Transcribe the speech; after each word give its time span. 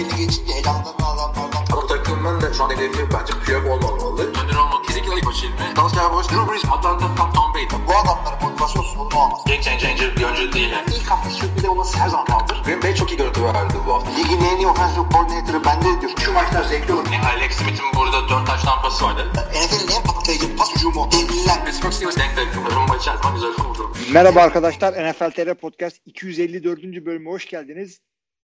belli 0.00 0.16
geçince 0.16 0.52
elanlarını 0.52 1.06
alanlardan. 1.06 1.64
Ama 1.72 1.86
takımın 1.86 2.40
da 2.40 2.52
şu 2.54 2.64
an 2.64 2.70
hedefi 2.70 2.98
bence 3.14 3.32
Piyok 3.44 3.66
olmamalı. 3.66 4.22
Önder 4.28 4.56
olmak 4.56 4.84
kesinlikle 4.84 5.14
ilk 5.16 5.26
başı 5.26 5.46
ilmi. 5.46 5.76
Dalsya 5.76 6.12
Boş, 6.12 6.26
Drew 6.28 6.52
Brees, 6.52 6.64
Atlanta, 6.64 7.14
Tom, 7.16 7.32
Tom 7.32 7.54
Brady. 7.54 7.86
Bu 7.88 7.92
adamların 7.96 8.42
motivasyon 8.42 8.82
sorunu 8.82 9.16
olmaz. 9.22 9.40
Game 9.46 9.62
changer 9.62 10.16
bir 10.16 10.24
oyuncu 10.24 10.52
değil. 10.52 10.70
Yani. 10.70 10.86
İlk 10.96 11.10
hafta 11.10 11.30
sürpriz 11.30 11.64
olması 11.64 11.98
her 11.98 12.08
zaman 12.08 12.26
kaldır. 12.26 12.62
Green 12.64 12.82
Bay 12.82 12.94
çok 12.94 13.10
iyi 13.12 13.16
görüntü 13.16 13.44
verdi 13.44 13.74
bu 13.86 13.94
hafta. 13.94 14.10
Ligin 14.10 14.40
en 14.40 14.56
iyi 14.56 14.66
offensive 14.66 15.04
coordinator'ı 15.12 15.64
bende 15.64 16.00
diyor. 16.00 16.12
Şu 16.24 16.32
maçlar 16.32 16.64
zevkli 16.64 16.92
olur. 16.92 17.06
Yani 17.12 17.26
Alex 17.26 17.52
Smith'in 17.52 17.86
burada 17.96 18.28
4 18.28 18.46
taş 18.46 18.62
tampası 18.62 19.04
vardı. 19.04 19.32
NFL'in 19.34 19.96
en 19.96 20.02
patlayıcı 20.02 20.56
pas 20.56 20.74
hücumu. 20.76 21.08
Devliler. 21.12 21.64
Pittsburgh 21.64 21.92
Steelers 21.92 22.16
denk 22.16 22.36
denk. 22.36 22.74
Rumba 22.76 22.96
içer 22.96 23.16
zaman 23.16 23.34
güzel 23.34 23.52
kurdu. 23.52 23.92
Merhaba 24.12 24.40
arkadaşlar. 24.40 25.10
NFL 25.10 25.30
TR 25.30 25.54
Podcast 25.54 25.96
254. 26.06 26.82
bölüme 26.82 27.30
hoş 27.30 27.46
geldiniz. 27.46 28.00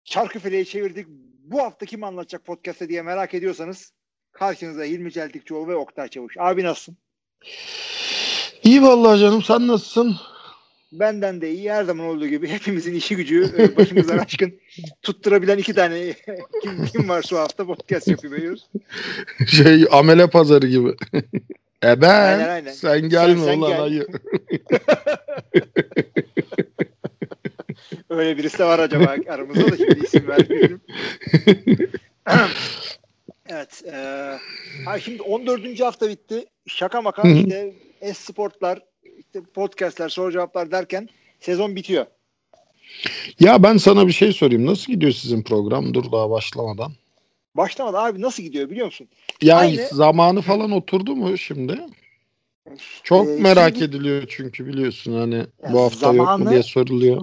Çarkıfele'yi 0.06 0.66
çevirdik. 0.66 1.08
Bu 1.46 1.60
hafta 1.60 1.86
kim 1.86 2.04
anlatacak 2.04 2.46
podcast'te 2.46 2.90
diye 2.90 3.02
merak 3.02 3.34
ediyorsanız 3.34 3.94
karşınızda 4.32 4.84
Hilmi 4.84 5.12
Celtikçioğlu 5.12 5.68
ve 5.68 5.76
Oktay 5.76 6.08
Çavuş. 6.08 6.36
Abi 6.40 6.64
nasılsın? 6.64 6.98
İyi 8.64 8.82
vallahi 8.84 9.20
canım 9.20 9.44
sen 9.44 9.68
nasılsın? 9.68 10.16
Benden 10.92 11.42
de 11.42 11.52
iyi. 11.52 11.72
Her 11.72 11.84
zaman 11.84 12.06
olduğu 12.06 12.28
gibi 12.28 12.48
hepimizin 12.48 12.96
işi 12.96 13.16
gücü 13.16 13.54
e, 13.58 13.78
başımızdan 13.78 14.18
aşkın 14.26 14.54
tutturabilen 15.02 15.58
iki 15.58 15.74
tane 15.74 16.14
kim, 16.64 16.86
kim 16.86 17.10
var 17.10 17.24
şu 17.30 17.40
hafta 17.40 17.66
podcast 17.66 18.08
yapıyoruz. 18.08 18.70
Şey 19.48 19.86
amele 19.92 20.28
pazarı 20.30 20.68
gibi. 20.68 20.90
e 21.84 22.02
ben 22.02 22.40
Aynen, 22.40 22.50
aynen. 22.50 22.72
sen 22.72 23.10
gelme 23.10 23.46
sen 23.46 23.58
ulan 23.58 23.70
gel. 23.70 23.84
ayı. 23.84 24.08
Öyle 28.10 28.38
birisi 28.38 28.60
de 28.60 28.66
var 28.66 28.80
acaba 28.80 29.16
aramızda 29.30 29.72
da 29.72 29.78
şimdi 29.78 30.00
isim 30.06 30.28
vermeyelim. 30.28 30.82
evet. 33.50 33.84
E, 33.86 33.94
ha 34.86 35.00
şimdi 35.00 35.22
14. 35.22 35.80
hafta 35.80 36.10
bitti. 36.10 36.46
Şaka 36.68 37.02
maka 37.02 37.24
Hı 37.24 37.28
hı. 37.28 37.32
işte 37.34 37.74
e-sportlar, 38.02 38.80
işte 39.20 39.42
podcastler, 39.54 40.10
soru 40.10 40.32
cevaplar 40.32 40.72
derken 40.72 41.10
sezon 41.40 41.76
bitiyor. 41.76 42.06
Ya 43.40 43.64
ben 43.64 43.78
sana 43.78 44.08
bir 44.08 44.12
şey 44.12 44.34
sorayım. 44.34 44.66
Nasıl 44.66 44.94
gidiyor 44.94 45.12
sizin 45.12 45.44
program? 45.44 45.94
Dur 45.94 46.12
daha 46.12 46.30
başlamadan. 46.30 46.92
Başlamadı 47.56 47.98
abi 47.98 48.22
nasıl 48.22 48.44
gidiyor 48.44 48.70
biliyor 48.70 48.86
musun? 48.86 49.08
Yani 49.42 49.60
Aynı- 49.60 49.88
zamanı 49.92 50.42
falan 50.42 50.72
oturdu 50.72 51.16
mu 51.16 51.38
şimdi? 51.38 51.80
Çok 53.04 53.28
Ee, 53.28 53.32
merak 53.42 53.74
şimdi- 53.78 53.84
ediliyor 53.86 54.24
çünkü 54.30 54.68
biliyorsun 54.68 55.20
hani 55.20 55.44
bu 55.74 55.82
hafta 55.82 56.08
yok 56.08 56.16
zamanı- 56.16 56.44
mu 56.44 56.50
diye 56.52 56.64
soruluyor. 56.64 57.22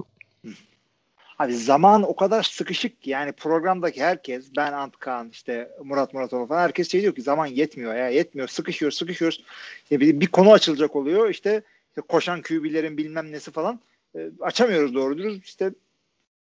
Abi 1.39 1.53
zaman 1.53 2.03
o 2.03 2.15
kadar 2.15 2.43
sıkışık 2.43 3.01
ki 3.01 3.09
yani 3.09 3.31
programdaki 3.31 4.03
herkes 4.03 4.51
ben 4.57 4.73
Antkan 4.73 5.29
işte 5.29 5.71
Murat 5.83 6.13
Muratova 6.13 6.47
falan 6.47 6.61
herkes 6.61 6.91
şey 6.91 7.01
diyor 7.01 7.15
ki 7.15 7.21
zaman 7.21 7.45
yetmiyor 7.45 7.95
ya 7.95 8.09
yetmiyor 8.09 8.47
sıkışıyoruz 8.47 8.97
sıkışıyoruz. 8.97 9.43
İşte 9.83 9.99
bir, 9.99 10.19
bir 10.19 10.27
konu 10.27 10.51
açılacak 10.51 10.95
oluyor 10.95 11.29
işte, 11.29 11.61
işte 11.89 12.01
koşan 12.01 12.41
QB'lerin 12.41 12.97
bilmem 12.97 13.31
nesi 13.31 13.51
falan 13.51 13.79
E, 14.15 14.29
açamıyoruz 14.41 14.93
doğru 14.93 15.17
dürüst 15.17 15.45
işte 15.45 15.71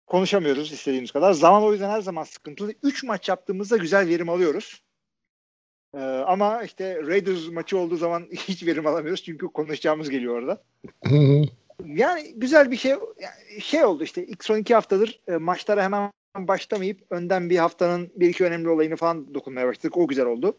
konuşamıyoruz 0.08 0.72
istediğimiz 0.72 1.12
kadar. 1.12 1.34
Zaman 1.34 1.64
o 1.64 1.72
yüzden 1.72 1.90
her 1.90 2.02
zaman 2.02 2.24
sıkıntılı. 2.24 2.74
3 2.84 3.04
maç 3.04 3.30
yaptığımızda 3.30 3.78
güzel 3.78 4.08
verim 4.08 4.30
alıyoruz. 4.30 4.82
E, 5.94 6.00
ama 6.04 6.64
işte 6.64 7.02
Raiders 7.08 7.48
maçı 7.48 7.78
olduğu 7.78 7.98
zaman 7.98 8.28
hiç 8.32 8.66
verim 8.66 8.88
alamıyoruz 8.88 9.24
çünkü 9.24 9.48
konuşacağımız 9.48 10.10
geliyor 10.10 10.36
orada. 10.36 10.64
Yani 11.86 12.34
güzel 12.36 12.72
bir 12.72 12.78
şey 12.78 12.96
şey 13.60 13.86
oldu 13.86 14.04
işte 14.04 14.26
ilk 14.26 14.44
son 14.44 14.58
iki 14.58 14.74
haftadır 14.74 15.20
e, 15.28 15.32
maçlara 15.32 15.84
hemen 15.84 16.12
başlamayıp 16.38 17.00
önden 17.10 17.50
bir 17.50 17.58
haftanın 17.58 18.12
bir 18.16 18.30
iki 18.30 18.44
önemli 18.44 18.70
olayını 18.70 18.96
falan 18.96 19.34
dokunmaya 19.34 19.68
başladık. 19.68 19.98
O 19.98 20.08
güzel 20.08 20.26
oldu. 20.26 20.58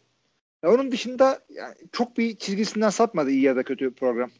Ya 0.65 0.75
onun 0.75 0.93
dışında 0.93 1.41
yani 1.51 1.75
çok 1.93 2.19
bir 2.19 2.37
çizgisinden 2.37 2.91
sapmadı 2.91 3.31
iyi 3.31 3.43
ya 3.43 3.57
da 3.57 3.63
kötü 3.63 3.95
program. 3.95 4.31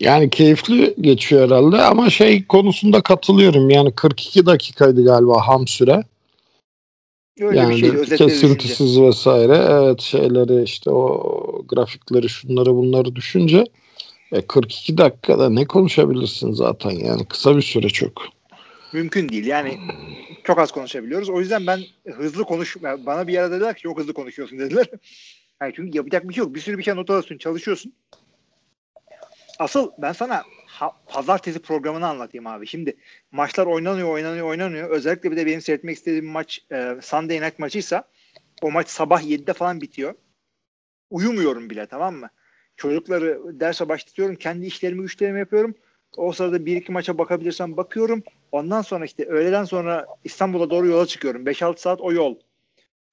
Yani 0.00 0.30
keyifli 0.30 0.94
geçiyor 1.00 1.46
herhalde 1.46 1.76
ama 1.82 2.10
şey 2.10 2.46
konusunda 2.46 3.02
katılıyorum. 3.02 3.70
Yani 3.70 3.94
42 3.94 4.46
dakikaydı 4.46 5.04
galiba 5.04 5.46
ham 5.48 5.66
süre. 5.66 6.04
Öyle 7.40 7.58
yani 7.58 7.74
bir 7.74 7.80
şeydi 7.80 7.96
özetleri 7.96 8.28
düşünce. 8.28 8.56
kesintisiz 8.56 9.00
vesaire. 9.00 9.66
Evet 9.70 10.00
şeyleri 10.00 10.62
işte 10.62 10.90
o 10.90 11.62
grafikleri 11.68 12.28
şunları 12.28 12.74
bunları 12.74 13.16
düşünce 13.16 13.64
e, 14.32 14.46
42 14.46 14.98
dakikada 14.98 15.50
ne 15.50 15.66
konuşabilirsin 15.66 16.52
zaten 16.52 16.90
yani 16.90 17.24
kısa 17.28 17.56
bir 17.56 17.62
süre 17.62 17.88
çok. 17.88 18.22
Mümkün 18.92 19.28
değil 19.28 19.46
yani 19.46 19.78
çok 20.44 20.58
az 20.58 20.72
konuşabiliyoruz. 20.72 21.30
O 21.30 21.40
yüzden 21.40 21.66
ben 21.66 21.80
hızlı 22.06 22.44
konuş 22.44 22.76
bana 22.82 23.26
bir 23.26 23.32
yere 23.32 23.50
dediler 23.50 23.76
ki 23.76 23.82
çok 23.82 23.98
hızlı 23.98 24.12
konuşuyorsun 24.12 24.58
dediler. 24.58 24.86
Yani 25.62 25.72
çünkü 25.76 25.96
yapacak 25.98 26.28
bir 26.28 26.34
şey 26.34 26.44
yok. 26.44 26.54
Bir 26.54 26.60
sürü 26.60 26.78
bir 26.78 26.82
şey 26.82 26.96
not 26.96 27.10
alıyorsun, 27.10 27.38
çalışıyorsun. 27.38 27.92
Asıl 29.58 29.90
ben 29.98 30.12
sana 30.12 30.42
ha- 30.66 30.96
pazartesi 31.06 31.58
programını 31.58 32.08
anlatayım 32.08 32.46
abi. 32.46 32.66
Şimdi 32.66 32.96
maçlar 33.32 33.66
oynanıyor, 33.66 34.08
oynanıyor, 34.08 34.46
oynanıyor. 34.46 34.90
Özellikle 34.90 35.30
bir 35.30 35.36
de 35.36 35.46
benim 35.46 35.60
seyretmek 35.60 35.96
istediğim 35.96 36.26
maç 36.26 36.60
e, 36.72 36.96
Sunday 37.02 37.40
Night 37.40 37.58
maçıysa 37.58 38.04
o 38.62 38.70
maç 38.70 38.88
sabah 38.88 39.22
7'de 39.22 39.52
falan 39.52 39.80
bitiyor. 39.80 40.14
Uyumuyorum 41.10 41.70
bile 41.70 41.86
tamam 41.86 42.14
mı? 42.14 42.30
Çocukları 42.80 43.60
derse 43.60 43.88
başlatıyorum. 43.88 44.36
Kendi 44.36 44.66
işlerimi, 44.66 45.02
güçlerimi 45.02 45.38
yapıyorum. 45.38 45.74
O 46.16 46.32
sırada 46.32 46.66
bir 46.66 46.76
iki 46.76 46.92
maça 46.92 47.18
bakabilirsem 47.18 47.76
bakıyorum. 47.76 48.22
Ondan 48.52 48.82
sonra 48.82 49.04
işte 49.04 49.24
öğleden 49.26 49.64
sonra 49.64 50.06
İstanbul'a 50.24 50.70
doğru 50.70 50.86
yola 50.86 51.06
çıkıyorum. 51.06 51.44
5-6 51.46 51.76
saat 51.76 52.00
o 52.00 52.12
yol. 52.12 52.36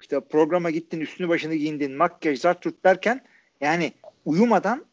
İşte 0.02 0.20
programa 0.20 0.70
gittin, 0.70 1.00
üstünü 1.00 1.30
başını 1.30 1.56
giyindin, 1.56 1.92
makyaj, 1.92 2.40
zart 2.40 2.62
tut 2.62 2.84
derken 2.84 3.22
yani 3.62 3.94
uyumadan 4.26 4.86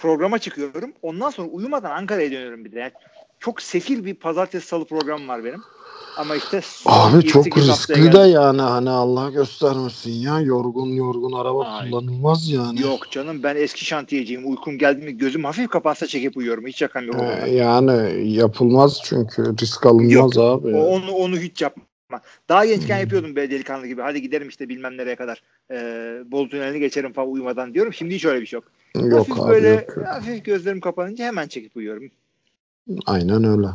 programa 0.00 0.38
çıkıyorum. 0.38 0.92
Ondan 1.02 1.30
sonra 1.30 1.48
uyumadan 1.48 1.90
Ankara'ya 1.90 2.30
dönüyorum 2.30 2.64
bir 2.64 2.72
de. 2.72 2.78
Yani 2.78 2.92
çok 3.38 3.62
sefil 3.62 4.04
bir 4.04 4.14
pazartesi 4.14 4.66
salı 4.66 4.84
programım 4.84 5.28
var 5.28 5.44
benim. 5.44 5.62
Ama 6.16 6.36
işte 6.36 6.60
Abi 6.86 7.16
7-8 7.16 7.26
çok 7.26 7.56
riskli 7.56 8.12
de 8.12 8.18
yani 8.18 8.62
hani 8.62 8.90
Allah 8.90 9.30
göstermesin 9.30 10.12
ya 10.12 10.40
yorgun 10.40 10.88
yorgun 10.88 11.32
araba 11.32 11.64
Ay. 11.64 11.90
kullanılmaz 11.90 12.50
yani. 12.50 12.80
Yok 12.80 13.10
canım 13.10 13.42
ben 13.42 13.56
eski 13.56 13.84
şantiyeciyim. 13.84 14.50
Uykum 14.50 14.78
geldi 14.78 15.04
mi 15.04 15.18
gözüm 15.18 15.44
hafif 15.44 15.68
kapansa 15.68 16.06
çekip 16.06 16.36
uyuyorum. 16.36 16.66
Hiç 16.66 16.76
şakam 16.76 17.04
yok. 17.04 17.16
Ee, 17.20 17.50
yani 17.50 18.28
yapılmaz 18.30 19.00
çünkü 19.04 19.42
risk 19.60 19.86
alınmaz 19.86 20.12
Yok. 20.12 20.36
abi. 20.36 20.76
O, 20.76 20.86
onu, 20.86 21.10
onu 21.10 21.36
hiç 21.36 21.62
yapma. 21.62 21.82
Daha 22.48 22.66
gençken 22.66 22.98
yapıyordum 22.98 23.36
böyle 23.36 23.50
delikanlı 23.50 23.86
gibi. 23.86 24.02
Hadi 24.02 24.22
giderim 24.22 24.48
işte 24.48 24.68
bilmem 24.68 24.96
nereye 24.96 25.16
kadar. 25.16 25.42
Ee, 25.70 26.22
Bolu 26.26 26.48
tünelini 26.48 26.80
geçerim 26.80 27.12
falan 27.12 27.30
uyumadan 27.30 27.74
diyorum. 27.74 27.92
Şimdi 27.92 28.14
hiç 28.14 28.24
öyle 28.24 28.40
bir 28.40 28.46
şey 28.46 28.56
yok. 28.56 28.64
Yok 29.06 29.18
hafif 29.18 29.40
abi 29.40 29.50
böyle 29.50 29.68
yok, 29.68 30.06
hafif 30.06 30.44
gözlerim 30.44 30.80
kapanınca 30.80 31.24
hemen 31.24 31.48
çekip 31.48 31.76
uyuyorum. 31.76 32.10
Aynen 33.06 33.44
öyle. 33.44 33.68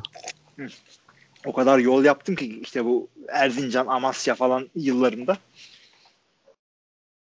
O 1.46 1.54
kadar 1.54 1.80
yol 1.80 2.04
yaptım 2.04 2.36
ki 2.36 2.60
işte 2.62 2.86
bu 2.86 3.08
Erzincan, 3.28 3.88
Amasya 3.88 4.36
falan 4.36 4.70
yıllarında. 4.76 5.38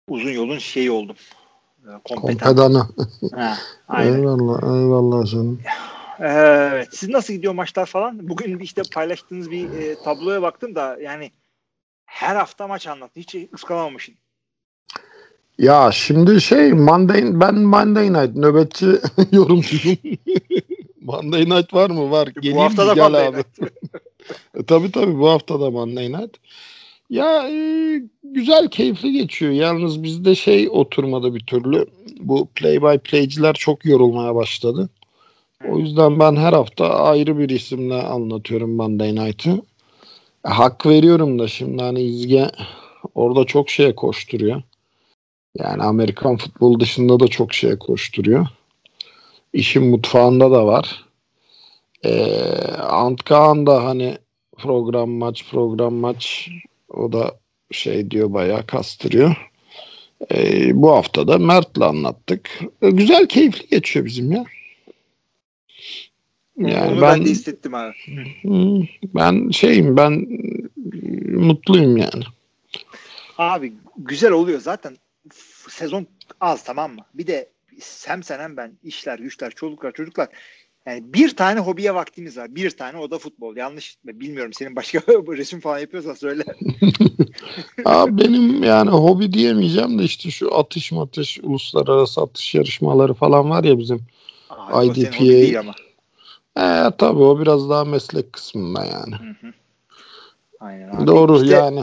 Uzun 0.09 0.31
yolun 0.31 0.57
şeyi 0.57 0.91
oldum. 0.91 1.15
Ee. 1.87 1.89
Kompedanı. 2.03 2.87
Ha, 3.35 3.57
aynen. 3.87 4.13
Eyvallah 4.13 4.63
eyvallah 4.63 5.25
canım. 5.25 5.61
Evet. 6.19 6.87
Siz 6.91 7.09
nasıl 7.09 7.33
gidiyor 7.33 7.53
maçlar 7.53 7.85
falan? 7.85 8.29
Bugün 8.29 8.59
işte 8.59 8.81
paylaştığınız 8.93 9.51
bir 9.51 9.71
e, 9.73 9.95
tabloya 10.03 10.41
baktım 10.41 10.75
da 10.75 10.97
yani 11.01 11.31
her 12.05 12.35
hafta 12.35 12.67
maç 12.67 12.87
anlattı. 12.87 13.19
Hiç 13.19 13.35
ıskalamamışsın. 13.53 14.15
Ya 15.57 15.91
şimdi 15.91 16.41
şey 16.41 16.73
Monday 16.73 17.39
ben 17.39 17.55
Monday 17.55 18.13
Night 18.13 18.35
nöbetçi 18.35 18.85
yorumcuyum. 19.31 19.97
Monday 21.05 21.45
Night 21.45 21.73
var 21.73 21.89
mı? 21.89 22.11
Var. 22.11 22.27
Geleyim 22.27 22.57
hafta 22.57 22.83
mi? 22.83 22.89
da 22.89 23.03
Monday 23.03 23.27
abi. 23.27 23.43
E, 24.59 24.63
tabii 24.63 24.91
tabii 24.91 25.19
bu 25.19 25.29
hafta 25.29 25.61
da 25.61 25.71
Monday 25.71 26.11
Night. 26.11 26.37
Ya 27.09 27.49
e, 27.49 28.01
güzel 28.23 28.69
keyifli 28.69 29.11
geçiyor. 29.11 29.51
Yalnız 29.51 30.03
bizde 30.03 30.35
şey 30.35 30.69
oturmadı 30.69 31.35
bir 31.35 31.45
türlü. 31.45 31.85
Bu 32.19 32.47
play 32.55 32.81
by 32.81 32.97
play'ciler 32.97 33.53
çok 33.53 33.85
yorulmaya 33.85 34.35
başladı. 34.35 34.89
O 35.69 35.77
yüzden 35.79 36.19
ben 36.19 36.35
her 36.35 36.53
hafta 36.53 36.89
ayrı 36.89 37.37
bir 37.39 37.49
isimle 37.49 38.01
anlatıyorum 38.03 38.75
Monday 38.75 39.15
Night'ı. 39.15 39.61
E, 40.45 40.49
hak 40.49 40.85
veriyorum 40.85 41.39
da 41.39 41.47
şimdi 41.47 41.83
hani 41.83 42.01
İzge 42.01 42.47
orada 43.15 43.45
çok 43.45 43.69
şeye 43.69 43.95
koşturuyor. 43.95 44.61
Yani 45.57 45.83
Amerikan 45.83 46.37
futbolu 46.37 46.79
dışında 46.79 47.19
da 47.19 47.27
çok 47.27 47.53
şeye 47.53 47.79
koşturuyor. 47.79 48.47
İşin 49.55 49.83
mutfağında 49.83 50.51
da 50.51 50.65
var. 50.65 51.05
Ee, 52.03 52.21
Antkan 52.77 53.65
da 53.65 53.83
hani 53.83 54.17
program 54.57 55.09
maç 55.09 55.45
program 55.51 55.93
maç 55.93 56.49
o 56.89 57.13
da 57.13 57.39
şey 57.71 58.11
diyor 58.11 58.33
bayağı 58.33 58.65
kastırıyor. 58.65 59.51
Ee, 60.33 60.81
bu 60.81 60.91
hafta 60.91 61.27
da 61.27 61.37
Mert'le 61.37 61.81
anlattık. 61.81 62.49
Ee, 62.81 62.89
güzel 62.89 63.27
keyifli 63.27 63.67
geçiyor 63.67 64.05
bizim 64.05 64.31
ya. 64.31 64.45
Yani 66.57 66.91
Onu 66.91 67.01
ben 67.01 67.19
ben 67.19 67.25
de 67.25 67.29
hissettim 67.29 67.73
abi. 67.73 67.93
Ben 69.03 69.49
şeyim 69.49 69.97
ben 69.97 70.27
mutluyum 71.31 71.97
yani. 71.97 72.23
Abi 73.37 73.73
güzel 73.97 74.31
oluyor 74.31 74.59
zaten 74.59 74.97
sezon 75.69 76.07
az 76.41 76.63
tamam 76.63 76.95
mı? 76.95 77.01
Bir 77.13 77.27
de 77.27 77.54
hem 78.07 78.23
sen 78.23 78.39
hem 78.39 78.57
ben 78.57 78.77
işler 78.83 79.19
güçler 79.19 79.51
çoluklar 79.51 79.91
çocuklar 79.91 80.29
yani 80.85 81.13
bir 81.13 81.35
tane 81.35 81.59
hobiye 81.59 81.95
vaktimiz 81.95 82.37
var. 82.37 82.55
Bir 82.55 82.69
tane 82.69 82.97
o 82.97 83.11
da 83.11 83.17
futbol. 83.17 83.55
Yanlış 83.55 83.97
bilmiyorum 84.03 84.53
senin 84.53 84.75
başka 84.75 84.99
resim 85.09 85.59
falan 85.59 85.79
yapıyorsan 85.79 86.13
söyle. 86.13 86.43
Abi 87.85 88.23
benim 88.23 88.63
yani 88.63 88.89
hobi 88.89 89.33
diyemeyeceğim 89.33 89.99
de 89.99 90.03
işte 90.03 90.31
şu 90.31 90.57
atış 90.57 90.91
matış 90.91 91.39
uluslararası 91.43 92.21
atış 92.21 92.55
yarışmaları 92.55 93.13
falan 93.13 93.49
var 93.49 93.63
ya 93.63 93.79
bizim. 93.79 93.99
Abi, 94.49 94.85
IDPA. 94.87 95.17
hobi 95.17 95.29
değil 95.29 95.59
ama. 95.59 95.73
E, 96.57 96.91
tabii 96.97 97.19
o 97.19 97.39
biraz 97.39 97.69
daha 97.69 97.85
meslek 97.85 98.33
kısmında 98.33 98.85
yani. 98.85 99.15
Hı 99.15 99.47
hı. 99.47 99.53
Aynen 100.59 100.89
abi. 100.89 101.07
Doğru 101.07 101.43
İşte 101.43 101.55
yani. 101.55 101.81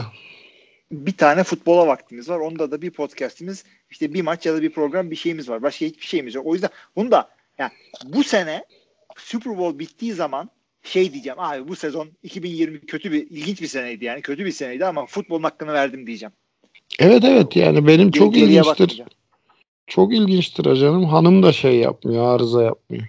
Bir 0.93 1.17
tane 1.17 1.43
futbola 1.43 1.87
vaktimiz 1.87 2.29
var. 2.29 2.39
Onda 2.39 2.71
da 2.71 2.81
bir 2.81 2.91
podcastimiz 2.91 3.63
işte 3.89 4.13
bir 4.13 4.21
maç 4.21 4.45
ya 4.45 4.53
da 4.53 4.61
bir 4.61 4.69
program 4.69 5.11
bir 5.11 5.15
şeyimiz 5.15 5.49
var. 5.49 5.61
Başka 5.61 5.85
hiçbir 5.85 6.05
şeyimiz 6.05 6.35
yok. 6.35 6.45
O 6.45 6.53
yüzden 6.53 6.69
bunu 6.95 7.11
da 7.11 7.29
yani 7.57 7.71
bu 8.05 8.23
sene 8.23 8.65
Super 9.17 9.57
Bowl 9.57 9.79
bittiği 9.79 10.13
zaman 10.13 10.49
şey 10.83 11.13
diyeceğim 11.13 11.39
abi 11.39 11.67
bu 11.67 11.75
sezon 11.75 12.09
2020 12.23 12.79
kötü 12.79 13.11
bir 13.11 13.29
ilginç 13.29 13.61
bir 13.61 13.67
seneydi 13.67 14.05
yani 14.05 14.21
kötü 14.21 14.45
bir 14.45 14.51
seneydi 14.51 14.85
ama 14.85 15.05
futbolun 15.05 15.43
hakkını 15.43 15.73
verdim 15.73 16.07
diyeceğim. 16.07 16.33
Evet 16.99 17.23
evet 17.23 17.55
yani 17.55 17.87
benim 17.87 18.09
Ge- 18.09 18.17
çok 18.17 18.37
ilginçtir. 18.37 18.65
bakmayacağım. 18.65 19.09
Çok 19.87 20.13
ilginçtir 20.13 20.75
canım. 20.75 21.05
Hanım 21.05 21.43
da 21.43 21.51
şey 21.51 21.75
yapmıyor, 21.75 22.35
arıza 22.35 22.63
yapmıyor. 22.63 23.07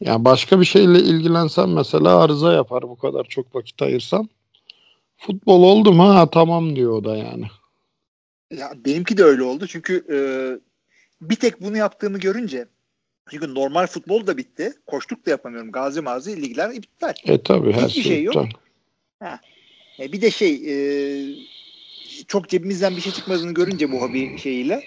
Yani 0.00 0.24
başka 0.24 0.60
bir 0.60 0.64
şeyle 0.64 0.98
ilgilensem 0.98 1.72
mesela 1.72 2.20
arıza 2.20 2.52
yapar 2.52 2.82
bu 2.82 2.96
kadar 2.96 3.24
çok 3.24 3.54
vakit 3.54 3.82
ayırsam. 3.82 4.28
Futbol 5.26 5.62
oldu 5.62 5.92
mu 5.92 6.14
ha 6.14 6.30
tamam 6.30 6.76
diyor 6.76 6.92
o 6.92 7.04
da 7.04 7.16
yani. 7.16 7.44
Ya 8.50 8.72
benimki 8.86 9.16
de 9.16 9.24
öyle 9.24 9.42
oldu 9.42 9.66
çünkü 9.66 10.04
e, 10.10 10.18
bir 11.20 11.36
tek 11.36 11.62
bunu 11.62 11.76
yaptığımı 11.76 12.18
görünce 12.18 12.66
çünkü 13.30 13.54
normal 13.54 13.86
futbol 13.86 14.26
da 14.26 14.36
bitti. 14.36 14.72
Koştuk 14.86 15.26
da 15.26 15.30
yapamıyorum. 15.30 15.72
Gazi 15.72 16.00
mazi 16.00 16.42
ligler 16.42 16.70
iptal. 16.70 17.14
E 17.24 17.42
tabi 17.42 17.72
her 17.72 17.88
Hiçbir 17.88 18.02
şey, 18.02 18.12
şey 18.12 18.22
yok. 18.22 18.34
iptal. 18.34 19.38
E, 20.00 20.12
bir 20.12 20.22
de 20.22 20.30
şey 20.30 20.54
e, 20.54 20.76
çok 22.28 22.48
cebimizden 22.48 22.96
bir 22.96 23.00
şey 23.00 23.12
çıkmadığını 23.12 23.54
görünce 23.54 23.92
bu 23.92 24.02
hobi 24.02 24.38
şeyiyle 24.38 24.84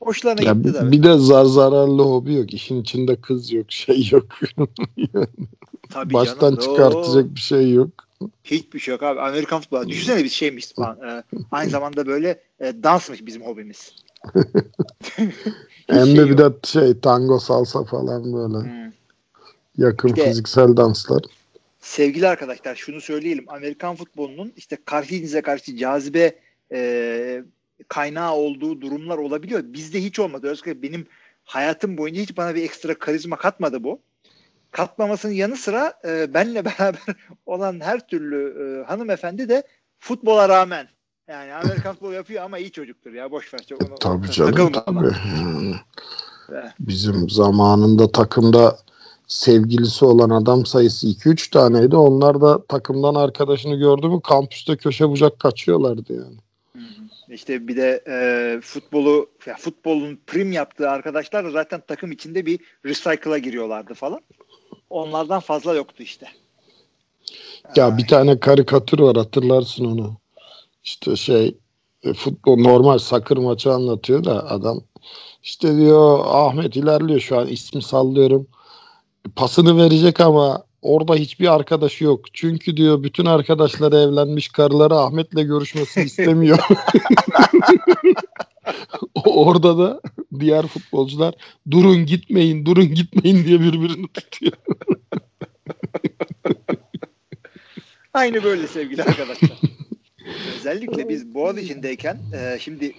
hoşlarına 0.00 0.42
Ya 0.42 0.52
gitti 0.52 0.68
bir, 0.68 0.72
tabii. 0.72 0.92
bir 0.92 1.02
de 1.02 1.18
zar 1.18 1.44
zararlı 1.44 2.02
hobi 2.02 2.34
yok. 2.34 2.54
İşin 2.54 2.82
içinde 2.82 3.16
kız 3.16 3.52
yok, 3.52 3.72
şey 3.72 4.08
yok. 4.12 4.26
Tabii 5.90 6.14
Baştan 6.14 6.56
canım. 6.56 6.60
çıkartacak 6.60 7.24
Oo, 7.24 7.34
bir 7.34 7.40
şey 7.40 7.72
yok. 7.72 8.09
Hiçbir 8.44 8.78
şey 8.78 8.92
yok 8.92 9.02
abi. 9.02 9.20
Amerikan 9.20 9.60
futbolu. 9.60 9.88
Düşünsene 9.88 10.24
biz 10.24 10.32
şeymiş 10.32 10.72
falan. 10.72 10.98
e, 11.08 11.24
aynı 11.50 11.70
zamanda 11.70 12.06
böyle 12.06 12.40
e, 12.60 12.82
dansmış 12.82 13.26
bizim 13.26 13.42
hobimiz. 13.42 13.94
Hem 15.86 16.06
şey 16.06 16.16
de 16.16 16.24
bir 16.24 16.38
yok. 16.38 16.64
de 16.64 16.68
şey 16.68 17.00
tango 17.00 17.38
salsa 17.38 17.84
falan 17.84 18.32
böyle 18.32 18.70
Hmm. 18.70 18.92
yakın 19.78 20.16
de- 20.16 20.24
fiziksel 20.24 20.76
danslar. 20.76 21.22
Sevgili 21.80 22.28
arkadaşlar 22.28 22.74
şunu 22.74 23.00
söyleyelim. 23.00 23.44
Amerikan 23.48 23.96
futbolunun 23.96 24.52
işte 24.56 24.78
karşı 24.84 25.42
karşı 25.42 25.76
cazibe 25.76 26.38
e, 26.72 27.42
kaynağı 27.88 28.34
olduğu 28.34 28.80
durumlar 28.80 29.18
olabiliyor. 29.18 29.60
Bizde 29.64 30.04
hiç 30.04 30.18
olmadı. 30.18 30.46
Özellikle 30.48 30.82
benim 30.82 31.06
hayatım 31.44 31.98
boyunca 31.98 32.22
hiç 32.22 32.36
bana 32.36 32.54
bir 32.54 32.62
ekstra 32.62 32.98
karizma 32.98 33.36
katmadı 33.36 33.84
bu. 33.84 34.00
Katmamasının 34.70 35.32
yanı 35.32 35.56
sıra 35.56 35.94
e, 36.04 36.34
benle 36.34 36.64
beraber 36.64 37.00
olan 37.46 37.80
her 37.80 38.06
türlü 38.06 38.54
e, 38.62 38.86
hanımefendi 38.86 39.48
de 39.48 39.62
futbola 39.98 40.48
rağmen 40.48 40.88
yani 41.28 41.54
Amerikan 41.54 41.92
futbolu 41.92 42.12
yapıyor 42.12 42.44
ama 42.44 42.58
iyi 42.58 42.72
çocuktur 42.72 43.12
ya 43.12 43.30
boş 43.30 43.54
ver. 43.54 43.60
Çok 43.68 43.82
onu, 43.82 43.94
Tabii 43.94 44.30
canım 44.30 44.72
takılma 44.72 45.00
ona. 45.00 45.10
tabii. 45.10 45.74
Yani 46.54 46.70
bizim 46.80 47.30
zamanında 47.30 48.12
takımda 48.12 48.78
sevgilisi 49.26 50.04
olan 50.04 50.30
adam 50.30 50.66
sayısı 50.66 51.06
2-3 51.06 51.50
taneydi. 51.50 51.96
Onlar 51.96 52.40
da 52.40 52.64
takımdan 52.66 53.14
arkadaşını 53.14 53.76
gördü 53.76 54.08
mü 54.08 54.20
kampüste 54.20 54.76
köşe 54.76 55.08
bucak 55.08 55.38
kaçıyorlardı 55.38 56.12
yani. 56.12 56.36
İşte 57.28 57.68
bir 57.68 57.76
de 57.76 58.04
e, 58.08 58.60
futbolu 58.60 59.30
ya 59.46 59.56
futbolun 59.56 60.18
prim 60.26 60.52
yaptığı 60.52 60.90
arkadaşlar 60.90 61.44
da 61.44 61.50
zaten 61.50 61.82
takım 61.86 62.12
içinde 62.12 62.46
bir 62.46 62.60
recycle'a 62.84 63.38
giriyorlardı 63.38 63.94
falan. 63.94 64.20
Onlardan 64.90 65.40
fazla 65.40 65.74
yoktu 65.74 66.02
işte. 66.02 66.26
Ya 67.76 67.98
bir 67.98 68.06
tane 68.06 68.40
karikatür 68.40 68.98
var 68.98 69.16
hatırlarsın 69.16 69.84
onu. 69.84 70.16
İşte 70.84 71.16
şey 71.16 71.54
e, 72.02 72.12
futbol 72.12 72.58
normal 72.58 72.98
sakır 72.98 73.36
maçı 73.36 73.72
anlatıyor 73.72 74.24
da 74.24 74.50
adam 74.50 74.80
işte 75.42 75.76
diyor 75.76 76.20
Ahmet 76.24 76.76
ilerliyor 76.76 77.20
şu 77.20 77.38
an 77.38 77.46
ismi 77.46 77.82
sallıyorum. 77.82 78.46
Pasını 79.36 79.76
verecek 79.76 80.20
ama 80.20 80.62
orada 80.82 81.14
hiçbir 81.14 81.54
arkadaşı 81.54 82.04
yok. 82.04 82.20
Çünkü 82.32 82.76
diyor 82.76 83.02
bütün 83.02 83.26
arkadaşları 83.26 83.96
evlenmiş 83.96 84.48
karıları 84.48 84.94
Ahmet'le 84.94 85.46
görüşmesini 85.46 86.04
istemiyor. 86.06 86.58
orada 89.14 89.78
da 89.78 90.00
diğer 90.40 90.66
futbolcular 90.66 91.34
durun 91.70 92.06
gitmeyin 92.06 92.66
durun 92.66 92.94
gitmeyin 92.94 93.44
diye 93.44 93.60
birbirini 93.60 94.08
tutuyor. 94.08 94.52
Aynı 98.14 98.44
böyle 98.44 98.66
sevgili 98.66 99.02
arkadaşlar. 99.02 99.50
Özellikle 100.56 101.08
biz 101.08 101.34
Boğaziçi'ndeyken 101.34 102.18
e, 102.34 102.58
şimdi 102.58 102.94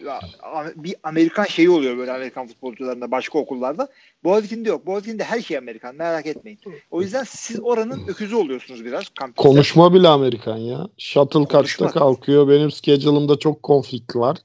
bir 0.75 0.95
Amerikan 1.03 1.43
şeyi 1.43 1.69
oluyor 1.69 1.97
böyle 1.97 2.11
Amerikan 2.11 2.47
futbolcularında 2.47 3.11
başka 3.11 3.39
okullarda. 3.39 3.87
Boğaziçi'nde 4.23 4.69
yok. 4.69 4.85
Boğaziçi'nde 4.85 5.23
her 5.23 5.41
şey 5.41 5.57
Amerikan 5.57 5.95
merak 5.95 6.25
etmeyin. 6.25 6.59
O 6.91 7.01
yüzden 7.01 7.23
siz 7.23 7.59
oranın 7.63 8.07
öküzü 8.07 8.35
oluyorsunuz 8.35 8.85
biraz 8.85 9.09
kampüste. 9.09 9.49
Konuşma 9.49 9.93
bile 9.93 10.07
Amerikan 10.07 10.57
ya. 10.57 10.87
Shuttle 10.97 11.45
kaçta 11.45 11.87
kalkıyor? 11.87 12.47
Benim 12.47 12.71
schedule'ımda 12.71 13.39
çok 13.39 13.63
konflikt 13.63 14.15
var. 14.15 14.37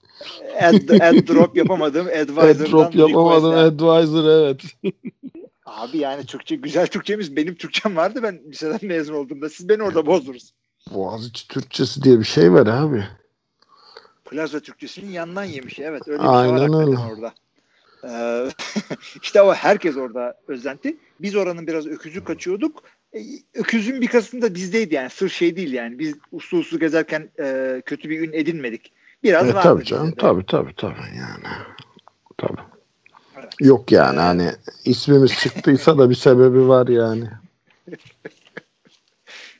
Ad, 0.61 0.89
ad 0.89 1.29
drop 1.29 1.57
yapamadım. 1.57 2.07
Advisor'dan 2.23 2.73
Drop 2.73 2.95
yapamadım. 2.95 3.53
Advisor 3.55 4.29
evet. 4.29 4.61
Abi 5.67 5.99
yani 5.99 6.27
Türkçe 6.27 6.57
güzel 6.57 6.87
Türkçemiz 6.87 7.37
benim 7.37 7.55
Türkçem 7.55 7.97
vardı 7.97 8.21
ben 8.23 8.41
liseden 8.49 8.79
mezun 8.83 9.15
olduğumda. 9.15 9.49
Siz 9.49 9.69
beni 9.69 9.83
orada 9.83 10.07
bozdunuz. 10.07 10.53
Boğaziçi 10.95 11.49
Türkçesi 11.49 12.03
diye 12.03 12.19
bir 12.19 12.25
şey 12.25 12.53
var 12.53 12.67
abi. 12.67 13.05
Plaza 14.25 14.61
Türkçesinin 14.61 15.11
yandan 15.11 15.45
yemiş. 15.45 15.79
Evet 15.79 16.09
öyle 16.09 16.23
bir 16.23 16.29
Aynen 16.29 16.59
şey 16.59 16.69
var 16.69 16.87
öyle. 16.87 16.99
orada. 16.99 17.35
Ee, 18.05 18.49
işte 19.23 19.43
o 19.43 19.55
herkes 19.55 19.97
orada 19.97 20.35
özenti. 20.49 20.97
Biz 21.21 21.37
oranın 21.37 21.67
biraz 21.67 21.87
öküzü 21.87 22.25
kaçıyorduk. 22.25 22.83
E, 23.15 23.19
Öküzün 23.55 24.01
bir 24.01 24.07
kısmı 24.07 24.43
da 24.43 24.55
bizdeydi 24.55 24.95
yani. 24.95 25.11
Sırf 25.11 25.33
şey 25.33 25.57
değil 25.57 25.73
yani. 25.73 25.99
Biz 25.99 26.15
uslu 26.33 26.59
uslu 26.59 26.79
gezerken 26.79 27.29
e, 27.41 27.83
kötü 27.87 28.11
bir 28.11 28.21
ün 28.29 28.33
edinmedik. 28.33 28.93
Biraz 29.23 29.49
E, 29.49 29.55
vardı 29.55 29.63
tabii 29.69 29.85
canım. 29.85 30.13
de. 30.13 30.17
Tabii 30.17 30.47
tabii 30.47 30.75
tabii 30.77 31.17
yani. 31.19 31.55
Tabii. 32.39 32.61
Evet. 33.37 33.53
Yok 33.61 33.93
yani 33.93 34.17
Ee, 34.17 34.21
hani 34.21 34.53
ismimiz 34.85 35.39
çıktıysa 35.39 35.99
da 35.99 36.11
bir 36.11 36.15
sebebi 36.15 36.69
var 36.69 36.89
yani. 36.89 37.31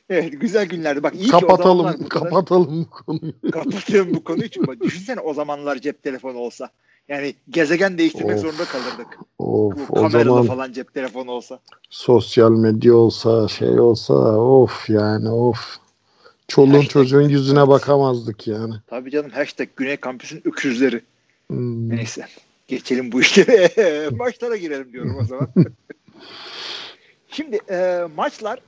Evet 0.09 0.41
güzel 0.41 0.65
günlerdi. 0.65 1.03
Bak 1.03 1.15
iyi 1.15 1.29
ki 1.29 1.35
o 1.35 1.39
kapatalım 1.39 1.77
zamanlar 1.77 1.99
bu 2.05 2.09
kadar- 2.09 2.29
kapatalım 2.29 2.81
bu 2.85 2.89
konuyu. 3.05 3.33
Kapatıyorum 3.51 4.13
bu 4.13 4.23
konuyu 4.23 4.49
çünkü 4.49 4.79
düşünsene 4.79 5.19
o 5.19 5.33
zamanlar 5.33 5.75
cep 5.79 6.03
telefonu 6.03 6.37
olsa. 6.37 6.69
Yani 7.09 7.35
gezegen 7.49 7.97
değiştirmek 7.97 8.35
Of. 8.35 8.41
zorunda 8.41 8.65
kalırdık. 8.65 9.07
Of 9.39 9.75
Bu 9.77 9.83
o 9.89 9.95
kameralı 10.01 10.23
zaman 10.33 10.45
falan 10.45 10.71
cep 10.73 10.93
telefonu 10.93 11.31
olsa. 11.31 11.59
sosyal 11.89 12.51
medya 12.51 12.95
olsa 12.95 13.47
şey 13.47 13.79
olsa 13.79 14.13
of 14.41 14.89
yani 14.89 15.29
of. 15.29 15.77
Çoluğun 16.47 16.73
Hashtag- 16.73 16.87
çocuğun 16.87 17.29
yüzüne 17.29 17.67
bakamazdık 17.67 18.47
yani. 18.47 18.73
Tabii 18.87 19.11
canım 19.11 19.29
hashtag 19.31 19.67
Güney 19.75 19.97
Kampüs'ün 19.97 20.41
öküzleri. 20.45 21.01
Hmm. 21.47 21.89
Neyse. 21.89 22.25
Geçelim 22.67 23.11
bu 23.11 23.21
işlere. 23.21 24.09
Maçlara 24.15 24.55
girelim 24.57 24.93
diyorum 24.93 25.17
o 25.21 25.25
zaman. 25.25 25.47
Şimdi 27.31 27.59
e, 27.69 28.01
maçlar 28.15 28.59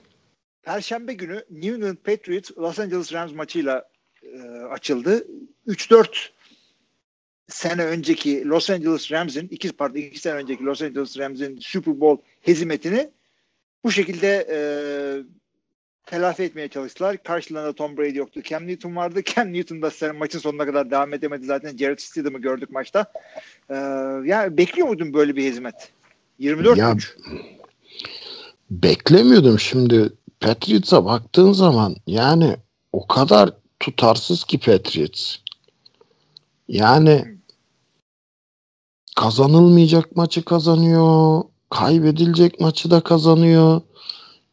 Perşembe 0.64 1.14
günü 1.14 1.46
New 1.50 1.76
England 1.76 1.98
Patriots 1.98 2.52
Los 2.58 2.80
Angeles 2.80 3.14
Rams 3.14 3.34
maçıyla 3.34 3.90
e, 4.24 4.40
açıldı. 4.50 5.28
3-4 5.68 6.30
sene 7.48 7.86
önceki 7.86 8.48
Los 8.48 8.70
Angeles 8.70 9.12
Rams'in 9.12 9.48
iki 9.48 9.72
pardon 9.72 9.98
iki 9.98 10.20
sene 10.20 10.34
önceki 10.34 10.66
Los 10.66 10.82
Angeles 10.82 11.18
Rams'in 11.20 11.60
Super 11.62 12.00
Bowl 12.00 12.24
hezimetini 12.42 13.10
bu 13.84 13.92
şekilde 13.92 14.48
e, 14.52 14.60
telafi 16.06 16.44
etmeye 16.44 16.68
çalıştılar. 16.68 17.24
Karşılarında 17.24 17.74
Tom 17.74 17.98
Brady 17.98 18.18
yoktu. 18.18 18.42
Cam 18.44 18.68
Newton 18.68 18.96
vardı. 18.96 19.22
Cam 19.36 19.54
Newton 19.54 19.82
da 19.82 19.92
sen 19.92 20.16
maçın 20.16 20.40
sonuna 20.40 20.66
kadar 20.66 20.92
devam 20.92 21.14
edemedi. 21.14 21.46
Zaten 21.46 21.78
Jared 21.78 22.00
Stidham'ı 22.00 22.40
gördük 22.40 22.72
maçta. 22.72 23.14
Ee, 23.70 23.76
yani 24.26 24.58
bekliyor 24.58 24.88
muydun 24.88 25.14
böyle 25.14 25.36
bir 25.36 25.44
hizmet? 25.44 25.92
24 26.40 26.78
Ya, 26.78 26.96
beklemiyordum 28.72 29.60
şimdi 29.60 30.10
Patriots'a 30.40 31.06
baktığın 31.06 31.52
zaman 31.54 31.96
yani 32.08 32.58
o 32.92 33.08
kadar 33.08 33.50
tutarsız 33.80 34.44
ki 34.44 34.60
Patriots. 34.60 35.36
Yani 36.68 37.38
kazanılmayacak 39.16 40.16
maçı 40.16 40.46
kazanıyor. 40.46 41.44
Kaybedilecek 41.70 42.60
maçı 42.60 42.92
da 42.92 43.02
kazanıyor. 43.02 43.82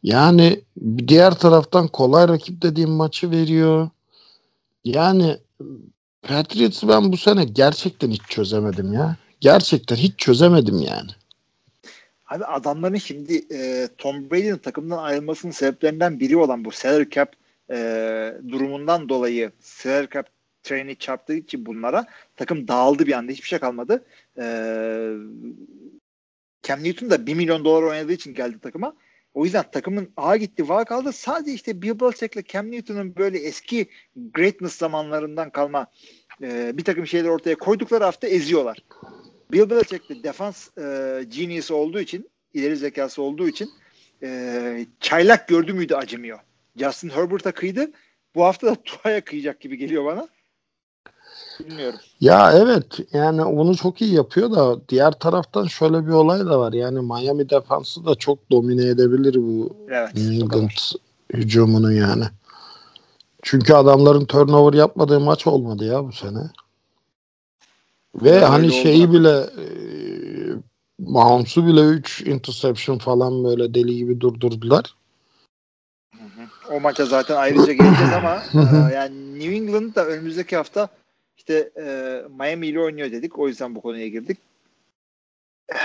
Yani 0.03 0.61
diğer 1.07 1.39
taraftan 1.39 1.87
kolay 1.87 2.27
rakip 2.27 2.61
dediğim 2.61 2.91
maçı 2.91 3.31
veriyor. 3.31 3.89
Yani 4.85 5.37
Patriots'ı 6.21 6.87
ben 6.87 7.11
bu 7.11 7.17
sene 7.17 7.45
gerçekten 7.45 8.11
hiç 8.11 8.21
çözemedim 8.29 8.93
ya. 8.93 9.17
Gerçekten 9.41 9.95
hiç 9.95 10.13
çözemedim 10.17 10.81
yani. 10.81 11.11
Abi 12.27 12.45
adamların 12.45 12.95
şimdi 12.95 13.41
e, 13.53 13.87
Tom 13.97 14.31
Brady'nin 14.31 14.57
takımdan 14.57 14.97
ayrılmasının 14.97 15.51
sebeplerinden 15.51 16.19
biri 16.19 16.37
olan 16.37 16.65
bu 16.65 16.71
salary 16.71 17.09
cap 17.09 17.33
e, 17.71 18.33
durumundan 18.47 19.09
dolayı 19.09 19.51
salary 19.59 20.07
cap 20.13 20.29
treni 20.63 20.95
çarptığı 20.95 21.35
için 21.35 21.65
bunlara 21.65 22.05
takım 22.35 22.67
dağıldı 22.67 23.05
bir 23.05 23.13
anda 23.13 23.31
hiçbir 23.31 23.47
şey 23.47 23.59
kalmadı. 23.59 24.05
E, 24.37 24.45
Cam 26.63 26.83
Newton 26.83 27.09
da 27.09 27.25
1 27.25 27.33
milyon 27.33 27.65
dolar 27.65 27.83
oynadığı 27.83 28.13
için 28.13 28.33
geldi 28.33 28.59
takıma. 28.59 28.95
O 29.33 29.45
yüzden 29.45 29.65
takımın 29.71 30.09
A 30.17 30.37
gitti 30.37 30.69
var 30.69 30.85
kaldı. 30.85 31.11
Sadece 31.13 31.53
işte 31.53 31.81
Bill 31.81 31.99
Belichick'le 31.99 32.47
Cam 32.47 32.71
Newton'un 32.71 33.15
böyle 33.15 33.37
eski 33.37 33.89
greatness 34.15 34.75
zamanlarından 34.75 35.49
kalma 35.49 35.87
e, 36.41 36.77
bir 36.77 36.83
takım 36.83 37.07
şeyler 37.07 37.29
ortaya 37.29 37.55
koydukları 37.55 38.03
hafta 38.03 38.27
eziyorlar. 38.27 38.77
Bill 39.51 39.69
Belichick 39.69 40.09
de 40.09 40.23
defans 40.23 40.77
e, 40.77 41.23
genius 41.27 41.71
olduğu 41.71 41.99
için, 41.99 42.29
ileri 42.53 42.77
zekası 42.77 43.21
olduğu 43.21 43.47
için 43.47 43.69
e, 44.23 44.85
çaylak 44.99 45.47
gördü 45.47 45.73
müydü 45.73 45.95
acımıyor. 45.95 46.39
Justin 46.75 47.09
Herbert'a 47.09 47.51
kıydı. 47.51 47.91
Bu 48.35 48.43
hafta 48.43 48.67
da 48.67 48.75
Tua'ya 48.85 49.21
kıyacak 49.21 49.59
gibi 49.61 49.77
geliyor 49.77 50.05
bana. 50.05 50.27
Bilmiyorum. 51.59 51.99
Ya 52.19 52.51
evet 52.53 52.85
yani 53.13 53.43
onu 53.43 53.75
çok 53.75 54.01
iyi 54.01 54.13
yapıyor 54.13 54.51
da 54.51 54.89
diğer 54.89 55.11
taraftan 55.11 55.65
şöyle 55.65 56.07
bir 56.07 56.11
olay 56.11 56.39
da 56.39 56.59
var. 56.59 56.73
Yani 56.73 56.99
Miami 56.99 57.49
defansı 57.49 58.05
da 58.05 58.15
çok 58.15 58.51
domine 58.51 58.85
edebilir 58.85 59.35
bu 59.35 59.75
Evet. 59.89 60.17
England 60.17 60.69
hücumunu 61.33 61.93
yani. 61.93 62.23
Çünkü 63.41 63.73
adamların 63.73 64.25
turnover 64.25 64.73
yapmadığı 64.73 65.19
maç 65.19 65.47
olmadı 65.47 65.85
ya 65.85 66.03
bu 66.03 66.11
sene. 66.11 66.39
Ve 68.15 68.31
Öyle 68.31 68.45
hani 68.45 68.65
oldu 68.65 68.73
şeyi 68.73 69.05
hakikaten. 69.05 69.13
bile 69.13 69.63
e, 69.63 69.65
Mahomes'u 70.99 71.67
bile 71.67 71.81
3 71.81 72.21
interception 72.21 72.97
falan 72.97 73.43
böyle 73.43 73.73
deli 73.73 73.95
gibi 73.95 74.21
durdurdular. 74.21 74.95
O 76.71 76.79
maça 76.79 77.05
zaten 77.05 77.35
ayrıca 77.35 77.73
geleceğiz 77.73 78.13
ama 78.13 78.43
e, 78.89 78.93
yani 78.93 79.39
New 79.39 79.55
England 79.55 79.95
da 79.95 80.05
önümüzdeki 80.05 80.55
hafta 80.55 80.89
işte 81.37 81.71
e, 81.77 82.21
Miami 82.29 82.67
ile 82.67 82.79
oynuyor 82.79 83.11
dedik. 83.11 83.39
O 83.39 83.47
yüzden 83.47 83.75
bu 83.75 83.81
konuya 83.81 84.07
girdik. 84.07 84.37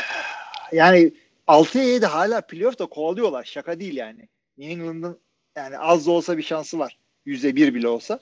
Yani 0.72 1.12
6'ya 1.48 1.84
7 1.84 2.06
hala 2.06 2.40
playoff'ta 2.40 2.86
kovalıyorlar. 2.86 3.44
Şaka 3.44 3.80
değil 3.80 3.96
yani. 3.96 4.28
New 4.58 4.72
England'ın 4.72 5.18
yani 5.56 5.78
az 5.78 6.06
da 6.06 6.10
olsa 6.10 6.38
bir 6.38 6.42
şansı 6.42 6.78
var. 6.78 6.98
%1 7.26 7.74
bile 7.74 7.88
olsa. 7.88 8.18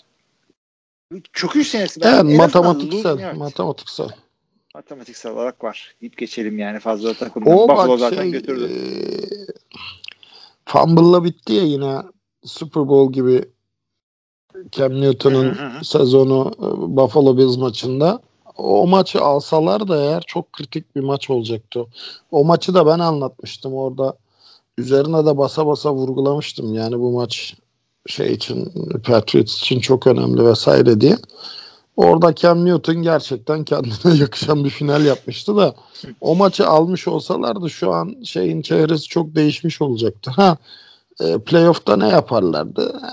Çöküş 1.32 1.68
senesi. 1.68 2.00
Evet 2.04 2.24
matematiksel, 2.24 3.36
matematiksel. 3.36 4.08
matematiksel 4.74 5.32
olarak 5.32 5.64
var. 5.64 5.94
deyip 6.00 6.18
geçelim 6.18 6.58
yani 6.58 6.80
fazla 6.80 7.14
takım. 7.14 7.46
O 7.46 7.68
Buffalo 7.68 7.92
bak 7.92 7.98
zaten 7.98 8.22
şey 8.22 8.30
götürdü. 8.30 8.64
e, 8.64 8.78
fumble'la 10.64 11.24
bitti 11.24 11.52
ya 11.52 11.62
yine 11.62 12.02
Super 12.44 12.88
Bowl 12.88 13.12
gibi 13.12 13.44
Cam 14.72 15.00
Newton'un 15.00 15.56
sezonu 15.82 16.52
e, 16.58 16.96
Buffalo 16.96 17.36
Bills 17.36 17.56
maçında. 17.56 18.20
O 18.56 18.86
maçı 18.86 19.20
alsalar 19.20 19.88
da 19.88 20.02
eğer 20.02 20.22
çok 20.26 20.52
kritik 20.52 20.96
bir 20.96 21.00
maç 21.00 21.30
olacaktı. 21.30 21.86
O 22.30 22.44
maçı 22.44 22.74
da 22.74 22.86
ben 22.86 22.98
anlatmıştım 22.98 23.74
orada. 23.74 24.16
Üzerine 24.78 25.26
de 25.26 25.38
basa 25.38 25.66
basa 25.66 25.94
vurgulamıştım. 25.94 26.74
Yani 26.74 26.98
bu 26.98 27.12
maç 27.12 27.56
şey 28.06 28.32
için 28.32 28.72
Patriots 29.04 29.56
için 29.56 29.80
çok 29.80 30.06
önemli 30.06 30.44
vesaire 30.44 31.00
diye. 31.00 31.16
Orada 31.96 32.34
Cam 32.34 32.64
Newton 32.64 33.02
gerçekten 33.02 33.64
kendine 33.64 34.14
yakışan 34.20 34.64
bir 34.64 34.70
final 34.70 35.04
yapmıştı 35.04 35.56
da 35.56 35.74
o 36.20 36.36
maçı 36.36 36.66
almış 36.66 37.08
olsalardı 37.08 37.70
şu 37.70 37.92
an 37.92 38.16
şeyin 38.24 38.62
çehresi 38.62 39.08
çok 39.08 39.34
değişmiş 39.34 39.82
olacaktı. 39.82 40.30
Ha 40.30 40.56
e, 41.20 41.38
playoff'ta 41.38 41.96
ne 41.96 42.08
yaparlardı? 42.08 43.00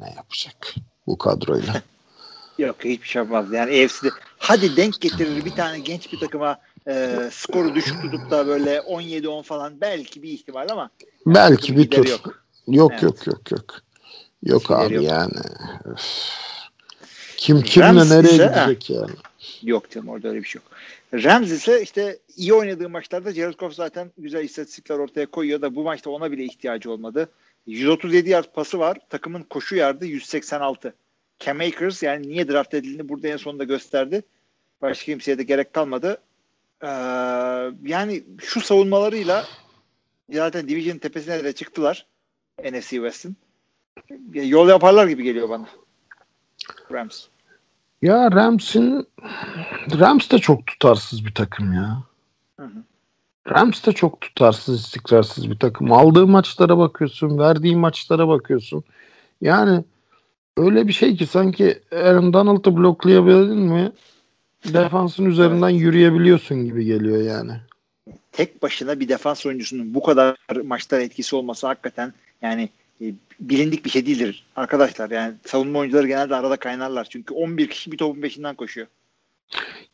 Ne 0.00 0.14
yapacak 0.16 0.74
bu 1.06 1.18
kadroyla? 1.18 1.82
Yok 2.58 2.76
hiçbir 2.84 3.08
şey 3.08 3.22
yapmaz. 3.22 3.52
Yani 3.52 3.84
AFC'de 3.84 4.08
hadi 4.38 4.76
denk 4.76 5.00
getirir 5.00 5.44
bir 5.44 5.50
tane 5.50 5.78
genç 5.78 6.12
bir 6.12 6.20
takıma 6.20 6.58
e, 6.88 7.18
skoru 7.32 7.74
düşük 7.74 8.02
tutup 8.02 8.30
da 8.30 8.46
böyle 8.46 8.76
17-10 8.78 9.42
falan 9.42 9.80
belki 9.80 10.22
bir 10.22 10.28
ihtimal 10.28 10.66
ama 10.70 10.90
Belki 11.26 11.76
bir 11.76 11.90
tur. 11.90 12.06
yok. 12.08 12.42
Yok 12.68 12.90
Evet. 12.92 13.02
yok 13.02 13.26
yok 13.26 13.50
yok. 13.50 13.64
Yok 14.42 14.62
Gideri 14.62 14.80
abi 14.84 14.94
yok. 14.94 15.04
yani. 15.04 15.32
Öf. 15.84 16.00
Kim 17.36 17.62
kimle 17.62 17.86
Rams 17.86 18.10
nereye 18.10 18.34
ise- 18.34 18.44
gidecek 18.54 18.90
yani? 18.90 19.10
Yok 19.62 19.90
canım 19.90 20.08
orada 20.08 20.28
öyle 20.28 20.38
bir 20.42 20.44
şey 20.48 20.60
yok. 20.60 20.70
Rams 21.24 21.50
ise 21.50 21.82
işte 21.82 22.18
iyi 22.36 22.54
oynadığı 22.54 22.88
maçlarda 22.88 23.32
Jared 23.32 23.54
Goff 23.58 23.74
zaten 23.74 24.10
güzel 24.18 24.44
istatistikler 24.44 24.98
ortaya 24.98 25.26
koyuyor 25.26 25.62
da 25.62 25.74
bu 25.74 25.82
maçta 25.82 26.10
ona 26.10 26.32
bile 26.32 26.44
ihtiyacı 26.44 26.90
olmadı. 26.90 27.28
137 27.66 28.30
yard 28.30 28.52
pası 28.54 28.78
var. 28.78 28.98
Takımın 29.10 29.42
koşu 29.42 29.76
yardı 29.76 30.06
186. 30.06 30.94
Cam 31.38 31.60
Akers 31.60 32.02
yani 32.02 32.28
niye 32.28 32.48
draft 32.48 32.74
edildiğini 32.74 33.08
burada 33.08 33.28
en 33.28 33.36
sonunda 33.36 33.64
gösterdi. 33.64 34.22
Başka 34.82 35.04
kimseye 35.04 35.38
de 35.38 35.42
gerek 35.42 35.72
kalmadı. 35.72 36.18
Ee, 36.82 36.86
yani 37.86 38.24
şu 38.42 38.60
savunmalarıyla 38.60 39.46
zaten 40.32 40.68
Division 40.68 40.98
tepesine 40.98 41.44
de 41.44 41.52
çıktılar. 41.52 42.06
NFC 42.64 42.88
West'in. 42.90 43.36
Yol 44.32 44.68
yaparlar 44.68 45.06
gibi 45.06 45.22
geliyor 45.22 45.48
bana. 45.48 45.66
Rams. 46.92 47.24
Ya 48.02 48.32
Rams'in 48.32 49.06
Rams 50.00 50.30
de 50.30 50.38
çok 50.38 50.66
tutarsız 50.66 51.26
bir 51.26 51.34
takım 51.34 51.72
ya. 51.72 52.02
Hı 52.56 52.66
hı. 52.66 52.82
Rams 53.50 53.86
de 53.86 53.92
çok 53.92 54.20
tutarsız, 54.20 54.80
istikrarsız 54.80 55.50
bir 55.50 55.58
takım. 55.58 55.92
Aldığı 55.92 56.26
maçlara 56.26 56.78
bakıyorsun, 56.78 57.38
verdiği 57.38 57.76
maçlara 57.76 58.28
bakıyorsun. 58.28 58.84
Yani 59.40 59.84
öyle 60.56 60.88
bir 60.88 60.92
şey 60.92 61.16
ki 61.16 61.26
sanki 61.26 61.82
Aaron 61.92 62.32
Donald'ı 62.32 62.76
bloklayabildin 62.76 63.58
mi 63.58 63.92
defansın 64.64 65.24
üzerinden 65.24 65.68
yürüyebiliyorsun 65.68 66.64
gibi 66.64 66.84
geliyor 66.84 67.22
yani. 67.22 67.52
tek 68.32 68.62
başına 68.62 69.00
bir 69.00 69.08
defans 69.08 69.46
oyuncusunun 69.46 69.94
bu 69.94 70.02
kadar 70.02 70.36
maçlar 70.64 71.00
etkisi 71.00 71.36
olması 71.36 71.66
hakikaten 71.66 72.14
yani 72.42 72.68
bilindik 73.40 73.84
bir 73.84 73.90
şey 73.90 74.06
değildir 74.06 74.46
arkadaşlar. 74.56 75.10
Yani 75.10 75.34
savunma 75.46 75.78
oyuncuları 75.78 76.06
genelde 76.06 76.34
arada 76.36 76.56
kaynarlar. 76.56 77.06
Çünkü 77.10 77.34
11 77.34 77.70
kişi 77.70 77.92
bir 77.92 77.98
topun 77.98 78.20
peşinden 78.20 78.54
koşuyor. 78.54 78.86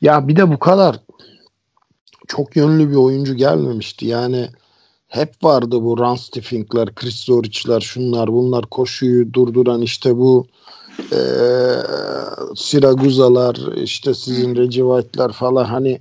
Ya 0.00 0.28
bir 0.28 0.37
de 0.37 0.50
bu 0.50 0.58
kadar 0.58 0.96
çok 2.28 2.56
yönlü 2.56 2.90
bir 2.90 2.96
oyuncu 2.96 3.34
gelmemişti. 3.34 4.06
Yani 4.06 4.49
hep 5.08 5.44
vardı 5.44 5.82
bu 5.82 5.99
run 5.99 6.14
stiffing'ler, 6.14 6.94
Chris 6.94 7.25
Zoric'ler, 7.25 7.80
şunlar 7.80 8.32
bunlar 8.32 8.66
koşuyu 8.66 9.32
durduran 9.32 9.82
işte 9.82 10.16
bu 10.16 10.46
eee 11.12 11.76
Siraguzalar, 12.56 13.76
işte 13.76 14.14
sizin 14.14 14.56
Reggie 14.56 14.82
White'lar 14.82 15.32
falan 15.32 15.64
hani 15.64 16.00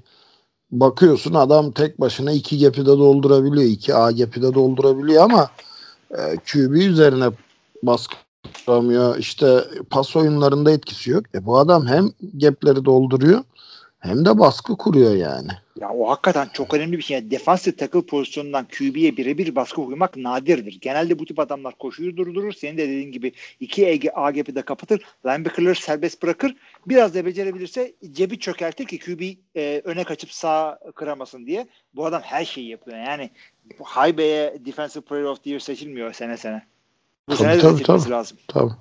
bakıyorsun 0.71 1.33
adam 1.33 1.71
tek 1.71 2.01
başına 2.01 2.31
iki 2.31 2.59
gap'i 2.59 2.81
de 2.81 2.85
doldurabiliyor. 2.85 3.69
iki 3.69 3.95
A 3.95 4.11
gap'i 4.11 4.41
de 4.41 4.53
doldurabiliyor 4.53 5.23
ama 5.23 5.49
e, 6.17 6.37
QB 6.37 6.73
üzerine 6.73 7.25
baskı 7.83 8.15
kuramıyor. 8.65 9.17
İşte 9.17 9.59
pas 9.89 10.15
oyunlarında 10.15 10.71
etkisi 10.71 11.09
yok. 11.11 11.23
E 11.35 11.45
bu 11.45 11.57
adam 11.57 11.87
hem 11.87 12.11
gap'leri 12.33 12.85
dolduruyor 12.85 13.43
hem 13.99 14.25
de 14.25 14.39
baskı 14.39 14.77
kuruyor 14.77 15.15
yani. 15.15 15.49
Ya 15.79 15.89
o 15.89 16.09
hakikaten 16.09 16.47
çok 16.53 16.73
önemli 16.73 16.97
bir 16.97 17.03
şey. 17.03 17.17
Yani 17.17 17.31
defensive 17.31 17.75
tackle 17.75 18.01
pozisyonundan 18.01 18.67
QB'ye 18.77 19.17
birebir 19.17 19.55
baskı 19.55 19.75
kurmak 19.75 20.17
nadirdir. 20.17 20.77
Genelde 20.81 21.19
bu 21.19 21.25
tip 21.25 21.39
adamlar 21.39 21.77
koşuyu 21.77 22.17
durdurur. 22.17 22.53
Senin 22.53 22.77
de 22.77 22.83
dediğin 22.83 23.11
gibi 23.11 23.31
iki 23.59 24.11
A- 24.11 24.23
A 24.25 24.31
gap'i 24.31 24.55
de 24.55 24.61
kapatır. 24.61 25.01
Linebacker'ları 25.25 25.75
serbest 25.75 26.23
bırakır. 26.23 26.55
Biraz 26.87 27.15
da 27.15 27.25
becerebilirse 27.25 27.93
cebi 28.11 28.39
çökertir 28.39 28.85
ki 28.85 28.99
QB 28.99 29.21
e, 29.55 29.81
öne 29.85 30.03
kaçıp 30.03 30.31
sağ 30.31 30.79
kıramasın 30.95 31.45
diye. 31.45 31.67
Bu 31.95 32.05
adam 32.05 32.21
her 32.21 32.45
şeyi 32.45 32.69
yapıyor. 32.69 32.97
Yani 32.97 33.29
Bay'e 34.17 34.65
Defensive 34.65 35.03
Player 35.03 35.23
of 35.23 35.43
the 35.43 35.49
Year 35.49 35.59
seçilmiyor 35.59 36.13
sene 36.13 36.37
sene. 36.37 36.65
Bu 37.29 37.35
Tabii, 37.35 37.61
sene 37.61 37.79
de 37.79 37.83
tabii, 37.83 38.09
lazım. 38.09 38.37
Tabii. 38.47 38.71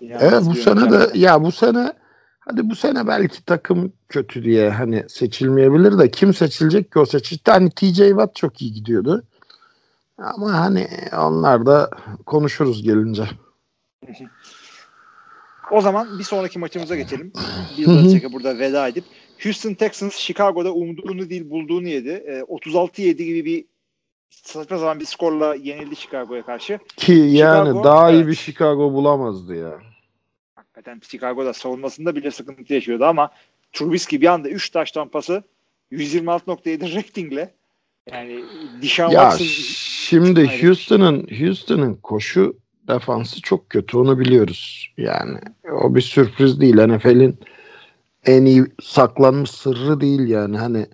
İnanılmaz 0.00 0.32
Evet 0.32 0.42
bu 0.46 0.54
sene 0.54 0.90
de 0.90 1.18
ya 1.18 1.42
bu 1.42 1.52
sene 1.52 1.92
hadi 2.40 2.70
bu 2.70 2.76
sene 2.76 3.06
belki 3.06 3.44
takım 3.44 3.92
kötü 4.08 4.44
diye 4.44 4.70
hani 4.70 5.04
seçilmeyebilir 5.08 5.98
de 5.98 6.10
kim 6.10 6.34
seçilecek 6.34 6.92
ki 6.92 6.98
o 6.98 7.06
seçildi. 7.06 7.50
Hani 7.50 7.70
TJ 7.70 7.96
Watt 7.96 8.36
çok 8.36 8.62
iyi 8.62 8.72
gidiyordu. 8.72 9.24
Ama 10.18 10.52
hani 10.52 10.88
onlar 11.18 11.66
da 11.66 11.90
konuşuruz 12.26 12.82
gelince. 12.82 13.28
O 15.70 15.80
zaman 15.80 16.18
bir 16.18 16.24
sonraki 16.24 16.58
maçımıza 16.58 16.96
geçelim. 16.96 17.32
Hı. 17.76 17.90
Belichick'e 17.90 18.32
burada 18.32 18.58
veda 18.58 18.88
edip 18.88 19.04
Houston 19.42 19.74
Texans 19.74 20.16
Chicago'da 20.16 20.72
umduğunu 20.72 21.30
değil 21.30 21.50
bulduğunu 21.50 21.88
yedi. 21.88 22.08
E, 22.08 22.40
36-7 22.40 23.12
gibi 23.12 23.44
bir 23.44 23.64
saçma 24.30 24.78
zaman 24.78 25.00
bir 25.00 25.04
skorla 25.04 25.54
yenildi 25.54 25.96
Chicago'ya 25.96 26.42
karşı. 26.42 26.78
Ki 26.96 27.12
yani 27.12 27.68
Chicago, 27.68 27.84
daha 27.84 28.10
iyi 28.10 28.26
bir 28.26 28.34
Chicago 28.34 28.92
bulamazdı 28.92 29.56
ya. 29.56 29.78
Hakikaten 30.54 31.00
Chicago'da 31.08 31.52
savunmasında 31.52 32.16
bile 32.16 32.30
sıkıntı 32.30 32.74
yaşıyordu 32.74 33.04
ama 33.04 33.30
Trubisky 33.72 34.22
bir 34.22 34.26
anda 34.26 34.48
3 34.48 34.70
taş 34.70 34.92
tampası 34.92 35.42
126.7 35.92 36.94
ratingle 36.94 37.54
yani 38.12 38.44
Dishon 38.82 39.10
Ya 39.10 39.30
Watson 39.30 39.44
şimdi. 39.44 40.62
Houston'ın 40.62 41.26
Houston'ın 41.40 41.94
koşu 41.94 42.61
defansı 42.88 43.42
çok 43.42 43.70
kötü 43.70 43.96
onu 43.98 44.18
biliyoruz. 44.18 44.92
Yani 44.96 45.38
o 45.82 45.94
bir 45.94 46.00
sürpriz 46.00 46.60
değil. 46.60 46.86
NFL'in 46.86 47.38
en 48.26 48.44
iyi 48.44 48.64
saklanmış 48.82 49.50
sırrı 49.50 50.00
değil 50.00 50.28
yani. 50.28 50.58
Hani 50.58 50.86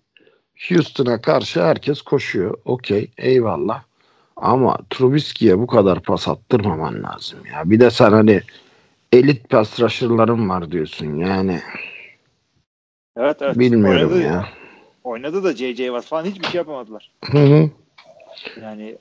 Houston'a 0.68 1.20
karşı 1.20 1.62
herkes 1.62 2.02
koşuyor. 2.02 2.58
Okey 2.64 3.10
eyvallah. 3.18 3.82
Ama 4.36 4.78
Trubisky'ye 4.90 5.58
bu 5.58 5.66
kadar 5.66 6.02
pas 6.02 6.28
attırmaman 6.28 7.02
lazım 7.02 7.38
ya. 7.52 7.70
Bir 7.70 7.80
de 7.80 7.90
sen 7.90 8.10
hani 8.10 8.42
elit 9.12 9.48
pass 9.48 9.80
rusher'ların 9.80 10.48
var 10.48 10.70
diyorsun 10.70 11.16
yani. 11.16 11.60
evet 13.16 13.42
evet 13.42 13.58
Bilmiyorum 13.58 14.12
oynadı, 14.12 14.22
ya. 14.22 14.48
oynadı 15.04 15.44
da 15.44 15.52
JJ 15.52 15.76
Watt 15.76 16.06
falan 16.06 16.24
hiçbir 16.24 16.46
şey 16.46 16.58
yapamadılar. 16.58 17.12
Hı 17.24 17.38
hı. 17.38 17.70
Yani 18.62 18.98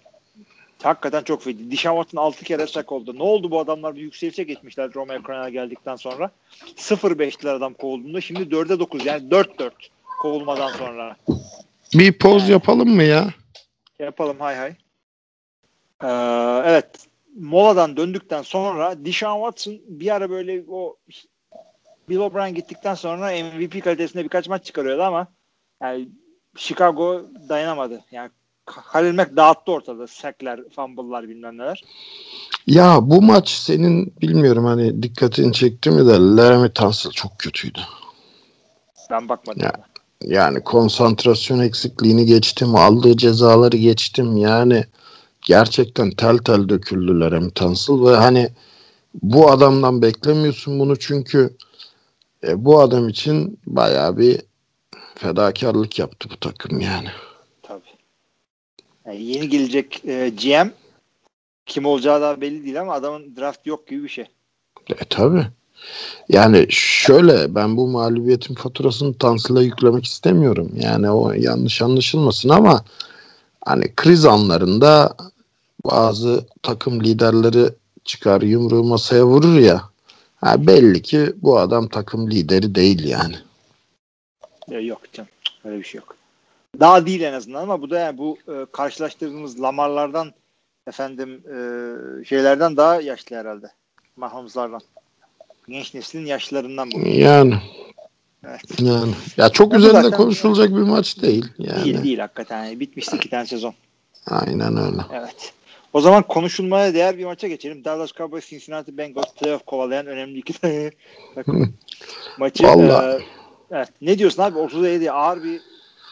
hakikaten 0.83 1.23
çok 1.23 1.43
feci. 1.43 1.71
Dishon 1.71 1.95
Watson 1.95 2.17
6 2.17 2.45
kere 2.45 2.67
sak 2.67 2.91
oldu. 2.91 3.15
Ne 3.17 3.23
oldu 3.23 3.51
bu 3.51 3.59
adamlar 3.59 3.95
bir 3.95 4.01
yükselişe 4.01 4.43
geçmişler 4.43 4.93
Romeo 4.93 5.21
Crennel 5.27 5.51
geldikten 5.51 5.95
sonra. 5.95 6.31
0-5'ler 6.75 7.49
adam 7.49 7.73
kovulduğunda. 7.73 8.21
Şimdi 8.21 8.41
4'e 8.41 8.79
9 8.79 9.05
yani 9.05 9.29
4-4 9.29 9.71
kovulmadan 10.21 10.71
sonra. 10.71 11.15
Bir 11.93 12.17
poz 12.19 12.49
yapalım 12.49 12.89
mı 12.89 13.03
ya? 13.03 13.27
Yapalım 13.99 14.39
hay 14.39 14.55
hay. 14.55 14.75
Ee, 16.03 16.07
evet. 16.69 16.87
Moladan 17.39 17.97
döndükten 17.97 18.41
sonra 18.41 19.05
Dishon 19.05 19.35
Watson 19.35 19.79
bir 19.87 20.15
ara 20.15 20.29
böyle 20.29 20.63
o 20.69 20.97
Bill 22.09 22.17
O'Brien 22.17 22.55
gittikten 22.55 22.93
sonra 22.93 23.31
MVP 23.31 23.83
kalitesinde 23.83 24.23
birkaç 24.23 24.47
maç 24.47 24.65
çıkarıyordu 24.65 25.03
ama 25.03 25.27
yani 25.81 26.09
Chicago 26.55 27.25
dayanamadı. 27.49 28.01
Yani 28.11 28.29
Halil 28.71 29.15
Mack 29.15 29.35
dağıttı 29.35 29.71
ortada. 29.71 30.07
Sackler, 30.07 30.59
fumble'lar 30.75 31.29
bilmem 31.29 31.57
neler. 31.57 31.83
Ya 32.67 32.99
bu 33.01 33.21
maç 33.21 33.49
senin 33.49 34.13
bilmiyorum 34.21 34.65
hani 34.65 35.03
dikkatini 35.03 35.53
çekti 35.53 35.91
mi 35.91 36.05
de 36.07 36.13
Laramie 36.13 36.73
Tunsil 36.73 37.11
çok 37.11 37.39
kötüydü. 37.39 37.79
Ben 39.11 39.29
bakmadım. 39.29 39.63
Ya. 39.63 39.71
Yani 40.21 40.63
konsantrasyon 40.63 41.59
eksikliğini 41.59 42.25
geçtim, 42.25 42.75
aldığı 42.75 43.17
cezaları 43.17 43.77
geçtim. 43.77 44.37
Yani 44.37 44.85
gerçekten 45.41 46.11
tel 46.11 46.37
tel 46.37 46.69
döküldü 46.69 47.19
Laramie 47.19 47.51
Tunsil 47.51 48.05
ve 48.05 48.15
hani 48.15 48.49
bu 49.23 49.51
adamdan 49.51 50.01
beklemiyorsun 50.01 50.79
bunu 50.79 50.99
çünkü 50.99 51.57
e, 52.47 52.65
bu 52.65 52.79
adam 52.81 53.09
için 53.09 53.59
bayağı 53.67 54.17
bir 54.17 54.41
fedakarlık 55.15 55.99
yaptı 55.99 56.29
bu 56.31 56.37
takım 56.37 56.79
yani. 56.79 57.09
Yani 59.07 59.23
yeni 59.23 59.49
gelecek 59.49 60.05
e, 60.05 60.29
GM 60.29 60.69
kim 61.65 61.85
olacağı 61.85 62.21
daha 62.21 62.41
belli 62.41 62.63
değil 62.63 62.81
ama 62.81 62.93
adamın 62.93 63.35
draft 63.35 63.67
yok 63.67 63.87
gibi 63.87 64.03
bir 64.03 64.09
şey. 64.09 64.25
E 64.89 65.05
tabi. 65.09 65.47
Yani 66.29 66.65
şöyle 66.69 67.55
ben 67.55 67.77
bu 67.77 67.87
mağlubiyetin 67.87 68.55
faturasını 68.55 69.17
Tansil'e 69.17 69.63
yüklemek 69.63 70.05
istemiyorum. 70.05 70.71
Yani 70.75 71.11
o 71.11 71.31
yanlış 71.31 71.81
anlaşılmasın 71.81 72.49
ama 72.49 72.83
hani 73.65 73.95
kriz 73.95 74.25
anlarında 74.25 75.15
bazı 75.85 76.45
takım 76.63 77.03
liderleri 77.03 77.69
çıkar 78.05 78.41
yumruğu 78.41 78.83
masaya 78.83 79.25
vurur 79.25 79.59
ya. 79.59 79.83
Ha 80.35 80.67
belli 80.67 81.01
ki 81.01 81.33
bu 81.35 81.59
adam 81.59 81.87
takım 81.87 82.31
lideri 82.31 82.75
değil 82.75 83.07
yani. 83.07 83.35
Ya 84.67 84.79
yok 84.79 85.01
canım. 85.13 85.29
Öyle 85.63 85.79
bir 85.79 85.83
şey 85.83 85.99
yok. 85.99 86.16
Daha 86.79 87.05
değil 87.05 87.21
en 87.21 87.33
azından 87.33 87.61
ama 87.63 87.81
bu 87.81 87.89
da 87.89 87.99
yani 87.99 88.17
bu 88.17 88.37
e, 88.47 88.65
karşılaştırdığımız 88.71 89.61
Lamar'lardan 89.61 90.33
efendim 90.87 91.43
e, 91.47 92.25
şeylerden 92.25 92.77
daha 92.77 93.01
yaşlı 93.01 93.35
herhalde. 93.35 93.67
Mahomes'lardan. 94.15 94.81
Genç 95.69 95.93
neslin 95.93 96.25
yaşlarından 96.25 96.91
bu. 96.91 96.99
Yani 97.07 97.53
Evet. 98.47 98.61
yani 98.81 99.11
ya 99.37 99.49
çok 99.49 99.73
Ya 99.73 99.79
üzerinde 99.79 100.01
zaten- 100.01 100.17
konuşulacak 100.17 100.69
bir 100.69 100.73
maç 100.81 101.21
değil 101.21 101.45
yani. 101.57 101.85
Değil 101.85 102.03
değil 102.03 102.19
hakikaten. 102.19 102.65
Yani 102.65 102.79
bitmişti 102.79 103.15
iki 103.15 103.29
tane 103.29 103.45
sezon. 103.45 103.73
Aynen 104.27 104.77
öyle. 104.77 105.01
Evet. 105.13 105.53
O 105.93 106.01
zaman 106.01 106.23
konuşulmaya 106.23 106.93
değer 106.93 107.17
bir 107.17 107.25
maça 107.25 107.47
geçelim. 107.47 107.85
Dallas 107.85 108.11
Cowboys 108.13 108.49
Cincinnati 108.49 108.97
Bengals 108.97 109.33
playoff 109.33 109.65
kovalayan 109.65 110.07
önemli 110.07 110.37
iki 110.37 110.53
tane 110.53 110.91
takım 111.35 111.73
maçı. 112.39 112.63
Vallahi. 112.63 113.15
e, 113.17 113.25
evet. 113.71 113.89
Ne 114.01 114.19
diyorsun 114.19 114.43
abi? 114.43 114.57
37 114.59 115.11
ağır 115.11 115.43
bir 115.43 115.61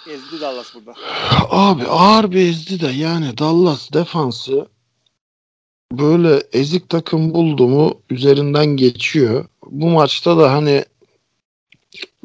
ezdi 0.07 0.41
Dallas 0.41 0.75
burada. 0.75 0.93
Abi 1.49 1.83
ağır 1.83 2.31
bir 2.31 2.49
ezdi 2.49 2.79
de 2.79 2.87
yani 2.87 3.37
Dallas 3.37 3.93
defansı 3.93 4.67
böyle 5.91 6.43
ezik 6.53 6.89
takım 6.89 7.33
buldu 7.33 7.67
mu 7.67 7.93
üzerinden 8.09 8.65
geçiyor. 8.65 9.45
Bu 9.65 9.89
maçta 9.89 10.37
da 10.37 10.51
hani 10.51 10.85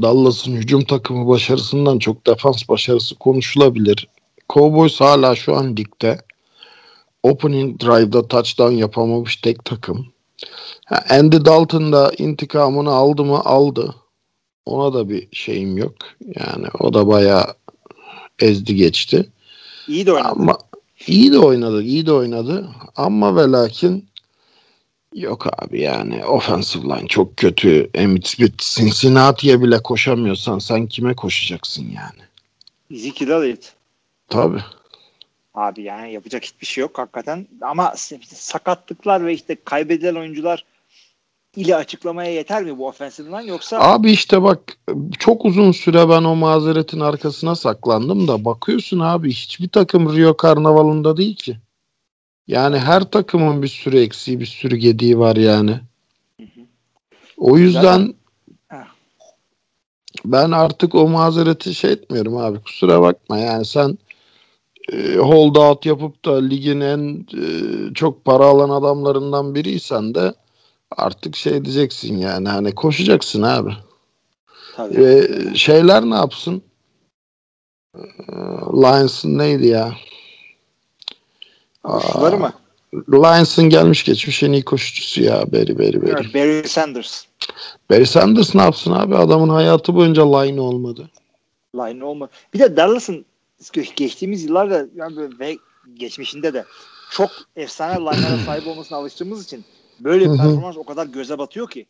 Dallas'ın 0.02 0.56
hücum 0.56 0.84
takımı 0.84 1.28
başarısından 1.28 1.98
çok 1.98 2.26
defans 2.26 2.68
başarısı 2.68 3.14
konuşulabilir. 3.14 4.08
Cowboys 4.48 5.00
hala 5.00 5.34
şu 5.34 5.56
an 5.56 5.76
ligde. 5.76 6.18
Opening 7.22 7.80
drive'da 7.82 8.28
touchdown 8.28 8.72
yapamamış 8.72 9.36
tek 9.36 9.64
takım. 9.64 10.06
Andy 11.10 11.44
Dalton 11.44 11.92
da 11.92 12.12
intikamını 12.18 12.90
aldı 12.90 13.24
mı? 13.24 13.40
Aldı. 13.44 13.94
Ona 14.66 14.94
da 14.94 15.08
bir 15.08 15.28
şeyim 15.32 15.76
yok. 15.76 15.94
Yani 16.20 16.66
o 16.78 16.94
da 16.94 17.08
bayağı 17.08 17.54
ezdi 18.40 18.74
geçti. 18.74 19.28
İyi 19.88 20.06
de 20.06 20.12
oynadı. 20.12 20.28
Ama 20.28 20.58
iyi 21.06 21.32
de 21.32 21.38
oynadı, 21.38 21.82
iyi 21.82 22.06
de 22.06 22.12
oynadı. 22.12 22.68
Ama 22.96 23.36
ve 23.36 23.40
lakin 23.40 24.10
yok 25.14 25.62
abi 25.62 25.80
yani 25.80 26.24
offensive 26.24 26.82
line 26.82 27.08
çok 27.08 27.36
kötü. 27.36 27.90
Emmitt 27.94 28.26
Smith, 28.26 28.76
Cincinnati'ye 28.76 29.62
bile 29.62 29.82
koşamıyorsan 29.82 30.58
sen 30.58 30.86
kime 30.86 31.14
koşacaksın 31.14 31.82
yani? 31.82 32.22
Ezekiel 32.90 33.30
Elliott. 33.30 33.72
Tabii. 34.28 34.62
Abi 35.54 35.82
yani 35.82 36.12
yapacak 36.12 36.44
hiçbir 36.44 36.66
şey 36.66 36.82
yok 36.82 36.98
hakikaten. 36.98 37.46
Ama 37.60 37.94
sakatlıklar 38.26 39.26
ve 39.26 39.34
işte 39.34 39.56
kaybedilen 39.64 40.14
oyuncular 40.14 40.64
ile 41.56 41.76
açıklamaya 41.76 42.32
yeter 42.32 42.64
mi 42.64 42.78
bu 42.78 42.86
offensive 42.86 43.28
line 43.28 43.50
yoksa 43.50 43.78
Abi 43.80 44.10
işte 44.10 44.42
bak 44.42 44.60
çok 45.18 45.44
uzun 45.44 45.72
süre 45.72 46.08
ben 46.08 46.24
o 46.24 46.36
mazeretin 46.36 47.00
arkasına 47.00 47.54
saklandım 47.54 48.28
da 48.28 48.44
bakıyorsun 48.44 49.00
abi 49.00 49.32
hiçbir 49.32 49.68
takım 49.68 50.16
Rio 50.16 50.36
Karnavalı'nda 50.36 51.16
değil 51.16 51.36
ki. 51.36 51.58
Yani 52.48 52.78
her 52.78 53.10
takımın 53.10 53.62
bir 53.62 53.68
sürü 53.68 53.98
eksiği 54.00 54.40
bir 54.40 54.46
sürü 54.46 54.76
gediği 54.76 55.18
var 55.18 55.36
yani. 55.36 55.80
O 57.36 57.58
yüzden 57.58 58.14
ben 60.24 60.50
artık 60.50 60.94
o 60.94 61.08
mazereti 61.08 61.74
şey 61.74 61.92
etmiyorum 61.92 62.36
abi 62.36 62.60
kusura 62.60 63.02
bakma 63.02 63.38
yani 63.38 63.64
sen 63.64 63.98
e, 64.92 65.16
hold 65.16 65.56
out 65.56 65.86
yapıp 65.86 66.24
da 66.24 66.40
ligin 66.40 66.80
en 66.80 67.26
e, 67.34 67.44
çok 67.94 68.24
para 68.24 68.44
alan 68.44 68.70
adamlarından 68.70 69.54
biriysen 69.54 70.14
de 70.14 70.34
artık 70.96 71.36
şey 71.36 71.64
diyeceksin 71.64 72.18
yani 72.18 72.48
hani 72.48 72.74
koşacaksın 72.74 73.42
abi. 73.42 73.76
tabii. 74.76 74.96
Ve 74.98 75.28
şeyler 75.54 76.02
ne 76.02 76.14
yapsın? 76.14 76.62
Ee, 77.96 78.02
Lions'ın 78.72 79.38
neydi 79.38 79.66
ya? 79.66 79.92
Koşuları 81.82 82.38
mı? 82.38 82.52
Lions'ın 82.94 83.68
gelmiş 83.68 84.04
geçmiş 84.04 84.42
en 84.42 84.52
iyi 84.52 84.64
koşucusu 84.64 85.22
ya 85.22 85.52
Barry 85.52 85.78
Barry 85.78 86.02
Barry. 86.02 86.10
Evet, 86.10 86.34
Barry 86.34 86.68
Sanders. 86.68 87.24
Barry 87.90 88.06
Sanders 88.06 88.54
ne 88.54 88.62
yapsın 88.62 88.92
abi? 88.92 89.16
Adamın 89.16 89.48
hayatı 89.48 89.94
boyunca 89.94 90.38
line 90.38 90.60
olmadı. 90.60 91.10
Line 91.74 92.04
olma. 92.04 92.28
Bir 92.54 92.58
de 92.58 92.76
Dallas'ın 92.76 93.24
ge- 93.62 93.94
geçtiğimiz 93.96 94.44
yıllarda 94.44 94.86
yani 94.94 95.38
ve 95.40 95.58
geçmişinde 95.94 96.54
de 96.54 96.64
çok 97.10 97.30
efsane 97.56 97.94
line'lara 97.94 98.38
sahip 98.46 98.66
olmasına 98.66 98.98
alıştığımız 98.98 99.44
için 99.44 99.64
böyle 100.00 100.32
bir 100.32 100.36
performans 100.36 100.76
o 100.76 100.84
kadar 100.84 101.06
göze 101.06 101.38
batıyor 101.38 101.70
ki. 101.70 101.86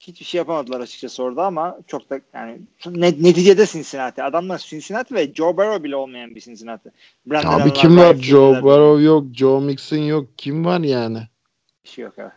hiçbir 0.00 0.26
şey 0.26 0.38
yapamadılar 0.38 0.80
açıkçası 0.80 1.22
orada 1.22 1.46
ama 1.46 1.78
çok 1.86 2.10
da 2.10 2.20
yani 2.34 2.58
net, 2.86 3.20
neticede 3.20 3.66
Cincinnati. 3.66 4.22
Adamlar 4.22 4.58
Cincinnati 4.58 5.14
ve 5.14 5.34
Joe 5.34 5.56
Burrow 5.56 5.84
bile 5.84 5.96
olmayan 5.96 6.34
bir 6.34 6.40
Cincinnati. 6.40 6.90
Brandon 7.26 7.60
Abi 7.60 7.72
kim 7.72 7.96
var? 7.96 8.14
Joe 8.14 8.62
Burrow 8.62 9.04
yok. 9.04 9.24
Joe 9.32 9.60
Mixon 9.60 9.96
yok. 9.96 10.28
Kim 10.36 10.64
var 10.64 10.80
yani? 10.80 11.18
Bir 11.84 11.88
şey 11.88 12.04
yok 12.04 12.14
evet. 12.16 12.32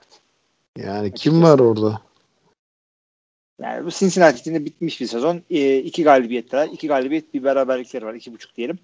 Yani 0.77 0.99
açıkçası. 0.99 1.23
kim 1.23 1.43
var 1.43 1.59
orada? 1.59 2.01
Yani 3.61 3.85
bu 3.85 3.91
Cincinnati 3.91 4.39
için 4.39 4.55
de 4.55 4.65
bitmiş 4.65 5.01
bir 5.01 5.07
sezon. 5.07 5.41
E, 5.49 5.77
iki 5.77 6.03
galibiyetler, 6.03 6.67
iki 6.67 6.87
galibiyet 6.87 7.33
bir 7.33 7.43
beraberlikleri 7.43 8.05
var. 8.05 8.13
iki 8.13 8.33
buçuk 8.33 8.55
diyelim. 8.55 8.79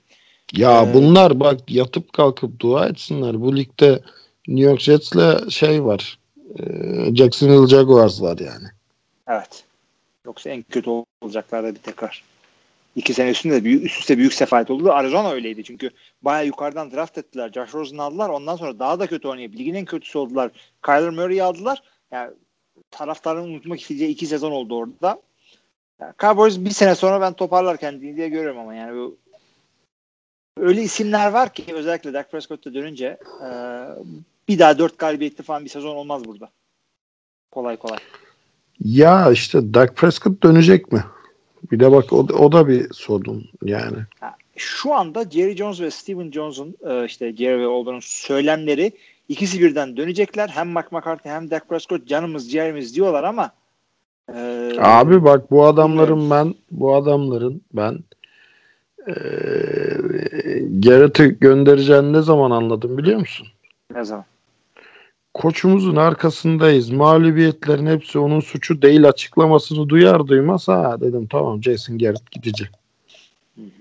Ya 0.53 0.83
ee, 0.83 0.93
bunlar 0.93 1.39
bak 1.39 1.59
yatıp 1.71 2.13
kalkıp 2.13 2.59
dua 2.59 2.87
etsinler. 2.87 3.41
Bu 3.41 3.57
ligde 3.57 3.99
New 4.47 4.69
York 4.69 4.79
Jets'le 4.79 5.49
şey 5.49 5.85
var. 5.85 6.19
E, 6.59 6.63
Jacksonville 7.15 7.67
Jaguars 7.67 8.21
var 8.21 8.37
yani. 8.37 8.67
Evet. 9.27 9.63
Yoksa 10.25 10.49
en 10.49 10.61
kötü 10.61 10.89
olacaklar 11.21 11.65
bir 11.65 11.75
tekrar. 11.75 12.23
İki 12.95 13.13
sene 13.13 13.29
üstünde 13.29 13.63
büyük, 13.63 13.85
üst 13.85 13.99
üste 13.99 14.17
büyük 14.17 14.33
sefalet 14.33 14.71
oldu. 14.71 14.91
Arizona 14.91 15.31
öyleydi 15.31 15.63
çünkü 15.63 15.89
bayağı 16.21 16.45
yukarıdan 16.45 16.91
draft 16.91 17.17
ettiler. 17.17 17.51
Josh 17.53 17.73
Rosen'ı 17.73 18.03
aldılar. 18.03 18.29
Ondan 18.29 18.55
sonra 18.55 18.79
daha 18.79 18.99
da 18.99 19.07
kötü 19.07 19.27
oynayıp 19.27 19.55
ligin 19.55 19.73
en 19.73 19.85
kötüsü 19.85 20.17
oldular. 20.17 20.51
Kyler 20.85 21.09
Murray'i 21.09 21.43
aldılar. 21.43 21.83
Yani 22.11 22.31
taraftarın 22.91 23.43
unutmak 23.43 23.81
isteyeceği 23.81 24.11
iki 24.11 24.27
sezon 24.27 24.51
oldu 24.51 24.75
orada. 24.75 25.21
Yani 26.01 26.13
Cowboys 26.19 26.59
bir 26.59 26.69
sene 26.69 26.95
sonra 26.95 27.21
ben 27.21 27.33
toparlar 27.33 27.77
kendini 27.77 28.15
diye 28.15 28.29
görüyorum 28.29 28.59
ama 28.59 28.75
yani 28.75 28.97
bu 28.97 29.17
öyle 30.57 30.81
isimler 30.81 31.31
var 31.31 31.53
ki 31.53 31.63
özellikle 31.73 32.13
Dak 32.13 32.31
Prescott'a 32.31 32.73
dönünce 32.73 33.17
e, 33.43 33.49
bir 34.51 34.59
daha 34.59 34.77
dört 34.77 34.97
galibiyetli 34.97 35.43
falan 35.43 35.65
bir 35.65 35.69
sezon 35.69 35.95
olmaz 35.95 36.25
burada. 36.25 36.49
Kolay 37.51 37.77
kolay. 37.77 37.97
Ya 38.79 39.31
işte 39.31 39.73
Dak 39.73 39.95
Prescott 39.95 40.43
dönecek 40.43 40.91
mi? 40.91 41.03
Bir 41.71 41.79
de 41.79 41.91
bak 41.91 42.13
o, 42.13 42.17
o 42.17 42.51
da 42.51 42.67
bir 42.67 42.93
sorun 42.93 43.49
yani. 43.65 43.97
Ha, 44.19 44.35
şu 44.55 44.93
anda 44.93 45.29
Jerry 45.29 45.55
Jones 45.55 45.81
ve 45.81 45.91
Steven 45.91 46.31
Jones'un 46.31 46.75
e, 46.87 47.05
işte 47.05 47.35
Jerry 47.35 47.59
ve 47.59 47.67
Older'ın 47.67 47.99
söylemleri 48.01 48.91
ikisi 49.29 49.61
birden 49.61 49.97
dönecekler. 49.97 50.49
Hem 50.49 50.69
Mark 50.69 50.91
McCarthy 50.91 51.33
hem 51.33 51.51
Dak 51.51 51.69
Prescott 51.69 52.07
canımız 52.07 52.51
ciğerimiz 52.51 52.95
diyorlar 52.95 53.23
ama 53.23 53.51
e, 54.35 54.73
Abi 54.79 55.23
bak 55.23 55.51
bu 55.51 55.65
adamların 55.65 56.29
ben 56.29 56.55
bu 56.71 56.95
adamların 56.95 57.61
ben 57.73 57.99
e, 59.07 59.13
Garrett'ı 60.69 61.25
göndereceğini 61.25 62.13
ne 62.13 62.21
zaman 62.21 62.51
anladım 62.51 62.97
biliyor 62.97 63.19
musun? 63.19 63.47
Ne 63.95 64.03
zaman? 64.03 64.25
Koçumuzun 65.33 65.95
arkasındayız. 65.95 66.89
Mağlubiyetlerin 66.89 67.87
hepsi 67.87 68.19
onun 68.19 68.39
suçu 68.39 68.81
değil 68.81 69.07
açıklamasını 69.07 69.89
duyar 69.89 70.27
duymaz 70.27 70.67
ha 70.67 70.97
dedim 71.01 71.27
tamam 71.27 71.63
Jason 71.63 71.97
Garrett 71.97 72.31
gidecek. 72.31 72.69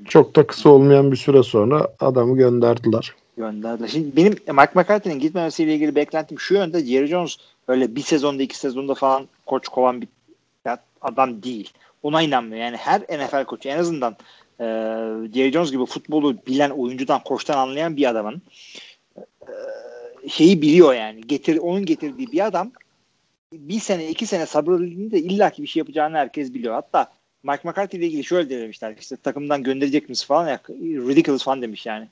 Çok 0.08 0.36
da 0.36 0.46
kısa 0.46 0.68
olmayan 0.68 1.12
bir 1.12 1.16
süre 1.16 1.42
sonra 1.42 1.88
adamı 2.00 2.36
gönderdiler. 2.36 3.14
Gönderdiler. 3.36 3.88
Şimdi 3.88 4.16
benim 4.16 4.32
Mike 4.32 4.72
McCarthy'nin 4.74 5.18
gitmemesiyle 5.18 5.74
ilgili 5.74 5.94
beklentim 5.94 6.40
şu 6.40 6.54
yönde. 6.54 6.84
Jerry 6.84 7.06
Jones 7.06 7.36
öyle 7.68 7.96
bir 7.96 8.02
sezonda 8.02 8.42
iki 8.42 8.58
sezonda 8.58 8.94
falan 8.94 9.28
koç 9.46 9.68
kovan 9.68 10.00
bir 10.00 10.08
adam 11.00 11.42
değil. 11.42 11.70
Ona 12.02 12.22
inanmıyor. 12.22 12.62
Yani 12.62 12.76
her 12.76 13.00
NFL 13.00 13.44
koçu 13.44 13.68
en 13.68 13.78
azından 13.78 14.16
e, 14.60 14.64
Jerry 15.34 15.52
Jones 15.52 15.70
gibi 15.70 15.86
futbolu 15.86 16.36
bilen 16.46 16.70
oyuncudan, 16.70 17.22
koçtan 17.24 17.58
anlayan 17.58 17.96
bir 17.96 18.10
adamın 18.10 18.34
e, 18.34 18.40
şeyi 20.28 20.62
biliyor 20.62 20.94
yani. 20.94 21.20
Getir, 21.26 21.56
onun 21.56 21.84
getirdiği 21.84 22.32
bir 22.32 22.46
adam 22.46 22.72
bir 23.52 23.80
sene 23.80 24.10
iki 24.10 24.26
sene 24.26 24.46
sabredildiğinde 24.46 25.18
illaki 25.18 25.62
bir 25.62 25.68
şey 25.68 25.80
yapacağını 25.80 26.16
herkes 26.16 26.54
biliyor. 26.54 26.74
Hatta 26.74 27.12
Mike 27.42 27.68
McCarthy 27.68 27.98
ile 27.98 28.06
ilgili 28.06 28.24
şöyle 28.24 28.50
demişler. 28.50 28.96
İşte 29.00 29.16
takımdan 29.16 29.62
gönderecek 29.62 30.08
misiniz 30.08 30.26
falan 30.26 30.48
ya. 30.48 30.60
Ridiculous 31.08 31.44
falan 31.44 31.62
demiş 31.62 31.86
yani. 31.86 32.08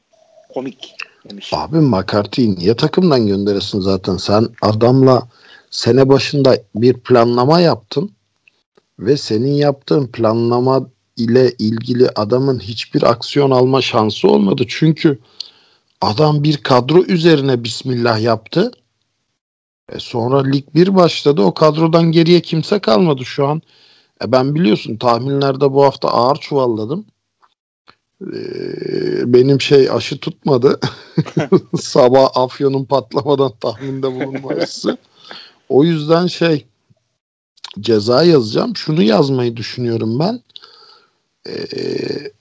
Komik 0.54 0.94
demiş. 1.30 1.50
Abi 1.54 1.76
McCarthy'yi 1.76 2.54
niye 2.56 2.76
takımdan 2.76 3.26
gönderesin 3.26 3.80
zaten? 3.80 4.16
Sen 4.16 4.48
adamla 4.62 5.28
sene 5.70 6.08
başında 6.08 6.56
bir 6.74 6.94
planlama 6.94 7.60
yaptın 7.60 8.10
ve 8.98 9.16
senin 9.16 9.52
yaptığın 9.52 10.06
planlama 10.06 10.88
ile 11.16 11.52
ilgili 11.58 12.08
adamın 12.08 12.58
hiçbir 12.58 13.02
aksiyon 13.02 13.50
alma 13.50 13.82
şansı 13.82 14.28
olmadı. 14.28 14.64
Çünkü 14.68 15.18
adam 16.00 16.42
bir 16.44 16.56
kadro 16.56 17.04
üzerine 17.04 17.64
bismillah 17.64 18.20
yaptı. 18.20 18.72
E 19.92 19.98
sonra 19.98 20.42
lig 20.42 20.64
bir 20.74 20.94
başladı. 20.94 21.42
O 21.42 21.54
kadrodan 21.54 22.12
geriye 22.12 22.40
kimse 22.40 22.78
kalmadı 22.78 23.24
şu 23.24 23.46
an. 23.46 23.62
E 24.24 24.32
ben 24.32 24.54
biliyorsun 24.54 24.96
tahminlerde 24.96 25.72
bu 25.72 25.84
hafta 25.84 26.08
ağır 26.08 26.36
çuvalladım. 26.36 27.06
E, 28.22 28.32
benim 29.32 29.60
şey 29.60 29.90
aşı 29.90 30.18
tutmadı. 30.18 30.80
Sabah 31.80 32.30
afyonun 32.34 32.84
patlamadan 32.84 33.52
tahminde 33.60 34.06
bulunma 34.14 34.54
O 35.68 35.84
yüzden 35.84 36.26
şey 36.26 36.66
ceza 37.80 38.22
yazacağım. 38.24 38.76
Şunu 38.76 39.02
yazmayı 39.02 39.56
düşünüyorum 39.56 40.18
ben. 40.18 40.42
Ee, 41.46 42.32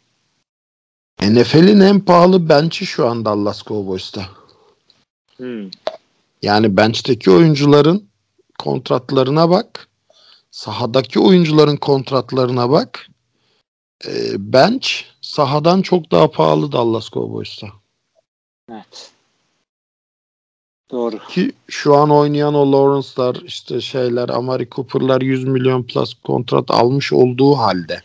NFL'in 1.21 1.79
en 1.79 1.99
pahalı 1.99 2.49
bench'i 2.49 2.85
şu 2.85 3.07
an 3.07 3.25
Dallas 3.25 3.63
Cowboys'ta. 3.63 4.25
Hmm. 5.37 5.69
Yani 6.41 6.77
bench'teki 6.77 7.31
oyuncuların 7.31 8.09
kontratlarına 8.59 9.49
bak. 9.49 9.87
Sahadaki 10.51 11.19
oyuncuların 11.19 11.75
kontratlarına 11.77 12.69
bak. 12.69 13.07
Ee, 14.05 14.33
bench 14.37 14.87
sahadan 15.21 15.81
çok 15.81 16.11
daha 16.11 16.31
pahalı 16.31 16.71
Dallas 16.71 17.09
Cowboys'ta. 17.09 17.67
Evet. 18.71 19.11
Doğru. 20.91 21.19
Ki 21.29 21.51
şu 21.67 21.95
an 21.95 22.11
oynayan 22.11 22.53
o 22.53 22.71
Lawrence'lar 22.71 23.35
işte 23.35 23.81
şeyler 23.81 24.29
Amari 24.29 24.69
Cooper'lar 24.69 25.21
100 25.21 25.43
milyon 25.43 25.83
plus 25.83 26.13
kontrat 26.13 26.71
almış 26.71 27.13
olduğu 27.13 27.53
halde. 27.57 28.01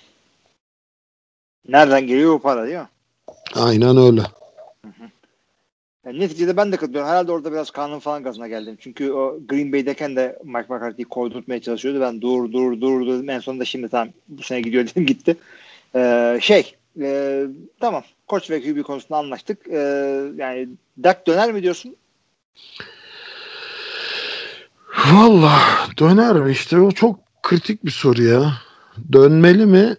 Nereden 1.69 2.07
geliyor 2.07 2.33
o 2.33 2.39
para 2.39 2.67
değil 2.67 2.79
mi? 2.79 2.89
Aynen 3.55 3.97
öyle. 3.97 4.23
Yani 6.07 6.21
neticede 6.21 6.57
ben 6.57 6.73
de 6.73 6.77
katılıyorum. 6.77 7.09
Herhalde 7.11 7.33
orada 7.33 7.53
biraz 7.53 7.71
kanun 7.71 7.99
falan 7.99 8.23
gazına 8.23 8.49
geldim. 8.49 8.77
Çünkü 8.81 9.13
o 9.13 9.39
Green 9.49 9.73
Bay'deken 9.73 10.17
de 10.17 10.39
Mike 10.45 10.75
McCarthy'yi 10.75 11.05
koydurtmaya 11.05 11.63
çalışıyordu. 11.63 12.01
Ben 12.01 12.21
dur 12.21 12.53
dur 12.53 12.81
dur 12.81 13.07
dedim. 13.07 13.31
En 13.31 13.39
sonunda 13.39 13.65
şimdi 13.65 13.89
tamam 13.89 14.09
bu 14.29 14.43
sene 14.43 14.61
gidiyor 14.61 14.87
dedim 14.87 15.07
gitti. 15.07 15.37
Ee, 15.95 16.39
şey 16.43 16.75
e, 17.01 17.43
tamam 17.81 18.03
koç 18.27 18.51
ve 18.51 18.63
QB 18.63 18.83
konusunda 18.83 19.19
anlaştık. 19.19 19.69
Ee, 19.69 20.23
yani 20.37 20.69
Dak 21.03 21.27
döner 21.27 21.53
mi 21.53 21.63
diyorsun? 21.63 21.97
Valla 25.13 25.59
döner 25.99 26.37
mi 26.37 26.53
işte 26.53 26.81
o 26.81 26.91
çok 26.91 27.21
kritik 27.43 27.85
bir 27.85 27.91
soru 27.91 28.23
ya. 28.23 28.53
Dönmeli 29.13 29.67
mi? 29.67 29.97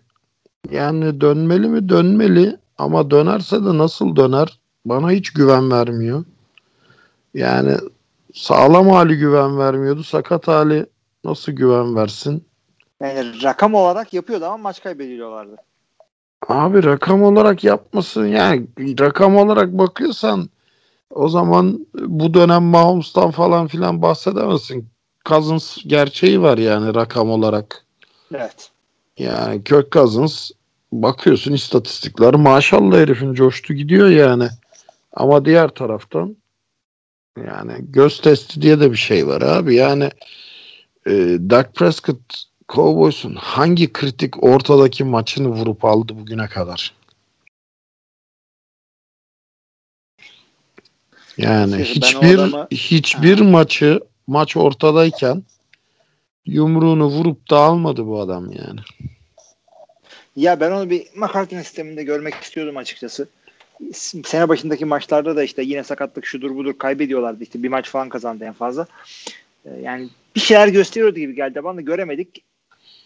Yani 0.72 1.22
dönmeli 1.22 1.68
mi? 1.68 1.90
Dönmeli. 1.90 2.63
Ama 2.78 3.12
dönerse 3.12 3.66
de 3.66 3.78
nasıl 3.78 4.16
döner? 4.16 4.60
Bana 4.86 5.12
hiç 5.12 5.34
güven 5.34 5.72
vermiyor. 5.72 6.24
Yani 7.34 7.78
sağlam 8.34 8.90
hali 8.90 9.18
güven 9.18 9.58
vermiyordu. 9.58 10.04
Sakat 10.04 10.48
hali 10.48 10.86
nasıl 11.24 11.52
güven 11.52 11.96
versin? 11.96 12.46
Yani 13.02 13.44
rakam 13.44 13.74
olarak 13.74 14.14
yapıyordu 14.14 14.46
ama 14.46 14.58
maç 14.58 14.84
kaybediyorlardı. 14.84 15.56
Abi 16.48 16.84
rakam 16.84 17.24
olarak 17.24 17.64
yapmasın 17.64 18.26
yani 18.28 18.68
rakam 19.00 19.38
olarak 19.38 19.72
bakıyorsan 19.72 20.50
o 21.10 21.30
zaman 21.30 21.88
bu 21.94 22.34
dönem 22.34 22.64
Mahomes'tan 22.64 23.32
falan 23.32 23.68
filan 23.68 24.02
bahsedemezsin. 24.02 24.90
Cousins 25.26 25.78
gerçeği 25.88 26.42
var 26.42 26.58
yani 26.58 26.96
rakam 26.96 27.30
olarak. 27.30 27.86
Evet. 28.34 28.72
Yani 29.18 29.64
Kök 29.64 29.92
Cousins 29.92 30.52
bakıyorsun 31.02 31.54
istatistikler 31.54 32.34
maşallah 32.34 32.98
herifin 32.98 33.34
coştu 33.34 33.74
gidiyor 33.74 34.10
yani. 34.10 34.48
Ama 35.14 35.46
diğer 35.46 35.68
taraftan 35.68 36.38
yani 37.38 37.74
göz 37.80 38.22
testi 38.22 38.62
diye 38.62 38.80
de 38.80 38.92
bir 38.92 38.98
şey 38.98 39.28
var 39.28 39.42
abi. 39.42 39.76
Yani 39.76 40.10
e, 41.06 41.12
Dak 41.50 41.76
Prescott 41.76 42.44
Cowboys'un 42.70 43.36
hangi 43.36 43.94
kritik 43.94 44.44
ortadaki 44.44 45.04
maçını 45.04 45.48
vurup 45.48 45.86
aldı 45.86 46.18
bugüne 46.18 46.48
kadar? 46.48 46.94
Yani 51.38 51.82
işte 51.82 51.84
hiçbir 51.84 52.36
adamı... 52.36 52.68
hiçbir 52.72 53.40
ha. 53.40 53.44
maçı 53.44 54.00
maç 54.28 54.58
ortadayken 54.58 55.44
yumruğunu 56.46 57.06
vurup 57.06 57.50
da 57.50 57.58
almadı 57.58 58.06
bu 58.06 58.20
adam 58.22 58.52
yani. 58.52 58.80
Ya 60.36 60.60
ben 60.60 60.72
onu 60.72 60.90
bir 60.90 61.08
McCarthy 61.16 61.64
sisteminde 61.64 62.04
görmek 62.04 62.34
istiyordum 62.34 62.78
açıkçası. 62.78 63.28
Sene 64.26 64.50
başındaki 64.50 64.86
maçlarda 64.86 65.36
da 65.36 65.44
işte 65.44 65.64
yine 65.64 65.84
sakatlık 65.84 66.26
şudur 66.26 66.56
budur 66.56 66.78
kaybediyorlardı. 66.78 67.44
İşte 67.44 67.64
bir 67.64 67.70
maç 67.70 67.90
falan 67.90 68.10
kazandı 68.10 68.46
en 68.46 68.54
fazla. 68.54 68.88
Ee, 69.66 69.70
yani 69.82 70.10
bir 70.36 70.42
şeyler 70.42 70.68
gösteriyordu 70.68 71.20
gibi 71.20 71.36
geldi. 71.36 71.64
Bana 71.64 71.78
da 71.78 71.82
göremedik. 71.82 72.44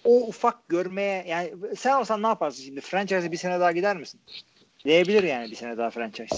O 0.04 0.28
ufak 0.28 0.70
görmeye 0.70 1.26
yani 1.28 1.54
sen 1.78 2.00
olsan 2.00 2.24
ne 2.24 2.28
yaparsın 2.28 2.63
şimdi? 2.63 2.82
Franchise'e 2.82 3.32
bir 3.32 3.38
sene 3.38 3.60
daha 3.60 3.72
gider 3.72 3.98
misin? 3.98 4.20
Diyebilir 4.86 5.24
yani 5.24 5.52
bir 5.52 5.56
sene 5.56 5.78
daha 5.78 5.90
franchise. 5.90 6.36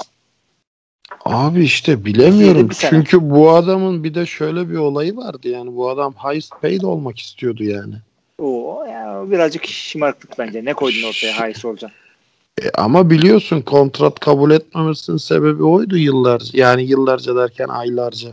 Abi 1.25 1.63
işte 1.63 2.05
bilemiyorum. 2.05 2.69
Çünkü 2.79 3.29
bu 3.29 3.51
adamın 3.51 4.03
bir 4.03 4.13
de 4.13 4.25
şöyle 4.25 4.69
bir 4.69 4.75
olayı 4.75 5.15
vardı 5.15 5.47
yani. 5.47 5.75
Bu 5.75 5.89
adam 5.89 6.13
highest 6.13 6.61
paid 6.61 6.81
olmak 6.81 7.19
istiyordu 7.19 7.63
yani. 7.63 7.95
Oo, 8.39 8.85
ya 8.85 9.23
birazcık 9.31 9.65
şımarıklık 9.67 10.39
bence. 10.39 10.65
Ne 10.65 10.73
koydun 10.73 11.03
ortaya 11.03 11.39
hayırlısı 11.39 11.67
olacak. 11.67 11.91
E, 12.63 12.69
ama 12.73 13.09
biliyorsun 13.09 13.61
kontrat 13.61 14.19
kabul 14.19 14.51
etmemesinin 14.51 15.17
sebebi 15.17 15.63
oydu 15.63 15.97
yıllarca. 15.97 16.49
Yani 16.53 16.83
yıllarca 16.83 17.35
derken 17.35 17.67
aylarca. 17.67 18.29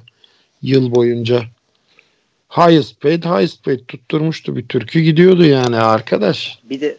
Yıl 0.62 0.94
boyunca. 0.94 1.42
Highest 2.48 3.00
paid, 3.00 3.24
highest 3.24 3.64
paid 3.64 3.80
tutturmuştu. 3.88 4.56
Bir 4.56 4.68
türkü 4.68 5.00
gidiyordu 5.00 5.44
yani 5.44 5.76
arkadaş. 5.76 6.58
Bir 6.70 6.80
de 6.80 6.96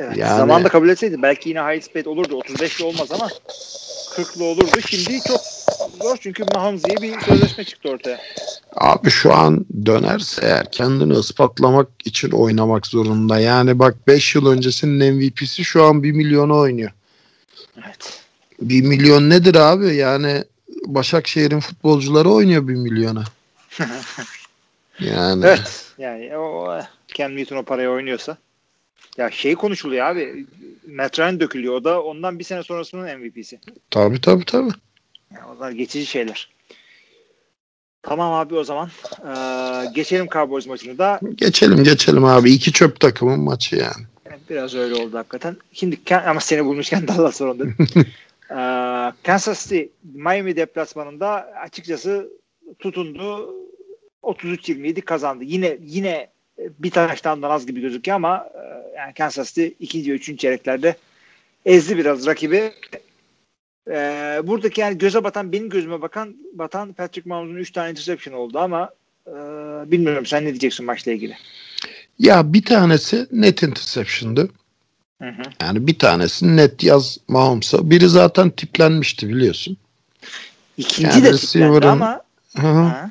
evet, 0.00 0.16
Yani- 0.16 0.36
zamanda 0.36 0.68
kabul 0.68 0.88
etseydi 0.88 1.22
belki 1.22 1.48
yine 1.48 1.60
high 1.60 1.82
speed 1.82 2.06
olurdu. 2.06 2.38
35'li 2.38 2.84
olmaz 2.84 3.12
ama 3.12 3.28
40'lı 4.16 4.44
olurdu. 4.44 4.80
Şimdi 4.88 5.20
çok 5.28 5.40
zor 6.02 6.16
çünkü 6.20 6.44
Mahomes 6.54 6.84
diye 6.84 6.96
bir 6.96 7.20
sözleşme 7.20 7.64
çıktı 7.64 7.88
ortaya. 7.88 8.20
Abi 8.76 9.10
şu 9.10 9.34
an 9.34 9.66
dönerse 9.86 10.46
eğer 10.46 10.70
kendini 10.72 11.18
ispatlamak 11.18 11.88
için 12.04 12.30
oynamak 12.30 12.86
zorunda. 12.86 13.38
Yani 13.40 13.78
bak 13.78 13.94
5 14.06 14.34
yıl 14.34 14.46
öncesinin 14.46 15.14
MVP'si 15.14 15.64
şu 15.64 15.84
an 15.84 16.02
1 16.02 16.12
milyonu 16.12 16.58
oynuyor. 16.58 16.90
Evet. 17.84 18.22
1 18.60 18.82
milyon 18.82 19.30
nedir 19.30 19.54
abi? 19.54 19.94
Yani 19.94 20.44
Başakşehir'in 20.86 21.60
futbolcuları 21.60 22.30
oynuyor 22.30 22.68
1 22.68 22.74
milyona. 22.74 23.24
Yani 25.00 25.46
Evet. 25.46 25.92
Yani 25.98 26.36
o 26.36 26.78
Cam 27.14 27.36
Newton 27.36 27.56
o 27.56 27.62
paraya 27.62 27.90
oynuyorsa. 27.90 28.36
Ya 29.16 29.30
şey 29.30 29.54
konuşuluyor 29.54 30.06
abi. 30.06 30.46
Matt 30.92 31.18
Ryan 31.18 31.40
dökülüyor. 31.40 31.74
O 31.74 31.84
da 31.84 32.02
ondan 32.02 32.38
bir 32.38 32.44
sene 32.44 32.62
sonrasının 32.62 33.18
MVP'si. 33.18 33.60
tabii 33.90 34.20
tabii 34.20 34.44
tabii. 34.44 34.70
Yani 35.34 35.44
onlar 35.56 35.70
geçici 35.70 36.06
şeyler. 36.06 36.54
Tamam 38.02 38.32
abi 38.32 38.54
o 38.54 38.64
zaman. 38.64 38.90
Ee, 39.28 39.92
geçelim 39.94 40.26
Cowboys 40.26 40.66
maçını 40.66 40.98
da. 40.98 41.20
Geçelim 41.34 41.84
geçelim 41.84 42.24
abi. 42.24 42.50
İki 42.52 42.72
çöp 42.72 43.00
takımın 43.00 43.40
maçı 43.40 43.76
yani. 43.76 44.06
Biraz 44.50 44.74
öyle 44.74 44.94
oldu 44.94 45.18
hakikaten. 45.18 45.56
Şimdi 45.72 45.98
ama 46.26 46.40
seni 46.40 46.64
bulmuşken 46.64 47.08
Dallas 47.08 47.36
sorundu. 47.36 47.68
ee, 48.50 49.12
Kansas 49.22 49.62
City 49.68 49.82
Miami 50.14 50.56
deplasmanında 50.56 51.28
açıkçası 51.62 52.28
tutundu. 52.78 53.54
33-27 54.22 55.00
kazandı. 55.00 55.44
Yine 55.44 55.78
yine 55.80 56.28
bir 56.58 56.90
taştan 56.90 57.42
az 57.42 57.66
gibi 57.66 57.80
gözüküyor 57.80 58.16
ama 58.16 58.48
e, 58.54 58.96
yani 58.96 59.14
Kansas 59.14 59.54
City 59.54 59.84
ikinci 59.84 60.12
ve 60.12 60.14
üçüncü 60.16 60.38
çeyreklerde 60.38 60.96
ezdi 61.66 61.98
biraz 61.98 62.26
rakibi. 62.26 62.72
Ee, 63.90 64.40
buradaki 64.44 64.80
yani 64.80 64.98
göze 64.98 65.24
batan 65.24 65.52
benim 65.52 65.68
gözüme 65.68 66.02
bakan 66.02 66.36
batan 66.52 66.92
Patrick 66.92 67.28
Mahomes'un 67.28 67.56
3 67.56 67.70
tane 67.70 67.90
interception 67.90 68.34
oldu 68.34 68.58
ama 68.58 68.90
e, 69.26 69.32
bilmiyorum 69.90 70.26
sen 70.26 70.44
ne 70.44 70.48
diyeceksin 70.48 70.86
maçla 70.86 71.12
ilgili. 71.12 71.36
Ya 72.18 72.52
bir 72.52 72.64
tanesi 72.64 73.26
net 73.32 73.62
interception'dı. 73.62 74.48
Hı 75.22 75.28
hı. 75.28 75.42
Yani 75.62 75.86
bir 75.86 75.98
tanesi 75.98 76.56
net 76.56 76.84
yaz 76.84 77.18
Mahomes'a. 77.28 77.90
Biri 77.90 78.08
zaten 78.08 78.50
tiplenmişti 78.50 79.28
biliyorsun. 79.28 79.76
İkinci 80.76 81.18
Yani 81.18 81.24
de 81.24 81.36
tiplendi 81.36 81.86
ama 81.86 82.22
Hı 82.56 83.10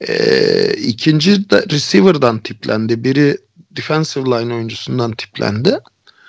Ee, 0.00 0.74
ikinci 0.74 1.50
de 1.50 1.62
receiver'dan 1.70 2.38
tiplendi. 2.38 3.04
Biri 3.04 3.38
defensive 3.70 4.24
line 4.24 4.54
oyuncusundan 4.54 5.12
tiplendi. 5.12 5.78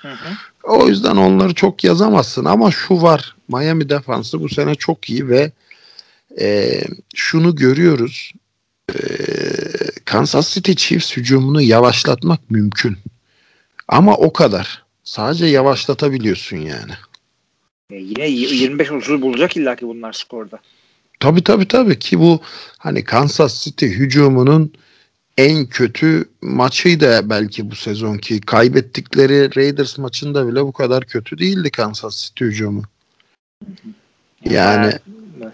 hı 0.02 0.08
hı. 0.12 0.28
O 0.62 0.88
yüzden 0.88 1.16
onları 1.16 1.54
çok 1.54 1.84
yazamazsın 1.84 2.44
ama 2.44 2.70
şu 2.70 3.02
var. 3.02 3.36
Miami 3.48 3.88
defansı 3.88 4.40
bu 4.40 4.48
sene 4.48 4.74
çok 4.74 5.10
iyi 5.10 5.28
ve 5.28 5.52
e, 6.40 6.80
şunu 7.14 7.56
görüyoruz. 7.56 8.32
E, 8.94 8.98
Kansas 10.04 10.54
City 10.54 10.72
Chiefs 10.72 11.16
hücumunu 11.16 11.62
yavaşlatmak 11.62 12.50
mümkün. 12.50 12.96
Ama 13.88 14.14
o 14.14 14.32
kadar. 14.32 14.82
Sadece 15.04 15.46
yavaşlatabiliyorsun 15.46 16.56
yani. 16.56 16.92
E, 17.90 17.96
yine 17.96 18.28
25-30 18.28 19.22
bulacak 19.22 19.56
illaki 19.56 19.86
bunlar 19.86 20.12
skorda. 20.12 20.58
Tabii 21.20 21.44
tabii 21.44 21.68
tabii 21.68 21.98
ki 21.98 22.20
bu 22.20 22.40
hani 22.78 23.04
Kansas 23.04 23.64
City 23.64 23.86
hücumunun 23.86 24.72
en 25.38 25.66
kötü 25.66 26.24
maçıydı 26.42 27.30
belki 27.30 27.70
bu 27.70 27.74
sezonki. 27.74 28.40
Kaybettikleri 28.40 29.56
Raiders 29.56 29.98
maçında 29.98 30.48
bile 30.48 30.64
bu 30.64 30.72
kadar 30.72 31.04
kötü 31.04 31.38
değildi 31.38 31.70
Kansas 31.70 32.24
City 32.24 32.44
hücumu. 32.44 32.82
Yani 34.44 34.92
evet. 35.38 35.52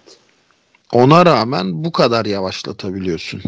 ona 0.93 1.27
rağmen 1.27 1.85
bu 1.85 1.93
kadar 1.93 2.25
yavaşlatabiliyorsun. 2.27 3.43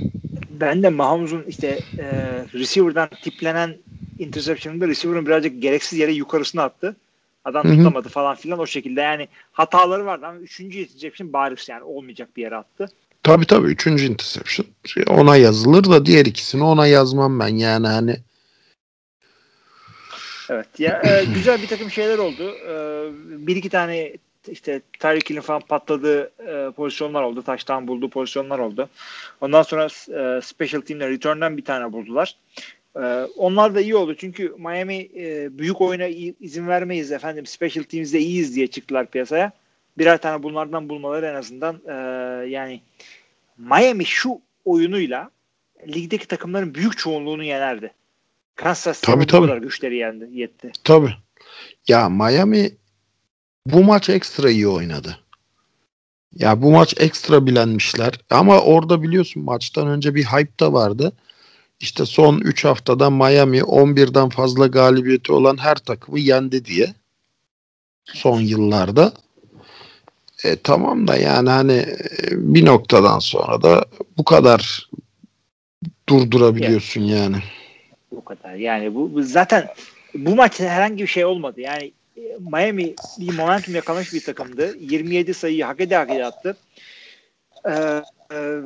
Ben 0.50 0.82
de 0.82 0.88
Mahomes'un 0.88 1.42
işte 1.48 1.80
e, 1.98 2.06
receiver'dan 2.54 3.08
tiplenen 3.22 3.76
interception'ında 4.18 4.88
receiver'ın 4.88 5.26
birazcık 5.26 5.62
gereksiz 5.62 5.98
yere 5.98 6.12
yukarısına 6.12 6.62
attı. 6.62 6.96
Adam 7.44 7.64
Hı 7.64 7.68
hı. 7.68 7.76
tutamadı 7.76 8.08
falan 8.08 8.36
filan 8.36 8.58
o 8.58 8.66
şekilde. 8.66 9.00
Yani 9.00 9.28
hataları 9.52 10.06
vardı 10.06 10.26
ama 10.26 10.38
üçüncü 10.38 10.78
interception 10.78 11.32
bariz 11.32 11.68
yani 11.68 11.82
olmayacak 11.82 12.36
bir 12.36 12.42
yere 12.42 12.56
attı. 12.56 12.88
Tabii 13.26 13.46
tabii 13.46 13.66
üçüncü 13.66 14.06
interception. 14.06 14.66
Şey, 14.84 15.04
Ona 15.08 15.36
yazılır 15.36 15.84
da 15.84 16.06
diğer 16.06 16.26
ikisini 16.26 16.64
ona 16.64 16.86
yazmam 16.86 17.40
ben 17.40 17.48
yani 17.48 17.86
hani. 17.86 18.16
Evet. 20.50 20.66
Ya, 20.78 21.02
e, 21.04 21.24
güzel 21.34 21.62
bir 21.62 21.66
takım 21.66 21.90
şeyler 21.90 22.18
oldu. 22.18 22.54
E, 22.68 22.74
bir 23.46 23.56
iki 23.56 23.68
tane 23.68 24.12
işte 24.48 24.80
Tyreek 24.98 25.30
Hill'in 25.30 25.40
falan 25.40 25.60
patladığı 25.60 26.32
e, 26.48 26.70
pozisyonlar 26.70 27.22
oldu. 27.22 27.42
Taştan 27.42 27.88
bulduğu 27.88 28.10
pozisyonlar 28.10 28.58
oldu. 28.58 28.88
Ondan 29.40 29.62
sonra 29.62 29.84
e, 29.86 30.40
special 30.42 30.80
team'le 30.80 31.10
return'dan 31.10 31.56
bir 31.56 31.64
tane 31.64 31.92
buldular. 31.92 32.36
E, 32.96 33.26
onlar 33.36 33.74
da 33.74 33.80
iyi 33.80 33.96
oldu. 33.96 34.14
Çünkü 34.18 34.54
Miami 34.58 35.08
e, 35.16 35.48
büyük 35.58 35.80
oyuna 35.80 36.06
izin 36.40 36.68
vermeyiz 36.68 37.12
efendim. 37.12 37.46
Special 37.46 37.84
teams'de 37.84 38.18
iyiyiz 38.18 38.56
diye 38.56 38.66
çıktılar 38.66 39.06
piyasaya. 39.06 39.52
Birer 39.98 40.18
tane 40.18 40.42
bunlardan 40.42 40.88
bulmaları 40.88 41.26
en 41.26 41.34
azından 41.34 41.80
e, 41.86 41.92
yani 42.48 42.80
Miami 43.58 44.04
şu 44.04 44.40
oyunuyla 44.64 45.30
ligdeki 45.88 46.28
takımların 46.28 46.74
büyük 46.74 46.98
çoğunluğunu 46.98 47.44
yenerdi. 47.44 47.94
Kansas 48.54 49.00
City 49.00 49.12
Tabii, 49.12 49.22
bu 49.22 49.26
tabii. 49.26 49.46
kadar 49.46 49.58
güçleri 49.58 49.96
yendi, 49.96 50.28
yetti. 50.32 50.72
Tabii. 50.84 51.14
Ya 51.88 52.08
Miami 52.08 52.70
bu 53.66 53.84
maç 53.84 54.08
ekstra 54.08 54.50
iyi 54.50 54.68
oynadı. 54.68 55.18
Ya 56.32 56.62
bu 56.62 56.70
maç 56.70 56.94
ekstra 57.00 57.46
bilenmişler. 57.46 58.20
Ama 58.30 58.60
orada 58.60 59.02
biliyorsun 59.02 59.42
maçtan 59.44 59.88
önce 59.88 60.14
bir 60.14 60.24
hype 60.24 60.58
da 60.60 60.72
vardı. 60.72 61.12
İşte 61.80 62.06
son 62.06 62.38
3 62.40 62.64
haftada 62.64 63.10
Miami 63.10 63.58
11'den 63.58 64.28
fazla 64.28 64.66
galibiyeti 64.66 65.32
olan 65.32 65.56
her 65.56 65.74
takımı 65.74 66.18
yendi 66.18 66.64
diye. 66.64 66.94
Son 68.04 68.40
yıllarda. 68.40 69.12
E, 70.44 70.56
tamam 70.56 71.08
da 71.08 71.16
yani 71.16 71.50
hani 71.50 71.72
e, 71.72 72.30
bir 72.32 72.66
noktadan 72.66 73.18
sonra 73.18 73.62
da 73.62 73.84
bu 74.18 74.24
kadar 74.24 74.90
durdurabiliyorsun 76.08 77.00
yani. 77.00 77.36
Bu 78.12 78.24
kadar. 78.24 78.54
Yani 78.54 78.94
bu, 78.94 79.14
bu 79.14 79.22
zaten 79.22 79.68
bu 80.14 80.36
maç 80.36 80.60
herhangi 80.60 81.02
bir 81.02 81.08
şey 81.08 81.24
olmadı. 81.24 81.60
Yani 81.60 81.92
e, 82.16 82.20
Miami 82.52 82.94
bir 83.18 83.32
momentum 83.36 83.74
yakalamış 83.74 84.14
bir 84.14 84.24
takımdı. 84.24 84.76
27 84.80 85.34
sayıyı 85.34 85.64
hak 85.64 85.80
ede 85.80 85.96
hak 85.96 86.10
ede 86.10 86.24
attı. 86.24 86.56
Ee, 88.32 88.60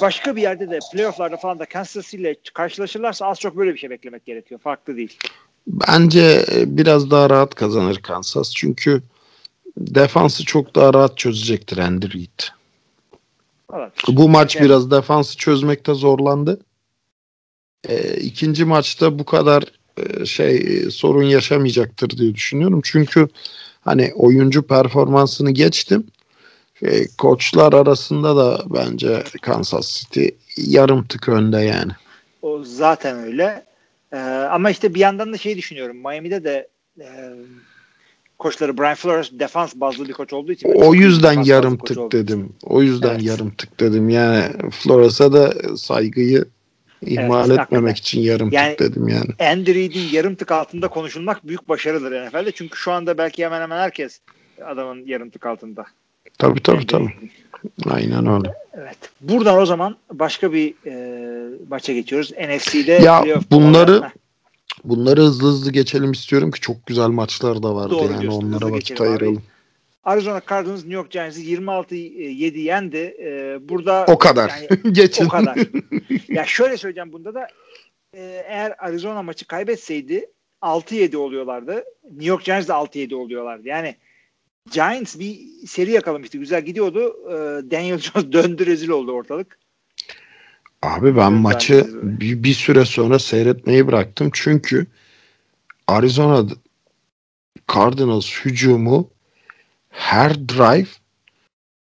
başka 0.00 0.36
bir 0.36 0.42
yerde 0.42 0.70
de 0.70 0.78
playofflarda 0.92 1.36
falan 1.36 1.58
da 1.58 1.66
Kansas 1.66 2.04
City 2.04 2.16
ile 2.16 2.36
karşılaşırlarsa 2.54 3.26
az 3.26 3.40
çok 3.40 3.56
böyle 3.56 3.74
bir 3.74 3.78
şey 3.78 3.90
beklemek 3.90 4.26
gerekiyor. 4.26 4.60
Farklı 4.60 4.96
değil. 4.96 5.18
Bence 5.66 6.44
biraz 6.66 7.10
daha 7.10 7.30
rahat 7.30 7.54
kazanır 7.54 7.96
Kansas. 7.96 8.54
Çünkü 8.54 9.02
defansı 9.78 10.44
çok 10.44 10.74
daha 10.74 10.94
rahat 10.94 11.18
çözecektir 11.18 11.78
Andy 11.78 12.06
Reid. 12.14 12.40
Olabilir. 13.68 13.92
Bu 14.08 14.28
maç 14.28 14.56
Evet. 14.56 14.64
biraz 14.64 14.90
defansı 14.90 15.36
çözmekte 15.36 15.94
zorlandı. 15.94 16.60
E, 17.88 18.14
ikinci 18.14 18.64
maçta 18.64 19.18
bu 19.18 19.24
kadar 19.24 19.64
e, 19.96 20.26
şey 20.26 20.56
e, 20.56 20.90
sorun 20.90 21.22
yaşamayacaktır 21.22 22.10
diye 22.10 22.34
düşünüyorum. 22.34 22.80
Çünkü 22.84 23.28
hani 23.80 24.12
oyuncu 24.14 24.66
performansını 24.66 25.50
geçtim. 25.50 26.06
E, 26.82 27.06
koçlar 27.18 27.72
arasında 27.72 28.36
da 28.36 28.62
bence 28.66 29.24
Kansas 29.42 30.00
City 30.00 30.26
yarım 30.56 31.04
tık 31.04 31.28
önde 31.28 31.58
yani. 31.58 31.92
O 32.42 32.64
zaten 32.64 33.18
öyle. 33.18 33.64
Ee, 34.12 34.16
ama 34.50 34.70
işte 34.70 34.94
bir 34.94 35.00
yandan 35.00 35.32
da 35.32 35.38
şey 35.38 35.56
düşünüyorum. 35.56 35.96
Miami'de 35.96 36.44
de 36.44 36.68
e, 37.00 37.06
koçları 38.38 38.78
Brian 38.78 38.94
Flores 38.94 39.30
defans 39.32 39.74
bazlı 39.74 40.08
bir 40.08 40.12
koç 40.12 40.32
olduğu 40.32 40.52
için. 40.52 40.72
O 40.74 40.94
yüzden 40.94 41.42
yarım 41.42 41.78
tık 41.78 42.12
dedim. 42.12 42.52
O 42.62 42.82
yüzden 42.82 43.10
Evet. 43.14 43.22
yarım 43.22 43.50
tık 43.50 43.80
dedim. 43.80 44.08
Yani 44.08 44.44
Flores'a 44.70 45.32
da 45.32 45.54
saygıyı 45.76 46.44
ihmal 47.02 47.50
Evet, 47.50 47.60
etmemek 47.60 47.96
için 47.96 48.20
yarım 48.20 48.50
Yani- 48.52 48.76
tık 48.76 48.90
dedim 48.90 49.08
yani. 49.08 49.50
Andy 49.52 49.74
Reid'in 49.74 50.08
yarım 50.12 50.34
tık 50.34 50.52
altında 50.52 50.88
konuşulmak 50.88 51.48
büyük 51.48 51.68
başarıdır 51.68 52.12
NFL'de. 52.26 52.52
Çünkü 52.52 52.76
şu 52.78 52.92
anda 52.92 53.18
belki 53.18 53.44
hemen 53.44 53.60
hemen 53.60 53.78
herkes 53.78 54.20
adamın 54.64 55.06
yarım 55.06 55.30
tık 55.30 55.46
altında. 55.46 55.84
Tabii 56.38 56.60
tabii 56.62 56.76
Andy 56.76 56.86
tabii. 56.86 57.12
Aynen 57.90 58.26
öyle. 58.26 58.54
Evet. 58.74 58.96
Buradan 59.20 59.58
o 59.58 59.66
zaman 59.66 59.96
başka 60.12 60.52
bir 60.52 60.74
e, 60.86 60.94
maça 61.70 61.92
geçiyoruz. 61.92 62.32
NFC'de 62.32 62.92
Ya 62.92 63.24
bunları- 63.50 63.92
olarak- 63.92 64.12
Bunları 64.84 65.20
hızlı 65.20 65.48
hızlı 65.48 65.72
geçelim 65.72 66.12
istiyorum 66.12 66.50
ki 66.50 66.60
çok 66.60 66.86
güzel 66.86 67.08
maçlar 67.08 67.62
da 67.62 67.74
vardı 67.74 67.90
Doğru 67.94 68.12
yani 68.12 68.20
diyorsun, 68.22 68.42
onlara 68.52 68.70
vakit 68.72 68.88
geçelim 68.88 69.02
abi. 69.02 69.08
ayıralım. 69.10 69.42
Arizona 70.04 70.40
Cardinals 70.50 70.76
New 70.78 70.94
York 70.94 71.10
Giants'ı 71.10 71.40
26-7 71.40 72.58
yendi. 72.58 72.96
E, 72.96 73.58
burada 73.68 74.04
O 74.08 74.18
kadar. 74.18 74.48
yani 74.48 74.92
Geçin. 74.94 75.24
o 75.24 75.28
kadar. 75.28 75.58
ya 76.28 76.44
şöyle 76.46 76.76
söyleyeceğim 76.76 77.12
bunda 77.12 77.34
da 77.34 77.46
e, 78.14 78.44
eğer 78.48 78.74
Arizona 78.78 79.22
maçı 79.22 79.46
kaybetseydi 79.46 80.26
6-7 80.62 81.16
oluyorlardı. 81.16 81.84
New 82.10 82.26
York 82.26 82.44
Giants 82.44 82.68
de 82.68 82.72
6-7 82.72 83.14
oluyorlardı. 83.14 83.68
Yani 83.68 83.96
Giants 84.72 85.18
bir 85.18 85.38
seri 85.66 85.90
yakalamıştı. 85.90 86.38
Güzel 86.38 86.64
gidiyordu. 86.64 87.16
E, 87.28 87.34
Daniel 87.70 87.98
Jones 87.98 88.26
döndü 88.32 88.66
rezil 88.66 88.88
oldu 88.88 89.12
ortalık. 89.12 89.58
Abi 90.84 91.16
ben 91.16 91.32
maçı 91.32 91.90
bir, 92.02 92.42
bir 92.42 92.54
süre 92.54 92.84
sonra 92.84 93.18
seyretmeyi 93.18 93.86
bıraktım. 93.86 94.30
Çünkü 94.32 94.86
Arizona 95.86 96.48
Cardinals 97.74 98.30
hücumu 98.44 99.10
her 99.90 100.48
drive 100.48 100.88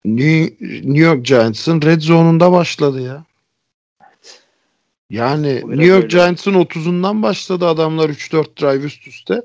New, 0.05 0.65
New 0.67 0.99
York 0.99 1.25
Giants'ın 1.25 1.81
red 1.81 2.01
zone'unda 2.01 2.51
başladı 2.51 3.01
ya. 3.01 3.25
Yani 5.10 5.55
New 5.55 5.86
York 5.86 6.03
öyle. 6.03 6.08
Giants'ın 6.08 6.53
30'undan 6.53 7.21
başladı 7.21 7.67
adamlar 7.67 8.10
3-4 8.10 8.62
drive 8.62 8.86
üst 8.86 9.08
üste. 9.08 9.41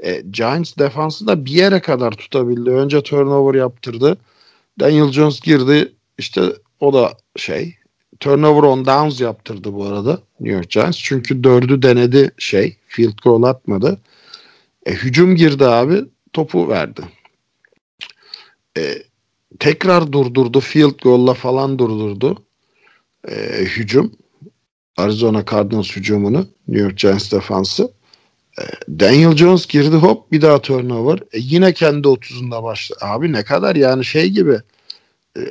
E, 0.00 0.22
Giants 0.30 0.76
defansı 0.78 1.26
da 1.26 1.44
bir 1.44 1.50
yere 1.50 1.80
kadar 1.80 2.10
tutabildi. 2.10 2.70
Önce 2.70 3.02
turnover 3.02 3.58
yaptırdı. 3.58 4.16
Daniel 4.80 5.12
Jones 5.12 5.40
girdi. 5.40 5.92
İşte 6.18 6.42
o 6.80 6.92
da 6.92 7.12
şey 7.36 7.81
turnover 8.22 8.62
on 8.62 8.86
downs 8.86 9.20
yaptırdı 9.20 9.74
bu 9.74 9.84
arada 9.84 10.20
New 10.40 10.56
York 10.56 10.70
Giants. 10.70 10.98
Çünkü 10.98 11.44
dördü 11.44 11.82
denedi 11.82 12.30
şey 12.38 12.76
field 12.86 13.18
goal 13.24 13.42
atmadı. 13.42 13.98
E, 14.86 14.92
hücum 14.92 15.36
girdi 15.36 15.66
abi 15.66 16.04
topu 16.32 16.68
verdi. 16.68 17.00
E, 18.78 19.02
tekrar 19.58 20.12
durdurdu 20.12 20.60
field 20.60 21.02
goal'la 21.02 21.34
falan 21.34 21.78
durdurdu 21.78 22.42
e, 23.28 23.34
hücum. 23.64 24.12
Arizona 24.96 25.44
Cardinals 25.50 25.96
hücumunu 25.96 26.48
New 26.68 26.84
York 26.84 26.98
Giants 26.98 27.32
defansı. 27.32 27.92
E, 28.58 28.62
Daniel 28.88 29.36
Jones 29.36 29.66
girdi 29.66 29.96
hop 29.96 30.32
bir 30.32 30.42
daha 30.42 30.62
turnover. 30.62 31.18
E, 31.18 31.38
yine 31.38 31.72
kendi 31.72 32.08
30'unda 32.08 32.62
başladı. 32.62 32.98
Abi 33.02 33.32
ne 33.32 33.44
kadar 33.44 33.76
yani 33.76 34.04
şey 34.04 34.30
gibi 34.30 34.60
e, 35.36 35.42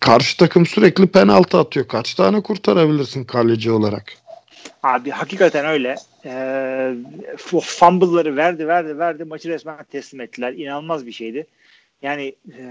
karşı 0.00 0.36
takım 0.36 0.66
sürekli 0.66 1.06
penaltı 1.06 1.58
atıyor. 1.58 1.88
Kaç 1.88 2.14
tane 2.14 2.42
kurtarabilirsin 2.42 3.24
kaleci 3.24 3.70
olarak? 3.70 4.12
Abi 4.82 5.10
hakikaten 5.10 5.66
öyle. 5.66 5.96
Ee, 6.24 6.94
fumble'ları 7.60 8.36
verdi 8.36 8.68
verdi 8.68 8.98
verdi 8.98 9.24
maçı 9.24 9.48
resmen 9.48 9.84
teslim 9.92 10.20
ettiler. 10.20 10.52
İnanılmaz 10.52 11.06
bir 11.06 11.12
şeydi. 11.12 11.46
Yani 12.02 12.34
e, 12.58 12.62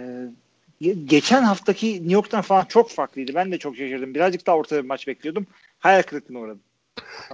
ge- 0.81 1.05
geçen 1.05 1.43
haftaki 1.43 1.93
New 1.93 2.13
York'tan 2.13 2.41
falan 2.41 2.65
çok 2.65 2.91
farklıydı. 2.91 3.35
Ben 3.35 3.51
de 3.51 3.57
çok 3.57 3.75
şaşırdım. 3.75 4.15
Birazcık 4.15 4.47
daha 4.47 4.55
ortada 4.55 4.83
bir 4.83 4.87
maç 4.87 5.07
bekliyordum. 5.07 5.47
Hayal 5.79 6.01
kırıklığına 6.01 6.39
uğradım. 6.39 6.61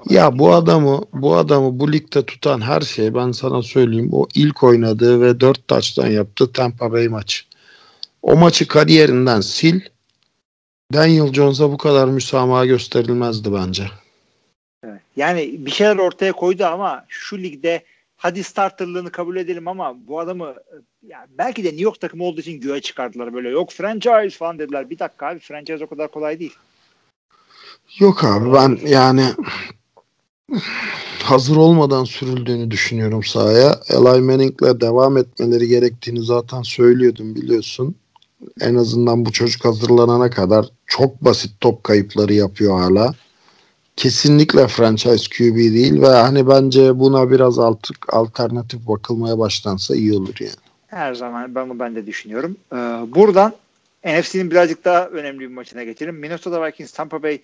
Ya 0.10 0.40
bu 0.40 0.54
adamı 0.54 1.02
bu 1.14 1.36
adamı 1.36 1.80
bu 1.80 1.92
ligde 1.92 2.26
tutan 2.26 2.62
her 2.62 2.82
şey 2.82 3.14
ben 3.14 3.32
sana 3.32 3.62
söyleyeyim. 3.62 4.10
O 4.12 4.28
ilk 4.36 4.64
oynadığı 4.64 5.22
ve 5.22 5.40
4 5.40 5.68
taçtan 5.68 6.08
yaptığı 6.08 6.52
Tampa 6.52 6.92
Bay 6.92 7.08
maçı. 7.08 7.46
O 8.26 8.36
maçı 8.36 8.68
kariyerinden 8.68 9.42
sil. 9.54 9.78
Daniel 10.94 11.34
Jones'a 11.34 11.72
bu 11.72 11.78
kadar 11.78 12.08
müsamaha 12.08 12.66
gösterilmezdi 12.66 13.54
bence. 13.54 13.84
Evet. 14.84 15.02
Yani 15.16 15.56
bir 15.66 15.72
şeyler 15.72 15.98
ortaya 15.98 16.32
koydu 16.34 16.66
ama 16.66 17.06
şu 17.08 17.38
ligde 17.38 17.84
hadi 18.16 18.44
starterlığını 18.44 19.12
kabul 19.12 19.36
edelim 19.36 19.68
ama 19.68 20.08
bu 20.08 20.20
adamı 20.20 20.56
yani 21.08 21.28
belki 21.38 21.64
de 21.64 21.68
New 21.68 21.84
York 21.84 22.02
takımı 22.02 22.24
olduğu 22.24 22.42
için 22.42 22.62
göğe 22.62 22.82
çıkardılar 22.82 23.34
böyle. 23.34 23.50
Yok 23.50 23.72
franchise 23.72 24.38
falan 24.38 24.60
dediler. 24.60 24.90
Bir 24.90 25.00
dakika 25.00 25.28
abi 25.28 25.40
franchise 25.40 25.84
o 25.84 25.88
kadar 25.88 26.12
kolay 26.12 26.40
değil. 26.40 26.56
Yok 28.00 28.24
abi 28.24 28.54
ben 28.54 28.80
yani 28.88 29.26
hazır 31.24 31.56
olmadan 31.56 32.04
sürüldüğünü 32.04 32.72
düşünüyorum 32.72 33.24
sahaya. 33.24 33.80
Eli 33.90 34.22
Manning'le 34.22 34.82
devam 34.82 35.18
etmeleri 35.18 35.68
gerektiğini 35.68 36.24
zaten 36.24 36.62
söylüyordum 36.62 37.36
biliyorsun. 37.36 37.96
En 38.62 38.76
azından 38.76 39.26
bu 39.26 39.32
çocuk 39.32 39.65
hazırlanana 39.65 40.30
kadar 40.30 40.65
çok 40.86 41.21
basit 41.21 41.62
top 41.62 41.84
kayıpları 41.84 42.34
yapıyor 42.34 42.80
hala. 42.80 43.13
Kesinlikle 43.95 44.67
franchise 44.67 45.30
QB 45.38 45.56
değil 45.56 46.02
ve 46.02 46.08
hani 46.08 46.48
bence 46.48 47.00
buna 47.00 47.32
biraz 47.32 47.60
artık 47.60 48.13
alternatif 48.13 48.88
bakılmaya 48.88 49.39
başlansa 49.39 49.95
iyi 49.95 50.13
olur 50.13 50.36
yani. 50.39 50.52
Her 50.88 51.13
zaman 51.13 51.56
ben 51.56 51.80
ben 51.80 51.95
de 51.95 52.06
düşünüyorum. 52.06 52.58
Ee, 52.74 52.76
buradan 53.15 53.54
NFC'nin 54.06 54.52
birazcık 54.52 54.86
daha 54.86 55.08
önemli 55.08 55.39
bir 55.39 55.48
maçına 55.48 55.84
geçelim. 55.84 56.15
Minnesota 56.15 56.65
Vikings 56.65 56.91
Tampa 56.91 57.24
Bay 57.24 57.41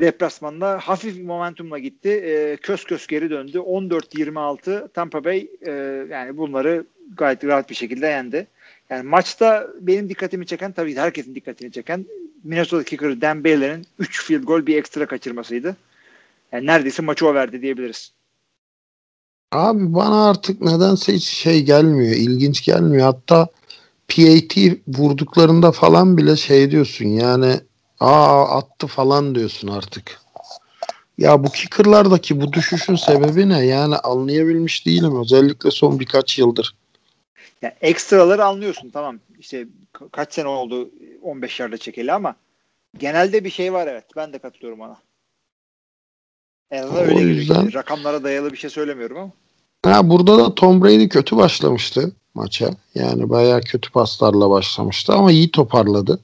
deplasmanında 0.00 0.78
hafif 0.78 1.16
bir 1.16 1.24
momentumla 1.24 1.78
gitti. 1.78 2.08
Ee, 2.08 2.56
kös 2.56 2.84
kös 2.84 3.06
geri 3.06 3.30
döndü. 3.30 3.58
14-26 3.58 4.88
Tampa 4.88 5.24
Bay 5.24 5.48
e, 5.66 5.70
yani 6.10 6.36
bunları 6.36 6.84
gayet 7.16 7.44
rahat 7.44 7.70
bir 7.70 7.74
şekilde 7.74 8.06
yendi. 8.06 8.46
Yani 8.94 9.08
maçta 9.08 9.68
benim 9.80 10.08
dikkatimi 10.08 10.46
çeken 10.46 10.72
tabii 10.72 10.96
herkesin 10.96 11.34
dikkatini 11.34 11.72
çeken 11.72 12.06
Minnesota 12.44 12.84
Kicker'ı 12.84 13.20
Dan 13.20 13.44
Baylor'ın 13.44 13.84
3 13.98 14.24
field 14.24 14.42
goal 14.42 14.66
bir 14.66 14.76
ekstra 14.76 15.06
kaçırmasıydı. 15.06 15.76
Yani 16.52 16.66
neredeyse 16.66 17.02
maçı 17.02 17.26
o 17.26 17.34
verdi 17.34 17.62
diyebiliriz. 17.62 18.12
Abi 19.52 19.94
bana 19.94 20.28
artık 20.28 20.60
nedense 20.60 21.14
hiç 21.14 21.24
şey 21.24 21.62
gelmiyor, 21.62 22.16
ilginç 22.16 22.64
gelmiyor. 22.64 23.04
Hatta 23.04 23.48
PAT 24.08 24.56
vurduklarında 24.88 25.72
falan 25.72 26.16
bile 26.16 26.36
şey 26.36 26.70
diyorsun 26.70 27.06
yani 27.06 27.60
aa 28.00 28.58
attı 28.58 28.86
falan 28.86 29.34
diyorsun 29.34 29.68
artık. 29.68 30.20
Ya 31.18 31.44
bu 31.44 31.50
kicker'lardaki 31.50 32.40
bu 32.40 32.52
düşüşün 32.52 32.96
sebebi 32.96 33.48
ne? 33.48 33.66
Yani 33.66 33.96
anlayabilmiş 33.96 34.86
değilim 34.86 35.20
özellikle 35.20 35.70
son 35.70 36.00
birkaç 36.00 36.38
yıldır. 36.38 36.74
Yani 37.64 37.74
ekstraları 37.80 38.44
anlıyorsun 38.44 38.90
tamam. 38.90 39.18
İşte 39.38 39.66
ka- 39.94 40.10
kaç 40.12 40.34
sene 40.34 40.48
oldu 40.48 40.90
15 41.22 41.60
yerde 41.60 41.78
çekeli 41.78 42.12
ama 42.12 42.36
genelde 42.98 43.44
bir 43.44 43.50
şey 43.50 43.72
var 43.72 43.86
evet. 43.86 44.04
Ben 44.16 44.32
de 44.32 44.38
katılıyorum 44.38 44.80
ona. 44.80 44.96
En 46.70 46.82
azından 46.82 47.02
öyle 47.04 47.14
gibi. 47.20 47.28
yüzden- 47.34 47.66
İşte 47.66 47.78
Rakamlara 47.78 48.24
dayalı 48.24 48.52
bir 48.52 48.56
şey 48.56 48.70
söylemiyorum 48.70 49.16
ama. 49.16 49.30
Ha, 49.94 50.10
burada 50.10 50.38
da 50.38 50.54
Tom 50.54 50.82
Brady 50.84 51.08
kötü 51.08 51.36
başlamıştı 51.36 52.12
maça. 52.34 52.70
Yani 52.94 53.30
bayağı 53.30 53.60
kötü 53.60 53.90
paslarla 53.92 54.50
başlamıştı 54.50 55.12
ama 55.12 55.32
iyi 55.32 55.50
toparladı. 55.50 56.20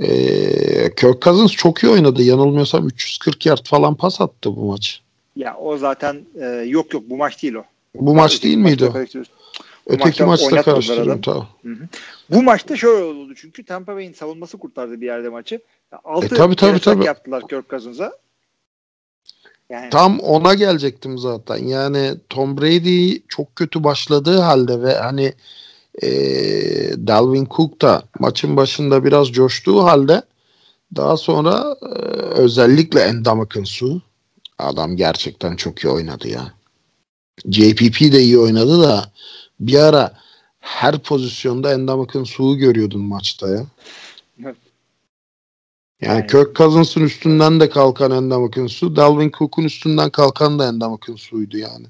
Ee, 0.00 0.94
Kirk 0.96 1.22
Cousins 1.22 1.52
çok 1.52 1.82
iyi 1.82 1.92
oynadı. 1.92 2.22
Yanılmıyorsam 2.22 2.86
340 2.88 3.46
yard 3.46 3.66
falan 3.66 3.94
pas 3.94 4.20
attı 4.20 4.56
bu 4.56 4.64
maç. 4.64 5.00
Ya 5.36 5.56
o 5.56 5.76
zaten 5.76 6.26
e, 6.40 6.46
yok 6.46 6.94
yok 6.94 7.02
bu 7.10 7.16
maç 7.16 7.42
değil 7.42 7.54
o. 7.54 7.64
Bu 7.94 8.14
maç 8.14 8.42
değil 8.42 8.56
miydi 8.56 8.84
o? 8.84 8.92
Öteki 9.86 10.24
maçta 10.24 10.72
maçta 10.72 11.20
tamam. 11.22 11.48
Bu 12.30 12.42
maçta 12.42 12.76
şöyle 12.76 13.04
oldu 13.04 13.34
çünkü 13.34 13.64
Tampa 13.64 13.94
Bay'in 13.96 14.12
savunması 14.12 14.58
kurtardı 14.58 15.00
bir 15.00 15.06
yerde 15.06 15.28
maçı. 15.28 15.60
6 16.04 16.26
E, 16.26 16.28
tabii, 16.28 16.56
tabii, 16.56 16.80
tabii. 16.80 17.04
yaptılar 17.04 17.48
Kirk 17.48 17.70
Cousins'a. 17.70 18.12
Yani 19.70 19.90
Tam 19.90 20.18
ona 20.18 20.54
gelecektim 20.54 21.18
zaten. 21.18 21.56
Yani 21.56 22.14
Tom 22.28 22.58
Brady 22.58 23.18
çok 23.28 23.56
kötü 23.56 23.84
başladığı 23.84 24.38
halde 24.38 24.82
ve 24.82 24.94
hani 24.94 25.32
e, 26.02 26.08
Dalvin 27.06 27.46
Cook 27.56 27.80
da 27.80 28.02
maçın 28.18 28.56
başında 28.56 29.04
biraz 29.04 29.32
coştuğu 29.32 29.84
halde 29.84 30.22
daha 30.96 31.16
sonra 31.16 31.76
e, 31.82 31.86
özellikle 32.40 33.00
Endamuk'un 33.00 33.64
su 33.64 34.02
adam 34.58 34.96
gerçekten 34.96 35.56
çok 35.56 35.84
iyi 35.84 35.88
oynadı 35.88 36.28
ya. 36.28 36.54
JPP 37.50 38.00
de 38.00 38.22
iyi 38.22 38.38
oynadı 38.38 38.82
da 38.82 39.12
bir 39.60 39.78
ara 39.78 40.12
her 40.60 40.98
pozisyonda 40.98 41.72
Endamuk'un 41.74 42.24
suyu 42.24 42.56
görüyordun 42.58 43.00
maçta 43.00 43.48
ya. 43.48 43.64
Evet. 44.44 44.56
Yani 46.00 46.18
Yani- 46.18 46.26
Kirk 46.26 46.56
Cousins'ın 46.56 47.00
üstünden 47.00 47.60
de 47.60 47.70
kalkan 47.70 48.10
Endamuk'un 48.10 48.66
su, 48.66 48.96
Dalvin 48.96 49.30
Cook'un 49.30 49.64
üstünden 49.64 50.10
kalkan 50.10 50.58
da 50.58 50.68
Endamuk'un 50.68 51.16
suydu 51.16 51.58
yani. 51.58 51.86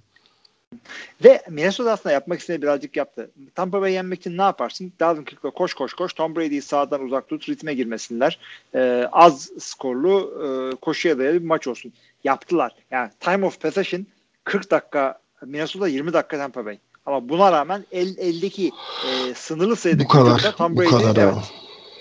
Ve 1.25 1.43
Minnesota 1.51 1.93
aslında 1.93 2.13
yapmak 2.13 2.41
istediğini 2.41 2.63
birazcık 2.63 2.97
yaptı. 2.97 3.31
Tampa 3.55 3.81
Bay 3.81 3.93
yenmek 3.93 4.21
için 4.21 4.39
ne 4.39 4.43
yaparsın? 4.43 4.93
Dalvin 5.01 5.25
Cook'la 5.25 5.51
koş 5.51 5.75
koş 5.75 5.95
koş. 5.95 6.13
Tom 6.13 6.37
Brady'yi 6.37 6.63
sağdan 6.63 7.03
uzak 7.05 7.29
tut. 7.29 7.49
Ritme 7.49 7.75
girmesinler. 7.75 8.39
Ee, 8.75 9.09
az 9.13 9.51
skorlu 9.59 10.35
e, 10.45 10.77
koşuya 10.77 11.19
dayalı 11.19 11.41
bir 11.43 11.47
maç 11.47 11.67
olsun. 11.67 11.93
Yaptılar. 12.25 12.73
Yani 12.91 13.11
time 13.21 13.47
of 13.47 13.61
possession 13.61 14.07
40 14.45 14.71
dakika 14.71 15.19
Minnesota 15.47 15.89
20 15.89 16.13
dakika 16.13 16.39
Tampa 16.39 16.65
Bay. 16.65 16.79
Ama 17.07 17.29
buna 17.29 17.53
rağmen 17.53 17.85
el, 17.93 18.19
eldeki 18.19 18.73
e, 19.07 19.35
sınırlı 19.35 19.77
sayıdaki 19.77 20.05
Bu 20.09 20.13
kadar. 20.13 20.55
Tom 20.57 20.77
Bu 20.77 20.81
Brady 20.81 20.91
kadar. 20.91 21.17
evet. 21.17 21.35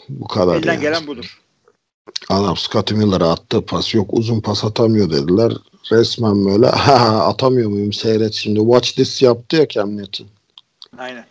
Bu 0.09 0.27
kadar. 0.27 0.55
elden 0.55 0.73
yani. 0.73 0.81
gelen 0.81 1.07
budur. 1.07 1.39
Adam 2.29 2.57
Scottie 2.57 2.97
Miller'a 2.97 3.31
attığı 3.31 3.65
pas 3.65 3.93
yok 3.95 4.09
uzun 4.13 4.41
pas 4.41 4.63
atamıyor 4.63 5.09
dediler. 5.09 5.53
Resmen 5.91 6.45
böyle 6.45 6.67
ha 6.69 7.25
atamıyor 7.27 7.69
muyum 7.69 7.93
seyret 7.93 8.33
şimdi. 8.33 8.59
Watch 8.59 8.91
this 8.95 9.21
yaptı 9.21 9.55
ya 9.55 9.67
Cam 9.67 9.97
Newton. 9.97 10.27
Aynen. 10.97 11.25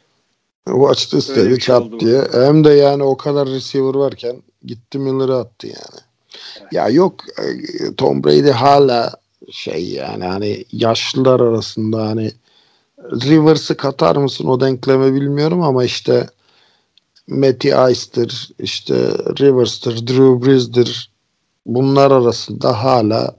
Watch 0.67 1.07
this 1.11 1.31
Öyle 1.31 1.51
dedi 1.51 1.61
şey 1.61 1.75
bu. 1.77 2.01
diye. 2.01 2.23
Hem 2.33 2.65
de 2.65 2.71
yani 2.71 3.03
o 3.03 3.17
kadar 3.17 3.49
receiver 3.49 3.95
varken 3.95 4.43
gitti 4.65 4.99
Miller'a 4.99 5.39
attı 5.39 5.67
yani. 5.67 6.01
Ya 6.73 6.89
yok 6.89 7.15
e, 7.39 7.95
Tom 7.95 8.25
Brady 8.25 8.51
hala 8.51 9.15
şey 9.53 9.89
yani 9.89 10.25
hani 10.25 10.65
yaşlılar 10.73 11.41
arasında 11.41 12.07
hani 12.07 12.33
Rivers'ı 13.03 13.77
katar 13.77 14.17
mısın 14.17 14.47
o 14.47 14.61
denkleme 14.61 15.15
bilmiyorum 15.15 15.63
ama 15.63 15.85
işte 15.85 16.27
Matty 17.29 17.69
Ice'dır, 17.69 18.51
işte 18.59 18.95
Rivers'tır, 19.41 20.07
Drew 20.07 20.47
Brees'dir 20.47 21.11
bunlar 21.67 22.11
arasında 22.11 22.85
hala 22.85 23.37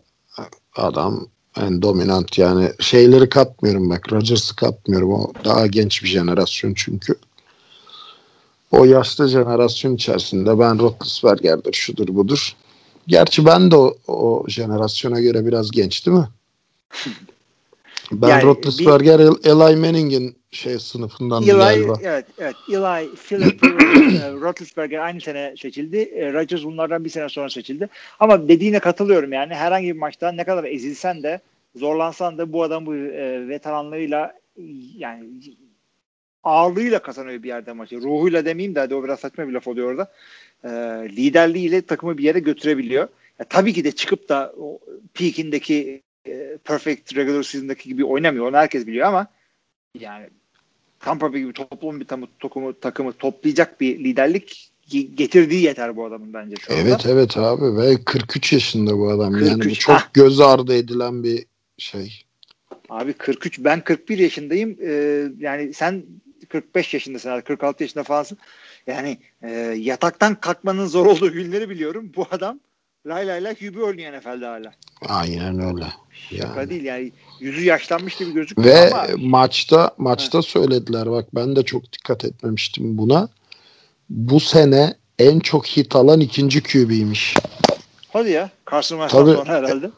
adam 0.75 1.27
en 1.61 1.81
dominant 1.81 2.37
yani 2.37 2.71
şeyleri 2.79 3.29
katmıyorum 3.29 3.89
bak 3.89 4.13
Rodgers'ı 4.13 4.55
katmıyorum 4.55 5.13
o 5.13 5.33
daha 5.45 5.67
genç 5.67 6.03
bir 6.03 6.07
jenerasyon 6.07 6.73
çünkü. 6.73 7.15
O 8.71 8.85
yaşlı 8.85 9.27
jenerasyon 9.27 9.95
içerisinde 9.95 10.59
ben 10.59 10.79
Roethlisberger'dir 10.79 11.73
şudur 11.73 12.07
budur. 12.07 12.55
Gerçi 13.07 13.45
ben 13.45 13.71
de 13.71 13.75
o, 13.75 13.95
o 14.07 14.43
jenerasyona 14.47 15.19
göre 15.21 15.45
biraz 15.45 15.71
genç 15.71 16.05
değil 16.05 16.17
mi? 16.17 16.27
Ben 18.21 18.27
Yani 18.27 18.43
Roethlisberger 18.43 19.19
El- 19.19 19.45
Eli 19.45 19.75
Manning'in 19.75 20.35
şey 20.51 20.79
sınıfından 20.79 21.43
Eli, 21.43 21.51
galiba. 21.51 21.99
evet, 22.03 22.25
evet. 22.37 22.55
Eli, 22.69 23.15
Philip, 23.27 23.63
e, 23.63 24.31
Roethlisberger 24.31 24.99
aynı 24.99 25.21
sene 25.21 25.53
seçildi. 25.57 25.97
E, 25.97 26.33
Rodgers 26.33 26.63
bunlardan 26.63 27.05
bir 27.05 27.09
sene 27.09 27.29
sonra 27.29 27.49
seçildi. 27.49 27.89
Ama 28.19 28.47
dediğine 28.47 28.79
katılıyorum 28.79 29.33
yani. 29.33 29.53
Herhangi 29.53 29.87
bir 29.87 29.99
maçta 29.99 30.31
ne 30.31 30.43
kadar 30.43 30.63
ezilsen 30.63 31.23
de 31.23 31.39
zorlansan 31.75 32.37
da 32.37 32.53
bu 32.53 32.63
adam 32.63 32.85
bu 32.85 32.95
e, 32.95 33.47
veteranlığıyla 33.47 34.33
yani 34.97 35.23
ağırlığıyla 36.43 36.99
kazanıyor 36.99 37.43
bir 37.43 37.47
yerde 37.47 37.73
maçı. 37.73 38.01
Ruhuyla 38.01 38.45
demeyeyim 38.45 38.75
de 38.75 38.79
hadi 38.79 38.95
o 38.95 39.03
biraz 39.03 39.19
saçma 39.19 39.47
bir 39.47 39.53
laf 39.53 39.67
oluyor 39.67 39.91
orada. 39.91 40.11
E, 40.63 40.69
liderliğiyle 41.15 41.81
takımı 41.81 42.17
bir 42.17 42.23
yere 42.23 42.39
götürebiliyor. 42.39 43.07
Ya, 43.39 43.45
tabii 43.49 43.73
ki 43.73 43.83
de 43.83 43.91
çıkıp 43.91 44.29
da 44.29 44.53
o 44.59 44.79
peakindeki 45.13 46.02
perfect 46.63 47.15
regular 47.15 47.43
season'daki 47.43 47.89
gibi 47.89 48.05
oynamıyor. 48.05 48.47
Onu 48.47 48.57
herkes 48.57 48.87
biliyor 48.87 49.07
ama 49.07 49.27
yani 49.99 50.29
Tampa 50.99 51.33
Bay 51.33 51.39
gibi 51.39 51.53
toplum 51.53 51.99
bir 51.99 52.05
takımı, 52.05 52.27
takımı, 52.39 52.73
takımı 52.73 53.13
toplayacak 53.13 53.81
bir 53.81 53.99
liderlik 53.99 54.71
ge- 54.89 55.15
getirdiği 55.15 55.61
yeter 55.61 55.95
bu 55.95 56.05
adamın 56.05 56.33
bence 56.33 56.55
şu 56.55 56.73
anda. 56.73 56.81
Evet 56.81 57.05
evet 57.05 57.37
abi 57.37 57.77
ve 57.77 58.03
43 58.03 58.53
yaşında 58.53 58.97
bu 58.97 59.09
adam. 59.09 59.33
Yani 59.33 59.55
bu 59.55 59.59
43, 59.59 59.79
çok 59.79 59.95
ha. 59.95 60.09
göz 60.13 60.39
ardı 60.39 60.75
edilen 60.75 61.23
bir 61.23 61.45
şey. 61.77 62.23
Abi 62.89 63.13
43 63.13 63.59
ben 63.59 63.83
41 63.83 64.17
yaşındayım. 64.17 64.77
Ee, 64.81 65.23
yani 65.39 65.73
sen 65.73 66.03
45 66.49 66.93
yaşındasın 66.93 67.29
herhalde 67.29 67.43
46 67.43 67.83
yaşında 67.83 68.03
falansın. 68.03 68.37
Yani 68.87 69.17
e, 69.41 69.49
yataktan 69.77 70.35
kalkmanın 70.35 70.85
zor 70.85 71.05
olduğu 71.05 71.31
günleri 71.31 71.69
biliyorum. 71.69 72.11
Bu 72.15 72.27
adam 72.31 72.59
lay 73.07 73.27
lay 73.27 73.43
lay 73.43 73.55
hübü 73.61 73.81
oynuyor 73.81 74.17
NFL'de 74.17 74.45
hala. 74.45 74.73
Aynen 75.01 75.59
öyle. 75.59 75.85
Şaka 76.29 76.59
Yani. 76.61 76.69
değil 76.69 76.83
yani. 76.83 77.11
Yüzü 77.39 77.63
yaşlanmış 77.63 78.15
gibi 78.15 78.33
gözüküyor 78.33 78.67
Ve 78.67 78.91
ama 78.93 79.07
maçta 79.17 79.91
maçta 79.97 80.41
söylediler 80.41 81.11
bak 81.11 81.25
ben 81.35 81.55
de 81.55 81.63
çok 81.63 81.93
dikkat 81.93 82.25
etmemiştim 82.25 82.97
buna. 82.97 83.29
Bu 84.09 84.39
sene 84.39 84.93
en 85.19 85.39
çok 85.39 85.67
hit 85.67 85.95
alan 85.95 86.19
ikinci 86.19 86.63
QB'ymiş. 86.63 87.35
hadi 88.13 88.29
ya 88.29 88.49
Carson 88.71 89.07
Tabii. 89.07 89.31
sonra 89.31 89.45
herhalde. 89.45 89.89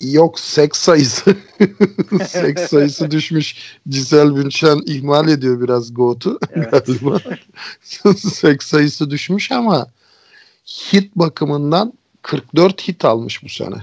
Yok 0.00 0.40
seks 0.40 0.78
sayısı. 0.78 1.36
seks 2.28 2.62
sayısı 2.62 3.10
düşmüş. 3.10 3.76
Cisel 3.88 4.36
Bünçen 4.36 4.80
ihmal 4.86 5.28
ediyor 5.28 5.60
biraz 5.60 5.94
Goat'u 5.94 6.38
Evet. 6.52 6.70
galiba. 6.86 7.18
seks 8.18 8.66
sayısı 8.66 9.10
düşmüş 9.10 9.52
ama 9.52 9.86
hit 10.66 11.16
bakımından 11.16 11.92
44 12.22 12.88
hit 12.88 13.04
almış 13.04 13.44
bu 13.44 13.48
sene. 13.48 13.76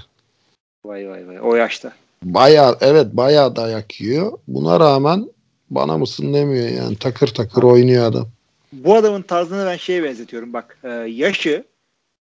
Vay 0.84 1.08
vay 1.08 1.28
vay 1.28 1.40
o 1.40 1.54
yaşta. 1.54 1.92
Bayağı 2.22 2.76
evet 2.80 3.06
bayağı 3.12 3.56
dayak 3.56 4.00
yiyor. 4.00 4.38
Buna 4.48 4.80
rağmen 4.80 5.28
bana 5.70 5.98
mısın 5.98 6.34
demiyor 6.34 6.68
yani 6.68 6.96
takır 6.96 7.28
takır 7.28 7.62
oynuyor 7.62 8.06
adam. 8.06 8.28
bu 8.72 8.94
adamın 8.94 9.22
tarzını 9.22 9.66
ben 9.66 9.76
şeye 9.76 10.02
benzetiyorum 10.02 10.52
bak 10.52 10.78
e, 10.84 10.88
yaşı 10.90 11.64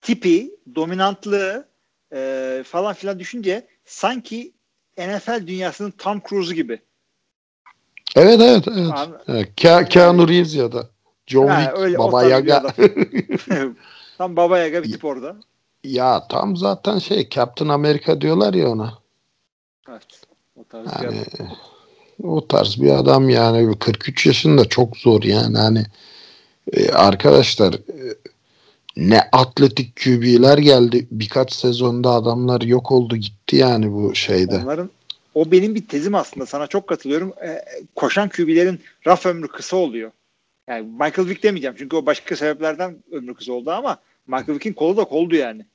tipi 0.00 0.50
dominantlığı 0.74 1.68
e, 2.12 2.62
falan 2.66 2.94
filan 2.94 3.18
düşünce 3.18 3.66
sanki 3.84 4.52
NFL 4.98 5.46
dünyasının 5.46 5.90
Tom 5.90 6.22
Cruise'u 6.28 6.54
gibi. 6.54 6.80
Evet 8.16 8.40
evet 8.40 8.64
evet. 8.68 8.92
Abi, 8.92 9.14
evet. 9.28 9.48
Ke- 9.56 9.88
Keanu 9.88 10.28
Reeves 10.28 10.54
ya 10.54 10.72
da 10.72 10.88
John 11.26 11.48
Wick, 11.48 11.98
Baba 11.98 12.24
Yaga. 12.24 12.62
Tam 14.18 14.36
baba 14.36 14.58
yaga 14.58 14.82
bir 14.82 14.92
tip 14.92 15.04
orada. 15.04 15.36
Ya 15.84 16.26
tam 16.28 16.56
zaten 16.56 16.98
şey 16.98 17.28
Captain 17.28 17.68
America 17.68 18.20
diyorlar 18.20 18.54
ya 18.54 18.68
ona. 18.70 18.98
Evet. 19.88 20.04
O 20.56 20.64
tarz 20.64 20.86
bir 20.86 21.04
Yani 21.04 21.20
adam. 21.34 21.48
o 22.22 22.46
tarz 22.46 22.80
bir 22.80 22.90
adam 22.90 23.28
yani 23.28 23.78
43 23.78 24.26
yaşında 24.26 24.64
çok 24.64 24.96
zor 24.96 25.22
yani 25.22 25.58
hani 25.58 25.84
e, 26.72 26.90
arkadaşlar 26.90 27.74
e, 27.74 28.14
ne 28.96 29.20
atletik 29.32 29.96
QB'ler 29.96 30.58
geldi 30.58 31.06
birkaç 31.10 31.52
sezonda 31.52 32.10
adamlar 32.10 32.60
yok 32.60 32.92
oldu 32.92 33.16
gitti 33.16 33.56
yani 33.56 33.92
bu 33.92 34.14
şeyde. 34.14 34.56
Onların 34.56 34.90
o 35.34 35.50
benim 35.50 35.74
bir 35.74 35.86
tezim 35.86 36.14
aslında. 36.14 36.46
Sana 36.46 36.66
çok 36.66 36.86
katılıyorum. 36.86 37.32
E, 37.44 37.64
koşan 37.94 38.28
QB'lerin 38.28 38.80
raf 39.06 39.26
ömrü 39.26 39.48
kısa 39.48 39.76
oluyor. 39.76 40.10
Yani 40.68 40.82
Michael 40.82 41.28
Vick 41.28 41.42
demeyeceğim. 41.42 41.76
Çünkü 41.78 41.96
o 41.96 42.06
başka 42.06 42.36
sebeplerden 42.36 42.96
ömrü 43.12 43.34
kısa 43.34 43.52
oldu 43.52 43.70
ama 43.70 43.98
Michael 44.26 44.54
Vick'in 44.54 44.72
kolu 44.72 44.96
da 44.96 45.04
koldu 45.04 45.34
yani. 45.34 45.66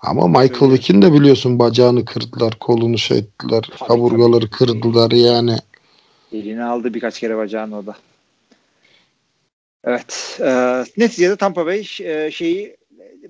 Ama 0.00 0.28
Michael. 0.28 0.72
Vick'in 0.72 1.02
de 1.02 1.12
biliyorsun 1.12 1.58
bacağını 1.58 2.04
kırdılar, 2.04 2.54
kolunu 2.60 2.98
şey 2.98 3.18
ettiler, 3.18 3.62
Tabii, 3.78 3.88
kaburgaları 3.88 4.40
tabii. 4.40 4.50
kırdılar 4.50 5.10
yani. 5.10 5.56
Eline 6.32 6.64
aldı 6.64 6.94
birkaç 6.94 7.20
kere 7.20 7.36
bacağını 7.36 7.78
o 7.78 7.86
da. 7.86 7.96
Evet. 9.84 10.38
E, 10.40 10.84
neticede 10.96 11.36
Tampa 11.36 11.66
Bay 11.66 11.86
e, 12.00 12.30
şeyi 12.30 12.76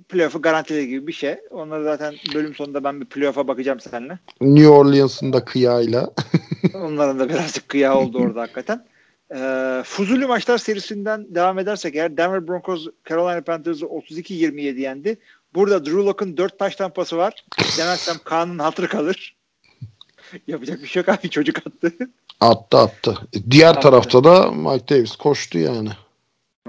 playoff'u 0.09 0.43
garantiledi 0.43 0.89
gibi 0.89 1.07
bir 1.07 1.13
şey. 1.13 1.37
Onları 1.51 1.85
zaten 1.85 2.15
bölüm 2.35 2.55
sonunda 2.55 2.85
ben 2.85 3.01
bir 3.01 3.07
playoff'a 3.07 3.49
bakacağım 3.49 3.81
seninle. 3.81 4.19
New 4.41 4.69
Orleans'ın 4.69 5.33
da 5.33 5.45
kıyayla. 5.45 6.11
Onların 6.75 7.19
da 7.19 7.29
birazcık 7.29 7.69
kıya 7.69 7.99
oldu 7.99 8.19
orada 8.19 8.41
hakikaten. 8.41 8.85
Ee, 9.35 9.83
Fuzuli 9.85 10.27
maçlar 10.27 10.59
serisinden 10.59 11.35
devam 11.35 11.59
edersek 11.59 11.97
eğer 11.97 12.17
Denver 12.17 12.49
Broncos 12.49 12.87
Carolina 13.09 13.41
Panthers'ı 13.41 13.87
32-27 13.87 14.81
yendi. 14.81 15.19
Burada 15.55 15.85
Drew 15.85 15.99
Locke'ın 15.99 16.37
4 16.37 16.59
taş 16.59 16.77
tampası 16.77 17.17
var. 17.17 17.45
Demezsem 17.79 18.17
Kaan'ın 18.25 18.59
hatırı 18.59 18.89
kalır. 18.89 19.37
Yapacak 20.47 20.83
bir 20.83 20.89
şey 20.89 21.01
yok 21.01 21.09
abi 21.09 21.31
çocuk 21.31 21.59
attı. 21.59 21.93
Attı 22.41 22.79
attı. 22.79 23.19
Diğer 23.51 23.71
Attı. 23.71 23.81
tarafta 23.81 24.25
da 24.25 24.51
Mike 24.53 24.89
Davis 24.89 25.17
koştu 25.17 25.59
yani. 25.59 25.91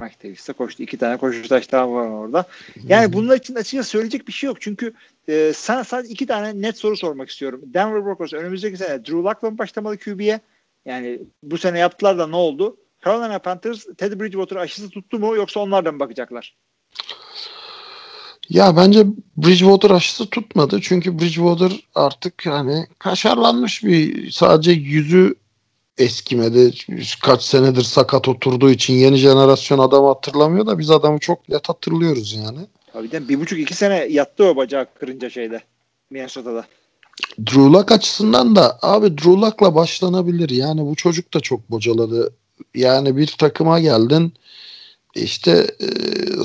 Mike 0.02 0.16
Davis 0.24 0.48
de 0.48 0.54
koştu. 0.54 0.84
İki 0.84 0.98
tane 0.98 1.18
koşu 1.18 1.48
taştan 1.48 1.94
var 1.94 2.08
orada. 2.08 2.46
Yani 2.88 3.14
bunlar 3.14 3.38
için 3.38 3.56
açıkçası 3.56 3.90
söyleyecek 3.90 4.28
bir 4.28 4.34
şey 4.34 4.48
yok. 4.48 4.62
Çünkü 4.62 4.94
e, 5.28 5.52
sana 5.56 5.84
sadece 5.84 6.14
iki 6.14 6.28
tane 6.28 6.62
net 6.62 6.78
soru 6.78 6.98
sormak 6.98 7.30
istiyorum. 7.30 7.62
Denver 7.66 8.06
Broncos 8.06 8.34
önümüzdeki 8.34 8.78
sene 8.78 9.06
Drew 9.06 9.18
Luck'la 9.18 9.50
mı 9.52 9.58
başlamalı 9.58 9.98
QB'ye? 9.98 10.40
Yani 10.86 11.20
bu 11.44 11.58
sene 11.58 11.80
yaptılar 11.80 12.18
da 12.18 12.28
ne 12.28 12.36
oldu? 12.36 12.78
Carolina 13.06 13.40
Panthers 13.40 13.86
Teddy 13.98 14.20
Bridgewater 14.20 14.56
aşısı 14.56 14.90
tuttu 14.90 15.20
mu 15.20 15.36
yoksa 15.36 15.60
onlar 15.60 15.86
da 15.86 15.92
mı 15.92 16.00
bakacaklar? 16.00 16.56
Ya 18.50 18.78
bence 18.78 19.06
Bridgewater 19.38 19.92
aşısı 19.92 20.30
tutmadı. 20.30 20.80
Çünkü 20.82 21.20
Bridgewater 21.20 21.72
artık 21.96 22.46
hani 22.46 22.86
kaşarlanmış 23.00 23.84
bir 23.84 24.32
sadece 24.32 24.72
yüzü 24.72 25.36
eskimedi. 25.98 26.74
Kaç 27.22 27.44
senedir 27.44 27.82
sakat 27.82 28.28
oturduğu 28.28 28.70
için 28.70 28.94
yeni 28.94 29.18
jenerasyon 29.18 29.80
adam 29.80 30.06
hatırlamıyor 30.06 30.68
da 30.68 30.80
biz 30.80 30.92
adamı 30.92 31.20
çok 31.20 31.50
net 31.50 31.70
hatırlıyoruz 31.70 32.34
yani. 32.34 32.60
Tabii 32.94 33.12
de 33.12 33.30
bir 33.30 33.40
buçuk 33.40 33.60
iki 33.60 33.74
sene 33.74 33.96
yattı 33.96 34.44
o 34.44 34.56
bacağı 34.56 34.86
kırınca 35.00 35.30
şeyde. 35.30 35.62
Minnesota'da. 36.10 36.66
Drew 37.40 37.62
Luck 37.62 37.92
açısından 37.92 38.56
da 38.56 38.80
abi 38.82 39.18
Drew 39.18 39.32
Luck'la 39.32 39.76
başlanabilir. 39.76 40.50
Yani 40.50 40.86
bu 40.86 40.96
çocuk 40.96 41.34
da 41.34 41.40
çok 41.40 41.72
bocaladı. 41.72 42.34
Yani 42.76 43.18
bir 43.18 43.28
takıma 43.28 43.80
geldin 43.80 44.34
işte 45.16 45.68
e, 45.80 45.88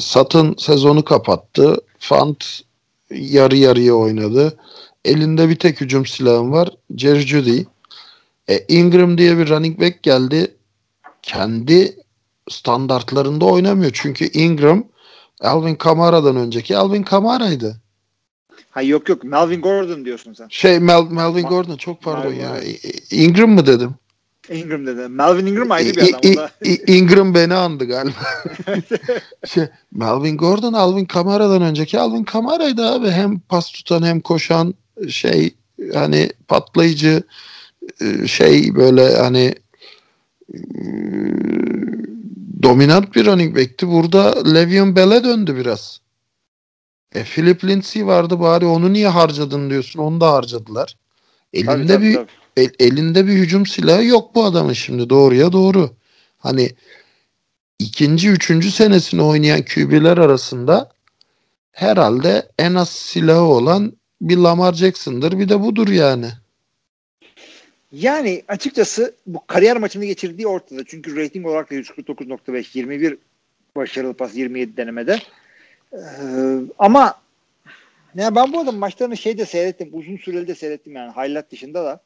Satın 0.01 0.55
sezonu 0.59 1.05
kapattı. 1.05 1.77
Fant 2.09 2.61
yarı 3.11 3.57
yarıya 3.57 3.95
oynadı. 3.95 4.57
Elinde 5.05 5.49
bir 5.49 5.57
tek 5.57 5.81
hücum 5.81 6.07
silahım 6.07 6.53
var. 6.53 6.69
Jerry 6.97 7.21
Judy. 7.21 7.63
E, 8.49 8.65
Ingram 8.69 9.19
diye 9.19 9.39
bir 9.39 9.49
running 9.49 9.81
back 9.81 10.03
geldi. 10.03 10.55
Kendi 11.23 11.97
standartlarında 12.51 13.45
oynamıyor. 13.45 13.91
Çünkü 13.95 14.31
Ingram 14.33 14.85
Alvin 15.41 15.75
Kamara'dan 15.75 16.37
önceki 16.37 16.77
Alvin 16.77 17.03
Kamara'ydı. 17.03 17.77
Ha 18.71 18.83
yok 18.83 19.09
yok 19.09 19.25
Melvin 19.25 19.61
Gordon 19.61 20.05
diyorsun 20.05 20.33
sen. 20.33 20.47
Şey 20.51 20.79
Mel, 20.79 21.03
Melvin 21.11 21.45
Ma- 21.45 21.49
Gordon 21.49 21.77
çok 21.77 22.03
pardon 22.03 22.33
Melvin 22.33 22.43
ya. 22.43 22.63
İ- 22.63 23.25
Ingram 23.25 23.51
mı 23.51 23.67
dedim? 23.67 23.95
Ingram 24.51 24.87
dedi. 24.87 25.09
Melvin 25.09 25.47
Ingram 25.47 25.71
ayrı 25.71 25.97
bir 25.97 26.15
adam. 26.15 26.49
İ- 26.65 26.97
Ingram 26.97 27.35
beni 27.35 27.55
andı 27.55 27.85
galiba. 27.85 28.15
şey, 29.47 29.65
Melvin 29.93 30.37
Gordon 30.37 30.73
Alvin 30.73 31.05
Kamara'dan 31.05 31.63
önceki 31.63 32.01
Alvin 32.01 32.25
Kamara'ydı 32.25 32.87
abi. 32.87 33.11
Hem 33.11 33.39
pas 33.39 33.73
tutan 33.73 34.03
hem 34.03 34.21
koşan 34.21 34.75
şey 35.09 35.55
hani 35.95 36.31
patlayıcı 36.49 37.23
e, 38.01 38.27
şey 38.27 38.75
böyle 38.75 39.17
hani 39.17 39.55
e, 40.55 40.59
dominant 42.63 43.17
bir 43.17 43.27
running 43.27 43.57
back'ti. 43.57 43.89
Burada 43.89 44.53
Le'Veon 44.55 44.97
Bell'e 44.97 45.25
döndü 45.25 45.57
biraz. 45.57 46.01
E 47.15 47.25
Philip 47.25 47.65
Lindsay 47.65 48.07
vardı 48.07 48.41
bari 48.41 48.67
onu 48.67 48.93
niye 48.93 49.09
harcadın 49.09 49.71
diyorsun. 49.71 50.01
Onu 50.01 50.21
da 50.21 50.33
harcadılar. 50.33 50.97
Elinde 51.53 51.73
Tabii, 51.73 51.87
tabii, 51.87 52.05
bir 52.05 52.15
tabii. 52.15 52.44
El- 52.57 52.75
elinde 52.79 53.27
bir 53.27 53.33
hücum 53.33 53.67
silahı 53.67 54.05
yok 54.05 54.35
bu 54.35 54.45
adamın 54.45 54.73
şimdi 54.73 55.11
doğruya 55.11 55.53
doğru. 55.53 55.91
Hani 56.39 56.71
ikinci, 57.79 58.31
üçüncü 58.31 58.71
senesini 58.71 59.23
oynayan 59.23 59.63
QB'ler 59.63 60.19
arasında 60.19 60.91
herhalde 61.73 62.49
en 62.59 62.75
az 62.75 62.89
silahı 62.89 63.41
olan 63.41 63.93
bir 64.21 64.37
Lamar 64.37 64.73
Jackson'dır. 64.73 65.39
Bir 65.39 65.49
de 65.49 65.61
budur 65.61 65.89
yani. 65.89 66.31
Yani 67.93 68.43
açıkçası 68.49 69.15
bu 69.27 69.47
kariyer 69.47 69.77
maçını 69.77 70.05
geçirdiği 70.05 70.47
ortada. 70.47 70.85
Çünkü 70.85 71.17
rating 71.17 71.47
olarak 71.47 71.71
da 71.71 71.75
149.5 71.75 72.79
21 72.79 73.19
başarılı 73.77 74.15
pas 74.15 74.35
27 74.37 74.77
denemede. 74.77 75.19
Ee, 75.93 75.99
ama 76.79 77.21
ya 78.15 78.35
ben 78.35 78.53
bu 78.53 78.59
adamın 78.59 78.81
maçlarını 78.81 79.17
şeyde 79.17 79.47
seyrettim. 79.47 79.89
Uzun 79.93 80.17
süreli 80.17 80.49
de 80.49 80.55
seyrettim 80.55 80.97
yani 80.97 81.13
highlight 81.13 81.51
dışında 81.51 81.85
da. 81.85 82.01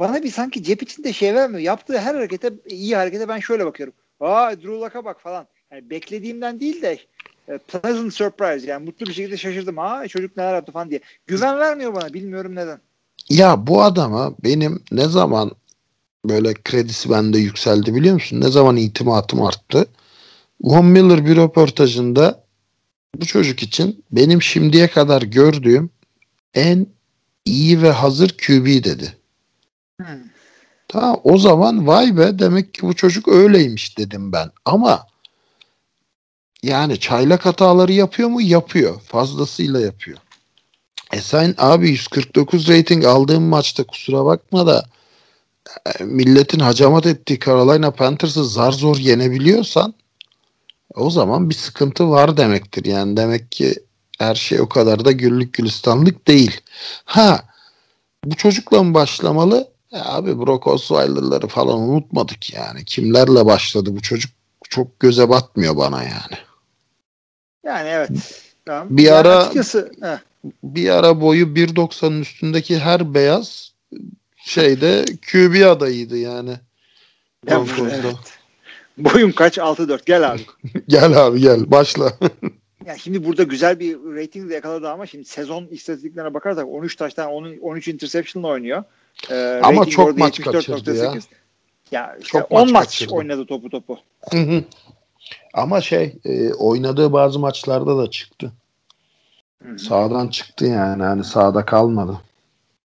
Bana 0.00 0.22
bir 0.22 0.30
sanki 0.30 0.62
cep 0.62 0.82
içinde 0.82 1.12
şey 1.12 1.34
vermiyor. 1.34 1.60
Yaptığı 1.60 1.98
her 1.98 2.14
harekete 2.14 2.52
iyi 2.68 2.96
harekete 2.96 3.28
ben 3.28 3.38
şöyle 3.38 3.66
bakıyorum. 3.66 3.94
Aa 4.20 4.56
Drew 4.56 4.72
Luck'a 4.72 5.04
bak 5.04 5.20
falan. 5.20 5.46
Yani 5.72 5.90
beklediğimden 5.90 6.60
değil 6.60 6.82
de 6.82 6.98
e, 7.48 7.58
pleasant 7.58 8.14
surprise 8.14 8.66
yani 8.66 8.84
mutlu 8.84 9.06
bir 9.06 9.12
şekilde 9.12 9.36
şaşırdım. 9.36 9.78
Aa 9.78 10.08
çocuk 10.08 10.36
neler 10.36 10.54
yaptı 10.54 10.72
falan 10.72 10.90
diye. 10.90 11.00
Güven 11.26 11.58
vermiyor 11.58 11.94
bana 11.94 12.14
bilmiyorum 12.14 12.54
neden. 12.54 12.80
Ya 13.28 13.66
bu 13.66 13.82
adama 13.82 14.34
benim 14.44 14.82
ne 14.92 15.08
zaman 15.08 15.50
böyle 16.24 16.54
kredisi 16.54 17.10
bende 17.10 17.38
yükseldi 17.38 17.94
biliyor 17.94 18.14
musun? 18.14 18.40
Ne 18.40 18.48
zaman 18.48 18.76
itimatım 18.76 19.42
arttı? 19.42 19.86
Von 20.60 20.86
Miller 20.86 21.26
bir 21.26 21.36
röportajında 21.36 22.44
bu 23.16 23.26
çocuk 23.26 23.62
için 23.62 24.04
benim 24.12 24.42
şimdiye 24.42 24.88
kadar 24.88 25.22
gördüğüm 25.22 25.90
en 26.54 26.86
iyi 27.44 27.82
ve 27.82 27.90
hazır 27.90 28.28
QB 28.28 28.66
dedi. 28.66 29.19
Hmm. 30.00 30.30
Tamam 30.88 31.20
o 31.24 31.38
zaman 31.38 31.86
vay 31.86 32.16
be 32.16 32.38
demek 32.38 32.74
ki 32.74 32.82
bu 32.82 32.94
çocuk 32.94 33.28
öyleymiş 33.28 33.98
dedim 33.98 34.32
ben. 34.32 34.50
Ama 34.64 35.06
yani 36.62 37.00
çaylak 37.00 37.46
hataları 37.46 37.92
yapıyor 37.92 38.28
mu? 38.28 38.42
Yapıyor. 38.42 39.00
Fazlasıyla 39.00 39.80
yapıyor. 39.80 40.18
E 41.12 41.20
sen 41.20 41.54
abi 41.58 41.90
149 41.90 42.68
rating 42.68 43.04
aldığın 43.04 43.42
maçta 43.42 43.84
kusura 43.84 44.24
bakma 44.24 44.66
da 44.66 44.84
e, 45.86 46.04
milletin 46.04 46.60
hacamat 46.60 47.06
ettiği 47.06 47.38
Carolina 47.38 47.90
Panthers'ı 47.90 48.44
zar 48.44 48.72
zor 48.72 48.96
yenebiliyorsan 48.96 49.94
o 50.94 51.10
zaman 51.10 51.50
bir 51.50 51.54
sıkıntı 51.54 52.10
var 52.10 52.36
demektir. 52.36 52.84
Yani 52.84 53.16
demek 53.16 53.52
ki 53.52 53.74
her 54.18 54.34
şey 54.34 54.60
o 54.60 54.68
kadar 54.68 55.04
da 55.04 55.12
güllük 55.12 55.52
gülistanlık 55.52 56.28
değil. 56.28 56.60
Ha 57.04 57.44
bu 58.24 58.36
çocukla 58.36 58.82
mı 58.82 58.94
başlamalı? 58.94 59.69
Ya 59.92 60.04
abi 60.04 60.38
Brock 60.38 60.66
Osweiler'ları 60.66 61.46
falan 61.46 61.78
unutmadık 61.80 62.54
yani. 62.54 62.84
Kimlerle 62.84 63.46
başladı 63.46 63.96
bu 63.96 64.00
çocuk 64.02 64.30
çok 64.70 65.00
göze 65.00 65.28
batmıyor 65.28 65.76
bana 65.76 66.02
yani. 66.02 66.36
Yani 67.64 67.88
evet. 67.88 68.10
Tamam. 68.64 68.86
Bir 68.90 69.02
Yani 69.02 69.16
ara- 69.16 69.36
açıkçası 69.38 69.92
heh, 70.02 70.18
Bir 70.64 70.88
ara 70.88 71.20
boyu 71.20 71.46
1.90'ın 71.54 72.20
üstündeki 72.20 72.78
her 72.78 73.14
beyaz 73.14 73.72
şeyde 74.36 75.04
QB 75.32 75.66
adayıydı 75.66 76.16
yani. 76.18 76.52
Broncos'da. 77.46 77.96
evet. 77.96 78.16
Boyum 78.98 79.32
kaç? 79.32 79.58
6-4. 79.58 80.00
Gel 80.06 80.32
abi. 80.32 80.40
Gel 80.88 81.26
abi 81.26 81.40
gel 81.40 81.70
başla. 81.70 82.12
Ya 82.86 82.98
şimdi 82.98 83.24
burada 83.24 83.42
güzel 83.42 83.80
bir 83.80 83.96
rating 83.96 84.50
de 84.50 84.54
yakaladı 84.54 84.88
ama 84.90 85.06
şimdi 85.06 85.24
sezon 85.24 85.66
istatistiklerine 85.66 86.34
bakarsak 86.34 86.66
13 86.68 86.96
taştan 86.96 87.30
10 87.30 87.56
13 87.60 87.88
interception'la 87.88 88.48
oynuyor. 88.48 88.84
Ee, 89.30 89.60
Ama 89.64 89.84
çok 89.86 90.18
maç 90.18 90.40
74.8. 90.40 90.52
kaçırdı 90.52 90.96
ya. 90.96 91.14
Ya 91.90 92.16
işte 92.20 92.38
Çok 92.38 92.52
10 92.52 92.60
maç 92.60 92.70
maç, 92.70 92.84
kaçırdı. 92.84 93.14
oynadı 93.14 93.46
topu 93.46 93.70
topu. 93.70 93.98
Hı 94.30 94.38
hı. 94.38 94.64
Ama 95.54 95.80
şey 95.80 96.16
e, 96.24 96.52
oynadığı 96.52 97.12
bazı 97.12 97.38
maçlarda 97.38 97.98
da 97.98 98.10
çıktı. 98.10 98.52
Hı 99.62 99.72
hı. 99.72 99.78
Sağdan 99.78 100.28
çıktı 100.28 100.64
yani 100.66 101.02
hani 101.02 101.24
sağda 101.24 101.64
kalmadı. 101.64 102.20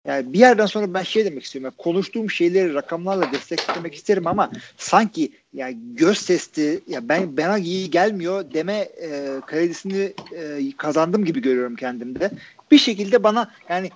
Yani 0.05 0.33
bir 0.33 0.39
yerden 0.39 0.65
sonra 0.65 0.93
ben 0.93 1.03
şey 1.03 1.25
demek 1.25 1.43
istiyorum. 1.43 1.65
Yani 1.65 1.83
konuştuğum 1.83 2.29
şeyleri 2.29 2.73
rakamlarla 2.73 3.31
desteklemek 3.31 3.95
isterim 3.95 4.27
ama 4.27 4.51
sanki 4.77 5.31
yani 5.53 5.77
göz 5.93 6.25
testi 6.25 6.81
ya 6.87 7.09
ben 7.09 7.37
bana 7.37 7.57
iyi 7.57 7.91
gelmiyor 7.91 8.53
deme 8.53 8.77
e, 8.77 9.39
kredisini 9.47 10.13
e, 10.35 10.71
kazandım 10.77 11.25
gibi 11.25 11.41
görüyorum 11.41 11.75
kendimde. 11.75 12.31
Bir 12.71 12.77
şekilde 12.77 13.23
bana 13.23 13.51
yani 13.69 13.89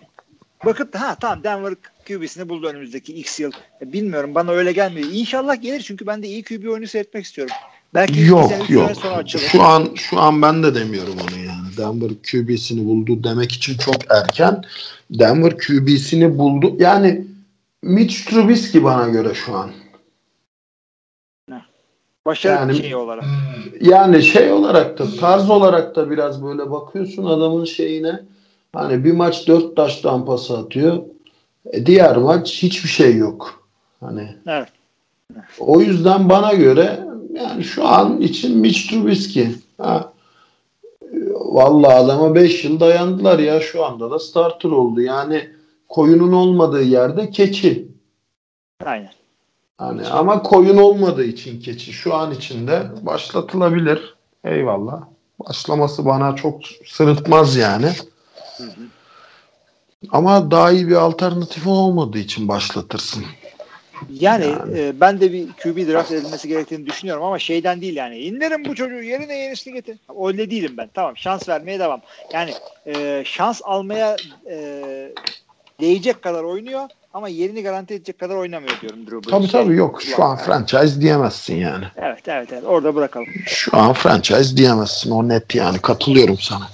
bakıp 0.66 0.96
ha 0.96 1.16
tamam 1.20 1.44
Denver 1.44 1.74
QB'sini 2.08 2.50
buldu 2.50 2.68
önümüzdeki 2.68 3.14
X 3.14 3.40
yıl. 3.40 3.52
E, 3.82 3.94
bilmiyorum 3.94 4.36
bana 4.36 4.52
öyle 4.52 4.72
gelmiyor. 4.72 5.08
İnşallah 5.12 5.62
gelir 5.62 5.82
çünkü 5.82 6.08
ben 6.08 6.24
de 6.24 6.28
iyi 6.28 6.44
QB 6.44 6.70
oyunu 6.70 6.88
seyretmek 6.88 7.26
istiyorum. 7.26 7.56
Belki 7.94 8.22
Yok 8.22 8.70
yok. 8.70 8.86
sene 8.86 8.96
sonra 8.96 9.16
açılır. 9.16 9.44
Şu 9.44 9.64
an 9.64 9.90
şu 9.96 10.20
an 10.20 10.42
ben 10.42 10.64
de 10.64 10.76
demiyorum 10.76 11.14
onu 11.14 11.46
yani. 11.46 11.78
Denver 11.78 12.10
QB'sini 12.32 12.86
buldu 12.86 13.24
demek 13.24 13.52
için 13.52 13.78
çok 13.78 13.96
erken. 14.10 14.64
Denver 15.12 15.58
QB'sini 15.58 16.38
buldu. 16.38 16.76
Yani 16.80 17.28
Mitch 17.82 18.16
Trubisky 18.30 18.84
bana 18.84 19.10
göre 19.10 19.34
şu 19.34 19.56
an. 19.56 19.72
Başarı 22.26 22.54
Yani- 22.54 22.76
şeyi 22.76 22.96
olarak. 22.96 23.24
Yani 23.82 24.24
şey 24.24 24.52
olarak 24.52 25.00
da 25.00 25.06
tarz 25.20 25.50
olarak 25.50 25.96
da 25.96 26.10
biraz 26.12 26.44
böyle 26.44 26.72
bakıyorsun 26.72 27.26
adamın 27.26 27.66
şeyine. 27.66 28.20
Hani 28.74 29.04
bir 29.04 29.12
maç 29.12 29.48
dört 29.48 29.76
taştan 29.76 30.26
pas 30.26 30.52
atıyor. 30.52 30.98
E, 31.72 31.86
diğer 31.86 32.18
maç 32.18 32.64
hiçbir 32.64 32.90
şey 32.90 33.18
yok. 33.18 33.68
Hani 34.00 34.36
Evet. 34.48 34.68
o 35.60 35.82
yüzden 35.82 36.30
bana 36.30 36.54
göre 36.54 37.00
yani 37.34 37.64
şu 37.64 37.88
an 37.88 38.22
için 38.22 38.58
Mitch 38.58 38.90
Trubisky. 38.90 39.48
Ha. 39.78 40.14
Vallahi 41.34 41.94
adama 41.94 42.36
5 42.36 42.66
yıl 42.66 42.80
dayandılar 42.80 43.40
ya 43.40 43.60
şu 43.60 43.86
anda 43.86 44.12
da 44.12 44.20
starter 44.20 44.70
oldu. 44.70 45.02
Yani 45.02 45.50
koyunun 45.90 46.32
olmadığı 46.32 46.84
yerde 46.84 47.30
keçi. 47.30 47.88
Aynen. 48.86 49.12
Hani 49.78 50.08
ama 50.08 50.44
koyun 50.44 50.78
olmadığı 50.78 51.24
için 51.24 51.60
keçi 51.62 51.94
şu 51.94 52.14
an 52.14 52.32
içinde 52.32 52.82
başlatılabilir. 53.02 54.16
Eyvallah. 54.44 55.02
Başlaması 55.40 56.06
bana 56.06 56.36
çok 56.36 56.62
sırıtmaz 56.86 57.56
yani. 57.56 57.90
Ama 60.10 60.52
daha 60.52 60.72
iyi 60.72 60.88
bir 60.88 60.96
alternatif 60.96 61.68
olmadığı 61.68 62.18
için 62.18 62.48
başlatırsın. 62.48 63.24
Yani, 64.10 64.46
Yani. 64.46 64.80
e, 64.80 65.00
ben 65.00 65.22
de 65.22 65.34
bir 65.34 65.48
QB 65.48 65.92
draft 65.92 66.12
edilmesi 66.12 66.48
gerektiğini 66.48 66.86
düşünüyorum 66.86 67.24
ama 67.24 67.40
şeyden 67.40 67.82
değil 67.82 67.96
yani. 67.96 68.18
İndirin 68.18 68.66
bu 68.66 68.76
çocuğu 68.76 69.02
yerine 69.02 69.38
yenisini 69.38 69.74
getir. 69.74 69.98
Öyle 70.26 70.52
değilim 70.52 70.74
ben. 70.78 70.90
Tamam 70.94 71.18
şans 71.18 71.50
vermeye 71.50 71.80
devam. 71.80 72.02
Yani 72.34 72.54
e, 72.88 73.24
şans 73.26 73.62
almaya 73.64 74.16
e, 74.50 74.84
değecek 75.82 76.22
kadar 76.22 76.44
oynuyor 76.44 76.90
ama 77.14 77.30
yerini 77.30 77.64
garanti 77.64 77.94
edecek 77.94 78.20
kadar 78.20 78.36
oynamıyor 78.36 78.82
diyorum 78.82 79.00
Drew 79.00 79.18
Brees. 79.18 79.32
Tabii 79.32 79.52
tabii 79.52 79.68
Şey, 79.68 79.76
yok. 79.76 80.02
Şu 80.02 80.24
an 80.24 80.36
Evet. 80.38 80.46
franchise 80.46 81.02
diyemezsin 81.02 81.56
yani. 81.56 81.86
Evet 81.98 82.28
evet 82.28 82.50
evet 82.54 82.64
orada 82.66 82.96
bırakalım. 82.96 83.28
Şu 83.46 83.78
an 83.78 83.94
franchise 83.94 84.58
diyemezsin. 84.58 85.12
O 85.12 85.28
net 85.30 85.56
yani. 85.56 85.80
Katılıyorum 85.80 86.38
sana. 86.38 86.68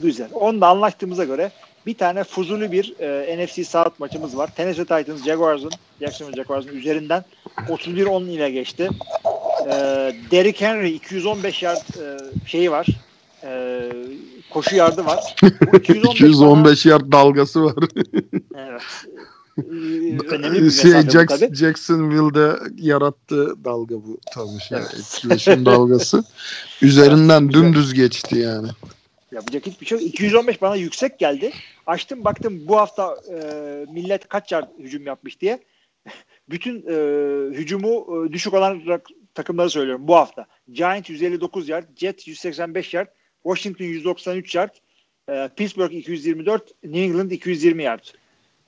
Güzel. 0.00 0.28
Onu 0.32 0.60
da 0.60 0.68
anlaştığımıza 0.68 1.24
göre 1.24 1.50
Bir 1.86 1.94
tane 1.94 2.24
fuzuli 2.24 2.72
bir 2.72 2.94
e, 3.00 3.44
NFC 3.44 3.64
South 3.64 4.00
maçımız 4.00 4.36
var. 4.36 4.54
Tennessee 4.56 4.84
Titans 4.84 5.24
Jaguars'ın 5.24 5.70
Jacksonville 6.00 6.36
Jaguars'ın 6.36 6.76
üzerinden 6.76 7.24
31-10 7.68 8.30
ile 8.30 8.50
geçti. 8.50 8.90
E, 9.66 9.72
Derrick 10.30 10.66
Henry 10.66 10.90
215 10.90 11.62
yard 11.62 11.76
e, 11.76 12.16
şeyi 12.46 12.70
var. 12.70 12.86
E, 13.44 13.82
koşu 14.50 14.76
yardı 14.76 15.06
var. 15.06 15.36
Bu 15.72 15.76
215, 15.76 16.20
215 16.20 16.86
yard 16.86 17.12
dalgası 17.12 17.64
var. 17.64 17.74
bana, 17.76 17.88
evet. 18.68 18.82
Önemli 20.30 20.62
bir 20.62 20.70
şey 20.70 20.90
Jackson, 20.92 21.26
tabii. 21.26 21.54
Jacksonville'de 21.54 22.56
yarattığı 22.78 23.64
dalga 23.64 23.94
bu 23.94 24.18
tabii 24.34 24.60
şey 24.68 24.78
etkileşim 24.78 25.66
dalgası. 25.66 26.24
Üzerinden 26.82 27.52
dümdüz 27.52 27.94
geçti 27.94 28.38
yani. 28.38 28.68
Yapacak 29.32 29.66
hiçbir 29.66 29.86
şey 29.86 29.98
yok. 29.98 30.06
215 30.06 30.62
bana 30.62 30.76
yüksek 30.76 31.18
geldi. 31.18 31.52
Açtım 31.86 32.24
baktım 32.24 32.62
bu 32.68 32.76
hafta 32.76 33.16
e, 33.30 33.36
millet 33.92 34.28
kaç 34.28 34.52
yard 34.52 34.68
hücum 34.78 35.06
yapmış 35.06 35.40
diye. 35.40 35.58
Bütün 36.50 36.84
e, 36.88 36.94
hücumu 37.56 38.26
e, 38.26 38.32
düşük 38.32 38.54
olan 38.54 38.82
takımları 39.34 39.70
söylüyorum 39.70 40.08
bu 40.08 40.16
hafta. 40.16 40.46
Giants 40.72 41.10
159 41.10 41.68
yard, 41.68 41.84
Jets 41.96 42.28
185 42.28 42.94
yard, 42.94 43.08
Washington 43.42 43.84
193 43.84 44.54
yard, 44.54 44.74
e, 45.28 45.50
Pittsburgh 45.56 45.92
224, 45.92 46.84
New 46.84 47.00
England 47.00 47.30
220 47.30 47.82
yard. 47.82 48.04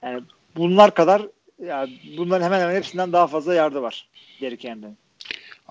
Yani 0.02 0.22
bunlar 0.56 0.94
kadar 0.94 1.22
yani 1.62 2.00
bunların 2.18 2.44
hemen 2.44 2.60
hemen 2.60 2.74
hepsinden 2.74 3.12
daha 3.12 3.26
fazla 3.26 3.54
yardı 3.54 3.82
var 3.82 4.08
Derrick 4.40 4.68
Henry'nin. 4.68 5.03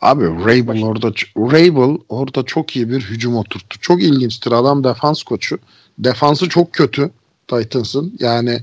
Abi 0.03 0.25
Rabel 0.25 0.83
orada 0.83 1.07
Rabel 1.37 1.97
orada 2.09 2.43
çok 2.43 2.75
iyi 2.75 2.89
bir 2.89 3.01
hücum 3.01 3.35
oturttu. 3.35 3.79
Çok 3.81 4.03
ilginçtir. 4.03 4.51
Adam 4.51 4.83
defans 4.83 5.23
koçu. 5.23 5.59
Defansı 5.99 6.49
çok 6.49 6.73
kötü 6.73 7.11
Titans'ın. 7.47 8.17
Yani 8.19 8.59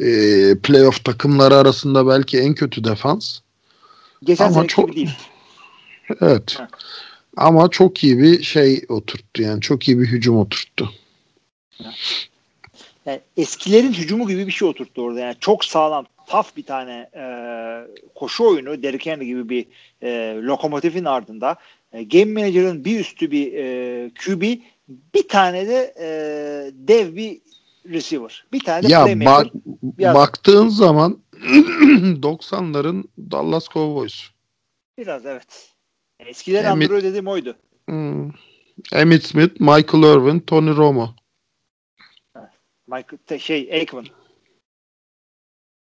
e, 0.00 0.08
playoff 0.62 1.04
takımları 1.04 1.56
arasında 1.56 2.06
belki 2.06 2.38
en 2.38 2.54
kötü 2.54 2.84
defans. 2.84 3.38
Geçen 4.24 4.46
Ama 4.46 4.66
çok- 4.66 4.86
gibi 4.88 4.96
değil. 4.96 5.16
Evet. 6.20 6.58
Ha. 6.58 6.68
Ama 7.36 7.68
çok 7.68 8.04
iyi 8.04 8.18
bir 8.18 8.42
şey 8.42 8.84
oturttu 8.88 9.42
yani. 9.42 9.60
Çok 9.60 9.88
iyi 9.88 9.98
bir 9.98 10.06
hücum 10.06 10.38
oturttu. 10.38 10.90
Yani 13.06 13.20
eskilerin 13.36 13.92
hücumu 13.92 14.28
gibi 14.28 14.46
bir 14.46 14.52
şey 14.52 14.68
oturttu 14.68 15.02
orada. 15.02 15.20
Yani 15.20 15.36
çok 15.40 15.64
sağlam, 15.64 16.06
taf 16.26 16.56
bir 16.56 16.62
tane 16.62 17.10
e, 17.14 17.24
koşu 18.14 18.44
oyunu. 18.44 18.82
Derrick 18.82 19.10
Henry 19.10 19.26
gibi 19.26 19.48
bir 19.48 19.66
e, 20.02 20.34
lokomotifin 20.42 21.04
ardında. 21.04 21.56
E, 21.92 22.02
Game 22.02 22.32
Manager'ın 22.32 22.84
bir 22.84 23.00
üstü 23.00 23.30
bir 23.30 23.52
e, 23.52 24.10
QB, 24.10 24.42
bir 25.14 25.28
tane 25.28 25.68
de 25.68 25.94
e, 26.00 26.08
dev 26.74 27.16
bir 27.16 27.40
receiver. 27.88 28.46
Bir 28.52 28.60
tane 28.60 28.82
de 28.82 28.92
Ya 28.92 29.06
bak, 29.26 29.46
baktığın 29.98 30.68
zaman 30.68 31.18
90'ların 31.32 33.04
Dallas 33.18 33.68
Cowboys. 33.68 34.22
Biraz 34.98 35.26
evet. 35.26 35.70
Eskilerin 36.20 36.64
Emi- 36.64 36.70
Andrew 36.70 37.02
dediğim 37.02 37.26
oydu. 37.26 37.56
Hmm. 37.88 38.30
Emmitt 38.92 39.24
Smith, 39.24 39.60
Michael 39.60 40.16
Irvin, 40.16 40.40
Tony 40.40 40.76
Romo. 40.76 41.14
Michael, 42.86 43.38
şey 43.38 43.72
Aikman. 43.72 44.06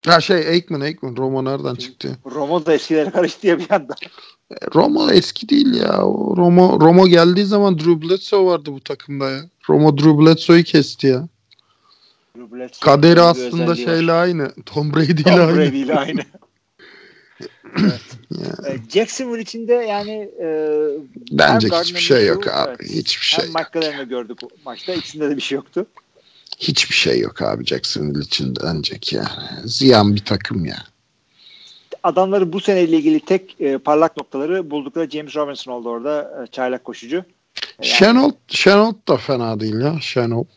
Ha 0.06 0.22
şey 0.22 0.47
Aikman, 0.47 0.82
Aikman. 0.82 1.18
Romo 1.18 1.45
nereden 1.45 1.76
çıktı? 1.76 2.18
Romo 2.26 2.66
da 2.66 2.74
eskilere 2.74 3.10
karıştı 3.10 3.47
ya 3.47 3.60
bir 3.60 3.72
anda. 3.72 3.95
E, 4.51 4.56
Romo 4.76 5.10
eski 5.12 5.49
değil 5.49 5.74
ya. 5.74 6.06
O 6.06 6.38
Romo 6.38 6.82
Romo 6.82 7.08
geldiği 7.08 7.45
zaman 7.45 7.80
Drew 7.80 8.01
Bledsoe 8.01 8.45
vardı 8.45 8.72
bu 8.74 8.80
takımda 8.80 9.30
ya. 9.30 9.41
Romo 9.70 9.97
Drew 9.97 10.20
Bledsoe'yu 10.20 10.64
kesti 10.64 11.08
ya. 11.08 11.28
Kaderi 12.82 13.22
aslında 13.22 13.72
özelliği 13.72 13.88
var. 13.88 13.93
şeyle 13.95 14.12
aynı. 14.12 14.51
Tom 14.66 14.93
Brady 14.93 15.12
ile 15.12 15.24
Tom 15.24 15.39
aynı. 15.39 15.58
Brady 15.58 15.82
ile 15.82 15.95
aynı. 15.95 16.22
evet. 17.80 18.01
E, 18.68 18.89
Jacksonville 18.89 19.41
içinde 19.41 19.74
yani 19.74 20.30
e, 20.41 20.78
Bence 21.32 21.68
hiçbir 21.68 21.99
şey 21.99 22.26
yok 22.28 22.47
abi. 22.47 22.70
evet, 22.70 22.89
Hiçbir 22.89 23.26
şey. 23.26 23.45
Hem 23.45 23.51
McLaren'ı 23.54 24.04
gördük 24.04 24.39
maçta. 24.66 24.93
İkisinde 24.93 25.30
de 25.30 25.38
bir 25.38 25.41
şey 25.41 25.56
yoktu. 25.56 25.86
Hiçbir 26.60 26.95
şey 26.95 27.20
yok 27.20 27.41
abi 27.41 27.66
Jacksonville 27.66 28.24
için 28.24 28.54
ancak 28.64 29.14
ya. 29.14 29.32
Ziyan 29.66 30.16
bir 30.16 30.26
takım 30.26 30.66
ya. 30.66 30.78
Adamları 32.04 32.54
bu 32.54 32.60
seneyle 32.60 32.97
ilgili 32.97 33.20
tek 33.20 33.62
e, 33.62 33.78
parlak 33.78 34.18
noktaları 34.18 34.72
buldukları 34.72 35.10
James 35.10 35.36
Robinson 35.36 35.72
oldu 35.72 35.89
orada. 35.89 36.43
E, 36.43 36.47
çaylak 36.47 36.84
koşucu. 36.84 37.26
Yani, 37.84 38.34
Chenault 38.47 39.08
da 39.08 39.18
fena 39.18 39.60
değil 39.60 39.80
ya. 39.82 39.95
Chenault. 40.01 40.47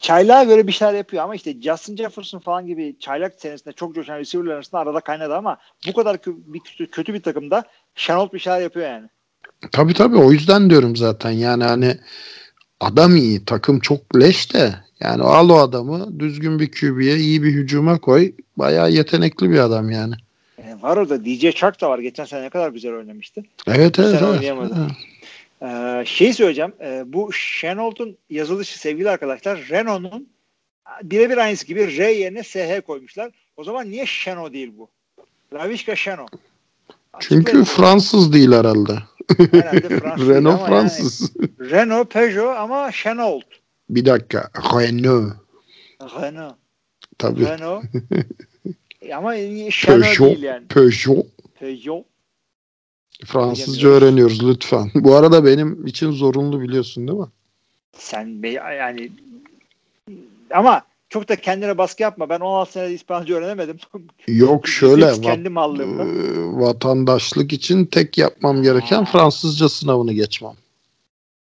çaylağa 0.00 0.44
göre 0.44 0.66
bir 0.66 0.72
şeyler 0.72 0.94
yapıyor 0.94 1.24
ama 1.24 1.34
işte 1.34 1.60
Justin 1.62 1.96
Jefferson 1.96 2.38
falan 2.38 2.66
gibi 2.66 2.96
çaylak 3.00 3.34
senesinde 3.38 3.72
çok 3.72 3.94
coşan 3.94 4.18
receiver'lar 4.18 4.54
arasında 4.54 4.80
arada 4.80 5.00
kaynadı 5.00 5.36
ama 5.36 5.58
bu 5.88 5.92
kadar 5.92 6.14
kö- 6.14 6.36
bir, 6.46 6.60
kötü, 6.60 6.90
kötü 6.90 7.14
bir 7.14 7.22
takımda 7.22 7.64
Chenault 7.94 8.32
bir 8.32 8.38
şeyler 8.38 8.60
yapıyor 8.60 8.86
yani. 8.86 9.08
Tabii 9.72 9.94
tabii 9.94 10.16
o 10.16 10.32
yüzden 10.32 10.70
diyorum 10.70 10.96
zaten. 10.96 11.30
Yani 11.30 11.64
hani 11.64 11.98
adam 12.80 13.16
iyi. 13.16 13.44
Takım 13.44 13.80
çok 13.80 14.16
leş 14.16 14.54
de. 14.54 14.74
Yani 15.00 15.22
al 15.22 15.48
o 15.50 15.56
adamı 15.56 16.20
düzgün 16.20 16.58
bir 16.58 16.70
QB'ye 16.70 17.16
iyi 17.16 17.42
bir 17.42 17.52
hücuma 17.52 17.98
koy. 17.98 18.32
Bayağı 18.56 18.90
yetenekli 18.90 19.50
bir 19.50 19.58
adam 19.58 19.90
yani. 19.90 20.14
E, 20.58 20.82
var 20.82 20.96
orada 20.96 21.24
DJ 21.24 21.50
Chark 21.54 21.80
da 21.80 21.90
var. 21.90 21.98
Geçen 21.98 22.24
sene 22.24 22.42
ne 22.42 22.50
kadar 22.50 22.70
güzel 22.70 22.94
oynamıştı. 22.94 23.42
Evet 23.66 23.98
Bu 23.98 24.02
evet. 24.02 24.22
evet. 24.22 24.72
Ha. 24.72 24.88
Ee, 25.62 26.04
şey 26.06 26.32
söyleyeceğim. 26.32 26.72
e, 26.80 27.02
bu 27.06 27.30
Chenault'un 27.32 28.16
yazılışı 28.30 28.78
sevgili 28.78 29.10
arkadaşlar 29.10 29.66
Renault'un 29.70 30.28
birebir 31.02 31.38
aynısı 31.38 31.66
gibi 31.66 31.96
R 31.98 32.10
yerine 32.10 32.42
SH 32.42 32.86
koymuşlar. 32.86 33.30
O 33.56 33.64
zaman 33.64 33.90
niye 33.90 34.04
Chenault 34.06 34.52
değil 34.52 34.72
bu? 34.78 34.88
Lavishka 35.54 35.96
Chenault. 35.96 36.30
Çünkü 37.20 37.42
Açıklayın. 37.42 37.64
Fransız 37.64 38.32
değil 38.32 38.52
herhalde. 38.52 38.98
Herhalde 39.38 40.00
Fransız 40.00 40.28
değil 40.28 40.38
Renault 40.38 40.60
ama 40.60 40.66
Fransız. 40.66 41.32
Yani, 41.40 41.70
Renault, 41.70 42.10
Peugeot 42.10 42.56
ama 42.56 42.92
Chenault. 42.92 43.44
Bir 43.90 44.04
dakika. 44.04 44.50
Renault. 44.56 45.32
Renault. 46.02 46.54
Tabii. 47.18 47.44
Renault. 47.46 47.84
E, 49.02 49.14
ama 49.14 49.30
Peugeot. 49.30 50.20
değil 50.20 50.42
yani. 50.42 50.66
Peugeot. 50.66 51.26
Peugeot. 51.60 52.04
Fransızca 53.26 53.88
öğreniyoruz 53.88 54.46
lütfen. 54.48 54.90
Bu 54.94 55.14
arada 55.14 55.44
benim 55.44 55.86
için 55.86 56.10
zorunlu 56.10 56.60
biliyorsun 56.60 57.08
değil 57.08 57.18
mi? 57.18 57.26
Sen 57.98 58.42
be, 58.42 58.48
yani 58.50 59.10
ama 60.50 60.82
çok 61.08 61.28
da 61.28 61.36
kendine 61.36 61.78
baskı 61.78 62.02
yapma. 62.02 62.28
Ben 62.28 62.40
16 62.40 62.72
senede 62.72 62.94
İspanyolca 62.94 63.34
öğrenemedim. 63.34 63.76
Yok 64.28 64.68
şöyle 64.78 65.04
%100 65.04 65.18
va- 65.18 65.22
kendi 65.22 65.48
mallığımda. 65.48 66.02
e, 66.04 66.08
vatandaşlık 66.66 67.52
için 67.52 67.84
tek 67.84 68.18
yapmam 68.18 68.62
gereken 68.62 69.04
Ha. 69.04 69.12
Fransızca 69.12 69.68
sınavını 69.68 70.12
geçmem. 70.12 70.54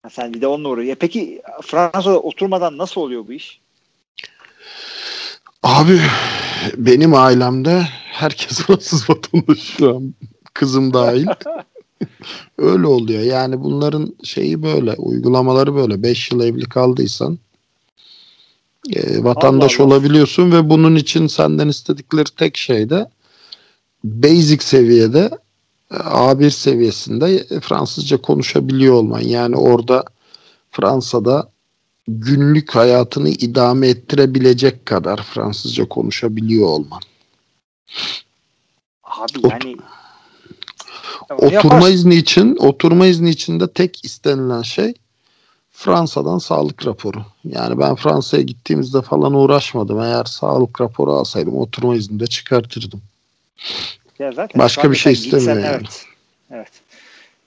Ha, 0.09 0.13
Sen 0.13 0.35
bir 0.35 0.41
de 0.41 0.47
onunla 0.47 0.69
uğruyor. 0.69 0.97
Peki 1.01 1.43
Fransa'da 1.63 2.21
oturmadan 2.21 2.79
nasıl 2.79 3.01
oluyor 3.01 3.27
bu 3.29 3.33
iş? 3.33 3.61
Abi 5.63 6.01
benim 6.77 7.15
ailemde 7.15 7.87
herkes 8.13 8.59
Fransız 8.67 9.11
vatandaşı 9.11 9.67
şu 9.67 9.97
an. 9.97 10.15
Kızım 10.55 10.95
dahil. 10.95 11.27
Öyle 12.59 12.87
oluyor. 12.87 13.23
Yani 13.23 13.61
bunların 13.61 14.15
şeyi 14.25 14.63
böyle. 14.63 14.95
Uygulamaları 14.95 15.75
böyle. 15.75 16.03
5 16.03 16.33
yıl 16.33 16.41
evli 16.41 16.65
kaldıysan 16.65 17.39
e, 18.93 19.25
vatandaş 19.25 19.81
Allah 19.81 19.87
Allah. 19.87 19.95
olabiliyorsun 19.95 20.53
ve 20.53 20.71
bunun 20.71 20.97
için 20.97 21.27
senden 21.27 21.69
istedikleri 21.69 22.31
tek 22.37 22.57
şey 22.57 22.91
de 22.91 23.11
basic 24.05 24.65
seviyede 24.65 25.31
A1 25.91 26.51
seviyesinde 26.51 27.61
Fransızca 27.61 28.23
konuşabiliyor 28.23 28.95
olman. 28.95 29.21
Yani 29.21 29.57
orada 29.57 30.05
Fransa'da 30.71 31.49
günlük 32.09 32.75
hayatını 32.75 33.29
idame 33.29 33.89
ettirebilecek 33.89 34.87
kadar 34.87 35.23
Fransızca 35.23 35.89
konuşabiliyor 35.89 36.69
olman. 36.69 37.01
Abi 39.05 39.39
Ot- 39.39 39.51
yani 39.51 39.77
Oturma 41.31 41.55
yaparsın. 41.55 41.93
izni 41.93 42.15
için, 42.15 42.57
oturma 42.57 43.07
izni 43.07 43.31
için 43.31 43.61
de 43.61 43.73
tek 43.73 44.05
istenilen 44.05 44.63
şey 44.63 44.95
Fransa'dan 45.71 46.39
sağlık 46.39 46.87
raporu. 46.87 47.25
Yani 47.45 47.79
ben 47.79 47.95
Fransa'ya 47.95 48.43
gittiğimizde 48.43 49.03
falan 49.03 49.35
uğraşmadım. 49.35 50.01
Eğer 50.01 50.25
sağlık 50.25 50.81
raporu 50.81 51.13
alsaydım 51.13 51.59
oturma 51.59 51.97
izni 51.97 52.21
de 52.21 52.27
çıkartırdım. 52.27 53.03
Ya 54.19 54.33
zaten 54.33 54.59
Başka 54.59 54.91
bir 54.91 54.97
şey 54.97 55.15
gitsen, 55.15 55.39
istemiyor 55.39 55.67
yani. 55.67 55.77
Evet. 55.77 56.07
Evet. 56.51 56.73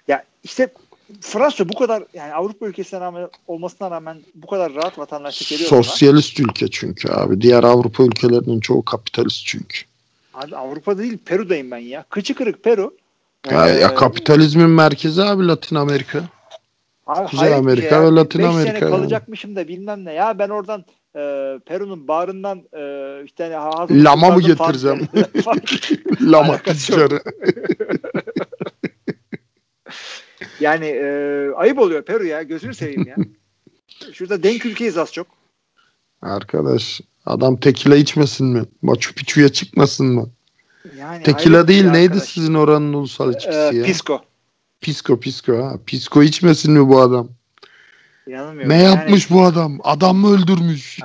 Ya 0.08 0.24
işte 0.44 0.70
Fransa 1.22 1.70
bu 1.70 1.74
kadar 1.74 2.04
yani 2.14 2.34
Avrupa 2.34 2.66
ülkesine 2.68 3.00
rağmen 3.00 3.30
olmasına 3.48 3.92
rağmen 3.92 4.18
bu 4.36 4.48
kadar 4.48 4.74
rahat 4.74 5.00
vatandaşlık 5.00 5.60
bana. 5.60 5.68
Sosyalist 5.68 6.40
ülke 6.40 6.68
çünkü 6.68 7.10
abi. 7.10 7.42
Diğer 7.42 7.64
Avrupa 7.64 8.04
ülkelerinin 8.04 8.60
çoğu 8.60 8.86
kapitalist 8.86 9.46
çünkü. 9.46 9.80
Abi 10.34 10.56
Avrupa 10.56 10.98
değil 10.98 11.18
Peru'dayım 11.26 11.72
ben 11.72 11.78
ya. 11.78 12.06
Kıçı 12.10 12.36
kırık 12.36 12.64
Peru. 12.64 12.94
Ya, 13.52 13.70
Ee, 13.70 13.80
ya 13.80 13.96
kapitalizmin 13.96 14.70
merkezi 14.70 15.24
abi 15.24 15.48
Latin 15.48 15.76
Amerika. 15.76 16.24
Abi 17.08 17.28
Kuzey 17.28 17.54
Amerika 17.54 17.96
ya. 17.96 18.04
ve 18.04 18.16
Latin 18.16 18.44
Amerika 18.44 18.72
sene 18.72 18.86
yani. 18.86 18.92
kalacakmışım 18.92 19.56
da 19.56 19.68
bilmem 19.68 20.06
ne. 20.06 20.14
Ya 20.14 20.40
ben 20.40 20.50
oradan 20.50 20.86
e, 21.16 21.20
Peru'nun 21.66 22.08
bağrından 22.08 22.58
e, 22.74 23.24
işte 23.26 23.44
hani 23.44 23.56
hazır 23.56 23.96
Lama 23.96 24.30
mı 24.30 24.42
getireceğim? 24.42 25.08
Lama 26.32 26.58
tüccarı. 26.58 27.22
yani 30.60 30.86
e, 30.86 31.06
ayıp 31.56 31.80
oluyor 31.80 32.02
Peru 32.06 32.26
ya 32.26 32.44
gözünü 32.44 32.74
seveyim 32.74 33.08
ya. 33.08 33.16
Şurada 34.14 34.44
denk 34.44 34.66
ülkeyiz 34.66 34.98
az 34.98 35.14
çok. 35.14 35.28
Arkadaş 36.22 37.02
adam 37.26 37.58
tekila 37.58 37.96
içmesin 37.96 38.48
mi? 38.48 38.64
Machu 38.82 39.14
Picchu'ya 39.16 39.50
çıkmasın 39.50 40.08
mı? 40.08 40.30
Yani 40.98 41.24
Tekila 41.24 41.68
değil 41.68 41.86
ya 41.86 41.92
neydi 41.92 42.12
arkadaş. 42.12 42.30
sizin 42.30 42.54
oranın 42.54 42.94
ulusal 42.94 43.34
içkisi 43.34 43.58
E, 43.58 43.78
ya? 43.78 43.84
Pisco. 43.86 44.22
Pisko 44.82 45.20
pisko 45.20 45.58
ha. 45.58 45.74
Pisko 45.86 46.24
içmesin 46.24 46.74
mi 46.74 46.90
bu 46.90 47.02
adam? 47.02 47.30
Yanılmıyorum. 48.32 48.70
Ne 48.70 48.84
Yani 48.84 48.84
yapmış 48.84 49.32
bu 49.32 49.42
adam? 49.42 49.80
Adam 49.84 50.18
mı 50.18 50.36
öldürmüş? 50.36 51.00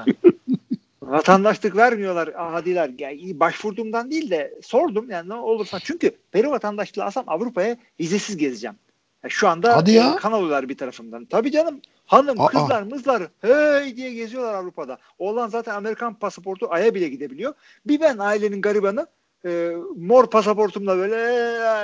vatandaşlık 1.03 1.77
vermiyorlar 1.77 2.33
adiler. 2.37 2.91
Yani 2.99 3.41
başvurduğumdan 3.41 4.11
değil 4.11 4.31
de 4.31 4.55
sordum 4.63 5.11
yani 5.11 5.29
ne 5.29 5.35
olursa. 5.35 5.79
Çünkü 5.85 6.11
Peru 6.33 6.51
vatandaşlığı 6.51 7.05
alsam 7.05 7.25
Avrupa'ya 7.27 7.77
vizesiz 8.01 8.37
gezeceğim. 8.37 8.77
Yani 9.23 9.31
şu 9.31 9.49
anda 9.49 9.77
Hadi 9.77 9.93
ya. 9.93 10.15
e, 10.15 10.17
kan 10.17 10.33
alıyorlar 10.33 10.69
bir 10.69 10.77
tarafından. 10.77 11.25
Tabii 11.25 11.51
canım. 11.51 11.81
Hanım, 12.07 12.41
Aa. 12.41 12.47
kızlar, 12.47 12.83
mızlar 12.83 13.23
hey 13.41 13.97
diye 13.97 14.15
geziyorlar 14.15 14.55
Avrupa'da. 14.55 14.99
Oğlan 15.19 15.49
zaten 15.49 15.75
Amerikan 15.75 16.15
pasaportu 16.15 16.67
aya 16.71 16.95
bile 16.95 17.09
gidebiliyor. 17.09 17.55
Bir 17.87 18.01
ben 18.01 18.19
ailenin 18.19 18.61
garibanı 18.61 19.07
e, 19.45 19.73
mor 19.97 20.31
pasaportumla 20.31 20.97
böyle 20.97 21.17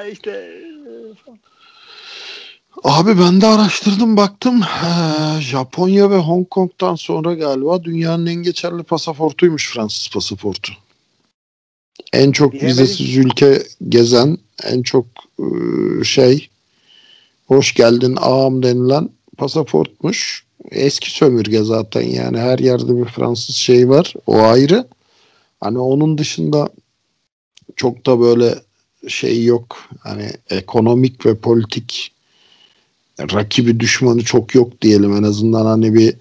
e, 0.09 0.13
işte 0.13 0.31
e. 0.31 1.52
Abi 2.85 3.19
ben 3.19 3.41
de 3.41 3.47
araştırdım 3.47 4.17
baktım. 4.17 4.63
Ee, 4.63 5.41
Japonya 5.41 6.11
ve 6.11 6.17
Hong 6.17 6.49
Kong'dan 6.49 6.95
sonra 6.95 7.35
galiba 7.35 7.85
dünyanın 7.85 8.27
en 8.27 8.35
geçerli 8.35 8.83
pasaportuymuş 8.83 9.73
Fransız 9.75 10.11
pasaportu. 10.15 10.73
En 12.13 12.33
çok 12.33 12.53
Bilemedim. 12.53 12.69
vizesiz 12.69 13.17
ülke 13.17 13.63
gezen, 13.89 14.39
en 14.65 14.83
çok 14.83 15.07
e, 15.39 15.45
şey 16.05 16.49
hoş 17.47 17.75
geldin 17.75 18.17
ağam 18.21 18.63
denilen 18.63 19.11
pasaportmuş. 19.37 20.45
Eski 20.71 21.11
sömürge 21.11 21.63
zaten 21.63 22.03
yani 22.03 22.39
her 22.39 22.59
yerde 22.59 22.97
bir 22.97 23.05
Fransız 23.05 23.57
şey 23.57 23.89
var. 23.89 24.15
O 24.27 24.39
ayrı. 24.39 24.87
Hani 25.61 25.79
onun 25.79 26.19
dışında 26.19 26.69
çok 27.77 28.07
da 28.07 28.21
böyle 28.21 28.55
şey 29.09 29.45
yok. 29.45 29.79
Hani 30.01 30.31
ekonomik 30.51 31.27
ve 31.27 31.37
politik 31.37 32.13
rakibi 33.21 33.81
düşmanı 33.81 34.25
çok 34.25 34.55
yok 34.55 34.83
diyelim. 34.83 35.17
En 35.17 35.23
azından 35.23 35.67
hani 35.67 35.95
bir 35.95 36.15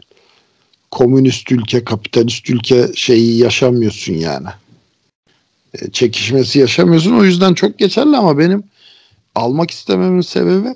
komünist 0.91 1.51
ülke 1.51 1.83
kapitalist 1.83 2.49
ülke 2.49 2.87
şeyi 2.95 3.37
yaşamıyorsun 3.37 4.13
yani. 4.13 4.47
E, 5.73 5.91
çekişmesi 5.91 6.59
yaşamıyorsun. 6.59 7.13
O 7.13 7.23
yüzden 7.23 7.53
çok 7.53 7.79
geçerli 7.79 8.17
ama 8.17 8.37
benim 8.37 8.63
almak 9.35 9.71
istememin 9.71 10.21
sebebi 10.21 10.75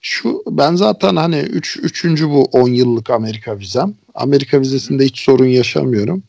şu. 0.00 0.42
Ben 0.50 0.74
zaten 0.74 1.16
hani 1.16 1.38
3 1.38 1.76
üç, 1.76 1.84
üçüncü 1.84 2.28
bu 2.28 2.44
10 2.44 2.68
yıllık 2.68 3.10
Amerika 3.10 3.58
vizem. 3.58 3.94
Amerika 4.14 4.60
vizesinde 4.60 5.04
hiç 5.04 5.18
sorun 5.18 5.46
yaşamıyorum 5.46 6.22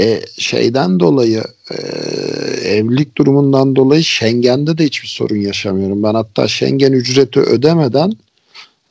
e, 0.00 0.20
şeyden 0.38 1.00
dolayı 1.00 1.44
e, 1.70 1.74
evlilik 2.68 3.16
durumundan 3.16 3.76
dolayı 3.76 4.04
Schengen'de 4.04 4.78
de 4.78 4.84
hiçbir 4.84 5.08
sorun 5.08 5.36
yaşamıyorum. 5.36 6.02
Ben 6.02 6.14
hatta 6.14 6.48
Schengen 6.48 6.92
ücreti 6.92 7.40
ödemeden 7.40 8.12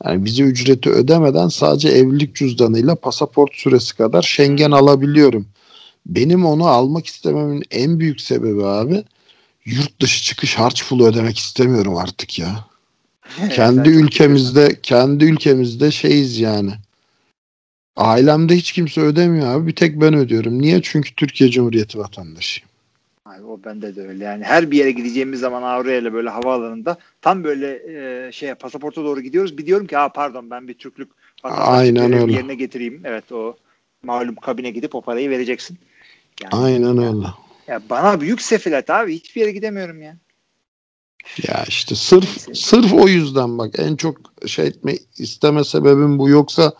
yani 0.04 0.24
vize 0.24 0.42
ücreti 0.42 0.90
ödemeden 0.90 1.48
sadece 1.48 1.88
evlilik 1.88 2.36
cüzdanıyla 2.36 2.94
pasaport 2.94 3.54
süresi 3.54 3.96
kadar 3.96 4.22
Schengen 4.22 4.70
alabiliyorum. 4.70 5.46
Benim 6.06 6.44
onu 6.46 6.66
almak 6.66 7.06
istememin 7.06 7.62
en 7.70 8.00
büyük 8.00 8.20
sebebi 8.20 8.64
abi 8.64 9.04
yurt 9.64 10.00
dışı 10.00 10.22
çıkış 10.22 10.54
harç 10.54 10.88
pulu 10.88 11.06
ödemek 11.06 11.38
istemiyorum 11.38 11.96
artık 11.96 12.38
ya. 12.38 12.64
kendi 13.50 13.88
ülkemizde 13.88 14.78
kendi 14.82 15.24
ülkemizde 15.24 15.90
şeyiz 15.90 16.38
yani. 16.38 16.72
Ailemde 17.96 18.56
hiç 18.56 18.72
kimse 18.72 19.00
ödemiyor 19.00 19.46
abi. 19.46 19.66
Bir 19.66 19.74
tek 19.74 20.00
ben 20.00 20.14
ödüyorum. 20.14 20.62
Niye? 20.62 20.82
Çünkü 20.82 21.14
Türkiye 21.14 21.50
Cumhuriyeti 21.50 21.98
vatandaşıyım. 21.98 22.68
Abi 23.24 23.44
o 23.44 23.60
bende 23.64 23.96
de 23.96 24.08
öyle. 24.08 24.24
Yani 24.24 24.44
her 24.44 24.70
bir 24.70 24.78
yere 24.78 24.90
gideceğimiz 24.90 25.40
zaman 25.40 25.62
Avrupa'yla 25.62 26.12
böyle 26.12 26.28
havaalanında 26.28 26.98
tam 27.22 27.44
böyle 27.44 27.68
e, 28.28 28.32
şeye 28.32 28.54
pasaporta 28.54 29.04
doğru 29.04 29.20
gidiyoruz. 29.20 29.58
Bir 29.58 29.66
diyorum 29.66 29.86
ki 29.86 29.96
ha 29.96 30.08
pardon 30.08 30.50
ben 30.50 30.68
bir 30.68 30.74
Türklük 30.74 31.10
Aynen 31.42 32.12
öyle. 32.12 32.32
yerine 32.32 32.54
getireyim. 32.54 33.00
Evet 33.04 33.32
o 33.32 33.56
malum 34.02 34.34
kabine 34.34 34.70
gidip 34.70 34.94
o 34.94 35.00
parayı 35.00 35.30
vereceksin. 35.30 35.78
Yani, 36.42 36.64
Aynen 36.64 36.98
öyle. 36.98 37.26
Ya 37.66 37.82
bana 37.90 38.20
büyük 38.20 38.42
sefilet 38.42 38.90
abi. 38.90 39.14
Hiçbir 39.14 39.40
yere 39.40 39.52
gidemiyorum 39.52 40.02
ya. 40.02 40.16
Ya 41.48 41.64
işte 41.68 41.94
sırf 41.94 42.56
sırf 42.56 42.92
o 42.92 43.08
yüzden 43.08 43.58
bak 43.58 43.74
en 43.78 43.96
çok 43.96 44.16
şey 44.46 44.66
etme 44.66 44.94
isteme 45.18 45.64
sebebim 45.64 46.18
bu 46.18 46.28
yoksa 46.28 46.72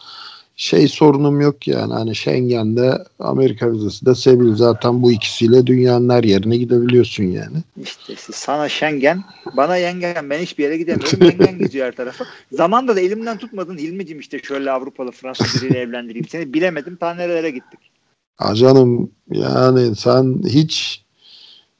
şey 0.57 0.89
sorunum 0.89 1.41
yok 1.41 1.69
yani 1.69 1.93
hani 1.93 2.15
Schengen'de 2.15 3.05
Amerika 3.19 3.73
vizesi 3.73 4.07
de 4.07 4.15
Sevil 4.15 4.55
zaten 4.55 5.03
bu 5.03 5.13
ikisiyle 5.13 5.67
dünyanın 5.67 6.09
her 6.09 6.25
yerine 6.25 6.57
gidebiliyorsun 6.57 7.25
yani. 7.25 7.57
İşte 7.83 8.15
sana 8.17 8.69
Schengen, 8.69 9.25
bana 9.57 9.77
yengen. 9.77 10.31
Ben 10.31 10.39
hiçbir 10.39 10.65
yere 10.65 10.77
gidemiyorum. 10.77 11.23
Yengen 11.23 11.59
geziyor 11.59 11.87
her 11.87 11.97
tarafa. 11.97 12.25
Zamanda 12.53 12.97
da 12.97 13.01
elimden 13.01 13.39
tutmadın 13.39 13.79
Hilmi'cim 13.79 14.21
işte 14.21 14.39
şöyle 14.39 14.71
Avrupalı 14.71 15.11
Fransız 15.11 15.63
biriyle 15.63 15.79
evlendireyim 15.79 16.29
seni. 16.29 16.55
Bilemedim 16.55 16.97
ta 16.97 17.15
nerelere 17.15 17.51
gittik. 17.51 17.81
Ha 18.37 18.55
canım 18.55 19.11
yani 19.33 19.97
sen 19.97 20.43
hiç 20.49 21.05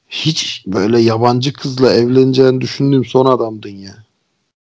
hiç 0.09 0.63
böyle 0.67 0.99
yabancı 0.99 1.53
kızla 1.53 1.93
evleneceğini 1.93 2.61
düşündüğüm 2.61 3.05
son 3.05 3.25
adamdın 3.25 3.69
ya. 3.69 4.04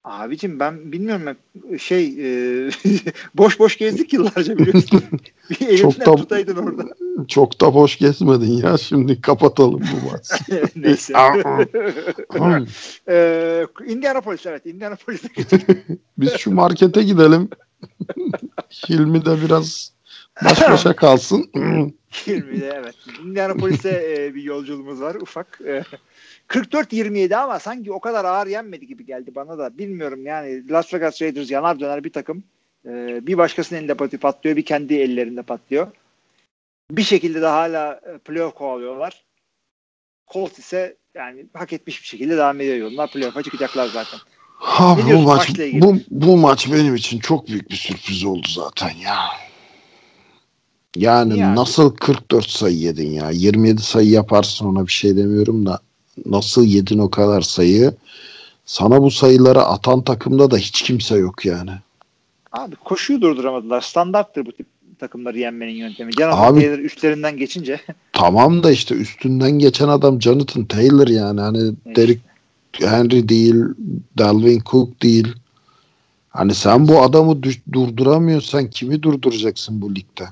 Abicim 0.05 0.61
ben 0.61 0.93
bilmiyorum 0.93 1.37
şey 1.79 2.07
e, 2.07 2.71
boş 3.35 3.59
boş 3.59 3.79
gezdik 3.79 4.13
yıllarca 4.13 4.59
biliyorsun. 4.59 5.03
Bir 5.61 5.79
Çok 5.79 6.01
da- 6.01 6.17
tutaydın 6.17 6.57
orada. 6.57 6.85
Çok 7.29 7.61
da 7.61 7.75
boş 7.75 7.99
gezmedin 7.99 8.53
ya. 8.63 8.79
Şimdi 8.79 9.21
kapatalım 9.21 9.81
bu 9.81 10.11
maçı. 10.11 10.69
Neyse. 10.77 11.15
Hı. 12.33 12.67
e, 13.09 13.67
Indianapolis 13.87 14.47
evet 14.47 14.67
Indianapolis'e 14.67 15.29
Biz 16.19 16.33
şu 16.33 16.51
markete 16.51 17.03
gidelim. 17.03 17.49
Hilmi 18.89 19.25
de 19.25 19.43
biraz 19.45 19.93
baş 20.45 20.61
başa 20.71 20.97
kalsın. 20.97 21.51
20'de 22.13 22.73
evet. 22.77 22.95
Indianapolis'e 23.25 23.91
e, 24.19 24.35
bir 24.35 24.43
yolculuğumuz 24.43 25.01
var 25.01 25.15
ufak. 25.15 25.61
E, 25.67 25.85
44-27 26.49 27.37
ama 27.37 27.59
sanki 27.59 27.93
o 27.93 28.01
kadar 28.01 28.25
ağır 28.25 28.47
yenmedi 28.47 28.87
gibi 28.87 29.07
geldi 29.07 29.35
bana 29.35 29.59
da. 29.59 29.79
Bilmiyorum 29.79 30.27
yani 30.27 30.69
Las 30.69 30.95
Vegas 30.95 31.23
Raiders 31.23 31.51
yanar 31.51 31.81
döner 31.81 32.05
bir 32.05 32.13
takım. 32.13 32.45
E, 32.87 32.91
bir 33.27 33.39
başkasının 33.39 33.79
elinde 33.79 33.95
patlıyor, 33.95 34.57
bir 34.57 34.65
kendi 34.65 34.95
ellerinde 34.95 35.43
patlıyor. 35.43 35.87
Bir 36.91 37.03
şekilde 37.03 37.43
de 37.43 37.47
hala 37.47 38.01
e, 38.15 38.19
playoff 38.19 38.55
kovalıyorlar. 38.55 39.25
Colts 40.33 40.59
ise 40.59 40.97
yani 41.15 41.47
hak 41.55 41.73
etmiş 41.73 42.03
bir 42.03 42.07
şekilde 42.07 42.37
devam 42.37 42.61
ediyor 42.61 42.77
yoluna. 42.77 43.07
Playoff'a 43.07 43.43
çıkacaklar 43.43 43.87
zaten. 43.87 44.21
Abi 44.61 45.07
Ne 45.07 45.15
bu 45.15 45.23
maç 45.23 45.59
bu, 45.73 45.97
bu 46.11 46.37
maç 46.37 46.73
benim 46.73 46.95
için 46.95 47.19
çok 47.19 47.49
büyük 47.49 47.71
bir 47.71 47.77
sürpriz 47.77 48.25
oldu 48.25 48.49
zaten 48.49 48.91
ya. 48.91 49.19
Yani 50.99 51.45
abi? 51.45 51.57
nasıl 51.57 51.95
44 51.95 52.51
sayı 52.51 52.77
yedin 52.77 53.11
ya? 53.11 53.31
27 53.31 53.83
sayı 53.83 54.11
yaparsın 54.11 54.67
ona 54.67 54.87
bir 54.87 54.93
şey 54.93 55.17
demiyorum 55.17 55.67
da 55.67 55.81
nasıl 56.27 56.65
yedin 56.65 56.99
o 56.99 57.11
kadar 57.11 57.43
sayı? 57.43 57.95
Sana 58.65 59.03
bu 59.03 59.11
sayıları 59.11 59.63
atan 59.63 60.03
takımda 60.03 60.51
da 60.51 60.57
hiç 60.57 60.83
kimse 60.83 61.17
yok 61.17 61.45
yani. 61.45 61.71
Abi 62.53 62.77
koşuyu 62.77 63.21
durduramadılar. 63.21 63.81
Standarttır 63.81 64.47
bu 64.47 64.53
tip 64.53 64.67
takımları 64.99 65.39
yenmenin 65.39 65.73
yöntemi. 65.73 66.13
Jonathan 66.13 66.53
Abi- 66.53 66.61
Taylor 66.61 66.79
üstlerinden 66.79 67.37
geçince 67.37 67.81
Tamam 68.13 68.63
da 68.63 68.71
işte 68.71 68.95
üstünden 68.95 69.51
geçen 69.51 69.89
adam 69.89 70.23
Jonathan 70.23 70.65
Taylor 70.65 71.09
yani 71.09 71.41
hani 71.41 71.73
Derek 71.97 72.21
Henry 72.73 73.29
değil, 73.29 73.55
Dalvin 74.19 74.63
Cook 74.71 75.03
değil. 75.03 75.29
Hani 76.29 76.55
sen 76.55 76.89
bu 76.89 77.03
adamı 77.03 77.43
durduramıyorsan 77.73 78.71
kimi 78.71 79.03
durduracaksın 79.03 79.81
bu 79.81 79.95
ligde? 79.95 80.25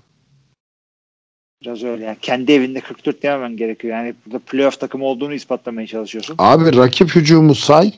Biraz 1.63 1.85
öyle 1.85 2.05
yani. 2.05 2.17
Kendi 2.23 2.53
evinde 2.53 2.81
44 2.81 3.25
yememen 3.25 3.57
gerekiyor. 3.57 3.97
Yani 3.97 4.15
burada 4.27 4.39
playoff 4.39 4.81
takımı 4.81 5.05
olduğunu 5.05 5.35
ispatlamaya 5.35 5.87
çalışıyorsun. 5.87 6.35
Abi 6.39 6.77
rakip 6.77 7.15
hücumu 7.15 7.55
say. 7.55 7.93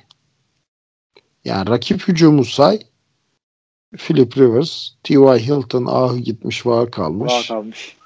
Yani 1.44 1.70
rakip 1.70 2.09
hücumu 2.09 2.44
say. 2.44 2.78
Philip 3.96 4.38
Rivers, 4.38 4.90
T.Y. 5.02 5.38
Hilton 5.38 5.86
ahı 5.86 6.18
gitmiş 6.18 6.66
var 6.66 6.90
kalmış. 6.90 7.32
Bağ 7.32 7.42
kalmış. 7.54 7.96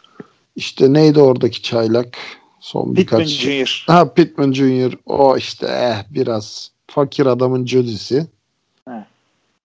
İşte 0.56 0.92
neydi 0.92 1.20
oradaki 1.20 1.62
çaylak? 1.62 2.18
Son 2.60 2.94
Pittman 2.94 3.20
birkaç. 3.20 3.28
Jr. 3.28 3.84
Ha 3.86 4.14
Pittman 4.14 4.52
Jr. 4.52 4.92
O 5.06 5.36
işte 5.36 5.66
eh 5.66 6.14
biraz 6.14 6.70
fakir 6.86 7.26
adamın 7.26 7.64
cödisi. 7.64 8.26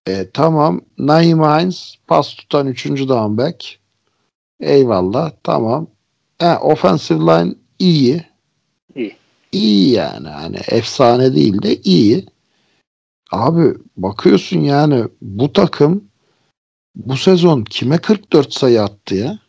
E, 0.07 0.29
tamam. 0.33 0.81
Naim 0.97 1.39
Hines 1.43 1.95
pas 2.07 2.35
tutan 2.35 2.67
3. 2.67 2.85
down 2.85 3.37
back. 3.37 3.79
Eyvallah. 4.59 5.31
Tamam. 5.43 5.87
He, 6.39 6.57
offensive 6.57 7.19
line 7.19 7.55
iyi. 7.79 8.25
İyi. 8.95 9.15
İyi 9.51 9.91
yani. 9.91 10.27
Hani 10.27 10.57
efsane 10.67 11.35
değil 11.35 11.61
de 11.61 11.75
iyi. 11.75 12.25
Abi 13.31 13.77
bakıyorsun 13.97 14.59
yani 14.59 15.03
bu 15.21 15.53
takım 15.53 16.03
bu 16.95 17.17
sezon 17.17 17.63
kime 17.63 17.97
44 17.97 18.53
sayı 18.53 18.81
attı 18.81 19.15
ya? 19.15 19.39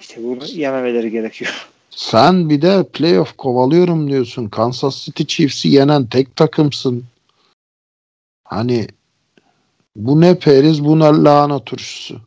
İşte 0.00 0.24
bunu 0.24 0.44
yememeleri 0.44 1.10
gerekiyor. 1.10 1.68
Sen 1.90 2.50
bir 2.50 2.62
de 2.62 2.88
playoff 2.92 3.36
kovalıyorum 3.36 4.08
diyorsun. 4.10 4.48
Kansas 4.48 5.04
City 5.04 5.22
Chiefs'i 5.22 5.68
yenen 5.68 6.06
tek 6.06 6.36
takımsın. 6.36 7.04
Hani 8.44 8.86
bu 9.96 10.20
ne 10.20 10.38
periz 10.38 10.84
bu 10.84 10.98
ne 10.98 11.04
lahana 11.04 11.64
turşusu. 11.64 12.20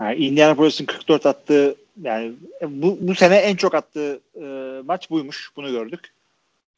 Yani 0.00 0.16
Indianapolis'in 0.16 0.86
44 0.86 1.26
attığı 1.26 1.74
yani 2.02 2.32
bu, 2.62 2.98
bu 3.00 3.14
sene 3.14 3.36
en 3.36 3.56
çok 3.56 3.74
attığı 3.74 4.20
e, 4.40 4.44
maç 4.86 5.10
buymuş. 5.10 5.50
Bunu 5.56 5.70
gördük. 5.70 6.12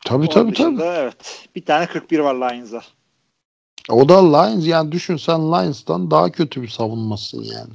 Tabii 0.05 0.16
Onun 0.16 0.27
tabii 0.27 0.53
tabii. 0.53 0.77
dışında, 0.77 0.97
Evet. 0.97 1.49
Bir 1.57 1.64
tane 1.64 1.87
41 1.87 2.18
var 2.18 2.35
Lions'a. 2.35 2.83
O 3.91 4.09
da 4.09 4.18
Lions 4.18 4.66
yani 4.66 4.93
düşün 4.93 5.16
sen 5.16 5.41
Lions'tan 5.41 6.11
daha 6.11 6.33
kötü 6.33 6.62
bir 6.62 6.68
savunmasın 6.68 7.43
yani. 7.43 7.70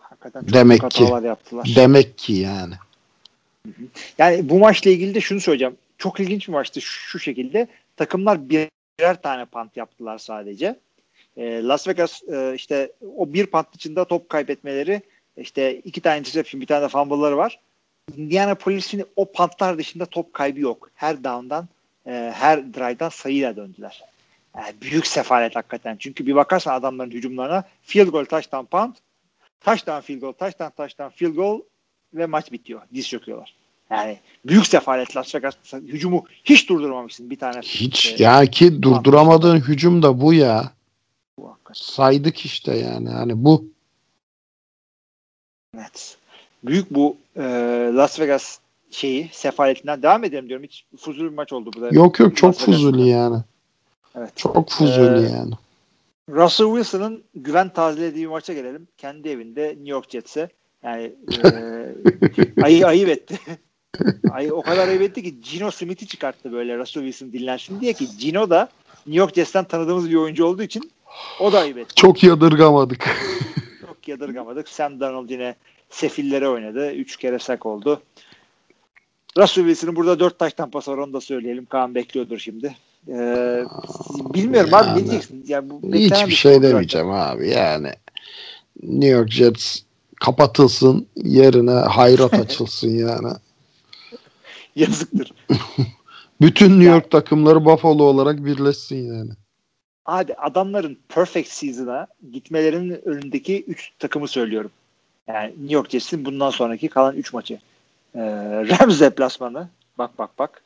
Hakikaten 0.00 0.42
Demek 0.52 0.90
ki. 0.90 1.02
yaptılar. 1.24 1.72
Demek 1.76 2.18
ki 2.18 2.32
yani. 2.32 2.74
Yani 4.18 4.48
bu 4.48 4.58
maçla 4.58 4.90
ilgili 4.90 5.14
de 5.14 5.20
şunu 5.20 5.40
söyleyeceğim. 5.40 5.76
Çok 5.98 6.20
ilginç 6.20 6.48
bir 6.48 6.52
maçtı 6.52 6.80
şu, 6.80 7.08
şu 7.08 7.18
şekilde. 7.18 7.68
Takımlar 7.96 8.48
birer 8.48 9.22
tane 9.22 9.44
pant 9.44 9.76
yaptılar 9.76 10.18
sadece. 10.18 10.76
Ee, 11.36 11.62
Las 11.62 11.88
Vegas 11.88 12.22
e, 12.22 12.54
işte 12.54 12.92
o 13.16 13.32
bir 13.32 13.46
pant 13.46 13.74
içinde 13.74 14.04
top 14.04 14.28
kaybetmeleri 14.28 15.02
işte 15.36 15.76
iki 15.76 16.00
tane 16.00 16.18
interception 16.18 16.60
bir 16.60 16.66
tane 16.66 16.82
de 16.82 16.88
fumble'ları 16.88 17.36
var. 17.36 17.60
Indianapolis'in 18.16 19.04
o 19.16 19.32
pantlar 19.32 19.78
dışında 19.78 20.06
top 20.06 20.34
kaybı 20.34 20.60
yok. 20.60 20.90
Her 20.94 21.24
down'dan 21.24 21.68
e, 22.06 22.32
her 22.34 22.74
drive'dan 22.74 23.08
sayıyla 23.08 23.56
döndüler. 23.56 24.04
Yani 24.56 24.74
büyük 24.82 25.06
sefalet 25.06 25.56
hakikaten. 25.56 25.96
Çünkü 25.98 26.26
bir 26.26 26.34
bakarsan 26.34 26.74
adamların 26.74 27.10
hücumlarına 27.10 27.64
field 27.82 28.08
goal, 28.08 28.24
touchdown, 28.24 28.64
punt, 28.64 28.96
touchdown, 29.60 30.00
field 30.00 30.20
goal, 30.20 30.32
touchdown, 30.32 30.70
touchdown, 30.76 31.08
field 31.16 31.34
goal 31.34 31.60
ve 32.14 32.26
maç 32.26 32.52
bitiyor. 32.52 32.80
Diz 32.94 33.08
çöküyorlar. 33.08 33.54
Yani 33.90 34.18
büyük 34.46 34.66
sefalet 34.66 35.16
Las 35.16 35.34
Vegas 35.34 35.54
hücumu 35.72 36.24
hiç 36.44 36.68
durdurmamışsın 36.68 37.30
bir 37.30 37.38
tane. 37.38 37.60
Hiç 37.60 38.20
e, 38.20 38.22
ya 38.22 38.46
ki 38.46 38.82
durduramadığın 38.82 39.60
hücum 39.60 40.02
da 40.02 40.20
bu 40.20 40.34
ya. 40.34 40.75
Saydık 41.74 42.44
işte 42.44 42.76
yani. 42.76 43.08
Hani 43.08 43.44
bu 43.44 43.64
Evet. 45.76 46.16
Büyük 46.64 46.90
bu 46.90 47.16
e, 47.36 47.42
Las 47.94 48.20
Vegas 48.20 48.58
şeyi 48.90 49.30
sefaletinden 49.32 50.02
devam 50.02 50.24
edelim 50.24 50.48
diyorum. 50.48 50.64
Hiç 50.64 50.84
fuzuli 50.98 51.30
bir 51.30 51.36
maç 51.36 51.52
oldu 51.52 51.70
bu 51.76 51.80
da. 51.80 51.88
yok 51.92 52.20
yok 52.20 52.36
çok 52.36 52.54
fuzuli 52.54 53.08
yani. 53.08 53.36
Evet. 54.14 54.36
Çok 54.36 54.70
fuzuli 54.70 55.26
Ee, 55.26 55.30
yani. 55.30 55.52
Russell 56.30 56.66
Wilson'ın 56.66 57.24
güven 57.34 57.68
tazelediği 57.68 58.24
bir 58.24 58.30
maça 58.30 58.52
gelelim. 58.52 58.88
Kendi 58.98 59.28
evinde 59.28 59.68
New 59.68 59.90
York 59.90 60.10
Jets'e. 60.10 60.48
Yani 60.82 61.12
e, 61.44 62.62
ayı 62.62 62.86
ayıp 62.86 63.08
etti. 63.08 63.38
Ayı 64.30 64.54
o 64.54 64.62
kadar 64.62 64.88
ayıp 64.88 65.02
etti 65.02 65.22
ki 65.22 65.40
Gino 65.40 65.70
Smith'i 65.70 66.06
çıkarttı 66.06 66.52
böyle 66.52 66.78
Russell 66.78 67.02
Wilson 67.02 67.32
dinlensin 67.32 67.80
diye 67.80 67.92
ki 67.92 68.06
Gino 68.18 68.50
da 68.50 68.68
New 69.06 69.18
York 69.18 69.34
Jets'ten 69.34 69.64
tanıdığımız 69.64 70.10
bir 70.10 70.14
oyuncu 70.14 70.44
olduğu 70.46 70.62
için 70.62 70.90
o 71.40 71.52
da 71.52 71.58
ayıp 71.58 71.78
etti. 71.78 71.94
Çok 71.94 72.22
yadırgamadık. 72.22 73.04
Çok 73.86 74.08
yadırgamadık. 74.08 74.68
Sam 74.68 75.00
Darnold 75.00 75.30
yine 75.30 75.54
sefillere 75.90 76.48
oynadı. 76.48 76.92
Üç 76.92 77.16
kere 77.16 77.38
sak 77.38 77.66
oldu. 77.66 78.02
Russell 79.38 79.64
Wilson'ın 79.64 79.96
burada 79.96 80.20
dört 80.20 80.38
taştan 80.38 80.70
pas 80.70 80.88
var 80.88 80.98
onu 80.98 81.12
da 81.12 81.20
söyleyelim. 81.20 81.66
Kaan 81.66 81.94
bekliyordur 81.94 82.38
şimdi. 82.38 82.76
Ee, 83.08 83.64
bilmiyorum 84.34 84.74
abi 84.74 84.86
Yani 84.86 84.92
ne 84.92 85.04
diyeceksin? 85.04 85.44
Yani 85.48 85.70
bu 85.70 85.80
Hiçbir 85.94 86.26
bir 86.26 86.32
şey 86.32 86.52
sonuç 86.52 86.62
zaten. 86.62 86.62
demeyeceğim 86.62 87.10
abi 87.10 87.48
yani. 87.48 87.92
New 88.82 89.08
York 89.08 89.30
Jets 89.30 89.82
kapatılsın 90.20 91.06
yerine 91.16 91.70
hayrat 91.70 92.34
açılsın 92.40 92.90
yani. 92.98 93.32
Yazıktır. 94.76 95.32
Bütün 96.40 96.70
New 96.70 96.84
York 96.92 97.10
takımları 97.10 97.64
Buffalo 97.64 98.02
olarak 98.02 98.44
birleşsin 98.44 99.14
yani. 99.14 99.30
Abi 100.06 100.34
adamların 100.34 100.98
perfect 101.08 101.48
season'a 101.48 102.06
gitmelerinin 102.32 103.08
önündeki 103.08 103.64
3 103.64 103.92
takımı 103.98 104.28
söylüyorum. 104.28 104.70
Yani 105.28 105.50
New 105.50 105.74
York 105.74 105.90
Jets'in 105.90 106.24
bundan 106.24 106.50
sonraki 106.50 106.88
kalan 106.88 107.16
3 107.16 107.32
maçı. 107.32 107.54
Ee, 108.14 108.20
Rams 108.80 109.00
deplasmanı. 109.00 109.68
Bak 109.98 110.18
bak 110.18 110.38
bak. 110.38 110.62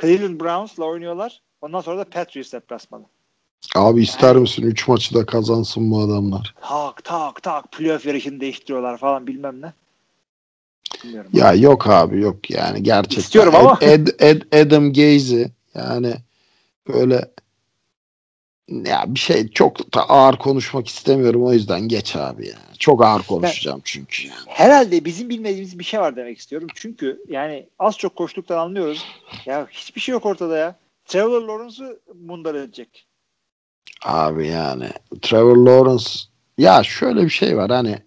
Cleveland 0.00 0.40
Browns'la 0.40 0.84
oynuyorlar. 0.84 1.40
Ondan 1.60 1.80
sonra 1.80 1.98
da 1.98 2.04
Patriots 2.04 2.52
deplasmanı. 2.52 3.04
Abi 3.74 4.02
ister 4.02 4.28
Yani- 4.28 4.40
misin 4.40 4.62
3 4.62 4.88
maçı 4.88 5.14
da 5.14 5.26
kazansın 5.26 5.90
bu 5.90 6.00
adamlar? 6.00 6.54
Tak 6.60 7.04
tak 7.04 7.42
tak 7.42 7.72
playoff 7.72 8.06
yarışını 8.06 8.40
değiştiriyorlar 8.40 8.98
falan 8.98 9.26
bilmem 9.26 9.60
ne. 9.62 9.72
Bilmiyorum. 11.04 11.30
Ya 11.34 11.52
yok 11.54 11.86
abi 11.86 12.20
yok 12.20 12.50
yani 12.50 12.82
gerçekten. 12.82 13.20
İstiyorum 13.20 13.54
ama. 13.54 13.78
Ed, 13.80 14.06
Ed, 14.18 14.42
Adam 14.52 14.92
Gaze 14.92 15.50
yani 15.74 16.14
böyle 16.88 17.30
ya 18.68 19.04
bir 19.08 19.18
şey 19.20 19.48
çok 19.48 19.94
da 19.94 20.08
ağır 20.08 20.36
konuşmak 20.36 20.88
istemiyorum 20.88 21.44
o 21.44 21.52
yüzden 21.52 21.80
geç 21.80 22.16
abi 22.16 22.48
ya. 22.48 22.56
Çok 22.78 23.04
ağır 23.04 23.22
konuşacağım 23.22 23.80
çünkü. 23.84 24.28
yani. 24.28 24.38
Herhalde 24.46 25.04
bizim 25.04 25.28
bilmediğimiz 25.28 25.78
bir 25.78 25.84
şey 25.84 26.00
var 26.00 26.16
demek 26.16 26.38
istiyorum. 26.38 26.68
Çünkü 26.74 27.22
yani 27.28 27.68
az 27.78 27.98
çok 27.98 28.16
koştuktan 28.16 28.58
anlıyoruz. 28.58 29.04
Ya 29.46 29.66
hiçbir 29.70 30.00
şey 30.00 30.12
yok 30.12 30.26
ortada 30.26 30.56
ya. 30.56 30.76
Trevor 31.04 31.42
Lawrence'ı 31.42 32.00
mundar 32.14 32.54
edecek. 32.54 33.06
Abi 34.04 34.46
yani 34.46 34.88
Trevor 35.22 35.56
Lawrence 35.56 36.10
ya 36.58 36.82
şöyle 36.82 37.24
bir 37.24 37.30
şey 37.30 37.56
var 37.56 37.70
hani 37.70 37.98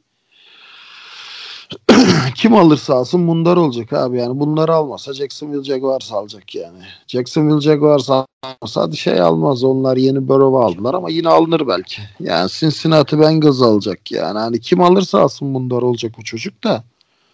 kim 2.36 2.54
alırsa 2.56 2.96
alsın 2.96 3.20
mundar 3.22 3.58
olacak 3.58 3.94
abi 3.94 4.18
yani 4.18 4.40
bunları 4.40 4.74
almasa 4.74 5.14
Jacksonville 5.14 5.64
Jaguars 5.64 6.12
alacak 6.12 6.56
yani. 6.56 6.78
Jacksonville 7.08 7.62
Jaguars 7.62 8.10
almasa 8.10 8.82
hadi 8.82 8.98
şey 8.98 9.22
almaz 9.22 9.64
onlar 9.64 9.98
yeni 9.98 10.28
Burrow'u 10.28 10.60
aldılar 10.60 10.94
ama 10.94 11.10
yine 11.10 11.30
alınır 11.30 11.68
belki. 11.68 12.02
Yani 12.20 12.50
Cincinnati 12.50 13.20
Bengals 13.20 13.62
alacak 13.62 14.12
yani 14.12 14.40
hani 14.40 14.60
kim 14.60 14.82
alırsa 14.82 15.20
alsın 15.22 15.48
mundar 15.48 15.82
olacak 15.82 16.16
o 16.20 16.22
çocuk 16.22 16.64
da. 16.64 16.84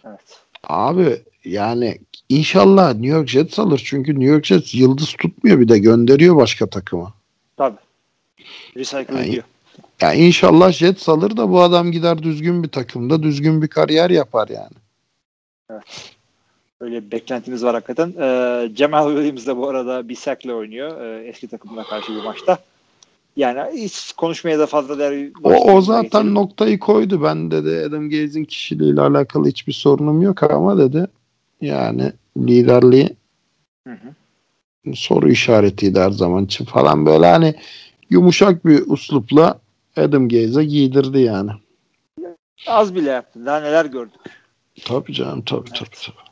Evet. 0.06 0.20
Abi 0.64 1.22
yani 1.44 1.98
inşallah 2.28 2.92
New 2.94 3.06
York 3.16 3.28
Jets 3.28 3.58
alır 3.58 3.82
çünkü 3.84 4.12
New 4.12 4.26
York 4.32 4.44
Jets 4.44 4.74
yıldız 4.74 5.12
tutmuyor 5.18 5.60
bir 5.60 5.68
de 5.68 5.78
gönderiyor 5.78 6.36
başka 6.36 6.66
takıma. 6.66 7.12
Tabii. 7.56 7.76
Recycle 8.76 9.14
Yani- 9.14 9.28
ediyor. 9.28 9.44
Ya 10.00 10.14
inşallah 10.14 10.72
Jets 10.72 11.08
alır 11.08 11.36
da 11.36 11.50
bu 11.50 11.62
adam 11.62 11.92
gider 11.92 12.22
düzgün 12.22 12.62
bir 12.62 12.68
takımda 12.68 13.22
düzgün 13.22 13.62
bir 13.62 13.68
kariyer 13.68 14.10
yapar 14.10 14.48
yani. 14.48 15.82
Öyle 16.80 17.06
bir 17.06 17.10
beklentimiz 17.10 17.64
var 17.64 17.74
hakikaten. 17.74 18.14
Ee, 18.20 18.70
Cemal 18.74 19.08
Williams 19.08 19.46
de 19.46 19.56
bu 19.56 19.68
arada 19.68 20.08
bir 20.08 20.16
sack'le 20.16 20.46
oynuyor. 20.46 21.00
Ee, 21.00 21.28
eski 21.28 21.48
takımına 21.48 21.84
karşı 21.84 22.12
bir 22.12 22.22
maçta. 22.22 22.58
Yani 23.36 23.80
hiç 23.80 24.12
konuşmaya 24.12 24.58
da 24.58 24.66
fazla 24.66 24.98
değer 24.98 25.30
O, 25.44 25.72
o 25.72 25.80
zaten 25.80 26.34
noktayı 26.34 26.78
koydu. 26.78 27.22
Ben 27.22 27.50
dedi 27.50 27.84
Adam 27.88 28.10
Gaze'in 28.10 28.44
kişiliğiyle 28.44 29.00
alakalı 29.00 29.48
hiçbir 29.48 29.72
sorunum 29.72 30.22
yok 30.22 30.42
ama 30.42 30.78
dedi 30.78 31.06
yani 31.60 32.12
liderliği 32.38 33.08
Hı 33.88 33.94
hı. 33.94 34.94
soru 34.94 35.30
işaretiydi 35.30 36.00
her 36.00 36.10
zaman 36.10 36.44
için 36.44 36.64
falan 36.64 37.06
böyle 37.06 37.26
hani 37.26 37.54
yumuşak 38.10 38.66
bir 38.66 38.82
uslupla 38.86 39.60
Adam 39.96 40.28
Gaze'e 40.28 40.64
giydirdi 40.64 41.18
yani. 41.18 41.50
Az 42.66 42.94
bile 42.94 43.10
yaptı. 43.10 43.46
Daha 43.46 43.60
neler 43.60 43.84
gördük. 43.84 44.20
Tabii 44.84 45.12
canım 45.12 45.42
tabii 45.44 45.70
tabii 45.70 45.96
tabii. 46.06 46.24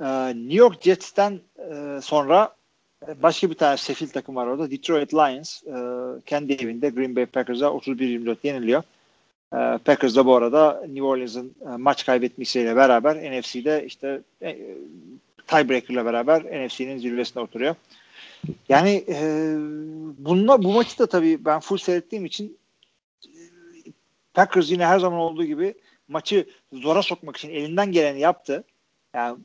Ee, 0.00 0.34
New 0.36 0.54
York 0.54 0.82
Jets'ten 0.82 1.40
e, 1.58 2.00
sonra 2.02 2.56
e, 3.08 3.22
başka 3.22 3.50
bir 3.50 3.54
tane 3.54 3.76
sefil 3.76 4.08
takım 4.08 4.36
var 4.36 4.46
orada. 4.46 4.70
Detroit 4.70 5.14
Lions 5.14 5.62
e, 5.62 5.76
kendi 6.26 6.52
evinde 6.52 6.88
Green 6.88 7.16
Bay 7.16 7.26
Packers'a 7.26 7.66
31-24 7.66 8.36
yeniliyor. 8.42 8.82
E, 9.52 9.78
Packers 9.78 10.16
da 10.16 10.26
bu 10.26 10.36
arada 10.36 10.82
New 10.86 11.02
Orleans'ın 11.02 11.54
e, 11.62 11.76
maç 11.76 12.06
kaybetmesiyle 12.06 12.76
beraber 12.76 13.16
NFC'de 13.16 13.84
işte 13.86 14.20
e, 14.42 14.58
tiebreaker'la 15.46 16.04
beraber 16.04 16.42
NFC'nin 16.42 16.98
zirvesine 16.98 17.42
oturuyor. 17.42 17.74
Yani 18.68 19.04
e, 19.08 19.54
bununla, 20.18 20.62
bu 20.62 20.72
maçı 20.72 20.98
da 20.98 21.06
tabii 21.06 21.44
ben 21.44 21.60
full 21.60 21.78
seyrettiğim 21.78 22.24
için 22.24 22.58
Packers 24.34 24.70
yine 24.70 24.86
her 24.86 24.98
zaman 24.98 25.18
olduğu 25.20 25.44
gibi 25.44 25.74
maçı 26.08 26.48
zora 26.72 27.02
sokmak 27.02 27.36
için 27.36 27.50
elinden 27.50 27.92
geleni 27.92 28.20
yaptı. 28.20 28.64
Yani 29.14 29.38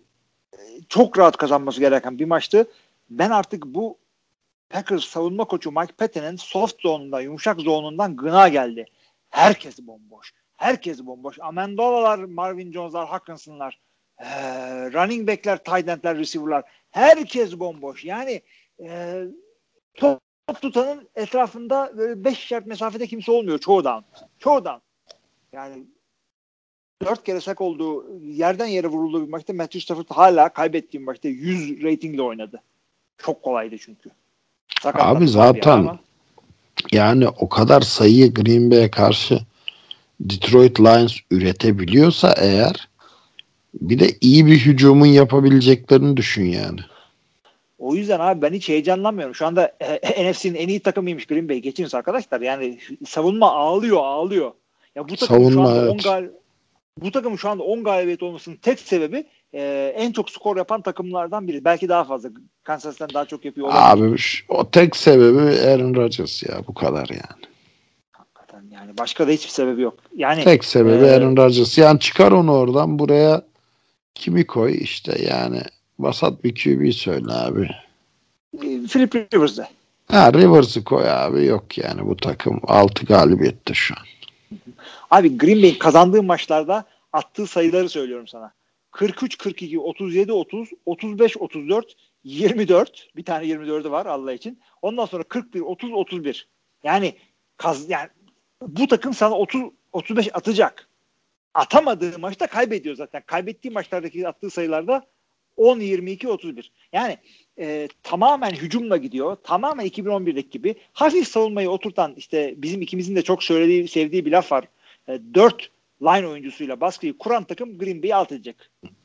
çok 0.90 1.20
rahat 1.20 1.38
kazanması 1.38 1.80
gereken 1.80 2.20
bir 2.20 2.26
maçtı. 2.26 2.68
Ben 3.10 3.30
artık 3.30 3.66
bu 3.66 3.98
Packers 4.70 5.04
savunma 5.04 5.46
koçu 5.46 5.72
Mike 5.72 5.94
Patton'ın 5.94 6.36
soft 6.36 6.82
zone'undan, 6.82 7.22
yumuşak 7.22 7.60
zone'undan 7.60 8.16
gına 8.16 8.50
geldi. 8.50 8.86
Herkes 9.30 9.80
bomboş. 9.80 10.34
Herkes 10.58 11.06
bomboş. 11.06 11.40
Amendola'lar, 11.40 12.18
Marvin 12.18 12.72
Jones'lar, 12.72 13.08
Hawkinson'lar, 13.08 13.80
ee, 14.20 14.26
running 14.94 15.28
back'ler, 15.28 15.64
tight 15.64 15.90
end'ler, 15.90 16.18
receiver'lar. 16.18 16.64
Herkes 16.92 17.60
bomboş. 17.60 18.06
Yani 18.06 18.42
e, 18.84 19.24
top 19.94 20.20
tutanın 20.62 21.08
etrafında 21.16 21.92
böyle 21.98 22.24
5 22.24 22.52
yard 22.52 22.66
mesafede 22.66 23.08
kimse 23.08 23.32
olmuyor 23.32 23.60
çoğu 23.60 23.84
down. 23.84 24.06
Çoğu 24.40 24.66
down. 24.66 24.82
Yani 25.54 25.84
dört 27.06 27.24
kere 27.24 27.42
sak 27.42 27.62
olduğu 27.62 28.20
yerden 28.24 28.66
yere 28.66 28.88
vurulduğu 28.88 29.26
bir 29.26 29.32
maçta 29.32 29.54
Matthew 29.54 29.80
Stafford 29.80 30.06
hala 30.10 30.50
kaybettiğim 30.50 31.06
maçta 31.06 31.28
100 31.28 31.84
ratingle 31.84 32.22
oynadı. 32.22 32.62
Çok 33.18 33.44
kolaydı 33.44 33.76
çünkü. 33.78 34.10
Sakatlandı 34.82 35.18
Abi 35.18 35.28
zaten 35.28 35.78
ama. 35.78 36.00
yani 36.92 37.28
o 37.28 37.50
kadar 37.50 37.82
sayıyı 37.82 38.34
Green 38.34 38.72
Bay'e 38.72 38.92
karşı 38.92 39.40
Detroit 40.20 40.80
Lions 40.80 41.18
üretebiliyorsa 41.32 42.36
eğer 42.38 42.90
bir 43.74 44.00
de 44.00 44.18
iyi 44.22 44.46
bir 44.46 44.66
hücumun 44.66 45.06
yapabileceklerini 45.06 46.18
düşün 46.18 46.46
yani. 46.46 46.80
O 47.80 47.96
yüzden 47.96 48.20
abi 48.20 48.42
ben 48.42 48.54
hiç 48.54 48.70
heyecanlanmıyorum. 48.70 49.36
Şu 49.36 49.46
anda 49.46 49.72
e, 49.80 50.32
NFC'nin 50.32 50.56
en 50.56 50.68
iyi 50.68 50.80
takımıymış 50.80 51.26
Green 51.26 51.50
Bay. 51.50 51.60
Geçiniz 51.60 51.96
arkadaşlar. 51.96 52.42
Yani 52.42 52.80
savunma 53.08 53.52
ağlıyor 53.52 53.98
ağlıyor. 54.04 54.52
Ya 54.96 55.10
bu 55.10 55.16
takım 55.16 55.28
Savunma, 55.28 55.52
şu 55.52 55.62
anda 55.62 55.82
evet. 55.82 55.92
10 55.92 55.98
gal 55.98 56.30
bu 56.98 57.12
takımın 57.12 57.38
şu 57.38 57.50
anda 57.50 57.64
10 57.64 57.84
galibiyet 57.84 58.24
olmasının 58.24 58.56
tek 58.56 58.80
sebebi 58.80 59.26
e, 59.54 59.94
en 59.96 60.12
çok 60.12 60.30
skor 60.30 60.58
yapan 60.58 60.82
takımlardan 60.82 61.48
biri. 61.48 61.66
Belki 61.66 61.90
daha 61.90 62.04
fazla. 62.04 62.30
Kansas 62.64 62.94
City'den 62.94 63.14
daha 63.14 63.26
çok 63.26 63.46
yapıyor 63.46 63.68
olabilir. 63.68 64.46
Abi 64.50 64.60
o 64.60 64.70
tek 64.72 64.96
sebebi 64.96 65.40
Aaron 65.40 65.96
Rodgers 65.96 66.44
ya 66.44 66.62
bu 66.68 66.74
kadar 66.74 67.10
yani. 67.10 67.46
Hakikaten 68.12 68.64
yani 68.72 68.98
başka 68.98 69.28
da 69.28 69.32
hiçbir 69.32 69.50
sebebi 69.50 69.82
yok. 69.82 69.98
Yani 70.16 70.44
Tek 70.44 70.66
sebebi 70.66 71.06
Ee, 71.06 71.12
Aaron 71.12 71.38
Rodgers. 71.38 71.78
Yani 71.78 72.00
çıkar 72.00 72.32
onu 72.32 72.54
oradan 72.54 73.00
buraya 73.00 73.42
kimi 74.16 74.48
koy 74.48 74.78
işte 74.82 75.22
yani 75.30 75.62
vasat 76.00 76.44
bir 76.44 76.56
QB 76.56 76.94
söyle 76.94 77.32
abi. 77.32 77.70
Philip 78.88 79.16
Rivers'de. 79.16 79.68
Ha 80.08 80.34
Rivers'ı 80.34 80.84
koy 80.84 81.10
abi 81.10 81.46
yok 81.46 81.78
yani 81.78 82.06
bu 82.06 82.18
takım 82.18 82.62
6 82.64 83.06
galibiyette 83.06 83.74
şu 83.74 83.96
an. 83.98 84.06
Abi 85.12 85.38
Green 85.38 85.62
Bay'in 85.62 85.80
kazandığı 85.80 86.24
maçlarda 86.24 86.86
attığı 87.14 87.48
sayıları 87.48 87.90
söylüyorum 87.90 88.28
sana. 88.28 88.52
43 88.92 89.38
42 89.38 89.80
37 89.80 90.34
30 90.34 90.70
35 90.86 91.38
34 91.38 91.96
24 92.24 93.08
bir 93.16 93.26
tane 93.26 93.46
24'ü 93.46 93.92
var 93.92 94.06
Allah 94.06 94.34
için. 94.34 94.60
Ondan 94.82 95.06
sonra 95.06 95.24
41 95.24 95.60
30 95.60 95.92
31. 95.92 96.48
Yani 96.84 97.16
kaz 97.58 97.90
yani 97.90 98.10
bu 98.62 98.88
takım 98.88 99.14
sana 99.14 99.36
30 99.36 99.62
35 99.94 100.30
atacak. 100.34 100.88
Atamadığı 101.54 102.20
maçta 102.20 102.48
kaybediyor 102.48 102.96
zaten. 102.96 103.24
Kaybettiği 103.26 103.74
maçlardaki 103.74 104.28
attığı 104.28 104.50
sayılarda 104.50 105.06
10 105.60 105.80
22 105.80 106.28
31. 106.28 106.72
Yani 106.94 107.18
e, 107.60 107.88
tamamen 108.04 108.52
hücumla 108.52 108.98
gidiyor. 108.98 109.38
Tamamen 109.44 109.86
2011'deki 109.86 110.50
gibi 110.50 110.76
hafif 110.94 111.28
savunmayı 111.28 111.70
oturtan 111.70 112.14
işte 112.18 112.54
bizim 112.58 112.82
ikimizin 112.82 113.16
de 113.16 113.22
çok 113.22 113.44
söylediği 113.44 113.88
sevdiği 113.88 114.26
bir 114.26 114.32
laf 114.32 114.52
var. 114.52 114.66
E, 115.08 115.20
4 115.34 115.70
line 116.02 116.28
oyuncusuyla 116.28 116.82
baskıyı 116.82 117.18
kuran 117.18 117.44
takım 117.44 117.78
Green 117.78 118.04
Bay'i 118.04 118.16
alt 118.16 118.32
edecek 118.32 118.56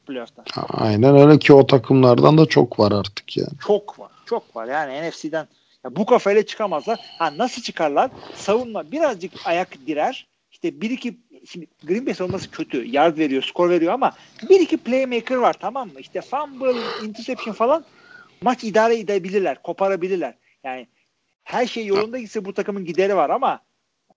playoff'ta. 0.06 0.44
Aynen 0.68 1.16
öyle 1.16 1.38
ki 1.38 1.52
o 1.52 1.66
takımlardan 1.66 2.38
da 2.38 2.46
çok 2.46 2.78
var 2.78 2.92
artık 2.92 3.36
yani. 3.36 3.58
Çok 3.66 3.98
var. 3.98 4.10
Çok 4.26 4.56
var. 4.56 4.68
Yani 4.68 5.08
NFC'den 5.08 5.48
ya 5.84 5.96
bu 5.96 6.06
kafayla 6.06 6.46
çıkamazlar. 6.46 6.98
Ha 7.18 7.38
nasıl 7.38 7.62
çıkarlar? 7.62 8.10
Savunma 8.34 8.92
birazcık 8.92 9.32
ayak 9.44 9.86
direr. 9.86 10.26
İşte 10.52 10.80
bir 10.80 10.90
iki 10.90 11.16
şimdi 11.46 11.66
Green 11.84 12.06
Bay 12.06 12.14
savunması 12.14 12.50
kötü. 12.50 12.84
Yard 12.84 13.18
veriyor, 13.18 13.42
skor 13.42 13.70
veriyor 13.70 13.92
ama 13.92 14.12
bir 14.50 14.60
iki 14.60 14.76
playmaker 14.76 15.36
var 15.36 15.56
tamam 15.60 15.88
mı? 15.88 16.00
İşte 16.00 16.20
fumble, 16.20 16.80
interception 17.06 17.54
falan 17.54 17.84
maç 18.42 18.64
idare 18.64 18.98
edebilirler, 18.98 19.62
koparabilirler. 19.62 20.34
Yani 20.64 20.86
her 21.44 21.66
şey 21.66 21.86
yolunda 21.86 22.18
gitse 22.18 22.44
bu 22.44 22.52
takımın 22.52 22.84
gideri 22.84 23.16
var 23.16 23.30
ama 23.30 23.60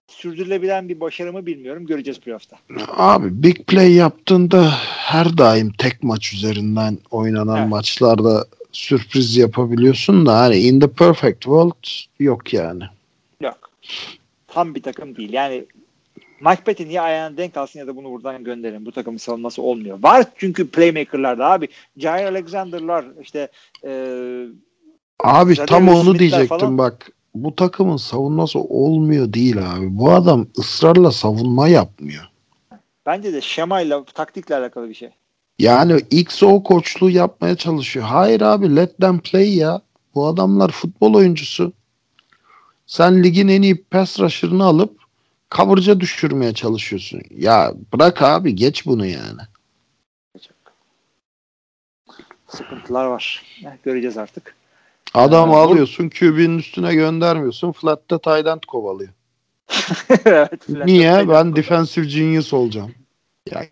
sürdürülebilen 0.08 0.90
bir 0.90 1.00
başarı 1.00 1.34
mı 1.34 1.46
bilmiyorum. 1.46 1.86
Göreceğiz 1.86 2.20
playoff'ta. 2.20 2.58
Abi 2.88 3.44
big 3.44 3.66
play 3.68 3.94
yaptığında 3.94 4.72
her 4.86 5.38
daim 5.38 5.72
tek 5.72 6.04
maç 6.04 6.34
üzerinden 6.34 6.98
oynanan 7.12 7.58
Evet. 7.58 7.70
maçlarda 7.70 8.46
sürpriz 8.72 9.38
yapabiliyorsun 9.38 10.26
da 10.26 10.40
hani 10.40 10.58
in 10.58 10.80
the 10.80 10.88
perfect 10.88 11.42
world 11.42 11.88
yok 12.20 12.54
yani. 12.54 12.84
Yok. 13.42 13.72
Tam 14.48 14.76
bir 14.76 14.82
takım 14.82 15.16
değil. 15.16 15.34
Yani 15.34 15.66
Mike 16.42 16.64
Patton 16.64 16.86
ya 16.86 17.04
ayağına 17.04 17.38
denk 17.38 17.58
alsın 17.58 17.80
ya 17.80 17.88
da 17.88 17.96
bunu 17.96 18.12
buradan 18.12 18.44
gönderin. 18.44 18.86
Bu 18.86 18.92
takımın 18.92 19.18
savunması 19.18 19.62
olmuyor. 19.62 20.04
Var 20.04 20.26
çünkü 20.36 20.70
playmaker'lar 20.70 21.40
da 21.40 21.52
abi. 21.52 21.68
Jair 21.98 22.26
Alexander'lar 22.26 23.06
işte 23.22 23.48
e, 23.84 23.92
Abi 25.24 25.56
Zaten 25.56 25.66
tam 25.66 25.88
onu 25.90 26.04
Smith'ler 26.04 26.20
diyecektim 26.20 26.58
falan- 26.58 26.78
bak. 26.78 27.12
Bu 27.36 27.56
takımın 27.56 27.98
savunması 27.98 28.60
olmuyor 28.60 29.34
değil 29.34 29.58
abi. 29.76 29.98
Bu 29.98 30.12
adam 30.12 30.48
ısrarla 30.60 31.12
savunma 31.12 31.68
yapmıyor. 31.68 32.24
bence 33.06 33.34
de 33.34 33.42
şemayla 33.42 34.04
taktikle 34.04 34.56
alakalı 34.56 34.90
bir 34.90 34.94
şey. 34.94 35.10
Yani 35.60 36.00
XO 36.12 36.64
koçluğu 36.64 37.10
yapmaya 37.10 37.56
çalışıyor. 37.56 38.06
Hayır 38.06 38.42
abi 38.42 38.76
let 38.76 38.98
them 38.98 39.20
play 39.20 39.56
ya. 39.56 39.82
Bu 40.16 40.28
adamlar 40.28 40.72
futbol 40.72 41.14
oyuncusu. 41.14 41.74
Sen 42.86 43.24
ligin 43.24 43.48
en 43.48 43.62
iyi 43.62 43.84
pass 43.84 44.20
rusher'ını 44.20 44.64
alıp 44.64 44.98
coverage'a 45.52 46.00
düşürmeye 46.00 46.54
çalışıyorsun. 46.54 47.22
Ya 47.32 47.74
bırak 47.94 48.22
abi 48.22 48.56
geç 48.56 48.86
bunu 48.86 49.06
yani. 49.06 49.42
Sıkıntılar 52.48 53.06
var. 53.06 53.44
Eh, 53.64 53.84
göreceğiz 53.84 54.18
artık. 54.18 54.56
Adam 55.14 55.50
Ee, 55.50 55.56
alıyorsun 55.56 56.10
QB'nin 56.10 56.58
üstüne 56.58 56.96
göndermiyorsun. 56.96 57.72
Flat'ta 57.72 58.40
end 58.40 58.62
kovalıyor. 58.68 59.10
evet, 60.26 60.70
Niye? 60.70 61.30
Ben 61.30 61.56
defensive 61.56 62.06
genius 62.06 62.54
olacağım. 62.54 62.96
Ya 63.52 63.66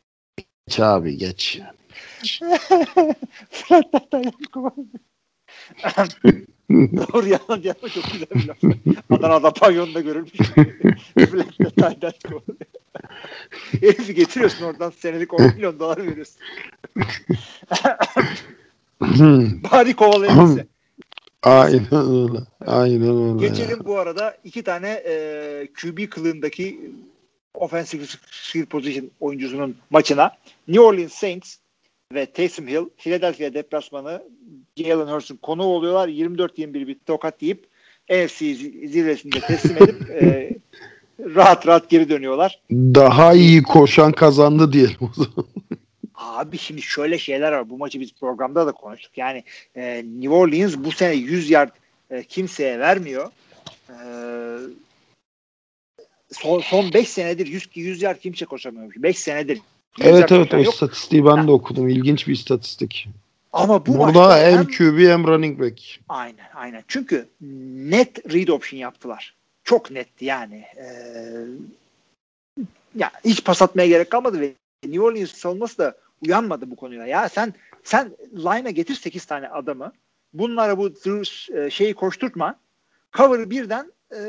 geç 0.68 0.80
abi 0.80 1.18
geç. 1.18 1.60
Flat 3.50 3.86
Top 4.12 4.76
Doğru 6.72 7.28
yalan 7.28 7.62
yapma 7.64 7.90
çok 7.90 8.04
güzel 8.04 8.28
bir 8.36 8.48
laf. 8.48 8.58
Adana'da 9.12 9.54
pavyonda 9.54 10.02
görülmüş. 10.02 10.32
Flat'ta 11.16 11.70
taydan 11.70 12.14
kovalıyor. 12.28 12.58
Herifi 13.80 14.16
getiriyorsun 14.16 14.66
oradan 14.66 14.90
senelik 14.90 15.34
10 15.34 15.46
milyon 15.46 15.80
dolar 15.80 15.98
veriyorsun. 15.98 16.36
Bari 19.72 19.96
kovalayabilse. 19.96 20.68
Aynen 21.44 21.94
öyle. 21.94 22.40
Aynen 22.66 23.02
öyle. 23.02 23.44
ya. 23.44 23.50
Geçelim 23.50 23.80
bu 23.86 23.98
arada 23.98 24.38
iki 24.44 24.64
tane 24.64 24.90
e, 24.90 25.68
QB 25.82 26.10
kılığındaki 26.10 26.92
offensive 27.54 28.04
skill 28.32 28.66
position 28.66 29.12
oyuncusunun 29.20 29.78
maçına. 29.90 30.32
New 30.68 30.84
Orleans 30.84 31.14
Saints 31.14 31.56
ve 32.14 32.26
Taysom 32.26 32.68
Hill 32.68 32.90
Philadelphia 32.98 33.54
deplasmanı 33.54 34.24
Jalen 34.78 35.08
Hurts'un 35.14 35.36
konuğu 35.38 35.64
oluyorlar. 35.64 36.08
24-21 36.08 36.74
bir 36.74 36.98
tokat 37.06 37.42
yiyip 37.42 37.68
NFC 38.10 38.46
zi- 38.46 38.88
zirvesinde 38.88 39.40
teslim 39.40 39.78
edip 39.78 40.10
e, 40.10 40.52
rahat 41.36 41.68
rahat 41.68 41.90
geri 41.90 42.10
dönüyorlar. 42.10 42.62
Daha 42.72 43.34
iyi 43.34 43.64
koşan 43.64 44.12
kazandı 44.12 44.74
diyelim 44.74 44.98
o 45.02 45.12
zaman. 45.16 45.48
Abi 46.16 46.58
şimdi 46.58 46.82
şöyle 46.82 47.18
şeyler 47.18 47.52
var. 47.52 47.70
Bu 47.70 47.78
maçı 47.78 48.00
biz 48.00 48.14
programda 48.14 48.68
da 48.68 48.72
konuştuk. 48.72 49.18
Yani 49.18 49.44
e, 49.76 50.04
New 50.06 50.36
Orleans 50.36 50.76
bu 50.78 50.92
sene 50.92 51.14
100 51.14 51.50
yard 51.50 51.70
e, 52.10 52.24
kimseye 52.24 52.80
vermiyor. 52.80 53.32
E, 53.90 53.96
son, 56.32 56.60
son 56.60 56.94
5 56.94 57.10
senedir 57.10 57.48
100, 57.48 57.70
100 57.76 58.02
yard 58.02 58.20
kimse 58.20 58.46
koşamıyormuş. 58.46 58.96
5 58.98 59.20
senedir. 59.20 59.60
100 59.98 60.08
Evet 60.08 60.32
evet 60.32 60.54
o 60.54 60.58
yok. 60.58 60.74
istatistiği 60.74 61.26
ben 61.26 61.48
de 61.48 61.52
okudum. 61.52 61.90
İlginç 61.90 62.28
bir 62.28 62.34
istatistik. 62.34 63.08
Ama 63.54 63.86
bu 63.86 63.98
Burada 63.98 64.38
hem 64.38 64.58
hem- 64.58 64.68
QB 64.68 65.00
hem 65.00 65.28
running 65.28 65.60
back. 65.60 65.82
Aynen 66.10 66.50
aynen. 66.56 66.84
Çünkü 66.88 67.28
net 67.92 68.34
read 68.34 68.48
option 68.48 68.80
yaptılar. 68.80 69.36
Çok 69.64 69.92
netti 69.92 70.26
yani. 70.26 70.66
Ee, 70.78 70.86
ya 72.96 73.12
hiç 73.26 73.44
pas 73.44 73.62
atmaya 73.62 73.88
gerek 73.88 74.10
kalmadı 74.10 74.40
ve 74.40 74.54
New 74.84 75.02
Orleans 75.02 75.32
savunması 75.32 75.78
da 75.78 75.98
uyanmadı 76.26 76.72
bu 76.72 76.76
konuya. 76.76 77.06
Ya 77.06 77.30
sen 77.30 77.54
sen 77.84 78.12
line'a 78.34 78.70
getir 78.70 78.96
8 78.96 79.26
tane 79.26 79.48
adamı. 79.50 79.92
Bunlara 80.34 80.78
bu 80.78 80.90
e, 81.56 81.70
şeyi 81.70 81.94
koşturtma. 81.94 82.56
Cover'ı 83.14 83.50
birden 83.50 83.92
e, 84.16 84.20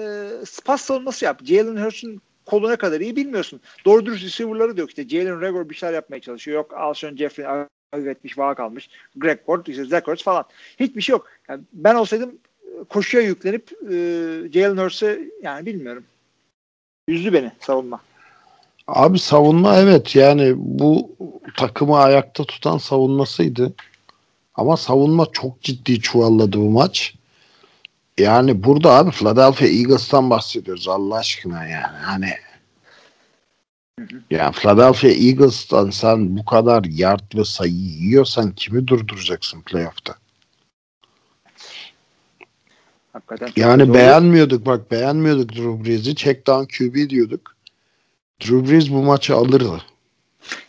pas 0.64 0.80
savunması 0.80 1.24
yap. 1.24 1.44
Jalen 1.44 1.84
Hurts'un 1.84 2.20
koluna 2.46 2.76
kadar 2.76 3.00
iyi 3.00 3.16
bilmiyorsun. 3.16 3.60
Doğru 3.84 4.06
dürüst 4.06 4.24
receiver'ları 4.24 4.76
da 4.76 4.80
yok. 4.80 4.90
Jalen 4.90 5.40
Rager 5.40 5.70
bir 5.70 5.74
şeyler 5.74 5.94
yapmaya 5.94 6.20
çalışıyor. 6.20 6.56
Yok 6.56 6.74
Alshon 6.74 7.16
Jeffrey 7.16 7.46
etmiş, 7.94 8.38
vaka 8.38 8.54
kalmış. 8.54 8.90
Greg 9.16 9.38
Ward, 9.38 9.66
işte 9.66 9.84
Zach 9.84 10.22
falan. 10.24 10.44
Hiçbir 10.80 11.00
şey 11.02 11.12
yok. 11.12 11.26
Yani 11.48 11.62
ben 11.72 11.94
olsaydım 11.94 12.34
e, 12.62 12.84
koşuya 12.84 13.22
yüklenip 13.22 13.72
e, 13.72 13.96
Jalen 14.52 14.84
Hurts'e 14.84 15.20
yani 15.42 15.66
bilmiyorum. 15.66 16.04
Üzdü 17.08 17.32
beni 17.32 17.52
savunma. 17.60 18.00
Abi 18.86 19.18
savunma 19.18 19.78
evet 19.78 20.16
yani 20.16 20.52
bu 20.56 21.10
takımı 21.56 21.98
ayakta 21.98 22.44
tutan 22.44 22.78
savunmasıydı. 22.78 23.74
Ama 24.54 24.76
savunma 24.76 25.26
çok 25.32 25.62
ciddi 25.62 26.00
çuvalladı 26.00 26.58
bu 26.58 26.70
maç. 26.70 27.14
Yani 28.18 28.64
burada 28.64 28.90
abi 28.90 29.10
Philadelphia 29.10 29.66
Eagles'tan 29.66 30.30
bahsediyoruz 30.30 30.88
Allah 30.88 31.16
aşkına 31.16 31.66
yani. 31.66 31.96
Hani 32.02 32.30
ya 34.30 34.52
Philadelphia 34.52 35.08
Eagles'tan 35.08 35.90
sen 35.90 36.36
bu 36.36 36.44
kadar 36.44 36.84
yard 36.84 37.34
ve 37.34 37.44
sayı 37.44 37.72
yiyorsan 37.72 38.52
kimi 38.52 38.86
durduracaksın 38.88 39.62
playoff'ta? 39.62 40.14
Hakikaten 43.12 43.52
Yani 43.56 43.94
beğenmiyorduk 43.94 44.66
bak 44.66 44.90
beğenmiyorduk 44.90 45.52
Drew 45.52 45.84
Brees'i. 45.84 46.14
Check 46.14 46.46
down 46.46 46.64
QB 46.64 47.10
diyorduk. 47.10 47.56
Drew 48.40 48.70
Brees 48.70 48.90
bu 48.90 49.02
maçı 49.02 49.34
alırdı. 49.34 49.82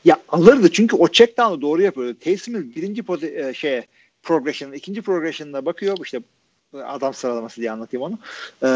Ya 0.05 0.17
alırdı 0.29 0.71
çünkü 0.71 0.95
o 0.95 1.07
check 1.07 1.37
down'u 1.37 1.61
doğru 1.61 1.81
yapıyordu. 1.81 2.17
Taysom 2.19 2.55
Hill 2.55 2.75
birinci 2.75 3.01
pozi- 3.01 3.49
e, 3.49 3.53
şeye 3.53 3.87
progression, 4.23 4.71
ikinci 4.71 5.01
progression'ına 5.01 5.65
bakıyor. 5.65 5.97
işte 6.03 6.21
adam 6.73 7.13
sıralaması 7.13 7.61
diye 7.61 7.71
anlatayım 7.71 8.03
onu. 8.03 8.19
Ee, 8.63 8.67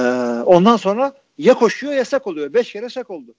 ondan 0.45 0.77
sonra 0.77 1.13
ya 1.37 1.53
koşuyor 1.53 1.93
ya 1.93 2.05
sak 2.05 2.27
oluyor. 2.27 2.53
Beş 2.53 2.73
kere 2.73 2.89
sak 2.89 3.09
oldu. 3.09 3.35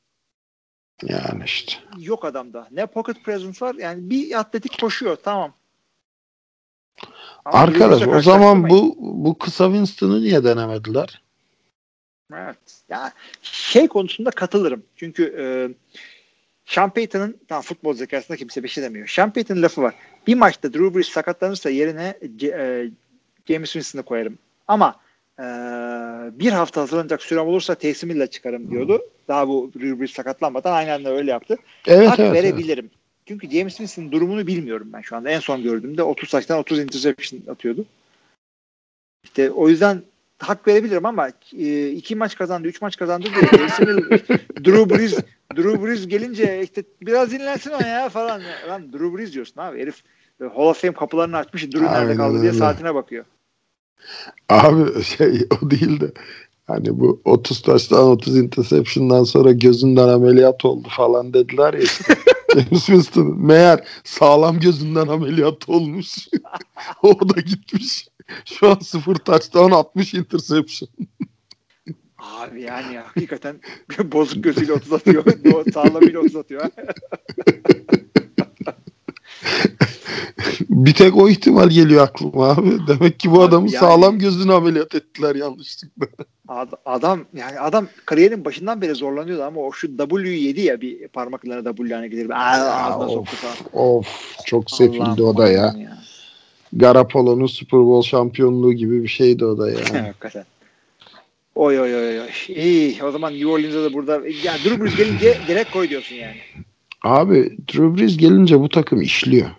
Yani 1.02 1.44
işte. 1.44 1.72
Yok 1.98 2.24
adamda. 2.24 2.68
Ne 2.70 2.86
pocket 2.86 3.24
presence 3.24 3.66
var. 3.66 3.74
Yani 3.74 4.10
bir 4.10 4.38
atletik 4.38 4.80
koşuyor. 4.80 5.16
Tamam. 5.16 5.52
Ama 7.44 7.58
Arkadaş 7.58 8.06
o 8.08 8.20
zaman 8.22 8.68
bu 8.68 8.96
bu 9.00 9.38
kısa 9.38 9.64
Winston'ı 9.66 10.20
niye 10.20 10.44
denemediler? 10.44 11.22
Evet. 12.34 12.82
Ya 12.88 13.12
şey 13.42 13.88
konusunda 13.88 14.30
katılırım. 14.30 14.82
Çünkü 14.96 15.34
e, 15.38 15.44
Sean 16.64 16.90
Payton'ın 16.90 17.40
tamam 17.48 17.62
futbol 17.62 17.94
zekasında 17.94 18.36
kimse 18.36 18.62
bir 18.62 18.68
şey 18.68 18.84
demiyor. 18.84 19.08
Sean 19.08 19.32
Payton'ın 19.32 19.62
lafı 19.62 19.82
var. 19.82 19.94
Bir 20.26 20.34
maçta 20.34 20.72
Drew 20.72 20.94
Brees 20.94 21.08
sakatlanırsa 21.08 21.70
yerine 21.70 22.18
e, 22.42 22.90
James 23.48 23.72
Winston'ı 23.72 24.02
koyarım. 24.02 24.38
Ama 24.68 25.00
e, 25.38 25.44
bir 26.38 26.52
hafta 26.52 26.80
hazırlanacak 26.80 27.22
sürem 27.22 27.46
olursa 27.46 27.74
Hill'le 27.74 28.26
çıkarım 28.26 28.70
diyordu. 28.70 29.02
Daha 29.28 29.48
bu 29.48 29.70
Drew 29.74 30.00
Brees 30.00 30.10
sakatlanmadan 30.10 30.72
aynen 30.72 31.04
de 31.04 31.08
öyle 31.08 31.30
yaptı. 31.30 31.56
Evet 31.86 32.08
Hak 32.08 32.20
evet. 32.20 32.32
evet. 32.34 32.44
verebilirim. 32.44 32.90
Çünkü 33.26 33.50
James 33.50 33.76
Winston'ın 33.76 34.12
durumunu 34.12 34.46
bilmiyorum 34.46 34.90
ben 34.92 35.00
şu 35.00 35.16
anda. 35.16 35.30
En 35.30 35.40
son 35.40 35.62
gördüğümde 35.62 36.02
30 36.02 36.28
saçtan 36.28 36.58
30 36.58 36.78
interception 36.78 37.40
atıyordu. 37.52 37.84
İşte 39.24 39.50
o 39.50 39.68
yüzden 39.68 40.02
hak 40.38 40.68
verebilirim 40.68 41.06
ama 41.06 41.28
e, 41.58 41.88
iki 41.88 42.16
maç 42.16 42.36
kazandı, 42.36 42.68
üç 42.68 42.82
maç 42.82 42.96
kazandı 42.96 43.28
diye 43.34 43.42
Drew 44.64 44.90
Brees 44.90 45.16
Drew 45.56 45.86
Brees 45.86 46.08
gelince 46.08 46.62
işte 46.62 46.82
biraz 47.02 47.32
dinlensin 47.32 47.70
o 47.70 47.86
ya 47.86 48.08
falan. 48.08 48.42
Lan 48.68 48.92
Drew 48.92 49.18
Brees 49.18 49.32
diyorsun 49.32 49.60
abi. 49.60 49.80
Herif 49.80 50.02
Hall 50.46 50.66
of 50.66 50.80
Fame 50.80 50.94
kapılarını 50.94 51.36
açmış. 51.36 51.66
Drew 51.66 51.84
nerede 51.84 52.16
kaldı 52.16 52.40
diye 52.40 52.50
öyle. 52.50 52.58
saatine 52.58 52.94
bakıyor. 52.94 53.24
Abi 54.48 55.04
şey 55.18 55.46
o 55.62 55.70
değil 55.70 56.00
de 56.00 56.12
hani 56.66 57.00
bu 57.00 57.20
30 57.24 57.62
taştan 57.62 58.04
30 58.04 58.38
interception'dan 58.38 59.24
sonra 59.24 59.52
gözünden 59.52 60.08
ameliyat 60.08 60.64
oldu 60.64 60.88
falan 60.90 61.34
dediler 61.34 61.74
ya 61.74 61.80
işte. 61.80 62.14
James 62.54 62.86
Winston 62.86 63.40
meğer 63.40 63.88
sağlam 64.04 64.60
gözünden 64.60 65.06
ameliyat 65.06 65.68
olmuş. 65.68 66.28
o 67.02 67.28
da 67.28 67.40
gitmiş. 67.40 68.08
Şu 68.44 68.70
an 68.70 68.78
sıfır 68.78 69.14
taştan 69.14 69.70
60 69.70 70.14
interception. 70.14 70.88
Abi 72.18 72.62
yani 72.62 72.98
hakikaten 72.98 73.60
bozuk 74.04 74.44
gözüyle 74.44 74.72
30 74.72 74.92
atıyor. 74.92 75.24
Sağlamıyla 75.74 76.20
30 76.20 76.36
atıyor. 76.36 76.70
Bir 80.70 80.94
tek 80.94 81.16
o 81.16 81.28
ihtimal 81.28 81.68
geliyor 81.68 82.04
aklıma 82.04 82.48
abi. 82.48 82.70
Demek 82.88 83.20
ki 83.20 83.30
bu 83.30 83.36
Abi 83.36 83.44
adamın 83.44 83.68
yani- 83.68 83.80
sağlam 83.80 84.18
gözünü 84.18 84.52
ameliyat 84.52 84.94
ettiler 84.94 85.34
yanlışlıkla. 85.34 86.06
Ad- 86.48 86.80
adam 86.84 87.20
yani 87.34 87.60
adam 87.60 87.88
kariyerin 88.06 88.44
başından 88.44 88.80
beri 88.80 88.94
zorlanıyordu 88.94 89.42
ama 89.42 89.60
o 89.60 89.72
şu 89.72 89.96
W 89.96 90.28
yedi 90.28 90.60
ya 90.60 90.80
bir 90.80 91.08
parmaklarına 91.08 91.74
W 91.76 91.94
hani 91.94 92.10
gelir. 92.10 92.30
Of. 92.98 93.28
Of 93.72 94.36
çok 94.46 94.70
sefildi 94.70 95.22
o 95.22 95.36
da 95.36 95.48
ya. 95.48 95.74
Garapolo'nun 96.72 97.46
Super 97.46 97.80
Bowl 97.80 98.08
şampiyonluğu 98.08 98.72
gibi 98.72 99.02
bir 99.02 99.08
şeydi 99.08 99.44
o 99.44 99.58
da 99.58 99.70
ya. 99.70 99.78
Hakikaten. 100.06 100.44
Oy 101.54 101.80
oy 101.80 101.94
oy 101.94 102.20
oy. 102.20 102.28
İyi 102.48 103.02
o 103.02 103.10
zaman 103.10 103.32
New 103.32 103.46
Orleans'a 103.48 103.82
da 103.82 103.92
burada 103.92 104.12
ya 104.44 104.54
Drew 104.64 104.80
Brees 104.80 104.96
gelince 104.96 105.38
direkt 105.48 105.72
koy 105.72 105.88
diyorsun 105.88 106.14
yani. 106.16 106.36
Abi 107.04 107.58
Drew 107.68 107.96
Brees 107.98 108.16
gelince 108.16 108.60
bu 108.60 108.68
takım 108.68 109.02
işliyor. 109.02 109.50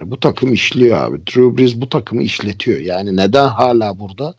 Bu 0.00 0.20
takım 0.20 0.52
işliyor 0.52 0.98
abi. 0.98 1.26
Drew 1.26 1.58
Brees 1.58 1.76
bu 1.76 1.88
takımı 1.88 2.22
işletiyor. 2.22 2.80
Yani 2.80 3.16
neden 3.16 3.48
hala 3.48 3.98
burada? 4.00 4.34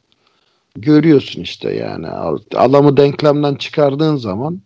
Görüyorsun 0.75 1.41
işte 1.41 1.73
yani. 1.73 2.07
Adamı 2.55 2.97
denklemden 2.97 3.55
çıkardığın 3.55 4.15
zaman 4.15 4.61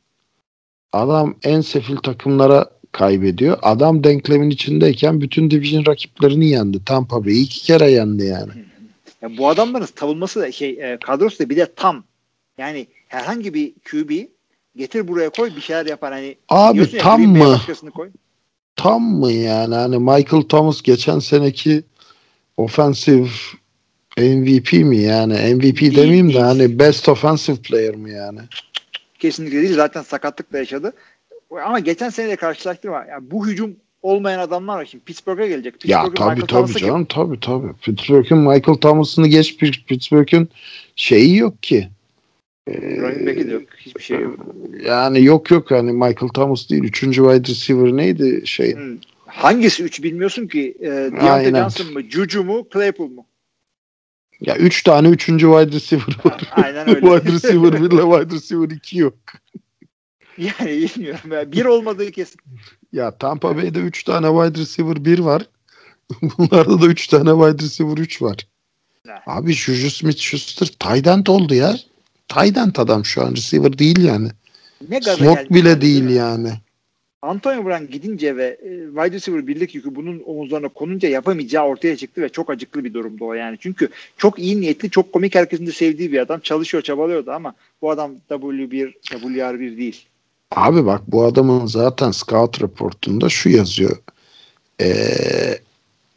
adam 0.91 1.35
en 1.43 1.61
sefil 1.61 1.95
takımlara 1.95 2.69
kaybediyor. 2.91 3.57
Adam 3.61 4.03
denklemin 4.03 4.49
içindeyken 4.49 5.21
bütün 5.21 5.51
division 5.51 5.85
rakiplerini 5.85 6.49
yendi. 6.49 6.85
Tampa 6.85 7.25
Bay'i 7.25 7.41
iki 7.41 7.61
kere 7.63 7.91
yendi 7.91 8.25
yani. 8.25 8.51
Ya 9.21 9.37
bu 9.37 9.49
adamların 9.49 9.87
savunması 9.99 10.39
da 10.39 10.51
şey 10.51 10.69
e, 10.69 10.97
kadrosu 10.97 11.39
da 11.39 11.49
bir 11.49 11.57
de 11.57 11.73
tam. 11.75 12.03
Yani 12.57 12.87
herhangi 13.07 13.53
bir 13.53 13.73
QB 13.91 14.32
getir 14.75 15.07
buraya 15.07 15.29
koy 15.29 15.55
bir 15.55 15.61
şeyler 15.61 15.85
yapar. 15.85 16.13
Hani 16.13 16.35
Abi 16.49 16.79
ya, 16.79 16.87
tam 17.01 17.21
mı? 17.21 17.61
Koy. 17.95 18.09
tam 18.75 19.01
mı 19.03 19.31
yani 19.31 19.75
hani 19.75 19.97
Michael 19.97 20.43
Thomas 20.43 20.81
geçen 20.81 21.19
seneki 21.19 21.83
offensive 22.57 23.27
MVP 24.17 24.73
mi 24.73 24.97
yani 24.97 25.33
MVP 25.55 25.79
Değil, 25.81 25.95
demeyeyim 25.95 26.29
de 26.29 26.33
değil. 26.33 26.43
hani 26.45 26.79
best 26.79 27.09
offensive 27.09 27.57
player 27.57 27.95
mi 27.95 28.11
yani 28.11 28.39
Kesinlikle 29.19 29.61
değil. 29.61 29.73
Zaten 29.75 30.01
sakatlık 30.01 30.53
da 30.53 30.57
yaşadı. 30.57 30.93
Ama 31.65 31.79
geçen 31.79 32.09
sene 32.09 32.29
de 32.29 32.35
karşılaştırma. 32.35 33.05
Yani 33.09 33.31
bu 33.31 33.47
hücum 33.47 33.75
olmayan 34.01 34.39
adamlar 34.39 34.77
var. 34.77 34.85
Şimdi 34.85 35.03
Pittsburgh'e 35.03 35.47
gelecek. 35.47 35.85
ya 35.85 36.03
Pittsburgh'ün 36.03 36.15
tabii 36.15 36.29
Michael 36.29 36.47
tabii 36.47 36.47
Thomas'ı 36.47 36.73
kim? 36.73 36.87
canım 36.87 37.05
tabii 37.05 37.39
tabii 37.39 37.73
Pittsburgh'ün 37.81 38.37
Michael 38.37 38.77
Thomas'ını 38.77 39.27
geç 39.27 39.57
Pittsburgh'ün 39.87 40.49
şeyi 40.95 41.37
yok 41.37 41.63
ki 41.63 41.89
Running 42.69 43.27
back'i 43.27 43.47
de 43.47 43.51
yok. 43.51 43.63
Hiçbir 43.77 44.03
şey 44.03 44.19
yok. 44.19 44.39
yani 44.85 45.23
yok 45.23 45.51
yok 45.51 45.71
hani 45.71 45.91
Michael 45.91 46.29
Thomas 46.33 46.69
değil 46.69 46.83
üçüncü 46.83 47.21
wide 47.23 47.51
receiver 47.51 47.97
neydi 47.97 48.47
şey 48.47 48.75
Hmm. 48.75 48.97
Hangisi 49.25 49.83
3 49.83 50.03
bilmiyorsun 50.03 50.47
ki? 50.47 50.77
E, 50.79 50.85
Deontay. 50.85 51.51
Johnson 51.51 51.93
mı? 51.93 52.01
Juju 52.09 52.43
mu? 52.43 52.67
Claypool 52.73 53.07
mu? 53.07 53.25
ya 54.41 54.57
üç 54.57 54.83
tane 54.83 55.09
üçüncü 55.09 55.45
wide 55.47 55.75
receiver 55.75 56.17
var 56.25 56.41
Aynen 56.63 56.89
öyle. 56.89 56.99
wide 57.01 57.33
receiver 57.33 57.73
1 57.73 57.77
ile 57.77 58.01
wide 58.01 58.35
receiver 58.35 58.69
2 58.69 58.97
yok 58.99 59.13
yani 60.37 60.69
bilmiyorum. 60.95 61.31
Yani 61.31 61.51
bir 61.51 61.65
olmadığı 61.65 62.11
kesin. 62.11 62.39
Ya 62.93 63.17
Tampa 63.17 63.55
Bay'de 63.57 63.79
3 63.79 64.03
tane 64.03 64.27
wide 64.27 64.61
receiver 64.61 65.05
1 65.05 65.19
var. 65.19 65.45
Bunlarda 66.37 66.81
da 66.81 66.85
3 66.85 67.07
tane 67.07 67.29
wide 67.29 67.63
receiver 67.65 67.97
3 67.97 68.21
var. 68.21 68.37
Ne? 69.05 69.13
Abi 69.27 69.53
Juju 69.53 69.89
Smith-Schuster 69.89 70.65
tight 70.65 71.07
end 71.07 71.27
oldu 71.27 71.53
ya. 71.55 71.75
Tight 72.33 72.57
end 72.57 72.75
adam 72.75 73.05
şu 73.05 73.23
an 73.23 73.31
receiver 73.31 73.77
değil 73.77 74.03
yani. 74.03 74.29
Ne 74.89 75.01
Slot 75.01 75.49
bile 75.49 75.69
yani, 75.69 75.81
değil 75.81 76.03
mi? 76.03 76.13
yani. 76.13 76.49
Antonio 77.21 77.65
Brown 77.65 77.91
gidince 77.91 78.37
ve 78.37 78.57
e, 78.63 78.69
wide 78.95 79.11
receiver 79.11 79.47
birlik 79.47 79.75
yükü 79.75 79.95
bunun 79.95 80.21
omuzlarına 80.25 80.67
konunca 80.67 81.09
yapamayacağı 81.09 81.65
ortaya 81.65 81.97
çıktı 81.97 82.21
ve 82.21 82.29
çok 82.29 82.49
acıklı 82.49 82.83
bir 82.83 82.93
durumdu 82.93 83.25
o 83.25 83.33
yani. 83.33 83.57
Çünkü 83.59 83.89
çok 84.17 84.39
iyi 84.39 84.61
niyetli, 84.61 84.89
çok 84.89 85.13
komik 85.13 85.35
herkesin 85.35 85.67
de 85.67 85.71
sevdiği 85.71 86.11
bir 86.11 86.19
adam. 86.19 86.39
Çalışıyor, 86.39 86.83
çabalıyordu 86.83 87.31
ama 87.31 87.53
bu 87.81 87.91
adam 87.91 88.11
W1, 88.29 88.93
WR1 89.03 89.77
değil. 89.77 90.05
Abi 90.51 90.85
bak 90.85 91.01
bu 91.07 91.25
adamın 91.25 91.65
zaten 91.65 92.11
scout 92.11 92.61
raportunda 92.61 93.29
şu 93.29 93.49
yazıyor. 93.49 93.97
Ee, 94.81 95.57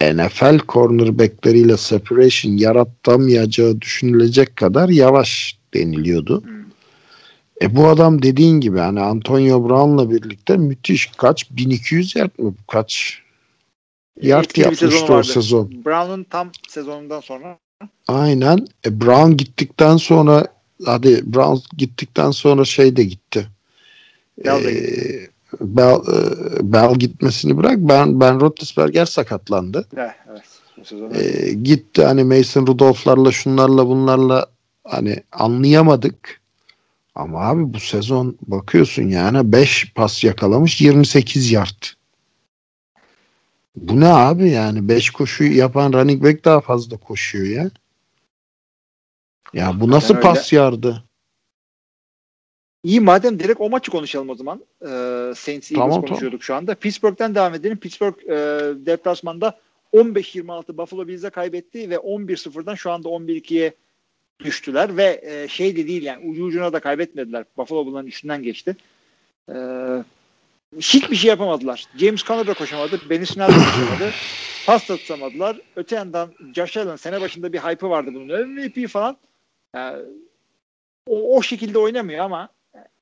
NFL 0.03 0.59
cornerbackleriyle 0.69 1.77
separation 1.77 2.53
yaratamayacağı 2.53 3.81
düşünülecek 3.81 4.57
kadar 4.57 4.89
yavaş 4.89 5.59
deniliyordu. 5.79 6.43
Hmm. 6.43 6.57
E 7.63 7.77
bu 7.77 7.87
adam 7.89 8.23
dediğin 8.23 8.61
gibi 8.61 8.79
hani 8.79 9.01
Antonio 9.01 9.69
Brown'la 9.69 10.11
birlikte 10.11 10.57
müthiş 10.57 11.07
kaç 11.07 11.51
1200 11.51 12.17
yard 12.17 12.31
mı 12.39 12.55
kaç 12.69 13.23
yard 14.23 14.57
yapmıştı 14.57 15.15
o 15.15 15.23
sezon. 15.23 15.85
Brown'un 15.85 16.25
tam 16.25 16.51
sezonundan 16.69 17.21
sonra 17.21 17.59
Aynen. 18.09 18.67
E 18.87 19.01
Brown 19.01 19.33
gittikten 19.33 19.97
sonra 19.97 20.47
hadi 20.85 21.35
Brown 21.35 21.77
gittikten 21.77 22.31
sonra 22.31 22.65
şey 22.65 22.97
de 22.97 23.05
gitti. 23.05 23.47
Bell 24.45 24.65
de 24.65 24.71
Ee, 24.71 25.29
Bell, 25.61 25.95
e, 25.95 26.73
Bell 26.73 26.95
gitmesini 26.95 27.57
bırak. 27.57 27.77
Ben 27.79 28.21
Ben 28.21 28.41
Roethlisberger 28.41 29.07
sakatlandı. 29.07 29.87
eh, 29.97 30.11
evet, 30.31 30.43
sezon. 30.85 31.13
Ee, 31.15 31.53
gitti 31.53 32.05
hani 32.05 32.25
Mason 32.25 32.67
Rudolph'larla 32.67 33.33
şunlarla 33.33 33.87
bunlarla 33.87 34.47
hani 34.89 35.23
anlayamadık. 35.33 36.41
Ama 37.15 37.41
abi 37.41 37.75
bu 37.75 37.81
sezon 37.81 38.39
bakıyorsun 38.43 39.03
yani 39.03 39.53
5 39.53 39.93
pas 39.95 40.25
yakalamış 40.25 40.81
28 40.81 41.53
yard. 41.53 41.85
Bu 43.77 44.01
ne 44.01 44.09
abi 44.09 44.51
yani 44.51 44.89
5 44.89 45.11
koşu 45.11 45.45
yapan 45.45 45.93
running 45.93 46.25
back 46.25 46.45
daha 46.45 46.61
fazla 46.61 46.97
koşuyor 46.97 47.47
ya. 47.47 47.71
Ya 49.53 49.81
bu 49.81 49.91
nasıl 49.91 50.15
Hakikaten 50.15 50.35
pas 50.35 50.53
yardı? 50.53 51.05
İyi 52.83 53.01
madem 53.01 53.39
direkt 53.39 53.61
o 53.61 53.71
maçı 53.71 53.91
konuşalım 53.91 54.31
o 54.31 54.35
zaman. 54.35 54.65
Ee, 54.83 54.87
Saints 55.37 55.73
Eagles 55.73 55.75
Tamam, 55.75 56.03
konuşuyorduk 56.03 56.45
şu 56.45 56.55
anda. 56.55 56.75
Pittsburgh'ten 56.75 57.35
devam 57.35 57.55
edelim. 57.55 57.79
Pittsburgh 57.79 58.19
e, 58.25 58.37
deplasmanda 58.87 59.59
15-26 59.93 60.77
Buffalo 60.77 61.09
Bills'e 61.09 61.31
kaybetti 61.31 61.91
ve 61.91 61.95
11-0'dan 61.95 62.75
şu 62.75 62.91
anda 62.91 63.09
11-2'ye 63.09 63.75
düştüler 64.45 64.97
ve 64.97 65.21
e, 65.23 65.49
şey 65.49 65.77
de 65.77 65.89
değil 65.89 66.03
yani 66.03 66.31
ucu 66.31 66.45
ucuna 66.45 66.73
da 66.73 66.81
kaybetmediler. 66.81 67.45
Buffalo 67.57 67.87
bunların 67.87 68.07
üstünden 68.07 68.43
geçti. 68.43 68.77
E, 69.53 69.57
hiçbir 70.79 71.17
şey 71.17 71.29
yapamadılar. 71.29 71.85
James 71.97 72.25
Conner 72.25 72.47
da 72.47 72.55
koşamadı. 72.55 73.01
Benny 73.11 73.27
Snell 73.27 73.49
de 73.49 73.53
koşamadı. 73.53 74.13
Pas 74.67 74.89
da 74.89 74.97
tutamadılar. 74.97 75.61
Öte 75.77 75.97
yandan 75.97 76.33
Josh 76.55 76.77
Allen 76.77 76.97
sene 76.97 77.21
başında 77.21 77.53
bir 77.53 77.59
hype'ı 77.59 77.91
vardı 77.91 78.11
bunun. 78.15 78.49
MVP 78.49 78.89
falan. 78.89 79.17
Yani, 79.75 80.03
o, 81.07 81.37
o 81.37 81.43
şekilde 81.43 81.79
oynamıyor 81.79 82.25
ama 82.25 82.49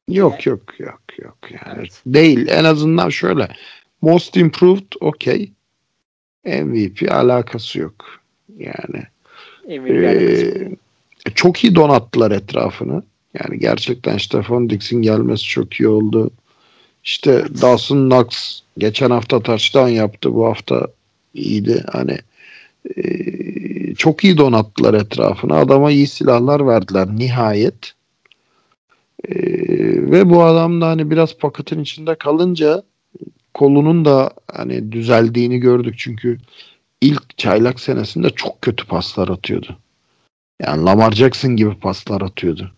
Yok 0.09 0.47
yok 0.47 0.81
yok 0.81 1.02
yok 1.19 1.39
yani 1.51 1.78
Evet. 1.78 2.02
değil 2.06 2.48
en 2.48 2.65
azından 2.65 3.09
şöyle 3.09 3.48
most 4.02 4.36
improved 4.36 4.93
okey 5.01 5.52
MVP 6.44 7.12
alakası 7.12 7.78
yok 7.78 8.20
yani 8.56 9.02
MVP 9.65 9.90
alakası 9.90 10.47
yok. 10.47 10.56
Ee, 10.56 10.84
çok 11.35 11.65
iyi 11.65 11.75
donattılar 11.75 12.31
etrafını 12.31 13.03
yani 13.41 13.59
gerçekten 13.59 14.19
Stefan 14.19 14.71
Dix'in 14.71 15.03
gelmesi 15.03 15.45
çok 15.45 15.75
iyi 15.75 15.89
oldu. 15.89 16.31
İşte 17.05 17.45
Dawson 17.63 18.11
Knox 18.11 18.61
geçen 18.79 19.11
hafta 19.11 19.41
touchdown 19.41 19.89
yaptı 19.89 20.35
bu 20.35 20.47
hafta 20.47 20.87
iyiydi. 21.35 21.85
Hani 21.93 22.19
ee, 22.97 23.95
çok 23.95 24.25
iyi 24.25 24.39
donattılar 24.39 24.95
etrafını 24.95 25.55
adama 25.57 25.91
iyi 25.91 26.07
silahlar 26.07 26.67
verdiler 26.67 27.09
nihayet. 27.09 27.93
Ee, 29.29 29.35
ve 30.11 30.31
bu 30.31 30.43
adam 30.43 30.81
da 30.81 30.87
hani 30.87 31.11
biraz 31.11 31.39
paketin 31.39 31.81
içinde 31.81 32.15
kalınca 32.15 32.83
kolunun 33.55 34.05
da 34.05 34.31
hani 34.53 34.93
düzeldiğini 34.93 35.59
gördük. 35.59 35.95
Çünkü 35.99 36.39
ilk 37.01 37.39
çaylak 37.39 37.81
senesinde 37.81 38.31
çok 38.31 38.63
kötü 38.63 38.87
paslar 38.87 39.29
atıyordu. 39.29 39.79
Yani 40.63 40.85
Lamar 40.85 41.13
Jackson 41.13 41.57
gibi 41.57 41.75
paslar 41.75 42.21
atıyordu. 42.21 42.73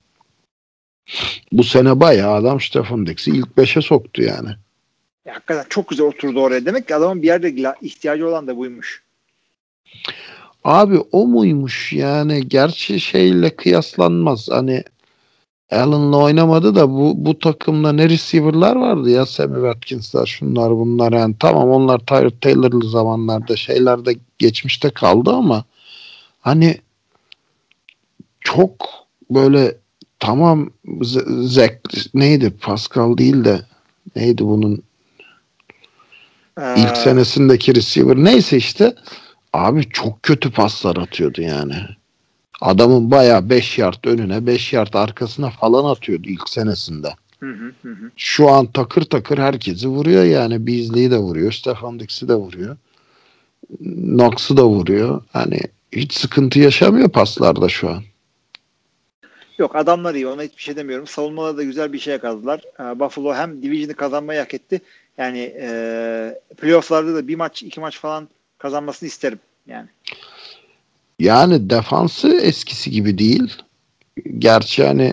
Bu 1.53 1.65
sene 1.65 2.01
bayağı 2.01 2.35
adam 2.35 2.61
Stefan 2.61 3.07
Dix'i 3.07 3.31
ilk 3.31 3.48
5'e 3.48 3.82
soktu 3.82 4.23
yani. 4.23 4.48
Ya, 5.24 5.35
hakikaten 5.35 5.65
çok 5.69 5.89
güzel 5.89 6.07
oturdu 6.07 6.40
oraya. 6.40 6.66
Demek 6.66 6.89
ki 6.89 6.94
adamın 6.94 7.23
bir 7.23 7.27
yerde 7.27 7.74
ihtiyacı 7.82 8.28
olan 8.28 8.47
da 8.47 8.57
buymuş. 8.57 9.03
Abi 10.65 10.98
o 11.12 11.27
muymuş 11.27 11.93
yani 11.93 12.48
gerçi 12.48 13.01
şeyle 13.01 13.57
kıyaslanmaz. 13.57 14.48
Hani 14.51 14.85
Allen'la 15.70 16.16
oynamadı 16.16 16.74
da 16.74 16.90
bu 16.90 17.15
bu 17.16 17.39
takımda 17.39 17.93
ne 17.93 18.09
receiver'lar 18.09 18.77
vardı 18.77 19.11
ya 19.11 19.27
Sammy 19.27 19.55
Watkins'lar 19.55 20.27
şunlar 20.27 20.70
bunlar 20.70 21.12
yani 21.12 21.35
tamam 21.40 21.70
onlar 21.70 21.98
Tyrod 21.98 22.40
Taylor'lı 22.40 22.89
zamanlarda 22.89 23.57
şeylerde 23.57 24.16
geçmişte 24.39 24.90
kaldı 24.90 25.31
ama 25.31 25.65
hani 26.40 26.81
çok 28.55 28.86
böyle 29.31 29.77
tamam 30.18 30.70
Z- 30.86 31.47
Zach 31.47 32.10
neydi 32.14 32.51
Pascal 32.51 33.18
değil 33.18 33.44
de 33.44 33.60
neydi 34.16 34.44
bunun 34.44 34.82
Ee, 36.60 36.74
ilk 36.77 36.97
senesindeki 36.97 37.74
receiver 37.74 38.16
neyse 38.16 38.56
işte 38.56 38.94
abi 39.52 39.89
çok 39.90 40.23
kötü 40.23 40.51
paslar 40.52 40.97
atıyordu 40.97 41.40
yani. 41.43 41.74
Adamın 42.60 43.10
bayağı 43.10 43.51
5 43.51 43.78
yard 43.78 44.05
önüne 44.05 44.47
5 44.47 44.73
yard 44.73 44.94
arkasına 44.94 45.51
falan 45.51 45.90
atıyordu 45.90 46.28
ilk 46.28 46.48
senesinde. 46.48 47.14
Hı 47.40 47.51
hı 47.51 47.89
hı. 47.89 48.10
Şu 48.16 48.51
an 48.51 48.66
takır 48.66 49.02
takır 49.02 49.39
herkesi 49.39 49.89
vuruyor 49.89 50.24
yani. 50.24 50.66
Beasley'i 50.66 51.10
de 51.10 51.18
vuruyor. 51.18 51.52
Stefan 51.52 52.01
Dix'i 52.01 52.28
de 52.28 52.35
vuruyor. 52.35 52.77
Knox'u 53.94 54.56
da 54.56 54.66
vuruyor. 54.66 55.23
Hani 55.32 55.60
hiç 55.93 56.12
sıkıntı 56.14 56.59
yaşamıyor 56.59 57.09
paslarda 57.09 57.68
şu 57.68 57.90
an. 57.90 58.02
Yok 59.58 59.76
adamlar 59.76 60.14
iyi 60.14 60.26
ona 60.26 60.42
hiçbir 60.42 60.62
şey 60.62 60.76
demiyorum. 60.76 61.06
Savunmalarda 61.06 61.58
da 61.58 61.62
güzel 61.62 61.92
bir 61.92 61.98
şey 61.98 62.12
yakaladılar. 62.12 62.60
Ee, 62.80 63.00
Buffalo 63.00 63.34
hem 63.34 63.62
Division'ı 63.62 63.94
kazanmayı 63.94 64.40
hak 64.40 64.54
etti. 64.54 64.80
Yani 65.18 65.54
e, 65.60 66.40
playofflarda 66.60 67.14
da 67.14 67.28
bir 67.28 67.36
maç 67.36 67.62
iki 67.62 67.80
maç 67.80 67.98
falan 67.98 68.28
kazanmasını 68.58 69.06
isterim. 69.06 69.38
Yani 69.66 69.88
Yani 71.18 71.70
defansı 71.70 72.40
eskisi 72.40 72.90
gibi 72.90 73.18
değil. 73.18 73.54
Gerçi 74.38 74.86
hani 74.86 75.12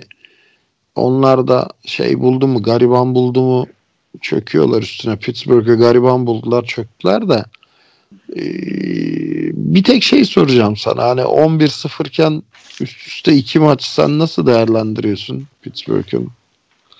onlar 0.96 1.48
da 1.48 1.70
şey 1.86 2.20
buldu 2.20 2.48
mu 2.48 2.64
gariban 2.64 3.16
buldu 3.16 3.42
mu 3.42 3.68
çöküyorlar 4.22 4.82
üstüne. 4.82 5.16
Pittsburgh'e 5.16 5.76
gariban 5.76 6.28
buldular 6.28 6.66
çöktüler 6.66 7.30
de 7.30 7.46
Ee, 8.36 8.44
bir 9.54 9.84
tek 9.84 10.04
şey 10.04 10.26
soracağım 10.26 10.78
sana. 10.78 11.04
Hani 11.04 11.22
11-0 11.22 12.08
iken 12.08 12.44
üst 12.82 13.08
üste 13.08 13.34
iki 13.34 13.60
maç 13.60 13.84
sen 13.84 14.20
nasıl 14.20 14.48
değerlendiriyorsun 14.48 15.48
Pittsburgh'ın? 15.62 16.28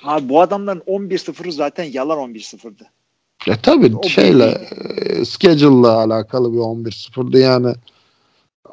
Abi 0.04 0.30
bu 0.30 0.42
adamların 0.42 0.80
11-0'ı 0.88 1.52
zaten 1.52 1.84
yalan 1.84 2.18
11-0'dı. 2.34 2.84
E 3.48 3.56
tabii 3.62 3.96
O 3.96 4.04
şeyle 4.10 4.68
e, 5.06 5.26
schedule'la 5.26 5.92
alakalı 5.98 6.54
bir 6.54 6.58
11-0'dı 6.58 7.40
yani 7.40 7.74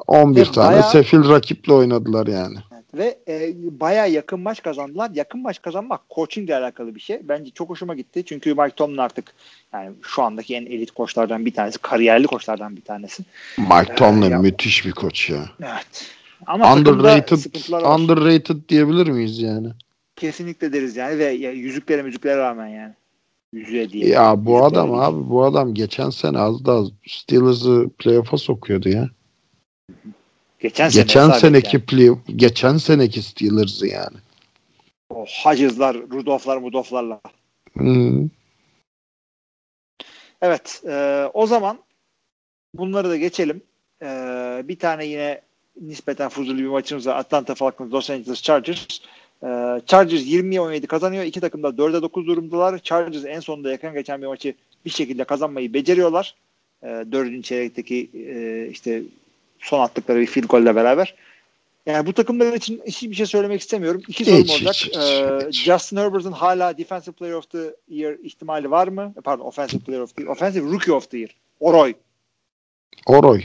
11 0.07 0.41
Ve 0.41 0.51
tane 0.51 0.67
bayağı- 0.75 0.91
sefil 0.91 1.29
rakiple 1.29 1.73
oynadılar 1.73 2.27
yani. 2.27 2.57
Evet. 2.73 2.83
Ve 2.93 3.33
e, 3.33 3.53
bayağı 3.79 4.11
yakın 4.11 4.39
maç 4.39 4.61
kazandılar. 4.63 5.11
Yakın 5.13 5.41
maç 5.41 5.61
kazanmak 5.61 6.01
coachingle 6.15 6.55
alakalı 6.55 6.95
bir 6.95 6.99
şey. 6.99 7.19
Bence 7.23 7.51
çok 7.51 7.69
hoşuma 7.69 7.95
gitti. 7.95 8.23
Çünkü 8.25 8.53
Mike 8.53 8.75
Tomlin 8.75 8.97
artık 8.97 9.33
yani 9.73 9.91
şu 10.01 10.23
andaki 10.23 10.55
en 10.55 10.65
elit 10.65 10.91
koçlardan 10.91 11.45
bir 11.45 11.53
tanesi. 11.53 11.77
Kariyerli 11.79 12.27
koçlardan 12.27 12.75
bir 12.75 12.81
tanesi. 12.81 13.23
Mike 13.57 13.95
Tomlin 13.95 14.29
ya- 14.31 14.39
müthiş 14.39 14.85
bir 14.85 14.91
koç 14.91 15.29
ya. 15.29 15.45
Evet. 15.63 16.11
Ama 16.51 16.73
Underrated, 16.73 17.73
underrated 17.85 18.69
diyebilir 18.69 19.07
miyiz 19.07 19.39
yani? 19.39 19.67
Kesinlikle 20.15 20.73
deriz 20.73 20.95
yani 20.95 21.19
ve 21.19 21.31
yüzüklere 21.31 22.01
müzüklere 22.01 22.37
rağmen 22.37 22.67
yani. 22.67 22.93
Yüzüğe 23.53 23.89
diye. 23.89 24.07
Ya 24.07 24.45
bu 24.45 24.51
Yüzüklere 24.51 24.67
adam 24.67 24.93
abi 24.93 25.29
bu 25.29 25.43
adam 25.43 25.73
geçen 25.73 26.09
sene 26.09 26.39
az 26.39 26.65
daha 26.65 26.83
Steelers'ı 27.07 27.89
playoff'a 27.97 28.37
sokuyordu 28.37 28.89
ya. 28.89 29.09
Geçen, 30.59 30.89
sene 30.89 31.03
geçen 31.03 31.29
seneki 31.31 31.75
yani. 31.75 31.85
play 31.85 32.09
geçen 32.35 32.77
seneki 32.77 33.21
Steelers'ı 33.21 33.87
yani. 33.87 34.17
O 35.09 35.25
hacızlar, 35.43 35.95
Rudolf'lar, 35.95 36.57
Mudolf'larla. 36.57 37.21
Hmm. 37.73 38.29
Evet. 40.41 40.83
e, 40.87 41.25
o 41.33 41.47
zaman 41.47 41.79
bunları 42.73 43.09
da 43.09 43.17
geçelim. 43.17 43.61
E, 44.01 44.07
bir 44.67 44.79
tane 44.79 45.05
yine 45.05 45.41
nispeten 45.81 46.29
fuzuli 46.29 46.63
bir 46.63 46.67
maçımız 46.67 47.07
var. 47.07 47.15
Atlanta 47.15 47.55
Falcons, 47.55 47.91
Los 47.93 48.09
Angeles 48.09 48.41
Chargers. 48.41 48.87
E, 49.43 49.47
Chargers 49.85 50.21
20'ye 50.21 50.61
17 50.61 50.87
kazanıyor. 50.87 51.23
İki 51.23 51.39
takım 51.41 51.63
da 51.63 51.67
4'e 51.67 52.01
9 52.01 52.27
durumdalar. 52.27 52.79
Chargers 52.79 53.25
en 53.25 53.39
sonunda 53.39 53.71
yakın 53.71 53.93
geçen 53.93 54.21
bir 54.21 54.27
maçı 54.27 54.53
bir 54.85 54.89
şekilde 54.89 55.23
kazanmayı 55.23 55.73
beceriyorlar. 55.73 56.35
E, 56.83 56.87
dördüncü 56.87 57.41
çeyrekteki 57.43 58.09
e, 58.13 58.67
işte 58.71 59.03
son 59.59 59.79
attıkları 59.79 60.19
bir 60.19 60.25
field 60.27 60.45
golle 60.47 60.75
beraber. 60.75 61.15
Yani 61.85 62.05
bu 62.05 62.13
takımlar 62.13 62.53
için 62.53 62.81
hiçbir 62.87 63.13
şey 63.13 63.25
söylemek 63.25 63.61
istemiyorum. 63.61 64.01
İki 64.07 64.25
sorum 64.25 64.39
Hiç, 64.39 64.51
olacak. 64.51 64.75
hiç, 64.75 64.87
hiç, 64.87 64.95
E, 64.97 65.39
hiç. 65.47 65.63
Justin 65.63 65.97
Herbert'ın 65.97 66.31
hala 66.31 66.77
Defensive 66.77 67.15
Player 67.15 67.33
of 67.33 67.49
the 67.51 67.75
Year 67.89 68.17
ihtimali 68.23 68.71
var 68.71 68.87
mı? 68.87 69.13
Pardon, 69.23 69.45
Offensive 69.45 69.81
Player 69.81 69.99
of 69.99 70.15
the 70.15 70.23
Year. 70.23 70.31
Offensive 70.35 70.71
Rookie 70.71 70.91
of 70.93 71.09
the 71.11 71.17
Year. 71.17 71.35
Oroy. 71.59 71.93
Oroy. 73.05 73.41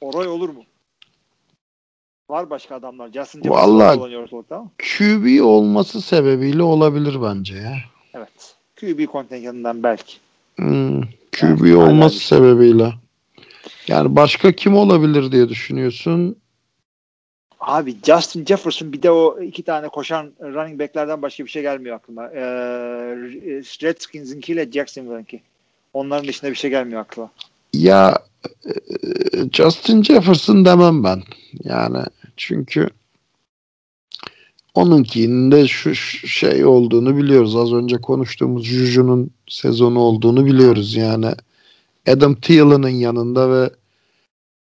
Oroy 0.00 0.26
olur 0.26 0.48
mu? 0.48 0.64
Var 2.34 2.50
başka 2.50 2.74
adamlar. 2.74 3.12
Justin 3.12 3.42
Jefferson 3.42 4.12
ortalıkta. 4.12 4.64
QB 4.78 5.42
olması 5.44 6.00
sebebiyle 6.00 6.62
olabilir 6.62 7.22
bence 7.22 7.54
ya. 7.54 7.76
Evet. 8.14 8.54
QB 8.76 9.06
kontenjanından 9.06 9.82
belki. 9.82 10.16
Hmm, 10.56 11.00
QB 11.32 11.66
Yani 11.66 11.76
olması 11.76 12.20
şey. 12.20 12.38
sebebiyle. 12.38 12.92
Yani 13.88 14.16
başka 14.16 14.52
kim 14.52 14.76
olabilir 14.76 15.32
diye 15.32 15.48
düşünüyorsun. 15.48 16.36
Abi 17.60 17.96
Justin 18.06 18.44
Jefferson 18.44 18.92
bir 18.92 19.02
de 19.02 19.10
o 19.10 19.42
iki 19.42 19.62
tane 19.62 19.88
koşan 19.88 20.32
running 20.40 20.80
backlerden 20.80 21.22
başka 21.22 21.44
bir 21.44 21.50
şey 21.50 21.62
gelmiyor 21.62 21.96
aklıma. 21.96 22.26
Ee, 22.26 22.42
Redskins'inki 23.82 24.52
ile 24.52 24.72
Jacksonville'inki. 24.72 25.40
Onların 25.92 26.28
dışında 26.28 26.50
bir 26.50 26.56
şey 26.56 26.70
gelmiyor 26.70 27.00
aklıma. 27.00 27.30
Ya 27.72 28.18
e, 28.66 28.72
Justin 29.52 30.02
Jefferson 30.02 30.64
demem 30.64 31.04
ben. 31.04 31.22
Yani 31.64 31.98
çünkü 32.36 32.88
onunkinin 34.74 35.50
de 35.50 35.68
şu 35.68 35.94
şu 35.94 36.28
şey 36.28 36.64
olduğunu 36.64 37.16
biliyoruz. 37.16 37.56
Az 37.56 37.72
önce 37.72 37.96
konuştuğumuz 37.96 38.64
Juju'nun 38.64 39.30
sezonu 39.48 39.98
olduğunu 39.98 40.46
biliyoruz 40.46 40.94
yani. 40.94 41.30
Adam 42.08 42.34
Thielen'ın 42.34 42.88
yanında 42.88 43.50
ve 43.50 43.70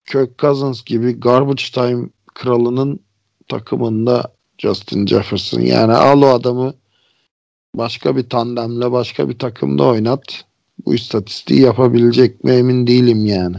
Kirk 0.06 0.38
Cousins 0.38 0.84
gibi 0.84 1.20
garbage 1.20 1.64
time 1.72 2.08
kralının 2.34 3.00
takımında 3.48 4.32
Justin 4.58 5.06
Jefferson. 5.06 5.60
Yani 5.60 5.92
al 5.92 6.22
o 6.22 6.26
adamı 6.26 6.74
başka 7.74 8.16
bir 8.16 8.28
tandemle 8.28 8.92
başka 8.92 9.28
bir 9.28 9.38
takımda 9.38 9.84
oynat. 9.84 10.44
Bu 10.86 10.94
istatistiği 10.94 11.60
yapabilecek 11.60 12.44
mi 12.44 12.50
emin 12.50 12.86
değilim 12.86 13.26
yani. 13.26 13.56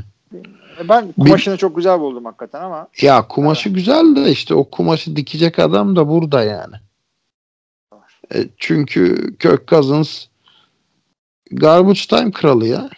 Ben 0.84 1.12
kumaşını 1.12 1.58
çok 1.58 1.76
güzel 1.76 2.00
buldum 2.00 2.26
hakikaten 2.26 2.62
ama 2.62 2.88
Ya 3.02 3.28
kumaşı 3.28 3.70
güzel 3.70 4.16
de 4.16 4.32
işte 4.32 4.54
o 4.54 4.70
kumaşı 4.70 5.16
dikecek 5.16 5.60
adam 5.60 5.96
da 5.96 6.08
burada 6.10 6.44
yani. 6.44 6.76
E, 8.36 8.46
çünkü 8.58 9.16
Kirk 9.38 9.68
Cousins 9.68 10.26
garbage 11.52 12.00
time 12.10 12.32
kralı 12.32 12.68
ya. 12.68 12.90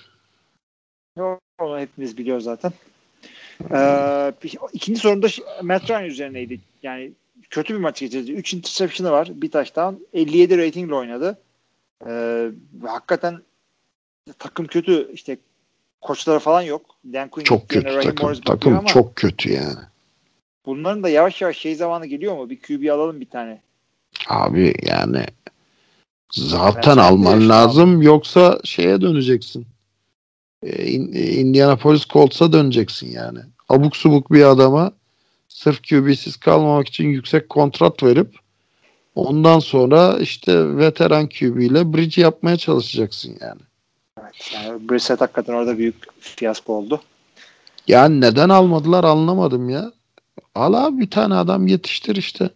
onu 1.60 1.80
hepimiz 1.80 2.18
biliyoruz 2.18 2.44
zaten. 2.44 2.72
Ee, 3.72 4.34
ikinci 4.74 5.00
sorumda 5.00 5.30
ş- 5.30 5.44
Matt 5.64 5.90
Ryan 5.90 6.04
üzerineydi. 6.06 6.60
Yani 6.84 7.12
kötü 7.50 7.74
bir 7.74 7.80
maç 7.80 8.00
geçirdi. 8.00 8.32
3 8.32 8.54
interception'ı 8.54 9.12
var. 9.12 9.30
Bir 9.34 9.52
taştan 9.52 10.00
57 10.14 10.58
ratingle 10.58 10.96
oynadı. 10.96 11.38
Ee, 12.08 12.50
hakikaten 12.88 13.42
takım 14.40 14.68
kötü. 14.68 15.12
İşte 15.14 15.38
koçları 16.02 16.40
falan 16.40 16.62
yok. 16.62 16.86
Dan 17.06 17.30
Quinn 17.30 17.46
Çok 17.46 17.70
kötü 17.70 18.00
takım. 18.02 18.26
Morris 18.26 18.42
Takım 18.42 18.74
ama 18.74 18.88
çok 18.88 19.16
kötü 19.16 19.54
yani. 19.54 19.80
bunların 20.66 21.04
da 21.04 21.10
yavaş 21.10 21.42
yavaş 21.42 21.58
şey 21.58 21.76
zamanı 21.76 22.06
geliyor 22.06 22.38
mu? 22.38 22.50
Bir 22.50 22.62
QB 22.62 22.92
alalım 22.92 23.22
bir 23.22 23.30
tane. 23.30 23.62
Abi 24.30 24.74
yani 24.86 25.26
zaten 26.32 26.98
Ben 26.98 27.02
alman 27.02 27.50
lazım 27.50 28.02
yoksa 28.02 28.60
şeye 28.64 29.02
döneceksin. 29.02 29.68
In- 30.64 31.14
e, 31.14 31.32
Indianapolis 31.32 32.08
Colts'a 32.08 32.54
döneceksin 32.54 33.12
yani. 33.12 33.40
Abuk 33.70 33.98
subuk 33.98 34.32
bir 34.32 34.44
adama 34.44 34.92
sırf 35.48 35.84
QB'siz 35.90 36.38
kalmamak 36.38 36.88
için 36.88 37.08
yüksek 37.08 37.50
kontrat 37.50 38.04
verip 38.04 38.36
ondan 39.16 39.60
sonra 39.60 40.18
işte 40.20 40.78
veteran 40.78 41.30
QB 41.30 41.58
ile 41.58 41.94
bridge 41.94 42.22
yapmaya 42.22 42.58
çalışacaksın 42.58 43.38
yani. 43.42 43.62
Yani 44.54 44.90
Brissett 44.90 45.22
hakikaten 45.22 45.54
orada 45.54 45.78
büyük 45.78 45.96
fiyasko 46.20 46.74
oldu. 46.74 47.02
Yani 47.88 48.22
neden 48.22 48.50
almadılar 48.50 49.04
anlamadım 49.04 49.70
ya. 49.70 49.92
Al 50.56 50.74
abi 50.74 51.00
bir 51.00 51.10
tane 51.10 51.36
adam 51.36 51.68
yetiştir 51.68 52.16
işte. 52.16 52.50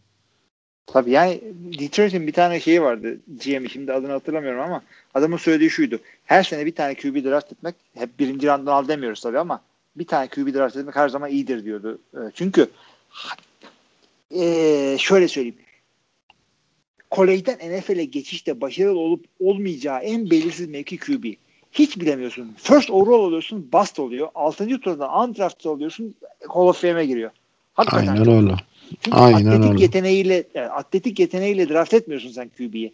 Tabii 0.85 1.11
yani 1.11 1.41
Detroit'in 1.79 2.27
bir 2.27 2.33
tane 2.33 2.59
şeyi 2.59 2.81
vardı. 2.81 3.17
GM'i 3.45 3.69
şimdi 3.69 3.93
adını 3.93 4.11
hatırlamıyorum 4.11 4.61
ama 4.61 4.81
adamın 5.13 5.37
söylediği 5.37 5.69
şuydu. 5.69 5.99
Her 6.25 6.43
sene 6.43 6.65
bir 6.65 6.75
tane 6.75 6.95
QB 6.95 7.23
draft 7.23 7.51
etmek 7.51 7.75
hep 7.93 8.19
birinci 8.19 8.47
randan 8.47 8.71
al 8.73 8.87
demiyoruz 8.87 9.21
tabii 9.21 9.39
ama 9.39 9.61
bir 9.95 10.07
tane 10.07 10.27
QB 10.27 10.53
draft 10.53 10.75
etmek 10.75 10.95
her 10.95 11.09
zaman 11.09 11.29
iyidir 11.29 11.65
diyordu. 11.65 11.99
Ee, 12.13 12.17
Çünkü 12.33 12.67
ee, 14.35 14.95
şöyle 14.99 15.27
söyleyeyim. 15.27 15.57
Kolejden 17.09 17.57
NFL'e 17.57 18.05
geçişte 18.05 18.61
başarılı 18.61 18.99
olup 18.99 19.25
olmayacağı 19.39 19.99
en 19.99 20.29
belirsiz 20.29 20.67
mevki 20.67 20.97
QB. 20.97 21.25
Hiç 21.73 21.99
bilemiyorsun. 21.99 22.51
First 22.57 22.89
overall 22.89 23.19
oluyorsun, 23.19 23.69
bust 23.73 23.99
oluyor. 23.99 24.27
6. 24.35 24.79
turdan 24.79 25.29
undrafted 25.29 25.69
oluyorsun, 25.69 26.15
Hall 26.47 26.67
of 26.67 26.81
Fame'e 26.81 27.05
giriyor. 27.05 27.31
Hakikaten 27.73 28.07
Aynen 28.07 28.29
öyle. 28.31 28.55
çünkü 29.01 29.17
Aynen 29.17 29.45
atletik 29.51 29.71
öyle. 29.71 29.81
yeteneğiyle 29.81 30.43
yani 30.55 30.67
atletik 30.69 31.19
yeteneğiyle 31.19 31.69
draft 31.69 31.93
etmiyorsun 31.93 32.31
sen 32.31 32.49
QB'yi. 32.57 32.93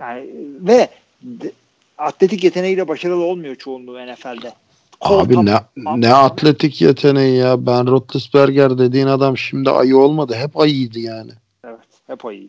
Yani 0.00 0.26
ve 0.60 0.88
de- 1.22 1.52
atletik 1.98 2.44
yeteneğiyle 2.44 2.88
başarılı 2.88 3.22
olmuyor 3.24 3.54
çoğunluğu 3.56 4.06
NFL'de. 4.06 4.52
Kol 5.00 5.18
Abi 5.20 5.34
tam- 5.34 5.46
ne 5.46 5.54
tam- 5.84 6.00
ne 6.00 6.12
atletik 6.14 6.82
yeteneği 6.82 7.36
ya. 7.36 7.66
Ben 7.66 7.86
Roethlisberger 7.86 8.78
dediğin 8.78 9.06
adam 9.06 9.36
şimdi 9.38 9.70
ayı 9.70 9.96
olmadı. 9.96 10.34
Hep 10.34 10.56
ayıydı 10.60 10.98
yani. 10.98 11.30
Evet, 11.64 11.78
hep 12.06 12.24
iyi. 12.32 12.48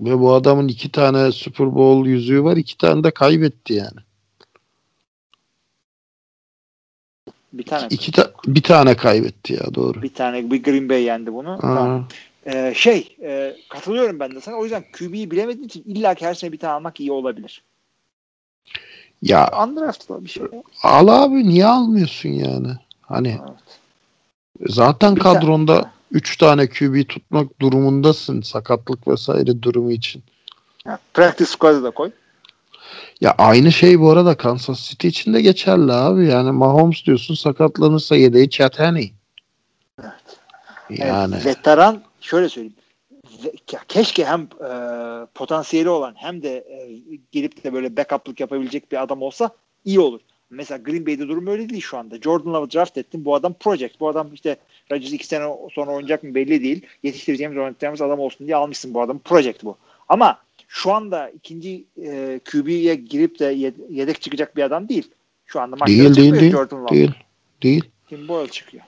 Ve 0.00 0.18
bu 0.20 0.32
adamın 0.32 0.68
iki 0.68 0.92
tane 0.92 1.32
Super 1.32 1.74
Bowl 1.74 2.08
yüzüğü 2.08 2.44
var. 2.44 2.56
iki 2.56 2.76
tane 2.78 3.04
de 3.04 3.10
kaybetti 3.10 3.74
yani. 3.74 3.98
Bir 7.58 7.62
tane 7.64 7.86
İki 7.90 8.12
ta- 8.12 8.30
bir 8.46 8.62
tane 8.62 8.96
kaybetti 8.96 9.52
ya 9.52 9.74
doğru. 9.74 10.02
bir 10.02 10.14
tane 10.14 10.50
bir 10.50 10.62
Green 10.62 10.88
Bay 10.88 11.02
yendi 11.02 11.32
bunu. 11.32 11.50
Aa, 11.52 11.60
Tamam. 11.60 12.08
Ee, 12.46 12.72
şey, 12.76 13.16
e, 13.22 13.56
katılıyorum 13.68 14.20
ben 14.20 14.34
de 14.34 14.40
sana. 14.40 14.56
O 14.56 14.62
yüzden 14.64 14.84
QB'yi 14.98 15.30
bilemediğin 15.30 15.66
için 15.66 15.82
illa 15.86 16.14
ki 16.14 16.26
her 16.26 16.34
sene 16.34 16.52
bir 16.52 16.58
tane 16.58 16.72
almak 16.72 17.00
iyi 17.00 17.12
olabilir. 17.12 17.62
Ya 19.22 19.50
Undrafted'la 19.64 20.24
bir 20.24 20.28
şey. 20.30 20.42
al 20.82 21.08
abi 21.08 21.48
niye 21.48 21.66
almıyorsun 21.66 22.28
yani? 22.28 22.68
Hani 23.02 23.28
Evet. 23.48 23.78
zaten 24.70 25.16
Bir 25.16 25.20
tane- 25.20 25.38
kadronda 25.40 25.90
üç 26.12 26.36
tane 26.36 26.68
QB 26.68 27.08
tutmak 27.08 27.60
durumundasın 27.60 28.40
sakatlık 28.42 29.08
vesaire 29.08 29.62
durumu 29.62 29.92
için. 29.92 30.22
Ya, 30.86 30.98
practice 31.14 31.50
squad'a 31.50 31.82
da 31.82 31.90
koy. 31.90 32.10
Ya 33.20 33.34
aynı 33.38 33.72
şey 33.72 34.00
bu 34.00 34.10
arada 34.10 34.36
Kansas 34.36 34.88
City 34.88 35.08
için 35.08 35.34
de 35.34 35.40
geçerli 35.40 35.92
abi. 35.92 36.26
Yani 36.26 36.50
Mahomes 36.50 37.04
diyorsun 37.04 37.34
sakatlanırsa 37.34 38.16
yedeği 38.16 38.50
Chad 38.50 38.78
Henne. 38.78 39.04
Yani 40.90 41.34
Evet, 41.34 41.46
veteran 41.46 42.02
şöyle 42.20 42.48
söyleyeyim. 42.48 42.74
Keşke 43.88 44.24
hem 44.24 44.40
e, 44.40 44.70
potansiyeli 45.34 45.88
olan 45.88 46.14
hem 46.16 46.42
de 46.42 46.56
e, 46.56 47.00
gelip 47.32 47.64
de 47.64 47.72
böyle 47.72 47.96
backup'lık 47.96 48.40
yapabilecek 48.40 48.92
bir 48.92 49.02
adam 49.02 49.22
olsa 49.22 49.50
iyi 49.84 50.00
olur. 50.00 50.20
Mesela 50.50 50.78
Green 50.78 51.06
Bay'de 51.06 51.28
durum 51.28 51.46
öyle 51.46 51.68
değil 51.68 51.82
şu 51.82 51.98
anda. 51.98 52.18
Jordan 52.18 52.52
Love'ı 52.52 52.70
draft 52.72 52.98
ettin. 52.98 53.24
Bu 53.24 53.34
adam 53.34 53.52
project. 53.52 54.00
Bu 54.00 54.08
adam 54.08 54.34
işte 54.34 54.56
Rodgers 54.92 55.12
iki 55.12 55.26
sene 55.26 55.56
sonra 55.72 55.90
oynayacak 55.90 56.22
mı 56.22 56.34
belli 56.34 56.62
değil. 56.62 56.86
Yetiştireceğimiz, 57.02 57.58
oynatacağımız 57.58 58.02
adam 58.02 58.20
olsun 58.20 58.46
diye 58.46 58.56
almışsın 58.56 58.94
bu 58.94 59.00
adam. 59.00 59.18
Project 59.18 59.64
bu. 59.64 59.76
Ama 60.08 60.38
şu 60.68 60.92
anda 60.92 61.30
ikinci 61.30 61.84
e, 62.02 62.40
QB'ye 62.50 62.94
girip 62.94 63.38
de 63.38 63.44
yed- 63.44 63.92
yedek 63.92 64.20
çıkacak 64.20 64.56
bir 64.56 64.62
adam 64.62 64.88
değil. 64.88 65.10
Şu 65.46 65.60
anda 65.60 65.76
maçlara 65.76 65.98
değil 65.98 66.14
değil 66.14 66.40
değil. 66.40 66.52
Jordan 66.52 66.82
Love. 66.82 66.90
Değil. 66.90 67.10
Değil. 67.62 67.84
Tim 68.08 68.28
Boyle 68.28 68.50
çıkıyor. 68.50 68.84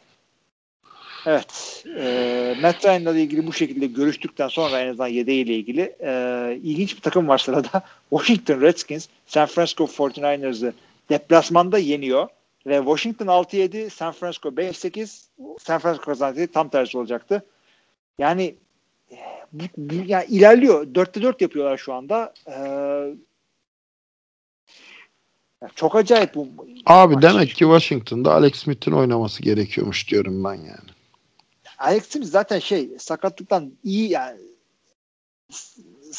Evet. 1.26 1.84
E, 1.98 2.56
Matt 2.62 2.84
Ryan'la 2.84 3.18
ilgili 3.18 3.46
bu 3.46 3.52
şekilde 3.52 3.86
görüştükten 3.86 4.48
sonra 4.48 4.80
en 4.80 4.88
azından 4.88 5.06
yedeğiyle 5.06 5.54
ilgili 5.54 5.96
e, 6.00 6.60
ilginç 6.62 6.96
bir 6.96 7.00
takım 7.00 7.28
var 7.28 7.38
sırada. 7.38 7.82
Washington 8.10 8.60
Redskins 8.60 9.08
San 9.26 9.46
Francisco 9.46 9.84
49ers'ı 9.84 10.72
deplasmanda 11.10 11.78
yeniyor. 11.78 12.28
Ve 12.66 12.76
Washington 12.76 13.26
6-7, 13.26 13.90
San 13.90 14.12
Francisco 14.12 14.48
5-8, 14.48 15.24
San 15.58 15.78
Francisco 15.78 16.04
kazandı. 16.04 16.46
Tam 16.46 16.68
tersi 16.68 16.98
olacaktı. 16.98 17.44
Yani 18.18 18.54
bu, 19.52 19.62
bu, 19.76 19.94
yani 20.06 20.24
ilerliyor. 20.24 20.86
4'te 20.86 21.22
4 21.22 21.40
yapıyorlar 21.40 21.76
şu 21.76 21.92
anda. 21.92 22.34
E, 22.46 22.52
ya 25.62 25.68
çok 25.74 25.96
acayip 25.96 26.34
bu. 26.34 26.48
Abi 26.86 27.14
maç. 27.14 27.22
demek 27.22 27.48
ki 27.48 27.58
Washington'da 27.58 28.34
Alex 28.34 28.54
Smith'in 28.54 28.92
oynaması 28.92 29.42
gerekiyormuş 29.42 30.08
diyorum 30.08 30.44
ben 30.44 30.54
yani. 30.54 30.90
Alex 31.78 32.08
Smith 32.08 32.26
zaten 32.26 32.58
şey 32.58 32.90
sakatlıktan 32.98 33.72
iyi 33.84 34.10
yani 34.10 34.40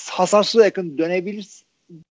hasarsıza 0.10 0.66
yakın 0.66 0.98
dönebilir 0.98 1.64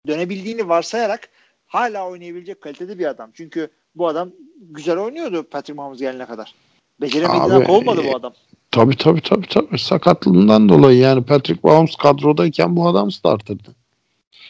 dönebildiğini 0.08 0.70
varsayarak 0.70 1.30
hala 1.66 2.08
oynayabilecek 2.08 2.62
kalitede 2.62 3.00
bir 3.00 3.06
adam. 3.06 3.32
Çünkü 3.34 3.70
bu 3.96 4.08
adam 4.08 4.32
güzel 4.62 4.98
oynuyordu 4.98 5.44
Patrick 5.44 5.74
Mahomes 5.74 6.00
gelene 6.00 6.26
kadar. 6.26 6.56
Beceremediğinden 7.02 7.64
kovmadı 7.64 8.02
e, 8.02 8.08
bu 8.08 8.16
adam. 8.16 8.34
Tabii 8.72 8.98
tabii 8.98 9.22
tabii 9.22 9.48
tabii. 9.48 9.80
Sakatlığından 9.80 10.70
dolayı 10.70 11.00
yani 11.00 11.24
Patrick 11.24 11.60
Mahomes 11.64 11.96
kadrodayken 11.96 12.76
bu 12.76 12.88
adam 12.88 13.12
starterdı. 13.12 13.76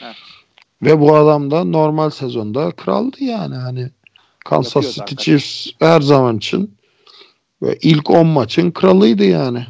Evet. 0.02 0.16
Ve 0.82 1.00
bu 1.00 1.16
adam 1.16 1.52
da 1.52 1.64
normal 1.64 2.10
sezonda 2.10 2.72
kraldı 2.72 3.24
yani 3.24 3.56
hani 3.56 3.90
Kansas 4.46 4.76
Yapıyordu 4.76 4.94
City 4.94 5.02
hakikaten. 5.02 5.24
Chiefs 5.24 5.68
her 5.80 6.02
zaman 6.02 6.38
için 6.38 6.76
ve 7.62 7.78
ilk 7.82 8.10
10 8.10 8.28
maçın 8.28 8.72
kralıydı 8.72 9.24
yani. 9.24 9.66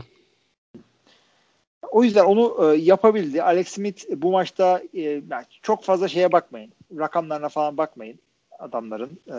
O 1.91 2.03
yüzden 2.03 2.25
onu 2.25 2.73
e, 2.73 2.77
yapabildi. 2.77 3.43
Alex 3.43 3.67
Smith 3.67 4.03
bu 4.15 4.31
maçta 4.31 4.81
e, 4.93 5.01
yani 5.01 5.45
çok 5.61 5.83
fazla 5.83 6.07
şeye 6.07 6.31
bakmayın. 6.31 6.71
Rakamlarına 6.99 7.49
falan 7.49 7.77
bakmayın 7.77 8.19
adamların. 8.59 9.19
E, 9.27 9.37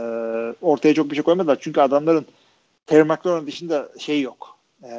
ortaya 0.62 0.94
çok 0.94 1.10
bir 1.10 1.14
şey 1.14 1.24
koymadılar. 1.24 1.58
Çünkü 1.60 1.80
adamların 1.80 2.26
Terry 2.86 3.04
McLaurin 3.04 3.46
dışında 3.46 3.88
şey 3.98 4.20
yok. 4.20 4.51
E, 4.84 4.90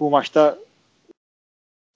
bu 0.00 0.10
maçta 0.10 0.58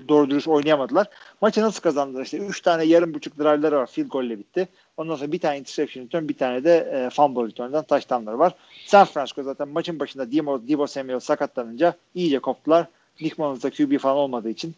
doğru 0.08 0.30
dürüst 0.30 0.48
oynayamadılar. 0.48 1.06
Maçı 1.40 1.62
nasıl 1.62 1.80
kazandılar? 1.80 2.22
İşte 2.22 2.38
3 2.38 2.60
tane 2.60 2.84
yarım 2.84 3.14
buçuk 3.14 3.38
drive'ları 3.38 3.76
var. 3.76 3.86
Field 3.86 4.08
goal 4.08 4.24
ile 4.24 4.38
bitti. 4.38 4.68
Ondan 4.96 5.16
sonra 5.16 5.32
bir 5.32 5.38
tane 5.38 5.58
interception 5.58 6.04
return, 6.04 6.28
bir 6.28 6.36
tane 6.36 6.64
de 6.64 6.76
e, 6.76 7.10
fumble 7.10 7.48
return'dan 7.48 7.84
touchdown'ları 7.84 8.38
var. 8.38 8.54
San 8.86 9.04
Francisco 9.04 9.42
zaten 9.42 9.68
maçın 9.68 10.00
başında 10.00 10.32
Debo, 10.32 10.68
Debo 10.68 10.86
Samuel 10.86 11.20
sakatlanınca 11.20 11.94
iyice 12.14 12.38
koptular. 12.38 12.86
Nick 13.20 13.42
Mullins 13.42 13.62
da 13.62 13.70
QB 13.70 13.98
falan 13.98 14.16
olmadığı 14.16 14.50
için 14.50 14.74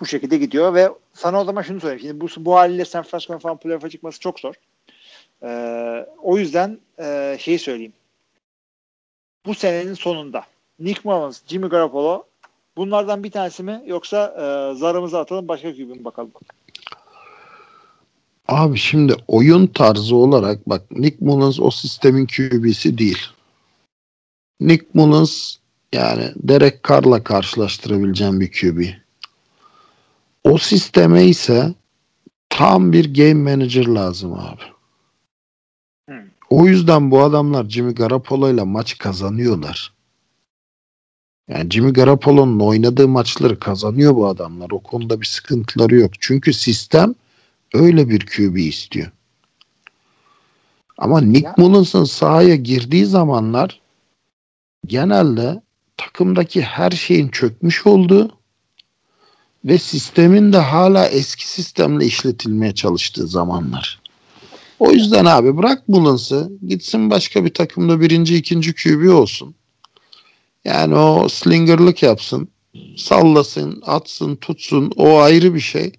bu 0.00 0.06
şekilde 0.06 0.36
gidiyor 0.36 0.74
ve 0.74 0.88
sana 1.12 1.40
o 1.40 1.44
zaman 1.44 1.62
şunu 1.62 1.80
söyleyeyim. 1.80 2.00
Şimdi 2.00 2.20
bu, 2.20 2.44
bu 2.44 2.54
haliyle 2.54 2.84
San 2.84 3.02
Francisco'nun 3.02 3.38
falan 3.38 3.56
playoff'a 3.56 3.90
çıkması 3.90 4.20
çok 4.20 4.40
zor. 4.40 4.54
Ee, 5.42 6.06
o 6.22 6.38
yüzden 6.38 6.78
e, 6.98 7.36
şeyi 7.40 7.58
söyleyeyim. 7.58 7.92
Bu 9.46 9.54
senenin 9.54 9.94
sonunda 9.94 10.44
Nick 10.82 11.00
Mullins, 11.04 11.40
Jimmy 11.46 11.68
Garoppolo 11.68 12.24
bunlardan 12.76 13.24
bir 13.24 13.30
tanesi 13.30 13.62
mi 13.62 13.82
yoksa 13.86 14.26
e, 14.26 14.74
zarımızı 14.78 15.18
atalım 15.18 15.48
başka 15.48 15.70
gibi 15.70 15.92
mi 15.92 16.04
bakalım. 16.04 16.30
Abi 18.48 18.78
şimdi 18.78 19.14
oyun 19.28 19.66
tarzı 19.66 20.16
olarak 20.16 20.68
bak 20.68 20.90
Nick 20.90 21.16
Mullins 21.20 21.60
o 21.60 21.70
sistemin 21.70 22.26
QB'si 22.26 22.98
değil. 22.98 23.18
Nick 24.60 24.86
Mullins 24.94 25.56
yani 25.92 26.32
Derek 26.36 26.84
Carr'la 26.88 27.24
karşılaştırabileceğim 27.24 28.40
bir 28.40 28.52
QB. 28.52 28.84
O 30.44 30.58
sisteme 30.58 31.24
ise 31.24 31.74
tam 32.48 32.92
bir 32.92 33.14
game 33.14 33.50
manager 33.50 33.86
lazım 33.86 34.32
abi. 34.32 34.62
Hmm. 36.08 36.28
O 36.50 36.66
yüzden 36.66 37.10
bu 37.10 37.22
adamlar 37.22 37.64
Jimmy 37.64 37.94
Garoppolo 37.94 38.50
ile 38.50 38.62
maç 38.62 38.98
kazanıyorlar. 38.98 39.92
Yani 41.48 41.70
Jimmy 41.70 41.92
Garoppolo'nun 41.92 42.60
oynadığı 42.60 43.08
maçları 43.08 43.58
kazanıyor 43.58 44.14
bu 44.14 44.26
adamlar. 44.26 44.70
O 44.70 44.80
konuda 44.80 45.20
bir 45.20 45.26
sıkıntıları 45.26 45.94
yok. 45.94 46.10
Çünkü 46.20 46.52
sistem 46.52 47.14
öyle 47.74 48.08
bir 48.08 48.26
QB 48.26 48.56
istiyor. 48.56 49.10
Ama 50.98 51.20
Nick. 51.20 51.48
Mullins'ın 51.56 52.04
sahaya 52.04 52.56
girdiği 52.56 53.06
zamanlar 53.06 53.80
genelde 54.86 55.62
takımdaki 55.96 56.62
her 56.62 56.90
şeyin 56.90 57.28
çökmüş 57.28 57.86
olduğu 57.86 58.30
ve 59.64 59.78
sistemin 59.78 60.52
de 60.52 60.58
hala 60.58 61.06
eski 61.06 61.48
sistemle 61.48 62.04
işletilmeye 62.04 62.74
çalıştığı 62.74 63.26
zamanlar. 63.26 64.00
O 64.78 64.92
yüzden 64.92 65.24
abi 65.24 65.56
bırak 65.56 65.88
Mullins'ı 65.88 66.52
gitsin 66.66 67.10
başka 67.10 67.44
bir 67.44 67.54
takımda 67.54 68.00
birinci 68.00 68.36
ikinci 68.36 68.74
QB 68.74 69.14
olsun. 69.14 69.54
Yani 70.64 70.94
o 70.94 71.28
slingerlık 71.28 72.02
yapsın. 72.02 72.48
Sallasın, 72.96 73.82
atsın, 73.86 74.36
tutsun. 74.36 74.92
O 74.96 75.18
ayrı 75.20 75.54
bir 75.54 75.60
şey. 75.60 75.92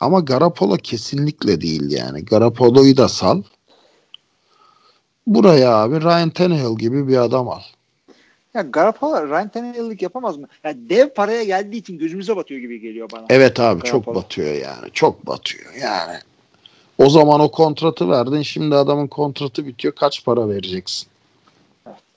Ama 0.00 0.20
Garapolo 0.20 0.76
kesinlikle 0.76 1.60
değil 1.60 1.90
yani. 1.90 2.24
Garapolo'yu 2.24 2.96
da 2.96 3.08
sal. 3.08 3.42
Buraya 5.26 5.70
abi 5.76 6.00
Ryan 6.00 6.30
Tannehill 6.30 6.78
gibi 6.78 7.08
bir 7.08 7.16
adam 7.16 7.48
al. 7.48 7.60
Ya 8.54 8.62
Garoppolo 8.62 9.28
Ryan 9.28 9.48
Tannehill'lik 9.48 10.02
yapamaz 10.02 10.36
mı? 10.36 10.46
Ya 10.64 10.74
dev 10.76 11.08
paraya 11.08 11.44
geldiği 11.44 11.76
için 11.76 11.98
gözümüze 11.98 12.36
batıyor 12.36 12.60
gibi 12.60 12.80
geliyor 12.80 13.10
bana. 13.12 13.26
Evet 13.28 13.60
abi 13.60 13.82
çok 13.82 14.04
Garoppolo. 14.04 14.14
batıyor 14.14 14.54
yani. 14.54 14.90
Çok 14.92 15.26
batıyor 15.26 15.74
yani. 15.82 16.18
O 16.98 17.10
zaman 17.10 17.40
o 17.40 17.50
kontratı 17.50 18.10
verdin. 18.10 18.42
Şimdi 18.42 18.76
adamın 18.76 19.06
kontratı 19.06 19.66
bitiyor. 19.66 19.94
Kaç 19.94 20.24
para 20.24 20.48
vereceksin? 20.48 21.08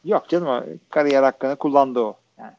Yok 0.08 0.30
canım 0.30 0.80
kariyer 0.90 1.24
hakkını 1.24 1.56
kullandı 1.56 2.00
o. 2.00 2.18
Yani 2.40 2.52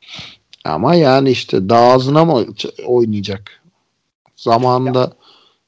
Ama 0.64 0.94
yani 0.94 1.30
işte 1.30 1.68
daha 1.68 1.92
ağzına 1.92 2.24
mı 2.24 2.44
oynayacak? 2.86 3.62
Zamanında 4.36 5.12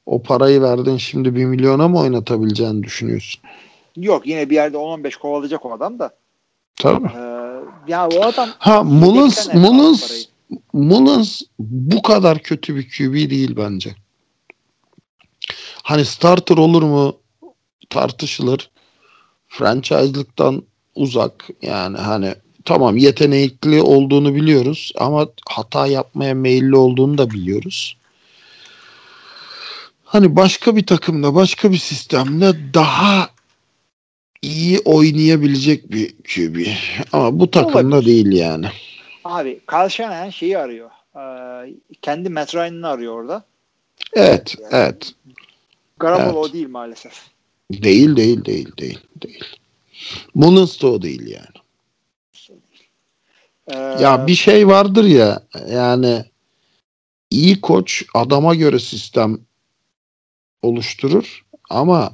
o 0.07 0.23
parayı 0.23 0.63
verdin 0.63 0.97
şimdi 0.97 1.37
bir 1.37 1.45
milyona 1.45 1.89
mı 1.89 1.99
oynatabileceğini 1.99 2.83
düşünüyorsun? 2.83 3.43
yok 3.97 4.27
yine 4.27 4.51
bir 4.51 4.55
yerde 4.55 4.77
10-15 4.77 5.19
kovalayacak 5.19 5.67
o 5.67 5.73
adam 5.73 5.99
da. 5.99 6.11
Tabii. 6.77 7.09
Ee, 7.17 7.61
ya 7.89 8.09
o 8.09 8.23
adam 8.23 8.49
Ha 8.59 8.83
Mullins, 8.83 9.55
Mullins. 9.55 10.27
Mullins 10.73 11.43
bu 11.59 12.03
kadar 12.03 12.39
kötü 12.39 12.77
bir 12.77 12.89
QB 12.89 13.31
değil 13.31 13.57
bence. 13.57 13.95
Hani 15.83 16.05
starter 16.05 16.57
olur 16.57 16.83
mu 16.83 17.17
tartışılır. 17.91 18.71
Franchise'lıktan 19.49 20.63
uzak 20.95 21.49
yani 21.63 21.97
hani 21.99 22.35
tamam 22.65 22.97
yetenekli 22.97 23.83
olduğunu 23.83 24.35
biliyoruz 24.35 24.93
ama 24.99 25.29
hata 25.49 25.87
yapmaya 25.87 26.35
meyilli 26.35 26.77
olduğunu 26.77 27.19
da 27.19 27.31
biliyoruz. 27.31 27.97
Hani 30.05 30.37
başka 30.37 30.77
bir 30.77 30.87
takımda, 30.87 31.35
başka 31.35 31.73
bir 31.73 31.77
sistemde 31.79 32.75
daha 32.75 33.31
iyi 34.43 34.79
oynayabilecek 34.85 35.93
bir 35.93 36.15
QB. 36.35 36.67
Ama 37.13 37.41
bu 37.41 37.51
takımda 37.51 37.97
Olabilir. 37.97 38.07
değil 38.07 38.33
yani. 38.33 38.67
Abi 39.25 39.61
Kyle 39.71 39.89
Shanahan 39.91 40.31
şeyi 40.31 40.59
arıyor. 40.59 40.91
Ee, 41.17 41.75
kendi 42.03 42.29
Matt 42.29 42.55
Ryan'ını 42.55 42.89
arıyor 42.89 43.15
orada. 43.15 43.45
Evet, 44.15 44.55
evet. 44.71 45.13
Garoppolo 45.99 46.43
Evet. 46.45 46.55
değil 46.55 46.69
maalesef. 46.69 47.13
Değil, 47.73 48.17
değil, 48.17 48.45
değil, 48.45 48.69
değil, 48.79 48.99
değil. 49.23 49.45
Da 50.37 50.87
o 50.87 51.03
değil 51.03 51.27
yani. 51.27 51.61
Ee, 53.67 53.77
Ya 53.77 54.27
bir 54.27 54.35
şey 54.35 54.69
vardır 54.69 55.05
ya 55.05 55.43
yani 55.71 56.25
iyi 57.31 57.61
koç 57.61 58.05
adama 58.15 58.55
göre 58.55 58.79
sistem 58.79 59.39
oluşturur 60.63 61.45
ama 61.71 62.13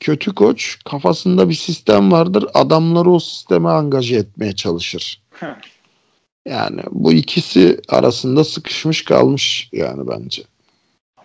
kötü 0.00 0.34
koç 0.34 0.78
kafasında 0.84 1.48
bir 1.48 1.54
sistem 1.54 2.12
vardır 2.12 2.46
adamları 2.54 3.10
o 3.10 3.20
sisteme 3.20 3.68
angaje 3.68 4.16
etmeye 4.16 4.54
çalışır. 4.54 5.22
Yani 6.46 6.80
bu 6.90 7.12
ikisi 7.12 7.80
arasında 7.88 8.44
sıkışmış 8.44 9.04
kalmış 9.04 9.68
yani 9.72 10.08
bence. 10.08 10.42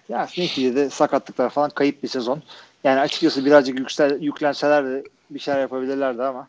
Ya 0.10 0.28
neticede 0.38 0.90
sakatlıklar 0.90 1.50
falan 1.50 1.70
kayıp 1.70 2.04
bir 2.04 2.08
sezon. 2.08 2.42
Yani 2.84 3.00
açıkçası 3.00 3.46
birazcık 3.46 3.80
yüksel, 3.80 4.22
yüklenseler 4.22 4.86
de 4.86 5.04
bir 5.34 5.40
şeyler 5.40 5.60
yapabilirlerdi 5.60 6.24
ama. 6.24 6.48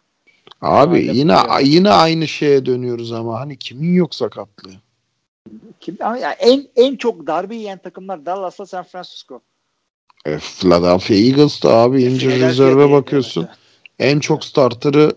Abi 0.63 0.97
Aynen 0.97 1.13
yine 1.15 1.37
öyle. 1.37 1.69
yine 1.69 1.91
aynı 1.91 2.29
şeye 2.29 2.67
dönüyoruz 2.67 3.13
ama 3.13 3.41
hani 3.41 3.57
kimin 3.57 3.95
yok 3.95 4.15
sakatlığı? 4.15 4.73
Kim, 5.81 5.97
ama 6.01 6.19
ya 6.19 6.33
en 6.33 6.67
en 6.77 6.97
çok 6.97 7.27
darbe 7.27 7.57
yiyen 7.57 7.79
takımlar 7.79 8.27
Dallas'la 8.27 8.67
San 8.67 8.85
Francisco. 8.85 9.41
E, 10.27 10.39
Philadelphia 10.39 11.15
Eagles 11.15 11.63
da 11.63 11.75
abi 11.75 12.03
ince 12.03 12.19
Philadelphia 12.19 12.49
rezerve 12.49 12.79
değil, 12.79 12.91
bakıyorsun. 12.91 13.49
En 13.99 14.21
çok 14.21 14.45
starter'ı 14.45 15.13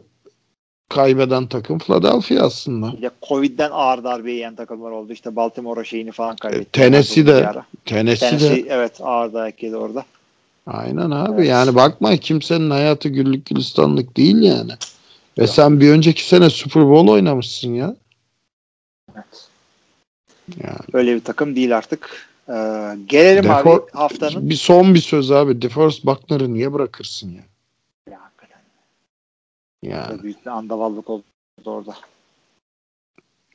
kaybeden 0.90 1.48
takım 1.48 1.80
Philadelphia 1.80 2.44
aslında. 2.46 2.94
Bir 2.98 3.02
de 3.02 3.10
Covid'den 3.30 3.70
ağır 3.72 4.04
darbe 4.04 4.32
yiyen 4.32 4.56
takımlar 4.56 4.92
oldu. 4.92 5.14
İşte 5.14 5.36
Baltimore'a 5.36 5.84
şeyini 5.84 6.12
falan 6.12 6.36
kaybetti. 6.36 6.72
Tennessee 6.72 7.28
de- 7.28 7.48
ara. 7.48 7.66
Tennessee 7.86 8.32
de 8.32 8.38
Tennessee 8.38 8.66
evet 8.70 9.00
ağır 9.02 9.34
dayak 9.34 9.64
yedi 9.64 9.78
orada. 9.78 10.06
Aynen 10.66 11.12
abi 11.12 11.36
Evet. 11.36 11.50
yani 11.50 11.76
bakma 11.76 12.18
kimsenin 12.18 12.70
hayatı 12.70 13.10
güllük 13.10 13.46
gülistanlık 13.46 14.18
değil 14.18 14.42
yani. 14.42 14.72
Ve 15.40 15.48
sen 15.48 15.80
bir 15.82 15.90
önceki 15.90 16.28
sene 16.28 16.50
Super 16.50 16.84
Bowl 16.86 17.12
oynamışsın 17.12 17.74
ya. 17.74 17.96
Evet. 19.16 19.48
Yani. 20.64 20.78
Öyle 20.94 21.16
bir 21.16 21.24
takım 21.24 21.56
değil 21.56 21.78
artık. 21.78 22.30
Ee, 22.50 22.54
gelelim 23.06 23.44
Defor- 23.46 23.82
abi 23.84 23.92
haftanın. 23.92 24.50
Bir 24.50 24.56
son 24.56 24.94
bir 24.94 25.00
söz 25.02 25.32
abi. 25.32 25.62
DeForest 25.62 26.06
Buckner'ı 26.06 26.54
niye 26.54 26.74
bırakırsın 26.74 27.30
ya? 27.32 27.44
Ya, 28.12 28.20
hakikaten 28.22 28.60
Yani 29.84 30.24
büyük 30.24 30.46
bir 30.46 30.52
andavallık 30.52 31.10
oldu 31.10 31.24
orada. 31.66 31.96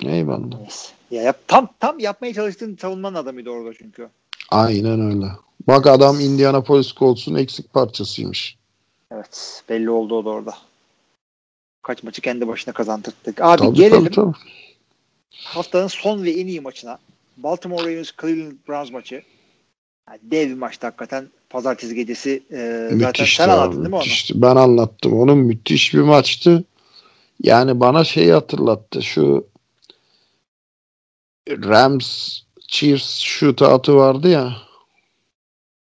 eyvallah. 0.05 0.59
Neyse. 0.61 0.89
Ya 1.11 1.23
yap, 1.23 1.39
tam 1.49 1.69
tam 1.81 1.99
yapmaya 1.99 2.35
çalıştığın 2.35 2.77
savunmanın 2.77 3.15
adamıydı 3.16 3.51
orada 3.51 3.74
çünkü. 3.78 4.09
Aynen 4.51 5.01
öyle. 5.01 5.27
Bak 5.70 5.86
adam 5.86 6.20
Indianapolis 6.20 6.94
Colts'un 6.94 7.34
eksik 7.34 7.72
parçasıymış. 7.72 8.56
Evet. 9.12 9.62
Belli 9.68 9.90
oldu 9.90 10.14
o 10.18 10.24
da 10.24 10.28
orada. 10.28 10.55
Kaç 11.82 12.02
maçı 12.02 12.22
kendi 12.22 12.48
başına 12.48 12.74
kazandırdık. 12.74 13.40
Abi 13.40 13.62
Tabii, 13.62 13.76
gelelim 13.76 14.05
tabii, 14.05 14.14
tabii. 14.14 14.36
haftanın 15.32 15.86
son 15.86 16.22
ve 16.22 16.30
en 16.30 16.47
iyi 16.47 16.60
maçına. 16.60 16.98
Baltimore 17.36 17.82
Ravens 17.82 18.10
Cleveland 18.20 18.52
Browns 18.68 18.92
maçı. 18.92 19.22
Yani 20.09 20.18
dev 20.22 20.48
bir 20.48 20.55
maçtı 20.55 20.86
hakikaten. 20.86 21.28
Pazartesi 21.51 21.94
gecesi 21.94 22.42
e, 22.52 22.90
zaten 22.92 23.24
sen 23.24 23.48
abi, 23.48 23.52
anlattın 23.52 23.78
değil 23.78 23.88
mi 23.88 23.94
onu? 23.94 24.02
müthişti. 24.02 24.42
Ben 24.42 24.56
anlattım. 24.56 25.20
Onun 25.20 25.38
müthiş 25.38 25.94
bir 25.94 26.01
maçtı. 26.01 26.64
Yani 27.42 27.80
bana 27.80 28.05
şeyi 28.05 28.32
hatırlattı. 28.32 29.02
Şu 29.02 29.47
Rams 31.48 32.40
Chiefs 32.68 33.18
shootout'u 33.18 33.97
vardı 33.97 34.28
ya. 34.28 34.69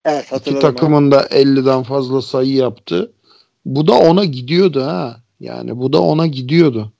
Evet 0.05 0.31
İki 0.31 0.59
takımın 0.59 1.11
da 1.11 1.21
50'den 1.25 1.83
fazla 1.83 2.21
sayı 2.21 2.53
yaptı. 2.53 3.11
Bu 3.65 3.87
da 3.87 3.93
ona 3.93 4.25
gidiyordu 4.25 4.83
ha. 4.83 5.21
Yani 5.39 5.77
bu 5.77 5.93
da 5.93 6.01
ona 6.01 6.27
gidiyordu. 6.27 6.93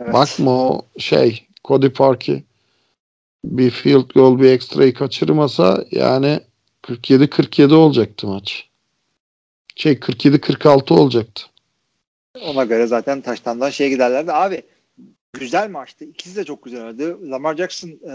Evet. 0.00 0.14
Bakma 0.14 0.50
o 0.50 0.82
şey 0.98 1.46
Cody 1.64 1.88
Parkey 1.88 2.42
bir 3.44 3.70
field 3.70 4.10
goal 4.14 4.40
bir 4.40 4.50
ekstrayı 4.50 4.94
kaçırmasa 4.94 5.84
yani 5.90 6.40
47-47 6.82 7.74
olacaktı 7.74 8.26
maç. 8.26 8.68
Şey 9.76 9.92
47-46 9.92 10.94
olacaktı. 10.94 11.42
Ona 12.46 12.64
göre 12.64 12.86
zaten 12.86 13.20
taştandan 13.20 13.70
şeye 13.70 13.90
giderlerdi. 13.90 14.32
Abi 14.32 14.62
güzel 15.32 15.70
maçtı. 15.70 16.04
İkisi 16.04 16.36
de 16.36 16.44
çok 16.44 16.62
güzeldi. 16.62 17.16
Lamar 17.30 17.56
Jackson 17.56 17.88
e, 17.88 18.14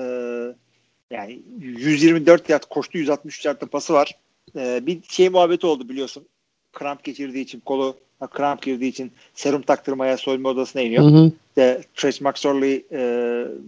Yani 1.12 1.40
124 1.60 2.50
yard 2.50 2.64
koştu 2.70 2.98
163 2.98 3.46
yardta 3.46 3.66
pası 3.66 3.94
var. 3.94 4.12
Ee, 4.56 4.80
bir 4.86 5.00
şey 5.10 5.30
muhabbeti 5.30 5.68
oldu 5.68 5.90
biliyorsun. 5.90 6.26
Kramp 6.74 7.04
geçirdiği 7.04 7.42
için 7.42 7.60
kolu 7.60 7.98
kramp 8.28 8.62
girdiği 8.62 8.88
için 8.88 9.12
serum 9.34 9.62
taktırmaya 9.62 10.18
soyunma 10.18 10.50
odasına 10.50 10.82
iniyor. 10.82 11.04
Hı 11.04 11.08
hı. 11.08 11.32
İşte 11.50 11.82
Trace 11.96 12.24
McSorley 12.24 12.86
e, 12.92 13.02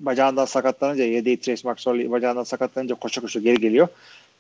bacağından 0.01 0.45
sakatlanınca 0.45 1.03
yedeği 1.03 1.39
Trace 1.39 1.69
McSorley 1.69 2.11
bacağından 2.11 2.43
sakatlanınca 2.43 2.95
koşa 2.95 3.21
koşa 3.21 3.39
geri 3.39 3.59
geliyor. 3.59 3.87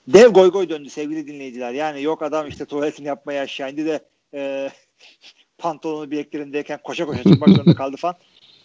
Dev 0.07 0.27
goy 0.27 0.51
goy 0.51 0.69
döndü 0.69 0.89
sevgili 0.89 1.27
dinleyiciler. 1.27 1.71
Yani 1.71 2.03
yok 2.03 2.21
adam 2.21 2.47
işte 2.47 2.65
tuvaletini 2.65 3.07
yapmaya 3.07 3.43
aşağı 3.43 3.71
indi 3.71 3.85
de 3.85 3.99
e, 4.33 4.69
pantolonu 5.57 6.11
bileklerindeyken 6.11 6.79
koşa 6.83 7.05
koşa 7.05 7.23
çıkmak 7.23 7.49
zorunda 7.49 7.75
kaldı 7.75 7.97
falan. 7.97 8.15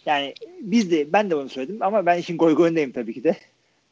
Yani 0.05 0.33
biz 0.61 0.91
de 0.91 1.13
ben 1.13 1.29
de 1.29 1.37
bunu 1.37 1.49
söyledim 1.49 1.77
ama 1.81 2.05
ben 2.05 2.17
işin 2.17 2.37
goy 2.37 2.55
goyundayım 2.55 2.91
tabii 2.91 3.13
ki 3.13 3.23
de. 3.23 3.37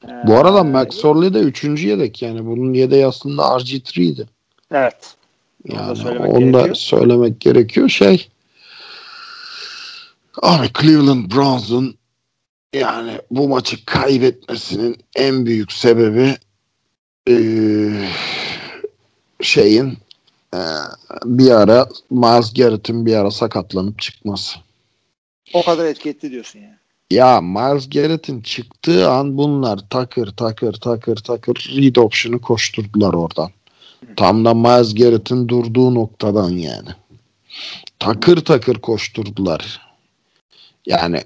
Ee, 0.06 0.28
Bu 0.28 0.38
arada 0.38 0.64
McSorley 0.64 1.34
de 1.34 1.40
3. 1.40 1.64
yedek 1.88 2.22
yani. 2.22 2.46
Bunun 2.46 2.74
yedeği 2.74 3.06
aslında 3.06 3.42
RG3'ydi. 3.44 4.26
Evet. 4.72 5.16
Onu 5.70 5.78
da 5.80 5.84
Yani 5.84 5.96
söylemek 5.98 6.34
onu 6.34 6.54
da 6.54 6.76
söylemek 6.76 7.40
gerekiyor. 7.42 7.90
Şey 7.90 8.28
abi 10.42 10.68
Cleveland 10.82 11.32
Browns'un 11.32 11.98
yani 12.74 13.12
bu 13.32 13.48
maçı 13.50 13.86
kaybetmesinin 13.86 14.98
en 15.16 15.46
büyük 15.46 15.72
sebebi 15.72 16.38
eee, 17.28 18.10
şeyin 19.42 19.98
eee, 20.54 20.60
bir 21.26 21.52
ara 21.52 21.88
Miles 22.10 22.54
Garrett'in 22.54 23.06
bir 23.06 23.16
ara 23.16 23.32
sakatlanıp 23.32 24.00
çıkması. 24.02 24.60
O 25.54 25.64
kadar 25.66 25.86
etki 25.86 26.10
etti 26.10 26.32
diyorsun 26.32 26.60
yani. 26.60 26.77
Ya 27.12 27.42
Miles 27.42 27.90
Garrett'in 27.90 28.42
çıktığı 28.42 29.12
an 29.12 29.38
bunlar 29.38 29.80
takır 29.90 30.32
takır 30.32 30.74
takır 30.74 31.16
takır 31.16 31.56
read 31.76 31.96
option'ı 31.96 32.42
koşturdular 32.42 33.14
oradan. 33.14 33.52
Tam 34.16 34.46
da 34.46 34.54
Miles 34.54 34.96
Garrett'in 34.96 35.48
durduğu 35.48 35.96
noktadan 35.96 36.50
yani. 36.50 36.90
Takır 38.00 38.38
takır 38.46 38.76
koşturdular. 38.76 39.82
Yani 40.86 41.24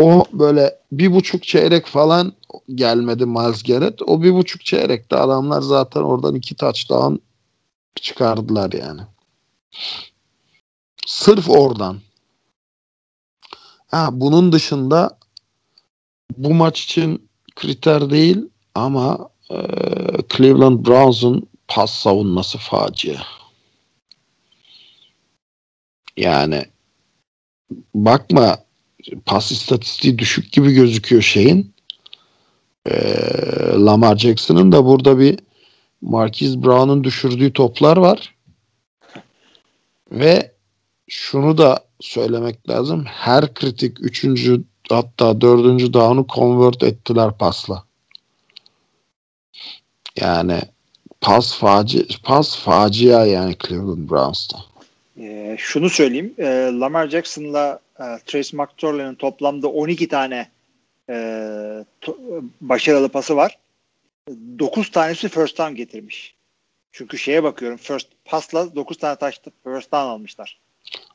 o 0.00 0.24
böyle 0.32 0.78
bir 0.92 1.12
buçuk 1.12 1.42
çeyrek 1.42 1.86
falan 1.86 2.32
gelmedi 2.74 3.26
Miles 3.26 3.62
Garrett. 3.62 4.02
O 4.02 4.22
bir 4.22 4.34
buçuk 4.34 4.64
çeyrekte 4.64 5.16
adamlar 5.16 5.62
zaten 5.62 6.00
oradan 6.00 6.34
iki 6.34 6.54
touchdown 6.54 7.14
çıkardılar 7.94 8.72
yani. 8.72 9.00
Sırf 11.06 11.50
oradan. 11.50 11.98
Ha, 13.90 14.08
bunun 14.12 14.52
dışında 14.52 15.18
bu 16.36 16.54
maç 16.54 16.84
için 16.84 17.28
kriter 17.56 18.10
değil 18.10 18.38
ama 18.74 19.28
e, 19.50 19.56
Cleveland 20.36 20.86
Browns'un 20.86 21.48
pas 21.68 21.90
savunması 21.90 22.58
facia. 22.58 23.22
Yani 26.16 26.64
bakma 27.94 28.58
pas 29.26 29.52
istatistiği 29.52 30.18
düşük 30.18 30.52
gibi 30.52 30.72
gözüküyor 30.72 31.22
şeyin. 31.22 31.74
E, 32.86 32.94
Lamar 33.74 34.16
Jackson'ın 34.16 34.72
da 34.72 34.84
burada 34.84 35.18
bir 35.18 35.38
Marquise 36.00 36.62
Brown'un 36.62 37.04
düşürdüğü 37.04 37.52
toplar 37.52 37.96
var. 37.96 38.34
Ve 40.12 40.52
şunu 41.08 41.58
da 41.58 41.89
söylemek 42.00 42.68
lazım. 42.68 43.04
Her 43.04 43.54
kritik 43.54 44.00
üçüncü 44.00 44.62
hatta 44.88 45.40
dördüncü 45.40 45.92
down'u 45.92 46.26
convert 46.34 46.82
ettiler 46.82 47.38
pasla. 47.38 47.84
Yani 50.16 50.60
pas 51.20 51.54
faci 51.58 52.06
pas 52.24 52.56
facia 52.56 53.26
yani 53.26 53.56
Cleveland 53.66 54.10
Browns'ta. 54.10 54.58
Ee, 55.18 55.56
şunu 55.58 55.90
söyleyeyim. 55.90 56.34
E, 56.38 56.44
Lamar 56.72 57.08
Jackson'la 57.08 57.80
e, 58.00 58.04
Trace 58.26 58.56
McSorley'nin 58.56 59.14
toplamda 59.14 59.68
12 59.68 60.08
tane 60.08 60.50
e, 61.08 61.14
to- 62.02 62.42
başarılı 62.60 63.08
pası 63.08 63.36
var. 63.36 63.58
9 64.58 64.90
tanesi 64.90 65.28
first 65.28 65.58
down 65.58 65.74
getirmiş. 65.74 66.34
Çünkü 66.92 67.18
şeye 67.18 67.42
bakıyorum. 67.42 67.76
First 67.78 68.08
pasla 68.24 68.74
9 68.74 68.98
tane 68.98 69.16
taştı 69.16 69.50
first 69.64 69.92
down 69.92 70.06
almışlar. 70.06 70.60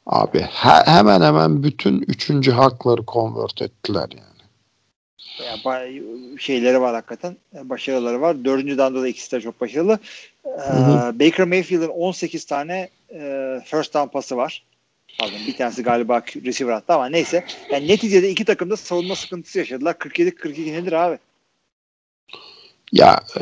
Abi 0.06 0.40
he- 0.40 0.86
hemen 0.92 1.22
hemen 1.22 1.64
bütün 1.64 2.02
üçüncü 2.08 2.52
hakları 2.52 3.02
convert 3.08 3.62
ettiler 3.62 4.10
yani. 4.12 4.36
Yani 5.46 5.60
ba- 5.62 6.40
şeyleri 6.40 6.82
var 6.82 6.96
hakikaten. 6.96 7.38
e, 7.56 7.70
Başarıları 7.70 8.22
var. 8.22 8.46
Dördüncü 8.46 8.78
down'da 8.78 9.02
da 9.02 9.08
ikisi 9.08 9.32
de 9.32 9.42
çok 9.42 9.62
başarılı. 9.62 10.00
Ee. 10.46 10.50
Baker 11.20 11.48
Mayfield'ın 11.48 11.88
18 11.88 12.46
tane 12.46 12.90
e, 13.14 13.20
first 13.66 13.94
down 13.94 14.10
pası 14.10 14.38
var. 14.38 14.64
Pardon 15.20 15.38
bir 15.48 15.58
tanesi 15.58 15.84
galiba 15.84 16.22
receiver 16.46 16.74
attı 16.74 16.94
ama 16.94 17.06
neyse. 17.10 17.46
Yani 17.72 17.88
neticede 17.88 18.30
iki 18.30 18.46
takım 18.46 18.70
da 18.70 18.78
savunma 18.78 19.16
sıkıntısı 19.16 19.60
yaşadılar. 19.60 19.94
47-42 19.94 20.74
nedir 20.74 20.92
abi? 20.94 21.18
Ya 22.92 23.20
e, 23.40 23.42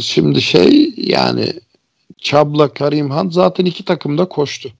şimdi 0.00 0.42
şey 0.42 0.94
yani 0.96 1.52
Çabla 2.18 2.74
Karim 2.74 3.10
Hunt 3.10 3.32
zaten 3.32 3.64
iki 3.64 3.84
takımda 3.84 4.28
koştu. 4.28 4.72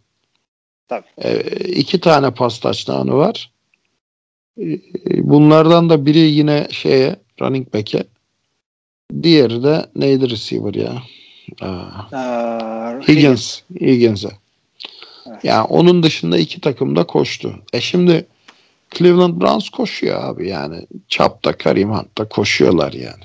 Tabii. 0.88 1.06
E, 1.18 1.40
iki 1.68 2.00
tane 2.00 2.30
pas 2.30 2.58
touchdown'ı 2.60 3.16
var. 3.16 3.50
E, 4.60 4.64
bunlardan 5.22 5.90
da 5.90 6.06
biri 6.06 6.18
yine 6.18 6.66
şeye 6.70 7.16
running 7.40 7.74
back'e. 7.74 8.04
Diğeri 9.22 9.62
de 9.62 9.86
neydi 9.96 10.30
receiver 10.30 10.74
ya? 10.74 11.02
Aa, 11.60 11.88
Ee, 12.12 13.12
Higgins. 13.12 13.60
Higgins'e. 13.80 14.28
Evet. 15.26 15.44
Yani 15.44 15.62
onun 15.66 16.02
dışında 16.02 16.38
iki 16.38 16.60
takım 16.60 16.96
da 16.96 17.04
koştu. 17.06 17.54
E 17.72 17.80
şimdi 17.80 18.26
Cleveland 18.94 19.40
Browns 19.40 19.68
koşuyor 19.68 20.24
abi 20.24 20.48
yani. 20.48 20.86
Çapta 21.08 21.52
Karim 21.58 21.90
Hunt 21.92 22.18
da 22.18 22.24
koşuyorlar 22.28 22.92
yani. 22.92 23.24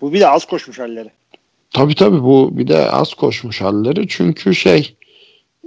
Bu 0.00 0.12
bir 0.12 0.20
de 0.20 0.28
az 0.28 0.44
koşmuş 0.44 0.78
halleri. 0.78 1.10
Tabii 1.70 1.94
tabii 1.94 2.22
bu 2.22 2.58
bir 2.58 2.68
de 2.68 2.90
az 2.90 3.14
koşmuş 3.14 3.60
halleri. 3.60 4.08
Çünkü 4.08 4.54
şey 4.54 4.94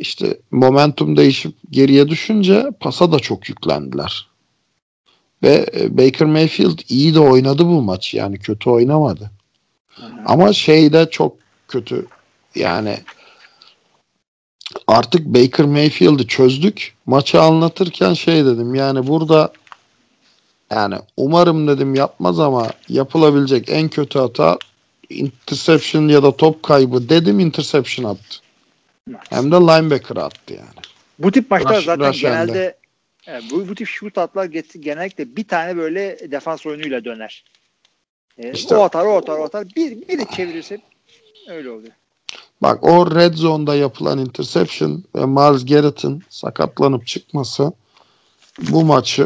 işte 0.01 0.39
momentum 0.51 1.17
değişip 1.17 1.55
geriye 1.69 2.07
düşünce 2.07 2.65
pasa 2.79 3.11
da 3.11 3.19
çok 3.19 3.49
yüklendiler. 3.49 4.27
Ve 5.43 5.65
e, 5.75 5.97
Baker 5.97 6.27
Mayfield 6.27 6.79
iyi 6.89 7.15
de 7.15 7.19
oynadı 7.19 7.65
bu 7.65 7.81
maç. 7.81 8.13
Yani 8.13 8.39
kötü 8.39 8.69
oynamadı. 8.69 9.31
Ama 10.25 10.53
şey 10.53 10.93
de 10.93 11.07
çok 11.11 11.35
kötü. 11.67 12.05
Yani 12.55 12.97
artık 14.87 15.25
Baker 15.25 15.65
Mayfield'ı 15.65 16.27
çözdük. 16.27 16.93
Maçı 17.05 17.41
anlatırken 17.41 18.13
şey 18.13 18.45
dedim. 18.45 18.75
Yani 18.75 19.07
burada 19.07 19.53
yani 20.71 20.95
umarım 21.17 21.67
dedim 21.67 21.95
yapmaz 21.95 22.39
ama 22.39 22.67
yapılabilecek 22.89 23.69
en 23.69 23.89
kötü 23.89 24.19
hata 24.19 24.57
interception 25.09 26.07
ya 26.07 26.23
da 26.23 26.37
top 26.37 26.63
kaybı 26.63 27.09
dedim 27.09 27.39
interception 27.39 28.05
attı. 28.05 28.37
Hem 29.29 29.51
de 29.51 29.55
linebacker 29.55 30.17
attı 30.17 30.53
yani. 30.53 30.79
Bu 31.19 31.31
tip 31.31 31.51
maçlar 31.51 31.75
Rush- 31.81 31.85
zaten 31.85 32.09
rush 32.09 32.21
genelde 32.21 32.77
e, 33.27 33.39
bu, 33.51 33.67
bu 33.67 33.75
tip 33.75 33.87
shootoutlar 33.87 34.45
genellikle 34.79 35.35
bir 35.35 35.47
tane 35.47 35.77
böyle 35.77 36.31
defans 36.31 36.65
oyunuyla 36.65 37.05
döner. 37.05 37.43
E, 38.37 38.51
İşte- 38.51 38.75
o 38.75 38.81
atar, 38.83 39.05
o 39.05 39.17
atar, 39.17 39.37
o 39.37 39.43
atar. 39.43 39.67
Bir, 39.75 40.07
biri 40.07 40.25
çevirirse 40.35 40.81
öyle 41.49 41.69
oluyor. 41.69 41.93
Bak 42.61 42.83
o 42.83 43.15
red 43.15 43.33
zone'da 43.33 43.75
yapılan 43.75 44.19
interception 44.19 45.03
ve 45.15 45.25
Miles 45.25 45.65
Garrett'ın 45.65 46.21
sakatlanıp 46.29 47.07
çıkması 47.07 47.71
bu 48.69 48.85
maçı 48.85 49.21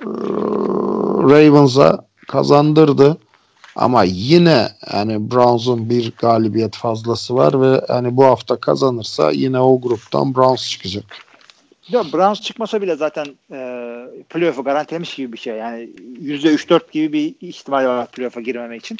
eee, 0.00 0.06
Ravens'a 1.22 2.06
kazandırdı. 2.28 3.18
Ama 3.76 4.04
yine 4.04 4.68
yani 4.92 5.30
Browns'un 5.30 5.90
bir 5.90 6.12
galibiyet 6.18 6.76
fazlası 6.76 7.34
var 7.34 7.60
ve 7.60 7.80
hani 7.88 8.16
bu 8.16 8.24
hafta 8.24 8.60
kazanırsa 8.60 9.30
yine 9.30 9.60
o 9.60 9.80
gruptan 9.80 10.34
Browns 10.34 10.70
çıkacak. 10.70 11.04
Ya 11.88 12.04
Browns 12.12 12.40
çıkmasa 12.40 12.82
bile 12.82 12.96
zaten 12.96 13.26
e, 13.52 13.58
playoff'u 14.28 14.64
garantilemiş 14.64 15.14
gibi 15.14 15.32
bir 15.32 15.38
şey. 15.38 15.56
Yani 15.56 15.90
%3-4 16.20 16.90
gibi 16.90 17.12
bir 17.12 17.48
ihtimal 17.48 17.84
var 17.84 18.10
playoff'a 18.10 18.40
girmemek 18.40 18.80
için. 18.80 18.98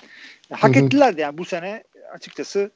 Hak 0.52 0.76
ettiler 0.76 1.16
de 1.16 1.20
yani 1.20 1.38
bu 1.38 1.44
sene 1.44 1.84
açıkçası 2.14 2.70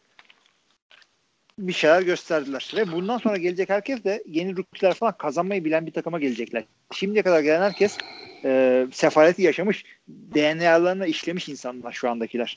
bir 1.59 1.72
şeyler 1.72 2.02
gösterdiler. 2.02 2.72
Ve 2.77 2.93
bundan 2.93 3.18
sonra 3.18 3.36
gelecek 3.36 3.68
herkes 3.68 4.05
de 4.05 4.22
yeni 4.27 4.56
rookie'ler 4.56 4.94
falan 4.94 5.16
kazanmayı 5.18 5.64
bilen 5.64 5.86
bir 5.86 5.93
takıma 5.93 6.18
gelecekler. 6.18 6.64
Şimdiye 6.93 7.22
kadar 7.22 7.40
gelen 7.40 7.62
herkes 7.62 7.98
e, 8.44 8.86
sefaleti 8.92 9.42
yaşamış, 9.42 9.84
DNA'larına 10.08 11.06
işlemiş 11.06 11.48
insanlar 11.48 11.92
şu 11.92 12.10
andakiler. 12.10 12.56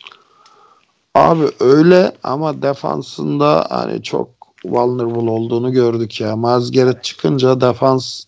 Abi 1.16 1.46
öyle 1.60 2.12
ama 2.24 2.62
defansında 2.62 3.68
hani 3.70 4.04
çok 4.04 4.30
vulnerable 4.66 5.30
olduğunu 5.30 5.72
gördük 5.74 6.22
ya. 6.22 6.36
Miles 6.36 6.72
Garrett 6.72 7.04
çıkınca 7.04 7.62
defans 7.62 8.24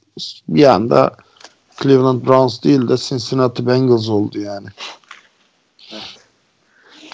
bir 0.49 0.64
anda 0.64 1.15
Cleveland 1.82 2.27
Browns 2.27 2.64
değil 2.64 2.88
de 2.88 2.98
Cincinnati 2.98 3.68
Bengals 3.68 4.10
oldu 4.10 4.40
yani. 4.40 4.68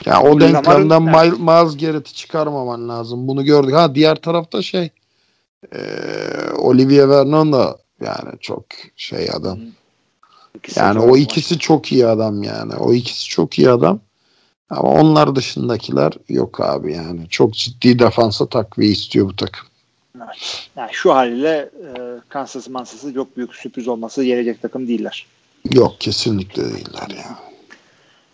Ya 0.06 0.22
o 0.22 0.26
Lamar'ın- 0.26 0.40
denklemden 0.42 1.02
Evet. 1.02 1.16
Miles, 1.16 1.40
Miles 1.40 1.78
Garrett'i 1.86 2.14
çıkarmaman 2.14 2.90
lazım. 2.90 3.28
Bunu 3.28 3.46
gördük. 3.46 3.74
Ha 3.76 3.96
diğer 3.96 4.16
tarafta 4.16 4.62
şey 4.62 4.90
e, 5.76 5.80
Olivier 6.58 7.10
Vernon 7.10 7.54
da 7.54 7.78
yani 8.02 8.32
çok 8.40 8.66
şey 8.96 9.30
adam. 9.34 9.60
İkisi 10.56 10.80
Yani 10.80 11.00
o 11.00 11.12
var. 11.12 11.18
ikisi 11.18 11.60
çok 11.60 11.92
iyi 11.92 12.08
adam 12.08 12.44
yani. 12.44 12.76
O 12.76 12.94
ikisi 12.94 13.26
çok 13.30 13.60
iyi 13.60 13.70
adam. 13.70 14.00
Ama 14.70 14.90
onlar 14.90 15.36
dışındakiler 15.36 16.14
yok 16.30 16.62
abi 16.62 16.94
yani. 16.94 17.30
Çok 17.30 17.54
ciddi 17.54 18.00
defansa 18.00 18.46
takviye 18.46 18.92
istiyor 18.92 19.28
bu 19.28 19.36
takım. 19.36 19.68
Yani 20.76 20.90
şu 20.92 21.14
haliyle 21.14 21.70
e, 21.84 21.90
Kansas 22.30 22.70
Mansas'ı 22.70 23.14
çok 23.14 23.38
büyük 23.38 23.56
sürpriz 23.56 23.88
olması 23.88 24.24
gelecek 24.24 24.62
takım 24.62 24.88
değiller. 24.88 25.26
Yok 25.72 25.96
kesinlikle 26.00 26.64
değiller 26.64 27.10
ya. 27.18 27.40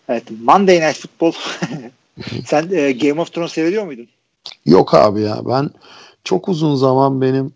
Evet 0.10 0.24
Monday 0.44 0.80
Night 0.82 0.98
Football. 0.98 1.32
Sen 2.46 2.70
e, 2.72 2.92
Game 2.92 3.22
of 3.22 3.34
Thrones 3.34 3.52
seviyor 3.52 3.86
muydun? 3.86 4.08
Yok 4.66 4.94
abi 4.94 5.22
ya 5.22 5.40
ben 5.46 5.70
çok 6.24 6.50
uzun 6.50 6.76
zaman 6.76 7.22
benim 7.22 7.54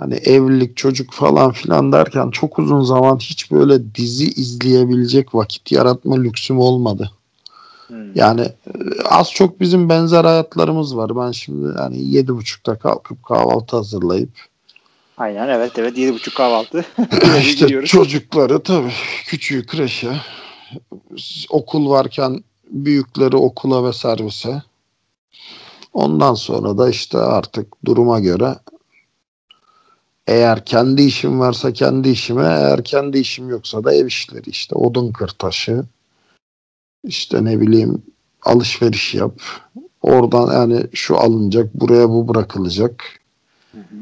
hani 0.00 0.14
evlilik 0.14 0.76
çocuk 0.76 1.12
falan 1.12 1.52
filan 1.52 1.92
derken 1.92 2.30
çok 2.30 2.58
uzun 2.58 2.80
zaman 2.80 3.16
hiç 3.16 3.50
böyle 3.50 3.94
dizi 3.94 4.30
izleyebilecek 4.30 5.34
vakit 5.34 5.72
yaratma 5.72 6.16
lüksüm 6.16 6.58
olmadı. 6.58 7.10
Hmm. 7.86 8.14
Yani 8.14 8.40
e, 8.40 9.02
az 9.08 9.32
çok 9.32 9.60
bizim 9.60 9.88
benzer 9.88 10.24
hayatlarımız 10.24 10.96
var. 10.96 11.16
Ben 11.16 11.32
şimdi 11.32 11.78
hani 11.78 12.10
yedi 12.10 12.34
buçukta 12.34 12.78
kalkıp 12.78 13.24
kahvaltı 13.24 13.76
hazırlayıp 13.76 14.30
Aynen 15.18 15.48
evet 15.48 15.78
evet 15.78 15.98
7.30 15.98 16.34
kahvaltı. 16.34 16.84
işte 17.40 17.64
gidiyoruz. 17.64 17.90
çocukları 17.90 18.62
tabii 18.62 18.92
küçüğü 19.26 19.66
kreşe 19.66 20.12
okul 21.50 21.90
varken 21.90 22.44
büyükleri 22.70 23.36
okula 23.36 23.84
ve 23.84 23.92
servise 23.92 24.62
ondan 25.92 26.34
sonra 26.34 26.78
da 26.78 26.90
işte 26.90 27.18
artık 27.18 27.84
duruma 27.84 28.20
göre 28.20 28.54
eğer 30.28 30.64
kendi 30.64 31.02
işim 31.02 31.40
varsa 31.40 31.72
kendi 31.72 32.08
işime 32.08 32.44
eğer 32.44 32.84
kendi 32.84 33.18
işim 33.18 33.48
yoksa 33.48 33.84
da 33.84 33.94
ev 33.94 34.06
işleri. 34.06 34.50
İşte 34.50 34.74
odun 34.74 35.12
kır 35.12 35.28
taşı 35.28 35.84
işte 37.04 37.44
ne 37.44 37.60
bileyim 37.60 38.02
alışveriş 38.42 39.14
yap. 39.14 39.40
Oradan 40.02 40.52
yani 40.52 40.84
şu 40.92 41.18
alınacak 41.18 41.74
buraya 41.74 42.08
bu 42.08 42.28
bırakılacak. 42.28 43.04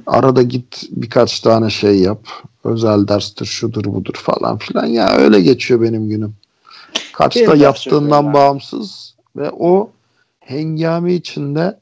Arada 0.07 0.43
git 0.43 0.83
birkaç 0.91 1.41
tane 1.41 1.71
şey 1.71 1.99
yap. 1.99 2.29
Özel 2.65 3.09
derstir 3.09 3.47
şudur 3.47 3.85
budur 3.85 4.15
falan 4.15 4.59
filan. 4.59 4.87
Ya 4.87 5.17
öyle 5.17 5.41
geçiyor 5.41 5.83
benim 5.83 6.09
günüm. 6.09 6.35
Kaçta 7.13 7.41
Benim 7.41 7.63
yaptığından 7.63 8.35
bağımsız 8.35 9.15
ve 9.37 9.51
o 9.51 9.91
hengame 10.41 11.15
içinde 11.15 11.81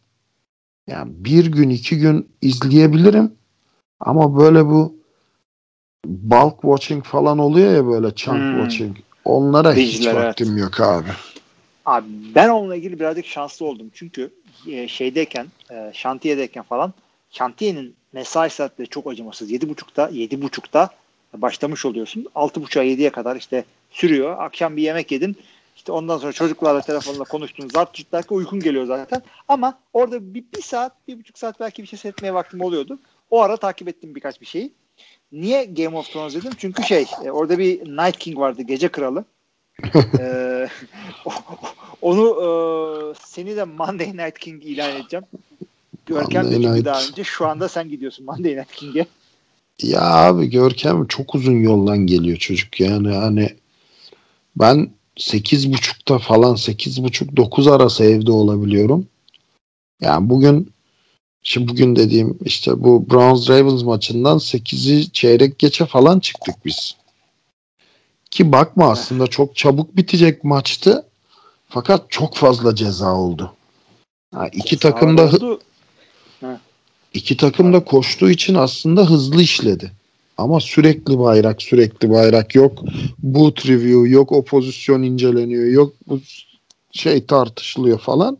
yani 0.87 1.13
bir 1.17 1.47
gün 1.47 1.71
iki 1.71 1.99
gün 1.99 2.29
izleyebilirim 2.43 3.33
ama 4.01 4.39
böyle 4.39 4.67
bu 4.67 4.95
bulk 6.07 6.61
watching 6.63 7.05
falan 7.05 7.39
oluyor 7.39 7.73
ya 7.75 7.87
böyle 7.87 8.15
chunk 8.15 8.43
Hmm. 8.43 8.59
watching 8.59 8.97
onlara 9.25 9.75
hiç 9.75 9.93
Dijital, 9.93 10.17
evet. 10.17 10.27
vaktim 10.27 10.57
yok 10.57 10.81
abi. 10.81 11.09
Abi 11.87 12.07
ben 12.35 12.49
onunla 12.49 12.77
ilgili 12.77 13.01
birazcık 13.01 13.27
şanslı 13.27 13.67
oldum. 13.67 13.91
Çünkü 13.95 14.31
e, 14.67 14.89
şeydeyken, 14.89 15.47
e, 15.71 15.91
şantiyedeyken 15.95 16.63
falan 16.63 16.93
şantiyenin 17.31 17.95
mesai 18.13 18.51
saatleri 18.51 18.89
çok 18.89 19.07
acımasız. 19.07 19.51
7.30'da 19.53 20.11
7.30'da 20.11 20.91
başlamış 21.35 21.85
oluyorsun. 21.87 22.27
6.30'a 22.35 22.85
7'ye 22.85 23.11
kadar 23.11 23.37
işte 23.37 23.65
sürüyor. 23.91 24.37
Akşam 24.39 24.77
bir 24.77 24.83
yemek 24.83 25.13
yedin. 25.13 25.37
İşte 25.77 25.93
ondan 25.93 26.19
sonra 26.19 26.33
çocuklarla 26.33 26.81
telefonla 26.81 27.25
konuştun. 27.25 27.69
Zart 27.69 27.95
cırt 27.95 28.13
derken 28.13 28.37
uykun 28.37 28.61
geliyor 28.61 28.87
zaten. 28.87 29.23
Ama 29.49 29.79
orada 29.93 30.35
bir, 30.35 30.45
bir 30.57 30.63
saat, 30.63 30.93
bir 31.09 31.19
buçuk 31.19 31.39
saat 31.39 31.61
belki 31.61 31.83
bir 31.83 31.89
şey 31.89 31.99
seyretmeye 31.99 32.35
vaktim 32.35 32.61
oluyordu. 32.61 32.99
O 33.31 33.41
ara 33.41 33.57
takip 33.57 33.89
ettim 33.89 34.15
birkaç 34.15 34.41
bir 34.41 34.47
şeyi. 34.47 34.73
Niye 35.33 35.65
Game 35.65 35.97
of 35.97 36.13
Thrones 36.13 36.35
dedim? 36.35 36.53
Çünkü 36.59 36.83
şey 36.83 37.07
e, 37.25 37.31
orada 37.31 37.59
bir 37.59 37.81
Night 37.81 38.19
King 38.19 38.39
vardı. 38.39 38.63
Gece 38.63 38.89
Kralı. 38.89 39.25
Ee, 40.19 40.69
onu 42.03 42.29
e, 42.29 42.47
seni 43.25 43.57
de 43.57 43.65
Monday 43.65 44.09
Night 44.09 44.39
King 44.39 44.65
ilan 44.65 44.97
edeceğim. 44.97 45.25
Görkem 46.07 46.45
de 46.45 46.51
Monday 46.51 46.63
çünkü 46.63 46.75
Night. 46.75 46.85
daha 46.85 47.03
önce 47.03 47.25
şu 47.25 47.47
anda 47.47 47.69
sen 47.69 47.89
gidiyorsun 47.89 48.27
Monday 48.27 48.57
Night 48.57 48.73
King'e. 48.73 49.07
Ya 49.83 50.01
abi 50.01 50.51
Görkem 50.51 51.07
çok 51.07 51.35
uzun 51.35 51.63
yoldan 51.63 51.99
geliyor 51.99 52.37
çocuk 52.37 52.81
yani 52.81 53.09
hani 53.09 53.57
ben 54.57 54.91
sekiz 55.17 55.73
buçukta 55.73 56.19
falan 56.19 56.55
sekiz 56.55 57.03
buçuk 57.03 57.37
dokuz 57.37 57.69
arası 57.69 58.05
evde 58.05 58.33
olabiliyorum. 58.33 59.07
Yani 60.01 60.31
bugün 60.31 60.74
şimdi 61.45 61.69
bugün 61.69 61.97
dediğim 61.97 62.39
işte 62.45 62.83
bu 62.85 63.11
Browns 63.11 63.51
Ravens 63.51 63.83
maçından 63.83 64.39
8'i 64.39 65.11
çeyrek 65.13 65.59
geçe 65.59 65.87
falan 65.87 66.21
çıktık 66.21 66.55
biz. 66.65 66.97
Ki 68.31 68.53
bakma 68.53 68.91
aslında 68.91 69.27
çok 69.27 69.57
çabuk 69.57 69.97
bitecek 69.97 70.45
maçtı. 70.45 71.07
Fakat 71.69 72.11
çok 72.11 72.35
fazla 72.35 72.75
ceza 72.75 73.15
oldu. 73.15 73.53
Ha, 74.35 74.49
iki 74.53 74.77
takım 74.79 75.19
da 75.19 75.25
Oldu. 75.25 75.61
İki 77.15 77.37
takım 77.37 77.73
da 77.73 77.85
koştuğu 77.85 78.31
için 78.31 78.55
aslında 78.55 79.11
hızlı 79.11 79.43
işledi. 79.43 79.93
Ama 80.39 80.61
sürekli 80.61 81.19
bayrak, 81.19 81.63
sürekli 81.63 82.11
bayrak 82.11 82.55
yok. 82.55 82.83
Boot 83.19 83.67
review, 83.67 84.09
yok 84.09 84.33
o 84.33 84.45
pozisyon 84.45 85.03
inceleniyor, 85.03 85.67
yok 85.67 85.95
bu 86.09 86.21
şey 86.93 87.27
tartışılıyor 87.27 87.99
falan. 87.99 88.39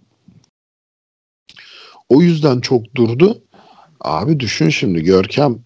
O 2.09 2.23
yüzden 2.23 2.61
çok 2.61 2.95
durdu. 2.95 3.43
Abi 4.01 4.41
düşün 4.41 4.69
şimdi 4.69 5.03
Görkem 5.03 5.59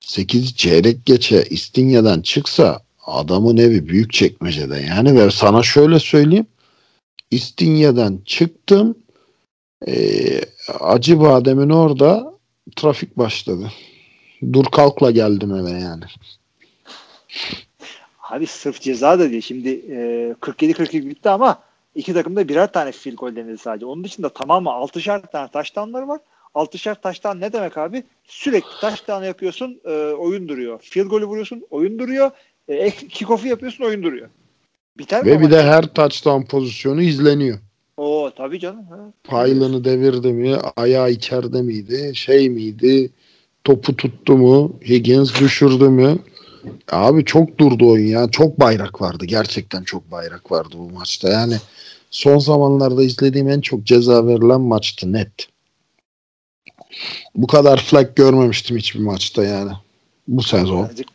8 0.00 0.56
çeyrek 0.56 1.06
geçe 1.06 1.44
İstinye'den 1.50 2.20
çıksa 2.20 2.80
adamın 3.06 3.56
evi 3.56 3.88
büyük 3.88 4.12
çekmecede 4.12 4.76
yani 4.76 5.14
ve 5.20 5.30
sana 5.30 5.62
şöyle 5.62 5.98
söyleyeyim 5.98 6.46
İstinye'den 7.30 8.18
çıktım 8.24 8.96
ee, 9.88 10.40
Acı 10.80 11.20
Badem'in 11.20 11.70
orada 11.70 12.34
trafik 12.76 13.18
başladı. 13.18 13.72
Dur 14.52 14.64
kalkla 14.64 15.10
geldim 15.10 15.54
eve 15.54 15.70
yani. 15.70 16.04
Abi 18.22 18.46
sırf 18.46 18.80
ceza 18.80 19.18
da 19.18 19.30
değil. 19.30 19.42
Şimdi 19.42 19.68
e, 19.68 20.34
47-42 20.40 21.06
bitti 21.06 21.28
ama 21.30 21.62
iki 21.94 22.14
takımda 22.14 22.48
birer 22.48 22.72
tane 22.72 22.92
field 22.92 23.16
goal 23.16 23.36
denedi 23.36 23.58
sadece. 23.58 23.86
Onun 23.86 24.04
dışında 24.04 24.28
tamamı 24.28 24.68
6'şar 24.68 25.30
tane 25.30 25.48
taştanları 25.50 26.08
var. 26.08 26.20
6'şar 26.54 27.00
taştan 27.00 27.40
ne 27.40 27.52
demek 27.52 27.78
abi? 27.78 28.04
Sürekli 28.24 28.80
taştan 28.80 29.24
yapıyorsun 29.24 29.80
e, 29.84 29.90
oyun 30.12 30.48
duruyor. 30.48 30.80
Field 30.82 31.06
golü 31.06 31.24
vuruyorsun 31.24 31.66
oyun 31.70 31.98
duruyor. 31.98 32.30
E, 32.68 32.90
kickoff'u 32.90 33.46
yapıyorsun 33.46 33.84
oyun 33.84 34.02
duruyor. 34.02 34.28
Biter 34.98 35.24
mi 35.24 35.30
Ve 35.30 35.40
bir 35.40 35.50
de 35.50 35.62
her 35.62 35.82
touchdown 35.94 36.42
pozisyonu 36.42 37.02
izleniyor. 37.02 37.58
Oo 37.96 38.30
tabii 38.36 38.60
canım. 38.60 38.84
Ha. 38.90 39.12
Paylını 39.24 39.84
devirdi 39.84 40.32
mi? 40.32 40.56
Ayağı 40.76 41.10
içeride 41.10 41.62
miydi? 41.62 42.12
Şey 42.14 42.50
miydi? 42.50 43.10
Topu 43.64 43.96
tuttu 43.96 44.36
mu? 44.36 44.76
Higgins 44.84 45.40
düşürdü 45.40 45.88
mü? 45.88 46.18
Abi 46.90 47.24
çok 47.24 47.58
durdu 47.58 47.90
oyun 47.90 48.06
ya. 48.06 48.28
Çok 48.30 48.60
bayrak 48.60 49.00
vardı. 49.00 49.24
Gerçekten 49.24 49.82
çok 49.82 50.10
bayrak 50.10 50.52
vardı 50.52 50.74
bu 50.78 50.90
maçta. 50.90 51.28
Yani 51.28 51.56
son 52.10 52.38
zamanlarda 52.38 53.02
izlediğim 53.02 53.48
en 53.48 53.60
çok 53.60 53.84
ceza 53.84 54.26
verilen 54.26 54.60
maçtı 54.60 55.12
net. 55.12 55.32
Bu 57.34 57.46
kadar 57.46 57.80
flag 57.80 58.16
görmemiştim 58.16 58.76
hiçbir 58.76 59.00
maçta 59.00 59.44
yani. 59.44 59.72
Bu 60.28 60.42
sezon. 60.42 60.84
Birazcık 60.84 61.08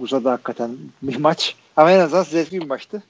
uzadı 0.00 0.28
hakikaten 0.28 0.76
bir 1.02 1.16
maç. 1.16 1.54
Ama 1.76 1.92
en 1.92 1.98
azından 1.98 2.22
zevkli 2.22 2.60
bir 2.60 2.66
maçtı. 2.66 3.02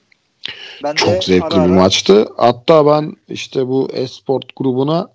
Ben 0.83 0.95
Çok 0.95 1.23
zevkli 1.23 1.43
ara 1.43 1.51
bir 1.51 1.71
ara- 1.71 1.81
maçtı. 1.81 2.27
Hatta 2.37 2.85
ben 2.85 3.13
işte 3.29 3.67
bu 3.67 3.89
esport 3.93 4.45
grubuna 4.55 5.09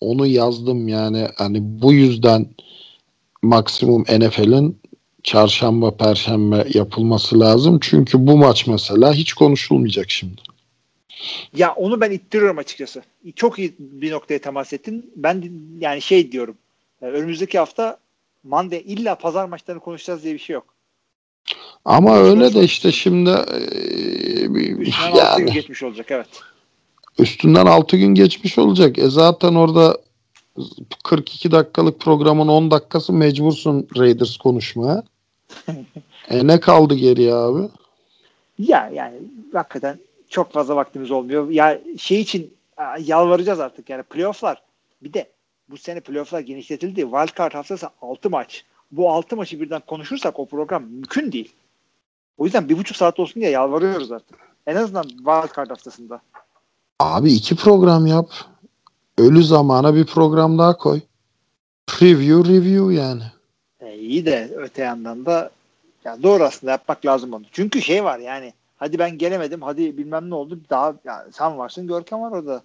onu 0.00 0.26
yazdım 0.26 0.88
yani 0.88 1.28
hani 1.36 1.58
bu 1.62 1.92
yüzden 1.92 2.46
maksimum 3.42 4.02
NFL'in 4.02 4.80
çarşamba 5.24 5.96
perşembe 5.96 6.66
yapılması 6.74 7.40
lazım. 7.40 7.78
Çünkü 7.82 8.26
bu 8.26 8.36
maç 8.36 8.66
mesela 8.66 9.12
hiç 9.12 9.32
konuşulmayacak 9.32 10.10
şimdi. 10.10 10.42
Ya 11.56 11.72
onu 11.72 12.00
ben 12.00 12.10
ittiriyorum 12.10 12.58
açıkçası. 12.58 13.02
Çok 13.36 13.58
iyi 13.58 13.74
bir 13.78 14.12
noktaya 14.12 14.38
temas 14.38 14.72
ettin. 14.72 15.12
Ben 15.16 15.44
yani 15.78 16.02
şey 16.02 16.32
diyorum. 16.32 16.56
e, 17.02 17.06
Önümüzdeki 17.06 17.58
hafta 17.58 17.98
Monday 18.44 18.82
illa 18.86 19.14
pazar 19.14 19.44
maçlarını 19.48 19.80
konuşacağız 19.80 20.22
diye 20.24 20.34
bir 20.34 20.38
şey 20.38 20.54
yok. 20.54 20.74
Ama 21.84 22.10
Boş 22.10 22.28
öyle 22.28 22.54
de 22.54 22.62
işte 22.62 22.92
şimdi 22.92 23.30
e, 23.30 23.58
Üstünden 24.78 25.14
yani 25.16 25.44
gün 25.44 25.52
geçmiş 25.52 25.82
olacak 25.82 26.06
evet. 26.10 26.28
üstünden 27.18 27.66
6 27.66 27.96
gün 27.96 28.14
geçmiş 28.14 28.58
olacak. 28.58 28.98
E 28.98 29.08
zaten 29.08 29.54
orada 29.54 29.98
42 31.04 31.52
dakikalık 31.52 32.00
programın 32.00 32.48
10 32.48 32.70
dakikası 32.70 33.12
mecbursun 33.12 33.88
Raiders 33.96 34.36
konuşmaya. 34.36 35.02
E 36.28 36.46
ne 36.46 36.60
kaldı 36.60 36.94
geriye 36.94 37.34
abi? 37.34 37.68
Ya 38.58 38.90
yani 38.94 39.16
hakikaten 39.52 39.98
çok 40.28 40.52
fazla 40.52 40.76
vaktimiz 40.76 41.10
olmuyor. 41.10 41.50
Ya 41.50 41.80
şey 41.98 42.20
için 42.20 42.54
yalvaracağız 43.00 43.60
artık 43.60 43.90
yani 43.90 44.02
playofflar. 44.02 44.62
Bir 45.02 45.12
de 45.12 45.30
bu 45.70 45.76
sene 45.76 46.00
playofflar 46.00 46.40
genişletildi. 46.40 47.00
Wild 47.00 47.38
Card 47.38 47.54
haftası 47.54 47.88
6 48.02 48.30
maç. 48.30 48.64
Bu 48.92 49.12
6 49.12 49.36
maçı 49.36 49.60
birden 49.60 49.82
konuşursak 49.86 50.38
o 50.38 50.46
program 50.46 50.82
mümkün 50.82 51.32
değil. 51.32 51.52
O 52.38 52.44
yüzden 52.44 52.68
bir 52.68 52.78
buçuk 52.78 52.96
saat 52.96 53.20
olsun 53.20 53.40
diye 53.40 53.50
yalvarıyoruz 53.50 54.12
artık. 54.12 54.38
En 54.66 54.76
azından 54.76 55.02
Wild 55.02 55.56
Card 55.56 55.70
haftasında. 55.70 56.20
Abi 57.00 57.32
iki 57.32 57.56
program 57.56 58.06
yap. 58.06 58.30
Ölü 59.18 59.44
zamana 59.44 59.94
bir 59.94 60.06
program 60.06 60.58
daha 60.58 60.76
koy. 60.76 61.00
Preview 61.86 62.52
review 62.52 62.94
yani. 62.94 63.22
İyi 64.04 64.26
de 64.26 64.50
öte 64.56 64.82
yandan 64.82 65.26
da 65.26 65.50
ya 66.04 66.22
doğru 66.22 66.44
aslında 66.44 66.70
yapmak 66.70 67.06
lazım 67.06 67.32
onu. 67.32 67.44
Çünkü 67.52 67.82
şey 67.82 68.04
var 68.04 68.18
yani 68.18 68.52
hadi 68.76 68.98
ben 68.98 69.18
gelemedim 69.18 69.62
hadi 69.62 69.98
bilmem 69.98 70.30
ne 70.30 70.34
oldu 70.34 70.60
daha 70.70 70.94
yani 71.04 71.32
sen 71.32 71.58
varsın 71.58 71.86
Görkem 71.86 72.20
var 72.20 72.30
orada. 72.30 72.62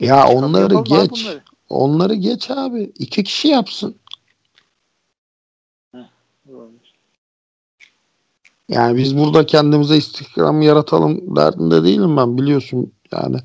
Ya 0.00 0.28
onları 0.28 0.74
geç. 0.74 1.10
Bunları. 1.10 1.42
Onları 1.68 2.14
geç 2.14 2.50
abi. 2.50 2.92
İki 2.98 3.24
kişi 3.24 3.48
yapsın. 3.48 3.96
Yani 8.68 8.96
biz 8.96 9.18
burada 9.18 9.46
kendimize 9.46 9.96
istihdam 9.96 10.62
yaratalım 10.62 11.36
derdinde 11.36 11.84
değilim 11.84 12.16
ben 12.16 12.38
biliyorsun 12.38 12.92
yani. 13.12 13.36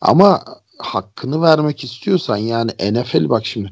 Ama 0.00 0.42
hakkını 0.78 1.42
vermek 1.42 1.84
istiyorsan 1.84 2.36
yani 2.36 2.70
NFL 2.92 3.28
bak 3.28 3.46
şimdi 3.46 3.70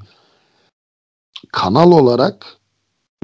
kanal 1.52 1.92
olarak 1.92 2.57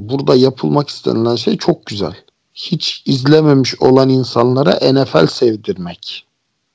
burada 0.01 0.35
yapılmak 0.35 0.89
istenilen 0.89 1.37
şey 1.37 1.57
çok 1.57 1.87
güzel. 1.87 2.15
Hiç 2.55 3.03
izlememiş 3.07 3.81
olan 3.81 4.09
insanlara 4.09 4.93
NFL 4.93 5.27
sevdirmek. 5.27 6.27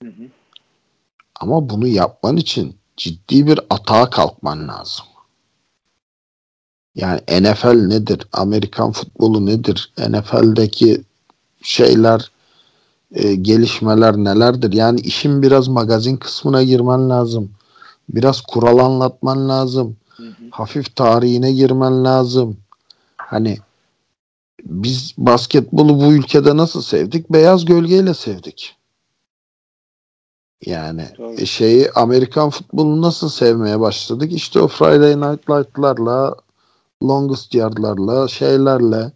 Hı 0.04 0.10
hı. 0.10 0.24
Ama 1.40 1.70
bunu 1.70 1.88
yapman 1.88 2.38
için 2.38 2.76
ciddi 2.98 3.48
bir 3.48 3.60
atağa 3.70 4.10
kalkman 4.10 4.68
lazım. 4.68 5.06
Yani 6.96 7.20
NFL 7.42 7.88
nedir? 7.88 8.28
Amerikan 8.34 8.92
futbolu 8.92 9.46
nedir? 9.46 9.94
NFL'deki 10.10 11.02
şeyler, 11.62 12.32
e, 13.12 13.36
gelişmeler 13.36 14.18
nelerdir? 14.18 14.74
Yani 14.74 15.00
işin 15.00 15.42
biraz 15.42 15.68
magazin 15.68 16.18
kısmına 16.18 16.64
girmen 16.64 17.10
lazım. 17.10 17.52
Biraz 18.10 18.42
kural 18.42 18.78
anlatman 18.78 19.50
lazım. 19.50 19.96
Hı 20.10 20.24
hı. 20.24 20.34
Hafif 20.52 20.96
tarihine 20.96 21.52
girmen 21.52 22.04
lazım. 22.04 22.58
Hani 23.30 23.58
biz 24.64 25.14
basketbolu 25.18 26.00
bu 26.02 26.14
ülkede 26.14 26.58
nasıl 26.58 26.82
sevdik? 26.82 27.30
Beyaz 27.30 27.66
gölgeyle 27.66 28.14
sevdik. 28.14 28.76
Yani 30.66 31.06
Doğru. 31.18 31.46
şeyi 31.46 31.92
Amerikan 31.92 32.50
futbolunu 32.50 33.02
nasıl 33.02 33.30
sevmeye 33.30 33.80
başladık? 33.80 34.34
İşte 34.34 34.60
o 34.60 34.68
Friday 34.68 35.18
Night 35.18 35.50
Light'larla, 35.50 36.36
Longest 37.04 37.54
Yard'larla, 37.54 38.28
şeylerle, 38.28 39.12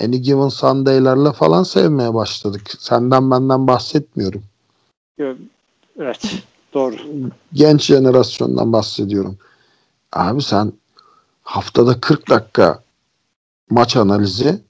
Any 0.00 0.16
Given 0.16 0.48
Sunday'lerle 0.48 1.32
falan 1.32 1.62
sevmeye 1.62 2.14
başladık. 2.14 2.62
Senden 2.78 3.30
benden 3.30 3.66
bahsetmiyorum. 3.66 4.42
Evet. 5.98 6.34
Doğru. 6.74 6.96
Genç 7.52 7.82
jenerasyondan 7.82 8.72
bahsediyorum. 8.72 9.38
Abi 10.12 10.42
sen 10.42 10.72
haftada 11.42 12.00
40 12.00 12.30
dakika 12.30 12.83
maç 13.70 13.96
analizi 13.96 14.60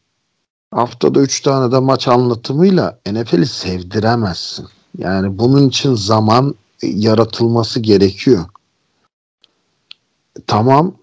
haftada 0.70 1.20
3 1.20 1.40
tane 1.40 1.72
de 1.72 1.78
maç 1.78 2.08
anlatımıyla 2.08 2.98
NFL'i 3.06 3.46
sevdiremezsin. 3.46 4.66
Yani 4.98 5.38
bunun 5.38 5.68
için 5.68 5.94
zaman 5.94 6.54
yaratılması 6.82 7.80
gerekiyor. 7.80 8.44
Tamam 10.46 10.94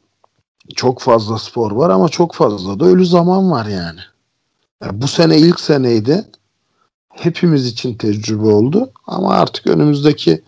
çok 0.75 1.01
fazla 1.01 1.37
spor 1.37 1.71
var 1.71 1.89
ama 1.89 2.09
çok 2.09 2.35
fazla 2.35 2.79
da 2.79 2.85
ölü 2.85 3.05
zaman 3.05 3.51
var 3.51 3.65
yani. 3.65 3.99
yani 4.83 5.01
bu 5.01 5.07
sene 5.07 5.37
ilk 5.37 5.59
seneydi. 5.59 6.25
Hepimiz 7.13 7.67
için 7.67 7.93
tecrübe 7.93 8.45
oldu 8.47 8.91
ama 9.07 9.33
artık 9.33 9.67
önümüzdeki 9.67 10.43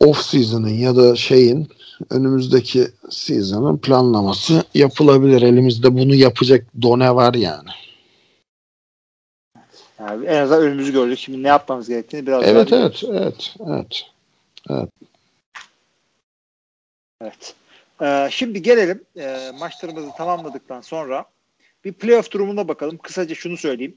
off 0.00 0.22
season'ın 0.22 0.68
ya 0.68 0.96
da 0.96 1.16
şeyin 1.16 1.68
önümüzdeki 2.10 2.88
season'ın 3.10 3.78
planlaması 3.78 4.64
yapılabilir. 4.74 5.42
Elimizde 5.42 5.94
bunu 5.94 6.14
yapacak 6.14 6.66
done 6.82 7.14
var 7.14 7.34
yani. 7.34 7.68
yani 10.00 10.26
en 10.26 10.42
azından 10.42 10.62
önümüzü 10.62 10.92
gördük. 10.92 11.18
Şimdi 11.18 11.42
ne 11.42 11.48
yapmamız 11.48 11.88
gerektiğini 11.88 12.26
biraz 12.26 12.44
evet, 12.44 12.72
evet, 12.72 13.04
evet, 13.08 13.54
evet, 13.66 14.06
evet. 14.70 14.92
Evet. 17.20 17.54
Ee, 18.02 18.28
şimdi 18.30 18.62
gelelim 18.62 19.04
e, 19.16 19.50
maçlarımızı 19.60 20.08
tamamladıktan 20.16 20.80
sonra 20.80 21.24
bir 21.84 21.92
playoff 21.92 22.30
durumuna 22.30 22.68
bakalım. 22.68 22.98
Kısaca 22.98 23.34
şunu 23.34 23.56
söyleyeyim. 23.56 23.96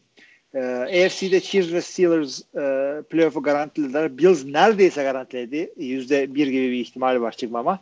E, 0.53 0.59
ee, 0.59 1.05
AFC'de 1.05 1.39
Chiefs 1.39 1.73
ve 1.73 1.81
Steelers 1.81 2.41
e, 2.41 3.01
playoff'u 3.09 3.43
garantilediler. 3.43 4.17
Bills 4.17 4.45
neredeyse 4.45 5.03
garantiledi. 5.03 5.73
Yüzde 5.77 6.35
bir 6.35 6.47
gibi 6.47 6.71
bir 6.71 6.79
ihtimal 6.79 7.21
var 7.21 7.31
çıkmama. 7.31 7.79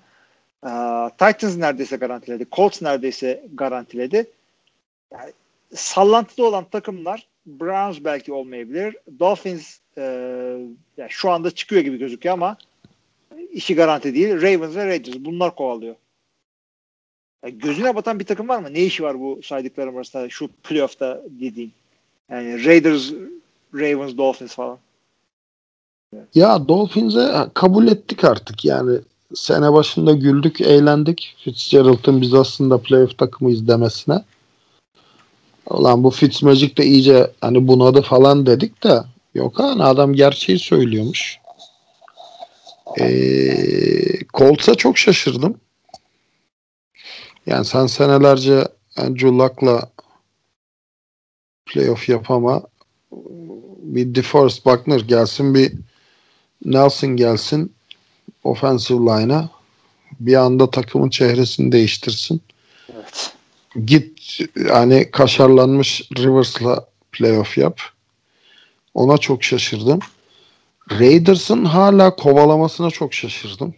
E, 0.64 0.70
Titans 1.10 1.58
neredeyse 1.58 1.96
garantiledi. 1.96 2.46
Colts 2.52 2.82
neredeyse 2.82 3.44
garantiledi. 3.54 4.28
Yani, 5.12 5.32
sallantıda 5.76 6.44
olan 6.44 6.66
takımlar 6.66 7.28
Browns 7.46 8.04
belki 8.04 8.34
olmayabilir. 8.34 8.96
Dolphins 9.20 9.80
e, 9.98 10.02
yani 10.98 11.10
şu 11.10 11.30
anda 11.30 11.52
çıkıyor 11.52 11.82
gibi 11.82 11.98
gözüküyor 11.98 12.34
ama 12.34 12.58
işi 13.52 13.76
garanti 13.76 14.14
değil. 14.14 14.42
Ravens 14.42 14.76
ve 14.76 14.86
Raiders 14.88 15.16
bunlar 15.20 15.56
kovalıyor. 15.56 15.96
Yani 17.44 17.58
gözüne 17.58 17.96
batan 17.96 18.20
bir 18.20 18.26
takım 18.26 18.48
var 18.48 18.60
mı? 18.60 18.74
Ne 18.74 18.80
işi 18.80 19.04
var 19.04 19.20
bu 19.20 19.40
saydıklarım 19.44 19.98
arasında 19.98 20.30
şu 20.30 20.48
playoff'ta 20.48 21.22
dediğin? 21.30 21.72
Yani 22.32 22.66
Raiders, 22.66 23.12
Ravens, 23.74 24.18
Dolphins 24.18 24.56
falan. 24.56 24.78
Ya 26.36 26.68
Dolphins'e 26.68 27.48
kabul 27.54 27.88
ettik 27.88 28.24
artık 28.24 28.66
yani 28.66 29.00
sene 29.36 29.74
başında 29.74 30.14
güldük, 30.14 30.62
eğlendik. 30.62 31.36
Fitzgerald'ın 31.44 32.22
biz 32.22 32.34
aslında 32.34 32.78
playoff 32.82 33.18
takımı 33.18 33.52
izlemesine. 33.52 34.24
Ulan 35.70 36.04
bu 36.04 36.10
Fitzmagic 36.12 36.78
de 36.78 36.86
iyice 36.86 37.32
hani 37.42 37.68
bunadı 37.68 38.02
falan 38.02 38.46
dedik 38.46 38.84
de 38.84 39.04
yok 39.36 39.60
hani 39.60 39.84
adam 39.84 40.14
gerçeği 40.14 40.60
söylüyormuş. 40.60 41.40
Ee, 43.00 44.20
Colts'a 44.34 44.76
çok 44.76 44.98
şaşırdım. 44.98 45.58
Yani 47.46 47.66
sen 47.66 47.88
senelerce 47.88 48.68
Andrew 48.98 49.28
Luck'la 49.28 49.90
playoff 51.66 52.10
yapama 52.10 52.64
bir 53.78 54.16
DeForest 54.16 54.66
Buckner 54.66 55.00
gelsin 55.00 55.56
bir 55.56 55.74
Nelson 56.66 57.10
gelsin 57.10 57.74
offensive 58.44 59.00
line'a 59.00 59.50
bir 60.20 60.36
anda 60.36 60.70
takımın 60.70 61.10
çehresini 61.10 61.72
değiştirsin. 61.72 62.42
Evet. 62.94 63.34
Git 63.86 64.40
hani 64.70 65.12
kaşarlanmış 65.12 66.10
Rivers'la 66.18 66.86
playoff 67.12 67.58
yap. 67.58 67.80
Ona 68.94 69.18
çok 69.18 69.44
şaşırdım. 69.44 70.00
Raiders'ın 70.92 71.66
hala 71.66 72.16
kovalamasına 72.16 72.90
çok 72.90 73.14
şaşırdım. 73.14 73.76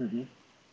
Hı 0.00 0.06
hı. 0.06 0.16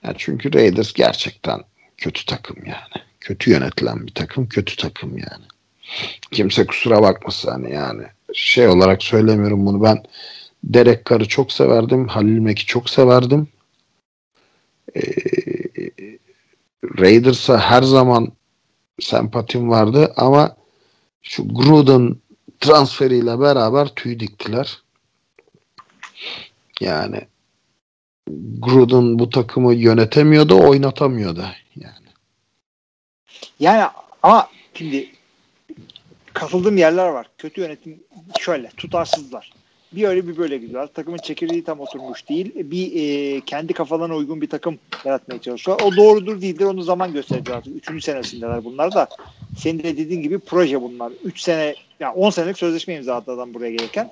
Yani 0.03 0.15
çünkü 0.17 0.53
Raiders 0.53 0.93
gerçekten 0.93 1.61
kötü 1.97 2.25
takım 2.25 2.57
yani. 2.65 3.03
Kötü 3.19 3.51
yönetilen 3.51 4.07
bir 4.07 4.13
takım, 4.13 4.49
kötü 4.49 4.75
takım 4.75 5.17
yani. 5.17 5.45
Kimse 6.31 6.65
kusura 6.65 7.01
bakmasın 7.01 7.51
hani 7.51 7.73
yani. 7.73 8.03
Şey 8.33 8.67
olarak 8.67 9.03
söylemiyorum 9.03 9.65
bunu 9.65 9.83
ben 9.83 10.03
Derek 10.65 11.05
Carr'ı 11.09 11.27
çok 11.27 11.51
severdim. 11.51 12.07
Halil 12.07 12.39
Mek'i 12.39 12.65
çok 12.65 12.89
severdim. 12.89 13.47
Ee, 14.95 15.01
Raiders'a 16.99 17.57
her 17.57 17.83
zaman 17.83 18.31
sempatim 18.99 19.69
vardı 19.69 20.13
ama 20.15 20.55
şu 21.21 21.47
Gruden 21.47 22.15
transferiyle 22.59 23.39
beraber 23.39 23.87
tüy 23.87 24.19
diktiler. 24.19 24.81
Yani 26.81 27.21
Gruden 28.59 29.19
bu 29.19 29.29
takımı 29.29 29.73
yönetemiyordu, 29.73 30.59
oynatamıyordu 30.59 31.45
yani. 31.75 32.07
Yani 33.59 33.87
ama 34.23 34.49
şimdi 34.73 35.11
katıldığım 36.33 36.77
yerler 36.77 37.07
var. 37.07 37.29
Kötü 37.37 37.61
yönetim 37.61 38.03
şöyle 38.39 38.69
tutarsızlar. 38.69 39.53
Bir 39.95 40.03
öyle 40.03 40.27
bir 40.27 40.37
böyle 40.37 40.57
gidiyorlar. 40.57 40.87
Takımın 40.87 41.17
çekirdeği 41.17 41.63
tam 41.63 41.79
oturmuş 41.79 42.29
değil. 42.29 42.51
Bir 42.55 42.91
e, 42.95 43.41
kendi 43.41 43.73
kafalarına 43.73 44.15
uygun 44.15 44.41
bir 44.41 44.49
takım 44.49 44.79
yaratmaya 45.05 45.41
çalışıyorlar. 45.41 45.85
O 45.85 45.95
doğrudur 45.95 46.41
değildir. 46.41 46.65
Onu 46.65 46.81
zaman 46.81 47.13
gösterecek 47.13 47.55
artık. 47.55 47.75
Üçüncü 47.75 48.01
senesindeler 48.01 48.65
bunlar 48.65 48.93
da. 48.93 49.07
Senin 49.57 49.83
de 49.83 49.97
dediğin 49.97 50.21
gibi 50.21 50.39
proje 50.39 50.81
bunlar. 50.81 51.11
Üç 51.23 51.41
sene, 51.41 51.75
yani 51.99 52.13
on 52.13 52.29
senelik 52.29 52.57
sözleşme 52.57 52.95
imzaladı 52.95 53.31
adam 53.31 53.53
buraya 53.53 53.71
gelirken. 53.71 54.11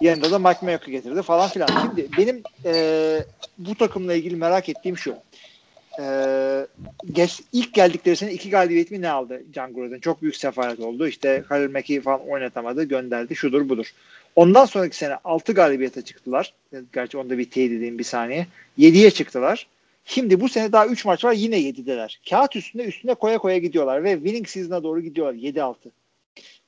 Yanında 0.00 0.30
da 0.30 0.38
Mike 0.38 0.66
Mayock'u 0.66 0.90
getirdi 0.90 1.22
falan 1.22 1.48
filan. 1.48 1.68
Şimdi 1.82 2.08
benim 2.18 2.42
e, 2.64 3.24
bu 3.58 3.74
takımla 3.74 4.14
ilgili 4.14 4.36
merak 4.36 4.68
ettiğim 4.68 4.98
şu. 4.98 5.14
E, 6.00 6.06
geç, 7.12 7.40
ilk 7.52 7.74
geldikleri 7.74 8.16
sene 8.16 8.32
iki 8.32 8.50
galibiyet 8.50 8.90
mi 8.90 9.00
ne 9.00 9.10
aldı 9.10 9.42
Can 9.52 9.74
Gruden? 9.74 9.98
Çok 9.98 10.22
büyük 10.22 10.36
sefalet 10.36 10.80
oldu. 10.80 11.08
İşte 11.08 11.44
Halil 11.48 11.70
Mackey 11.70 12.00
falan 12.00 12.28
oynatamadı. 12.28 12.84
Gönderdi. 12.84 13.36
Şudur 13.36 13.68
budur. 13.68 13.92
Ondan 14.36 14.64
sonraki 14.64 14.96
sene 14.96 15.16
6 15.24 15.52
galibiyete 15.52 16.02
çıktılar. 16.02 16.54
Gerçi 16.92 17.18
onda 17.18 17.38
bir 17.38 17.50
teyit 17.50 17.72
edeyim 17.72 17.98
bir 17.98 18.04
saniye. 18.04 18.46
7'ye 18.78 19.10
çıktılar. 19.10 19.66
Şimdi 20.04 20.40
bu 20.40 20.48
sene 20.48 20.72
daha 20.72 20.86
3 20.86 21.04
maç 21.04 21.24
var 21.24 21.32
yine 21.32 21.56
7'deler. 21.56 22.18
Kağıt 22.30 22.56
üstünde 22.56 22.84
üstüne 22.84 23.14
koya 23.14 23.38
koya 23.38 23.58
gidiyorlar 23.58 24.04
ve 24.04 24.14
winning 24.14 24.48
season'a 24.48 24.82
doğru 24.82 25.00
gidiyorlar 25.00 25.34
7-6. 25.34 25.74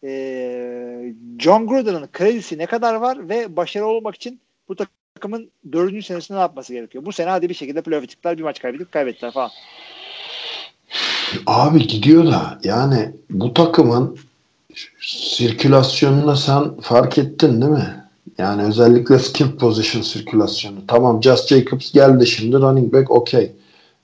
Ee, 0.04 1.14
John 1.38 1.66
Gruden'ın 1.66 2.08
kredisi 2.12 2.58
ne 2.58 2.66
kadar 2.66 2.94
var 2.94 3.28
ve 3.28 3.56
başarılı 3.56 3.88
olmak 3.88 4.14
için 4.14 4.40
bu 4.68 4.76
takımın 4.76 5.50
dördüncü 5.72 6.02
senesinde 6.02 6.38
ne 6.38 6.42
yapması 6.42 6.72
gerekiyor? 6.72 7.04
Bu 7.04 7.12
sene 7.12 7.30
hadi 7.30 7.48
bir 7.48 7.54
şekilde 7.54 7.82
playoff'a 7.82 8.06
çıktılar 8.06 8.38
bir 8.38 8.42
maç 8.42 8.60
kaybedip 8.60 8.92
kaybettiler 8.92 9.32
falan. 9.32 9.50
Abi 11.46 11.86
gidiyor 11.86 12.26
da 12.26 12.58
yani 12.64 13.10
bu 13.30 13.54
takımın 13.54 14.18
sirkülasyonuna 15.00 16.36
sen 16.36 16.80
fark 16.80 17.18
ettin 17.18 17.60
değil 17.62 17.72
mi? 17.72 18.04
Yani 18.38 18.62
özellikle 18.62 19.18
skill 19.18 19.56
position 19.56 20.02
sirkülasyonu. 20.02 20.86
Tamam 20.88 21.22
Just 21.22 21.48
Jacobs 21.48 21.92
geldi 21.92 22.26
şimdi 22.26 22.56
running 22.56 22.92
back 22.92 23.10
okey. 23.10 23.52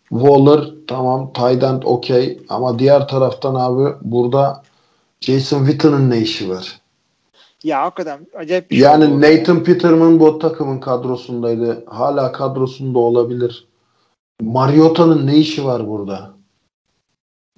Waller 0.08 0.60
tamam 0.86 1.32
tight 1.32 1.62
end 1.62 1.82
okey 1.82 2.38
ama 2.48 2.78
diğer 2.78 3.08
taraftan 3.08 3.54
abi 3.54 3.94
burada 4.02 4.62
Jason 5.20 5.66
Witten'ın 5.66 6.10
ne 6.10 6.18
işi 6.20 6.50
var? 6.50 6.80
Ya 7.64 7.82
hakikaten 7.82 8.26
acayip 8.36 8.70
bir 8.70 8.76
şey 8.76 8.84
Yani 8.84 9.04
oldu 9.04 9.20
Nathan 9.20 9.56
ya. 9.56 9.62
Peterman 9.62 10.20
bu 10.20 10.38
takımın 10.38 10.80
kadrosundaydı. 10.80 11.84
Hala 11.86 12.32
kadrosunda 12.32 12.98
olabilir. 12.98 13.66
Mariota'nın 14.40 15.26
ne 15.26 15.36
işi 15.36 15.64
var 15.64 15.88
burada? 15.88 16.30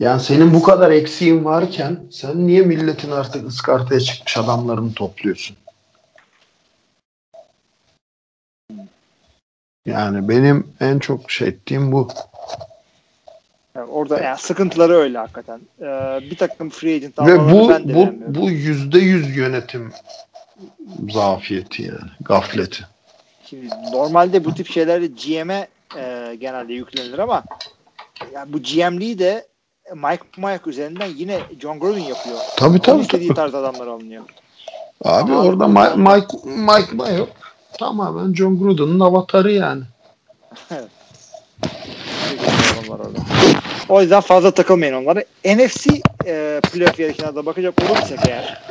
Yani 0.03 0.21
senin 0.21 0.55
bu 0.55 0.63
kadar 0.63 0.91
eksiğin 0.91 1.45
varken 1.45 2.01
sen 2.11 2.47
niye 2.47 2.63
milletin 2.63 3.11
artık 3.11 3.49
ıskartaya 3.49 4.01
çıkmış 4.01 4.37
adamlarını 4.37 4.95
topluyorsun? 4.95 5.57
Yani 9.87 10.29
benim 10.29 10.75
en 10.81 10.99
çok 10.99 11.31
şey 11.31 11.49
ettiğim 11.49 11.93
bu. 11.93 12.09
Yani 13.77 13.91
orada 13.91 14.21
yani 14.21 14.39
sıkıntıları 14.39 14.93
öyle 14.93 15.19
hakikaten. 15.19 15.61
Ee, 15.81 16.21
bir 16.31 16.37
takım 16.37 16.71
free 16.71 16.95
agent 16.95 17.19
Ve 17.19 17.39
bu 17.53 17.69
ben 17.69 17.89
de 17.89 17.95
bu 17.95 18.35
bu 18.41 18.51
yüzde 18.51 18.99
yüz 18.99 19.37
yönetim 19.37 19.93
zafiyeti 21.11 21.83
yani 21.83 22.11
gafleti. 22.21 22.85
Şimdi 23.45 23.69
normalde 23.93 24.45
bu 24.45 24.55
tip 24.55 24.69
şeyleri 24.69 25.15
GM'e 25.15 25.69
e, 25.97 26.37
genelde 26.41 26.73
yüklenilir 26.73 27.19
ama 27.19 27.45
yani 28.35 28.53
bu 28.53 28.59
GM'liği 28.63 29.19
de 29.19 29.52
Mike 29.95 30.23
Mayock 30.37 30.67
üzerinden 30.67 31.07
yine 31.17 31.41
John 31.61 31.81
Gruden 31.81 31.99
yapıyor. 32.01 32.37
Tabii 32.57 32.71
Onun 32.71 32.79
tabii. 32.79 33.03
istediği 33.03 33.29
tabii. 33.29 33.37
tarz 33.37 33.55
adamlar 33.55 33.87
alınıyor. 33.87 34.23
Abi 35.05 35.33
Ama 35.33 35.43
orada 35.43 35.65
abi 35.65 35.99
Mike, 36.01 36.37
Mike, 36.45 36.93
Mayock 36.97 37.33
tamamen 37.79 38.35
John 38.35 38.59
Gruden'ın 38.59 39.01
avatarı 39.01 39.53
yani. 39.53 39.83
O 43.89 44.01
yüzden 44.01 44.21
fazla 44.21 44.51
takılmayın 44.51 44.95
onlara. 44.95 45.25
NFC 45.45 45.91
e, 46.27 46.61
playoff 46.73 47.01
yarışına 47.01 47.35
da 47.35 47.47
bakacak 47.47 47.75
olursak 47.83 48.19
eğer 48.29 48.63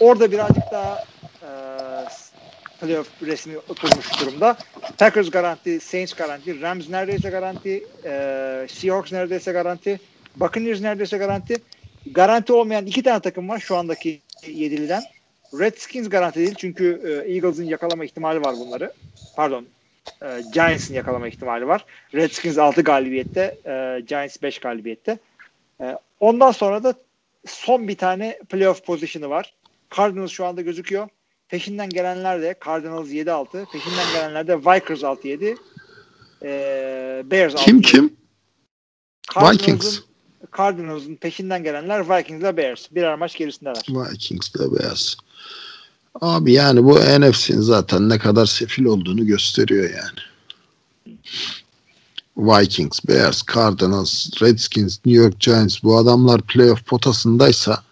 orada 0.00 0.32
birazcık 0.32 0.62
daha 0.72 1.04
e, 1.42 1.48
playoff 2.80 3.08
resmi 3.22 3.58
oturmuş 3.68 4.20
durumda. 4.20 4.56
Packers 4.98 5.30
garanti, 5.30 5.80
Saints 5.80 6.14
garanti, 6.14 6.60
Rams 6.60 6.88
neredeyse 6.88 7.30
garanti, 7.30 7.84
e, 8.04 8.66
Seahawks 8.70 9.12
neredeyse 9.12 9.52
garanti, 9.52 10.00
Buccaneers 10.36 10.80
neredeyse 10.80 11.18
garanti. 11.18 11.56
Garanti 12.12 12.52
olmayan 12.52 12.86
iki 12.86 13.02
tane 13.02 13.20
takım 13.20 13.48
var 13.48 13.58
şu 13.58 13.76
andaki 13.76 14.20
yediliden. 14.46 15.02
Redskins 15.60 16.08
garanti 16.08 16.38
değil 16.40 16.54
çünkü 16.58 17.00
e, 17.04 17.32
Eagles'ın 17.32 17.64
yakalama 17.64 18.04
ihtimali 18.04 18.40
var 18.40 18.54
bunları. 18.56 18.92
Pardon. 19.36 19.66
E, 20.22 20.26
Giants'ın 20.52 20.94
yakalama 20.94 21.28
ihtimali 21.28 21.66
var. 21.66 21.84
Redskins 22.14 22.58
6 22.58 22.82
galibiyette, 22.82 23.58
e, 23.66 24.00
Giants 24.08 24.42
5 24.42 24.58
galibiyette. 24.58 25.18
E, 25.80 25.98
ondan 26.20 26.50
sonra 26.52 26.84
da 26.84 26.94
son 27.46 27.88
bir 27.88 27.96
tane 27.96 28.38
playoff 28.48 28.84
pozisyonu 28.84 29.30
var. 29.30 29.54
Cardinals 29.96 30.30
şu 30.30 30.44
anda 30.46 30.60
gözüküyor. 30.62 31.08
Peşinden 31.48 31.88
gelenler 31.90 32.42
de 32.42 32.54
Cardinals 32.66 33.08
7-6. 33.08 33.66
Peşinden 33.72 34.12
gelenler 34.14 34.46
de 34.46 34.58
Vikings 34.58 35.02
6-7. 35.02 35.56
E, 36.42 37.22
Bears 37.30 37.54
6-7. 37.54 37.56
Kim 37.64 37.80
kim? 37.82 38.16
Cardinals'ın- 39.34 39.52
Vikings. 39.52 40.00
Cardinals'ın 40.56 41.16
peşinden 41.16 41.62
gelenler 41.62 42.10
Vikings 42.10 42.40
ile 42.40 42.56
Bears. 42.56 42.86
Birer 42.90 43.14
maç 43.14 43.36
gerisindeler. 43.36 43.84
Vikings'le 43.88 44.78
beyaz. 44.78 45.16
Abi 46.20 46.52
yani 46.52 46.84
bu 46.84 46.98
NFC'nin 46.98 47.60
zaten 47.60 48.08
ne 48.08 48.18
kadar 48.18 48.46
sefil 48.46 48.84
olduğunu 48.84 49.26
gösteriyor 49.26 49.90
yani. 49.90 50.18
Vikings, 52.36 53.00
Bears, 53.08 53.42
Cardinals, 53.54 54.42
Redskins, 54.42 54.98
New 55.06 55.22
York 55.22 55.40
Giants 55.40 55.82
bu 55.82 55.96
adamlar 55.96 56.42
playoff 56.42 56.86
potasındaysa 56.86 57.82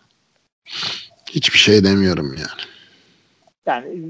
hiçbir 1.30 1.58
şey 1.58 1.84
demiyorum 1.84 2.34
yani. 2.34 2.60
Yani 3.66 4.06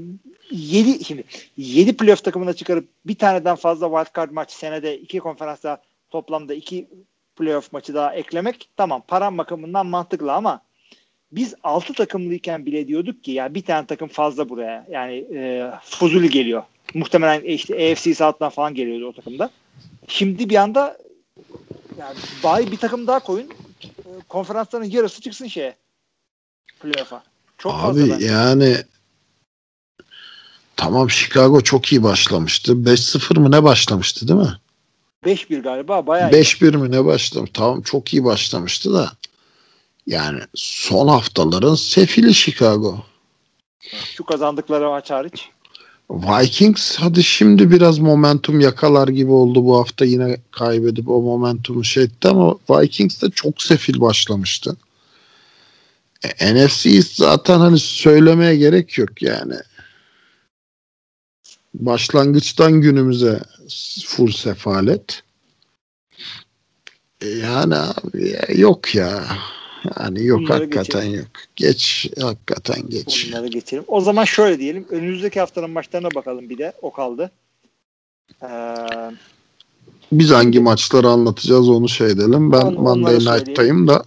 7 0.51 1.05
şimdi 1.05 1.23
7 1.57 1.97
playoff 1.97 2.23
takımına 2.23 2.53
çıkarıp 2.53 2.89
bir 3.05 3.15
taneden 3.15 3.55
fazla 3.55 3.87
wild 3.87 4.15
card 4.15 4.31
maç 4.31 4.51
senede 4.51 4.99
iki 4.99 5.19
konferansta 5.19 5.81
toplamda 6.09 6.53
iki 6.53 6.87
playoff 7.35 7.73
maçı 7.73 7.93
daha 7.93 8.15
eklemek 8.15 8.69
tamam 8.77 9.03
param 9.07 9.37
bakımından 9.37 9.85
mantıklı 9.85 10.33
ama 10.33 10.61
biz 11.31 11.53
6 11.63 11.93
takımlıyken 11.93 12.65
bile 12.65 12.87
diyorduk 12.87 13.23
ki 13.23 13.31
ya 13.31 13.53
bir 13.53 13.61
tane 13.65 13.85
takım 13.85 14.07
fazla 14.07 14.49
buraya. 14.49 14.85
Yani 14.91 15.13
e, 15.33 15.71
Fuzuli 15.83 16.29
geliyor. 16.29 16.63
Muhtemelen 16.93 17.41
işte 17.41 17.91
AFC 17.91 18.15
South'tan 18.15 18.49
falan 18.49 18.73
geliyordu 18.75 19.05
o 19.07 19.13
takımda. 19.13 19.49
Şimdi 20.07 20.49
bir 20.49 20.55
anda 20.55 20.97
yani 21.99 22.17
bari 22.43 22.71
bir 22.71 22.77
takım 22.77 23.07
daha 23.07 23.19
koyun. 23.19 23.49
E, 23.83 24.09
konferansların 24.29 24.85
yarısı 24.85 25.21
çıksın 25.21 25.47
şeye. 25.47 25.75
Playoff'a. 26.79 27.23
Çok 27.57 27.71
fazla 27.81 28.03
Abi 28.03 28.11
bence. 28.11 28.25
yani 28.25 28.77
tamam 30.75 31.09
Chicago 31.09 31.61
çok 31.61 31.91
iyi 31.91 32.03
başlamıştı. 32.03 32.71
5-0 32.73 33.39
mı 33.39 33.51
ne 33.51 33.63
başlamıştı 33.63 34.27
değil 34.27 34.39
mi? 34.39 34.53
5-1 35.25 35.61
galiba 35.61 36.07
bayağı 36.07 36.31
iyi. 36.31 36.33
5-1 36.33 36.77
mi 36.77 36.91
ne 36.91 37.05
başlamış? 37.05 37.51
Tamam 37.53 37.81
çok 37.81 38.13
iyi 38.13 38.23
başlamıştı 38.23 38.93
da 38.93 39.11
yani 40.07 40.39
son 40.55 41.07
haftaların 41.07 41.75
sefili 41.75 42.33
Chicago. 42.33 43.03
Şu 44.15 44.23
kazandıkları 44.23 44.89
maç 44.89 45.11
hariç. 45.11 45.49
Vikings 46.09 46.95
hadi 46.95 47.23
şimdi 47.23 47.71
biraz 47.71 47.99
momentum 47.99 48.59
yakalar 48.59 49.07
gibi 49.07 49.31
oldu 49.31 49.65
bu 49.65 49.77
hafta 49.79 50.05
yine 50.05 50.37
kaybedip 50.51 51.09
o 51.09 51.21
momentumu 51.21 51.83
şey 51.83 52.03
etti 52.03 52.27
ama 52.27 52.55
Vikings 52.69 53.21
de 53.21 53.29
çok 53.29 53.61
sefil 53.61 54.01
başlamıştı. 54.01 54.77
E, 56.23 56.55
NFC 56.55 57.01
zaten 57.01 57.59
hani 57.59 57.79
söylemeye 57.79 58.55
gerek 58.55 58.97
yok 58.97 59.21
yani. 59.21 59.55
Başlangıçtan 61.73 62.81
günümüze 62.81 63.41
full 64.05 64.31
sefalet. 64.31 65.23
E, 67.21 67.27
yani 67.27 67.75
abi 67.75 68.37
yok 68.55 68.95
ya. 68.95 69.23
Yani 69.99 70.25
yok 70.25 70.39
Bunları 70.39 70.59
hakikaten 70.59 71.03
yok. 71.03 71.27
Geç 71.55 72.09
hakikaten 72.21 72.89
geç. 72.89 73.27
Bunları 73.27 73.47
geçelim. 73.47 73.83
O 73.87 74.01
zaman 74.01 74.25
şöyle 74.25 74.59
diyelim. 74.59 74.85
Önümüzdeki 74.89 75.39
haftanın 75.39 75.69
maçlarına 75.69 76.09
bakalım 76.15 76.49
bir 76.49 76.57
de. 76.57 76.73
O 76.81 76.91
kaldı. 76.91 77.31
Ee, 78.43 78.47
Biz 80.11 80.29
hangi 80.29 80.59
maçları 80.59 81.07
anlatacağız 81.07 81.69
onu 81.69 81.89
şey 81.89 82.07
edelim. 82.07 82.51
Ben 82.51 82.61
On- 82.61 82.73
Monday. 82.73 83.15
Night'tayım 83.15 83.87
da. 83.87 84.03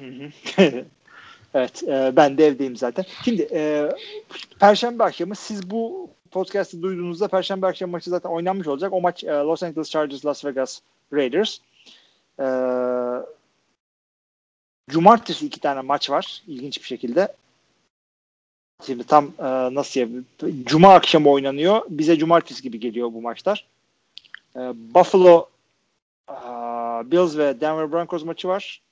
evet. 1.54 1.82
e, 1.82 2.12
ben 2.16 2.38
de 2.38 2.46
evdeyim 2.46 2.76
zaten. 2.76 3.04
Şimdi 3.24 3.48
e, 3.52 3.90
Perşembe 4.60 5.04
akşamı 5.04 5.34
siz 5.34 5.70
bu 5.70 6.10
podcast'ı 6.36 6.82
duyduğunuzda 6.82 7.28
Perşembe 7.28 7.66
akşamı 7.66 7.92
maçı 7.92 8.10
zaten 8.10 8.30
oynanmış 8.30 8.66
olacak. 8.66 8.92
O 8.92 9.00
maç 9.00 9.24
e, 9.24 9.28
Los 9.28 9.62
Angeles 9.62 9.90
Chargers 9.90 10.26
Las 10.26 10.44
Vegas 10.44 10.80
Raiders. 11.12 11.58
E, 12.40 12.46
Cumartesi 14.90 15.46
iki 15.46 15.60
tane 15.60 15.80
maç 15.80 16.10
var. 16.10 16.42
İlginç 16.46 16.78
bir 16.78 16.86
şekilde. 16.86 17.34
Şimdi 18.86 19.04
tam 19.04 19.24
e, 19.38 19.74
nasıl 19.74 20.00
ya? 20.00 20.08
Cuma 20.64 20.94
akşamı 20.94 21.30
oynanıyor. 21.30 21.82
Bize 21.88 22.18
cumartesi 22.18 22.62
gibi 22.62 22.80
geliyor 22.80 23.12
bu 23.12 23.22
maçlar. 23.22 23.66
E, 24.56 24.60
Buffalo 24.94 25.48
e, 26.30 26.34
Bills 27.10 27.36
ve 27.36 27.60
Denver 27.60 27.92
Broncos 27.92 28.24
maçı 28.24 28.48
var. 28.48 28.82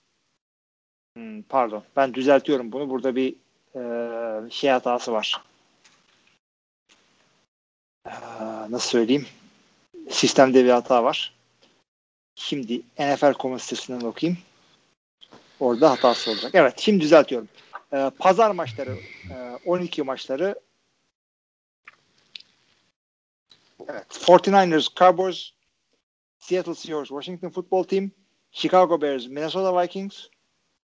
Hmm, 1.16 1.42
pardon. 1.42 1.82
Ben 1.96 2.14
düzeltiyorum 2.14 2.72
bunu. 2.72 2.90
Burada 2.90 3.16
bir 3.16 3.34
e, 3.76 4.50
şey 4.50 4.70
hatası 4.70 5.12
var. 5.12 5.44
Nasıl 8.70 8.88
söyleyeyim? 8.88 9.26
Sistemde 10.10 10.64
bir 10.64 10.70
hata 10.70 11.04
var. 11.04 11.34
Şimdi 12.34 12.82
NFL.com 12.98 13.60
sitesinden 13.60 14.06
okuyayım. 14.06 14.38
Orada 15.60 15.90
hatası 15.90 16.30
olacak. 16.30 16.50
Evet 16.54 16.80
şimdi 16.80 17.00
düzeltiyorum. 17.00 17.48
Ee, 17.92 18.10
pazar 18.18 18.50
maçları 18.50 18.96
e, 19.30 19.58
12 19.66 20.02
maçları 20.02 20.60
Evet. 23.88 24.06
49ers, 24.10 24.88
Cowboys, 24.98 25.50
Seattle 26.38 26.74
Seahawks, 26.74 27.08
Washington 27.08 27.50
Football 27.50 27.84
Team, 27.84 28.10
Chicago 28.52 29.00
Bears, 29.00 29.26
Minnesota 29.26 29.82
Vikings, 29.82 30.28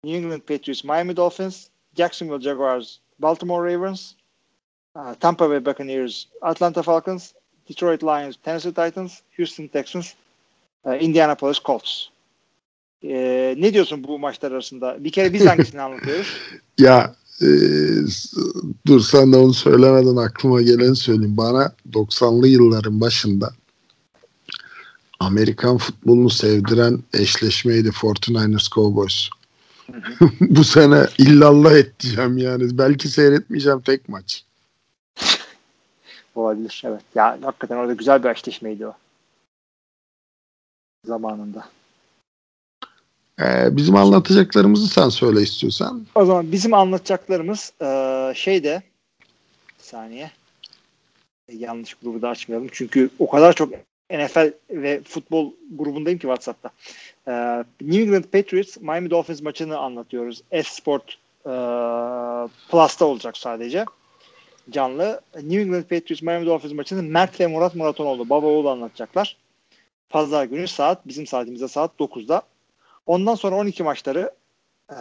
New 0.04 0.18
England 0.18 0.40
Patriots, 0.42 0.84
Miami 0.84 1.16
Dolphins, 1.16 1.70
Jacksonville 1.96 2.40
Jaguars, 2.40 3.00
Baltimore 3.18 3.62
Ravens, 3.62 4.15
Tampa 5.20 5.50
Bay 5.50 5.66
Buccaneers, 5.66 6.26
Atlanta 6.42 6.82
Falcons, 6.82 7.32
Detroit 7.68 8.02
Lions, 8.02 8.36
Tennessee 8.42 8.72
Titans, 8.72 9.20
Houston 9.36 9.66
Texans, 9.68 10.14
uh, 10.84 11.02
Indianapolis 11.02 11.58
Colts. 11.64 12.08
Ee, 13.04 13.54
ne 13.58 13.74
diyorsun 13.74 14.04
bu 14.04 14.18
maçlar 14.18 14.52
arasında? 14.52 15.04
Bir 15.04 15.12
kere 15.12 15.32
biz 15.32 15.46
hangisini 15.46 15.80
anlatıyoruz? 15.80 16.28
Ya 16.78 17.14
e, 17.42 17.48
dur 18.86 19.00
sen 19.00 19.32
de 19.32 19.36
onu 19.36 19.54
söylemeden 19.54 20.16
aklıma 20.16 20.62
geleni 20.62 20.96
söyleyeyim. 20.96 21.36
Bana 21.36 21.72
90'lı 21.92 22.48
yılların 22.48 23.00
başında 23.00 23.52
Amerikan 25.20 25.78
futbolunu 25.78 26.30
sevdiren 26.30 26.98
eşleşmeydi 27.12 27.88
49ers 27.88 28.74
Cowboys. 28.74 29.28
bu 30.40 30.64
sene 30.64 31.06
illallah 31.18 31.72
edeceğim 31.72 32.38
yani. 32.38 32.78
Belki 32.78 33.08
seyretmeyeceğim 33.08 33.80
tek 33.80 34.08
maç. 34.08 34.45
Olabilir 36.36 36.82
evet. 36.86 37.02
Ya 37.14 37.38
hakikaten 37.42 37.76
orada 37.76 37.92
güzel 37.92 38.24
bir 38.24 38.28
eşleşmeydi 38.28 38.86
o. 38.86 38.94
Zamanında. 41.04 41.64
Ee, 43.40 43.76
bizim 43.76 43.96
anlatacaklarımızı 43.96 44.88
sen 44.88 45.08
söyle 45.08 45.42
istiyorsan. 45.42 46.06
O 46.14 46.24
zaman 46.24 46.52
bizim 46.52 46.74
anlatacaklarımız 46.74 47.72
eee 47.80 48.32
şeyde 48.36 48.82
bir 49.78 49.84
saniye 49.84 50.30
yanlış 51.52 51.94
grubu 51.94 52.22
da 52.22 52.28
açmayalım. 52.28 52.68
Çünkü 52.72 53.10
o 53.18 53.30
kadar 53.30 53.52
çok 53.52 53.72
NFL 54.10 54.52
ve 54.70 55.02
futbol 55.02 55.52
grubundayım 55.78 56.18
ki 56.18 56.22
WhatsApp'ta. 56.22 56.70
Eee, 57.28 57.64
New 57.80 58.02
England 58.02 58.24
Patriots 58.24 58.76
Miami 58.80 59.10
Dolphins 59.10 59.42
maçını 59.42 59.78
anlatıyoruz. 59.78 60.42
S-Sport 60.52 61.18
eee, 61.46 61.52
Plus'ta 62.70 63.04
olacak 63.04 63.36
sadece. 63.36 63.84
Canlı. 64.70 65.20
New 65.34 65.60
England 65.62 65.82
Patriots 65.82 66.22
Miami 66.22 66.46
Dolphins 66.46 66.72
maçını 66.72 67.02
Mert 67.02 67.40
ve 67.40 67.46
Murat 67.46 67.74
Muratonoğlu 67.74 68.28
baba 68.28 68.46
oğlu 68.46 68.70
anlatacaklar. 68.70 69.36
Pazar 70.08 70.44
günü 70.44 70.68
saat 70.68 71.06
bizim 71.06 71.26
saatimizde 71.26 71.68
saat 71.68 71.90
9'da. 72.00 72.42
Ondan 73.06 73.34
sonra 73.34 73.56
12 73.56 73.82
maçları 73.82 74.30
eee, 74.90 74.96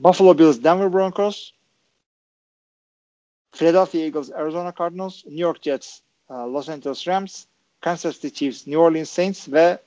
Buffalo 0.00 0.38
Bills 0.38 0.64
Denver 0.64 0.92
Broncos 0.92 1.52
Philadelphia 3.52 3.98
Eagles 3.98 4.30
Arizona 4.32 4.72
Cardinals 4.78 5.24
New 5.26 5.42
York 5.42 5.62
Jets 5.62 6.00
eee, 6.30 6.36
Los 6.36 6.68
Angeles 6.68 7.08
Rams 7.08 7.44
Kansas 7.80 8.14
City 8.20 8.34
Chiefs 8.38 8.66
New 8.66 8.80
Orleans 8.80 9.10
Saints 9.10 9.48
ve 9.48 9.78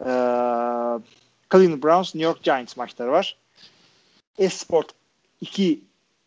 eee, 0.00 0.06
Cleveland 1.52 1.82
Browns 1.82 2.14
New 2.14 2.24
York 2.24 2.42
Giants 2.42 2.76
maçları 2.76 3.10
var. 3.12 3.36
Esport 4.38 4.86
2 5.40 5.80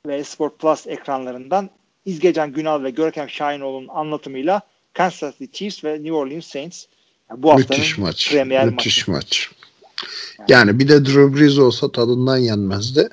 ve 0.08 0.16
Esport 0.16 0.60
Plus 0.60 0.88
ekranlarından 0.88 1.70
İzgecan 2.06 2.54
Günal 2.54 2.84
ve 2.84 2.90
Görkem 2.90 3.30
Şahinoğlu'nun 3.30 3.88
anlatımıyla 3.88 4.62
Kansas 4.94 5.38
City 5.38 5.58
Chiefs 5.58 5.84
ve 5.84 5.94
New 5.94 6.12
Orleans 6.14 6.46
Saints 6.46 6.86
yani 7.30 7.44
bu 7.44 7.52
haftanın 7.52 7.80
Müthiş 7.80 7.98
maç. 7.98 8.32
premier 8.32 8.66
Müthiş 8.66 9.08
maçı. 9.08 9.22
maç. 9.26 9.52
Yani 10.48 10.80
bir 10.80 10.88
de 10.88 11.06
Drew 11.06 11.36
Brees 11.40 11.58
olsa 11.60 11.92
tadından 11.92 12.38
yenmezdi. 12.38 13.10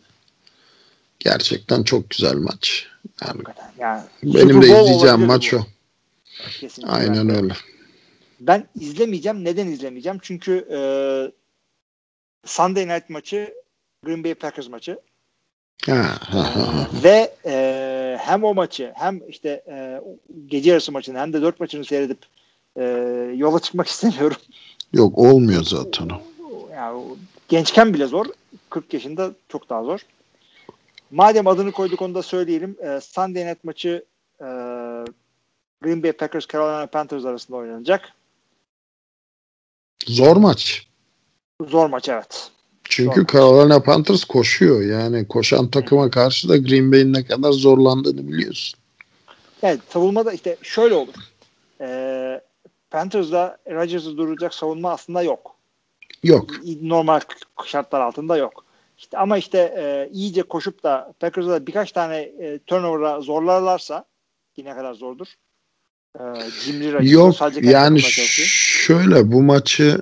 Gerçekten 1.21 1.83
çok 1.83 2.11
güzel 2.11 2.35
maç. 2.37 2.87
Yani. 3.27 3.43
Yani 3.79 4.03
benim 4.23 4.63
de 4.63 4.67
izleyeceğim 4.67 5.21
maç 5.21 5.53
bu. 5.53 5.57
o. 5.57 5.61
Kesinlikle. 6.61 6.93
Aynen 6.93 7.29
Ben- 7.29 7.37
öyle. 7.37 7.55
Ben 8.41 8.69
izlemeyeceğim. 8.81 9.45
Neden 9.45 9.67
izlemeyeceğim? 9.67 10.19
Çünkü 10.23 10.69
e, 10.73 10.79
Sunday 12.45 12.89
Night 12.89 13.11
maçı 13.11 13.55
Green 14.05 14.25
Bay 14.25 14.35
Packers 14.35 14.69
maçı. 14.69 14.99
Ve 17.05 17.35
e, 17.47 18.19
hem 18.21 18.45
o 18.45 18.55
maçı 18.55 18.93
hem 18.95 19.21
işte 19.29 19.63
e, 19.69 20.01
gece 20.47 20.71
yarısı 20.71 20.93
maçını 20.93 21.19
hem 21.19 21.33
de 21.33 21.43
dört 21.43 21.61
maçını 21.61 21.85
seyredip 21.85 22.19
e, 22.77 22.85
yola 23.37 23.61
çıkmak 23.61 23.87
istemiyorum. 23.89 24.37
Yok 24.93 25.19
olmuyor 25.19 25.63
zaten 25.63 26.09
o. 26.09 26.21
Yani 26.75 27.03
gençken 27.49 27.95
bile 27.95 28.07
zor. 28.07 28.27
40 28.71 28.95
yaşında 28.95 29.33
çok 29.49 29.71
daha 29.71 29.85
zor. 29.85 30.01
Madem 31.11 31.47
adını 31.47 31.73
koyduk 31.73 32.03
onu 32.03 32.15
da 32.15 32.23
söyleyelim. 32.23 32.77
E, 32.81 33.01
Sunday 33.01 33.47
Night 33.47 33.65
maçı 33.65 34.05
e, 34.41 34.47
Green 35.83 36.03
Bay 36.03 36.13
Packers 36.13 36.47
Carolina 36.53 36.87
Panthers 36.87 37.25
arasında 37.25 37.57
oynanacak. 37.57 38.13
Zor 40.07 40.37
maç. 40.37 40.87
Zor 41.67 41.89
maç 41.89 42.09
evet. 42.09 42.51
Çünkü. 42.89 43.27
Carolina 43.33 43.83
Panthers 43.83 44.25
koşuyor. 44.25 44.83
Yani 44.83 45.29
koşan 45.29 45.69
takıma 45.69 46.11
karşı 46.11 46.49
da 46.49 46.57
Green 46.57 46.93
Bay'in 46.93 47.13
ne 47.13 47.25
kadar 47.25 47.53
zorlandığını 47.53 48.29
biliyorsun. 48.29 48.81
Evet 49.63 49.81
savunmada 49.89 50.33
işte 50.33 50.57
şöyle 50.63 50.95
olur. 50.95 51.15
Ee, 51.81 52.41
Panthers'da 52.91 53.59
Rodgers'ı 53.71 54.17
duracak 54.17 54.55
savunma 54.55 54.91
aslında 54.91 55.23
yok. 55.23 55.57
Yok. 56.23 56.51
Normal 56.83 57.21
şartlar 57.67 58.01
altında 58.01 58.37
yok. 58.37 58.65
İşte 58.99 59.19
ama 59.19 59.39
işte 59.39 59.59
e, 59.59 60.11
iyice 60.13 60.43
koşup 60.43 60.83
da 60.83 61.13
Packers'a 61.21 61.51
da 61.51 61.67
birkaç 61.67 61.93
tane 61.93 62.17
e, 62.17 62.59
turnover'a 62.67 63.21
zorlarlarsa 63.21 64.05
yine 64.57 64.75
kadar 64.75 64.95
zordur. 64.95 65.27
E, 66.19 66.23
Rodgers 66.23 67.13
Yok 67.13 67.37
sadece 67.37 67.71
yani 67.71 68.01
şöyle 68.01 69.33
bu 69.33 69.43
maçı 69.43 70.01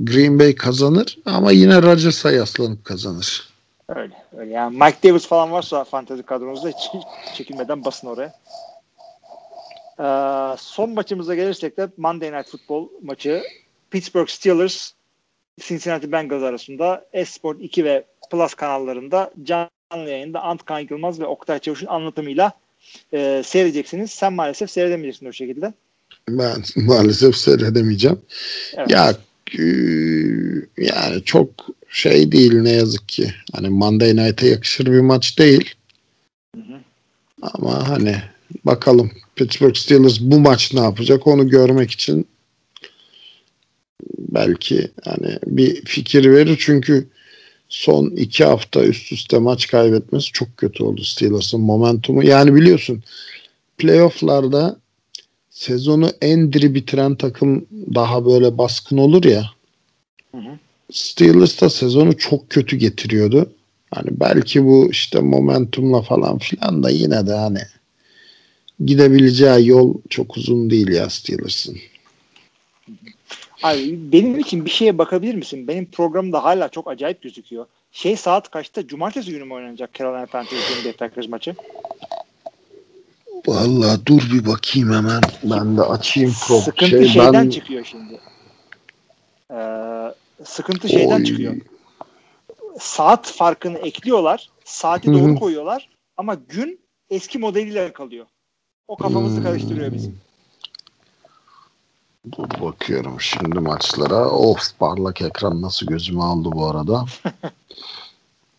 Green 0.00 0.38
Bay 0.38 0.54
kazanır 0.54 1.18
ama 1.26 1.52
yine 1.52 1.82
Rodgers'a 1.82 2.32
yaslanıp 2.32 2.84
kazanır. 2.84 3.48
Öyle, 3.88 4.14
öyle. 4.36 4.52
Yani 4.52 4.76
Mike 4.76 5.08
Davis 5.08 5.26
falan 5.26 5.52
varsa 5.52 5.84
fantezi 5.84 6.22
kadronuzda 6.22 6.68
hiç 6.68 6.90
çekinmeden 7.34 7.84
basın 7.84 8.08
oraya. 8.08 8.34
Ee, 9.98 10.56
son 10.58 10.90
maçımıza 10.90 11.34
gelirsek 11.34 11.76
de 11.76 11.88
Monday 11.96 12.32
Night 12.32 12.50
Football 12.50 12.88
maçı 13.02 13.42
Pittsburgh 13.90 14.28
Steelers 14.28 14.92
Cincinnati 15.60 16.12
Bengals 16.12 16.42
arasında 16.42 17.04
Esport 17.12 17.56
2 17.60 17.84
ve 17.84 18.04
Plus 18.30 18.54
kanallarında 18.54 19.30
canlı 19.42 20.10
yayında 20.10 20.40
Antkan 20.42 20.80
Yılmaz 20.90 21.20
ve 21.20 21.26
Oktay 21.26 21.58
Çavuş'un 21.58 21.86
anlatımıyla 21.86 22.52
e, 23.12 23.42
seyredeceksiniz. 23.44 24.10
Sen 24.10 24.32
maalesef 24.32 24.70
seyredemeyeceksin 24.70 25.26
o 25.26 25.32
şekilde. 25.32 25.72
Ben 26.28 26.62
maalesef 26.76 27.36
seyredemeyeceğim. 27.36 28.20
Evet. 28.76 28.90
Ya 28.90 29.14
yani 30.78 31.24
çok 31.24 31.50
şey 31.90 32.32
değil 32.32 32.54
ne 32.54 32.72
yazık 32.72 33.08
ki. 33.08 33.34
Hani 33.52 33.68
Monday 33.68 34.16
Night'a 34.16 34.46
yakışır 34.46 34.86
bir 34.86 35.00
maç 35.00 35.38
değil. 35.38 35.74
Hı 36.56 36.60
hı. 36.60 36.80
Ama 37.42 37.88
hani 37.88 38.16
bakalım 38.64 39.10
Pittsburgh 39.36 39.76
Steelers 39.76 40.20
bu 40.20 40.40
maç 40.40 40.74
ne 40.74 40.80
yapacak 40.80 41.26
onu 41.26 41.48
görmek 41.48 41.90
için 41.90 42.26
belki 44.18 44.90
hani 45.04 45.38
bir 45.46 45.84
fikir 45.84 46.32
verir 46.32 46.56
çünkü 46.60 47.08
son 47.68 48.10
iki 48.10 48.44
hafta 48.44 48.84
üst 48.84 49.12
üste 49.12 49.38
maç 49.38 49.68
kaybetmesi 49.68 50.32
çok 50.32 50.56
kötü 50.56 50.84
oldu 50.84 51.04
Steelers'ın 51.04 51.60
momentumu. 51.60 52.24
Yani 52.24 52.54
biliyorsun 52.54 53.02
playofflarda 53.78 54.76
sezonu 55.58 56.10
en 56.20 56.52
diri 56.52 56.74
bitiren 56.74 57.14
takım 57.14 57.66
daha 57.94 58.26
böyle 58.26 58.58
baskın 58.58 58.98
olur 58.98 59.24
ya. 59.24 59.50
Hı 60.34 60.38
hı. 60.38 60.58
Steelers 60.92 61.60
da 61.60 61.70
sezonu 61.70 62.16
çok 62.16 62.50
kötü 62.50 62.76
getiriyordu. 62.76 63.52
Hani 63.94 64.08
belki 64.10 64.64
bu 64.64 64.90
işte 64.90 65.20
momentumla 65.20 66.02
falan 66.02 66.38
filan 66.38 66.82
da 66.82 66.90
yine 66.90 67.26
de 67.26 67.32
hani 67.32 67.58
gidebileceği 68.84 69.68
yol 69.68 69.94
çok 70.10 70.36
uzun 70.36 70.70
değil 70.70 70.88
ya 70.88 71.10
Steelers'ın. 71.10 71.76
Abi 73.62 74.12
benim 74.12 74.38
için 74.38 74.64
bir 74.64 74.70
şeye 74.70 74.98
bakabilir 74.98 75.34
misin? 75.34 75.68
Benim 75.68 75.86
programda 75.86 76.44
hala 76.44 76.68
çok 76.68 76.88
acayip 76.88 77.22
gözüküyor. 77.22 77.66
Şey 77.92 78.16
saat 78.16 78.50
kaçta? 78.50 78.86
Cumartesi 78.86 79.30
günü 79.30 79.44
mü 79.44 79.54
oynanacak 79.54 79.94
Carolina 79.94 80.26
Panthers 80.26 80.68
Green 80.68 80.84
Bay 80.84 80.92
Packers 80.92 81.28
maçı? 81.28 81.54
Vallahi 83.46 84.06
dur 84.06 84.22
bir 84.32 84.46
bakayım 84.46 84.92
hemen. 84.92 85.20
Ben 85.42 85.76
de 85.76 85.82
açayım 85.82 86.34
pro. 86.46 86.60
Sıkıntı 86.60 86.90
şey, 86.90 87.08
şeyden 87.08 87.32
ben- 87.32 87.50
çıkıyor 87.50 87.84
şimdi. 87.84 88.20
Ee, 89.52 90.14
sıkıntı 90.44 90.88
şeyden 90.88 91.16
Oy. 91.18 91.24
çıkıyor. 91.24 91.56
Saat 92.80 93.26
farkını 93.26 93.78
ekliyorlar. 93.78 94.48
Saati 94.64 95.12
doğru 95.12 95.34
koyuyorlar. 95.34 95.88
Ama 96.16 96.34
gün 96.34 96.80
eski 97.10 97.38
modeliyle 97.38 97.92
kalıyor. 97.92 98.26
O 98.88 98.96
kafamızı 98.96 99.42
karıştırıyor 99.42 99.92
bizim. 99.92 100.20
Dur 102.36 102.48
bakıyorum 102.60 103.20
şimdi 103.20 103.58
maçlara. 103.60 104.30
Of 104.30 104.78
parlak 104.78 105.22
ekran 105.22 105.62
nasıl 105.62 105.86
gözüme 105.86 106.22
aldı 106.22 106.48
bu 106.52 106.66
arada. 106.66 107.04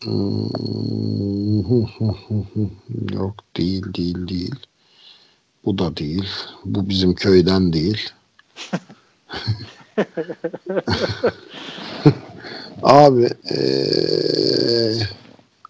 Hmm, 0.04 0.50
Yok 3.12 3.34
değil 3.56 3.82
değil 3.94 4.28
değil. 4.28 4.54
Bu 5.64 5.78
da 5.78 5.96
değil. 5.96 6.24
Bu 6.64 6.88
bizim 6.88 7.14
köyden 7.14 7.72
değil. 7.72 8.10
Abi 12.82 13.28
eee, 13.50 15.08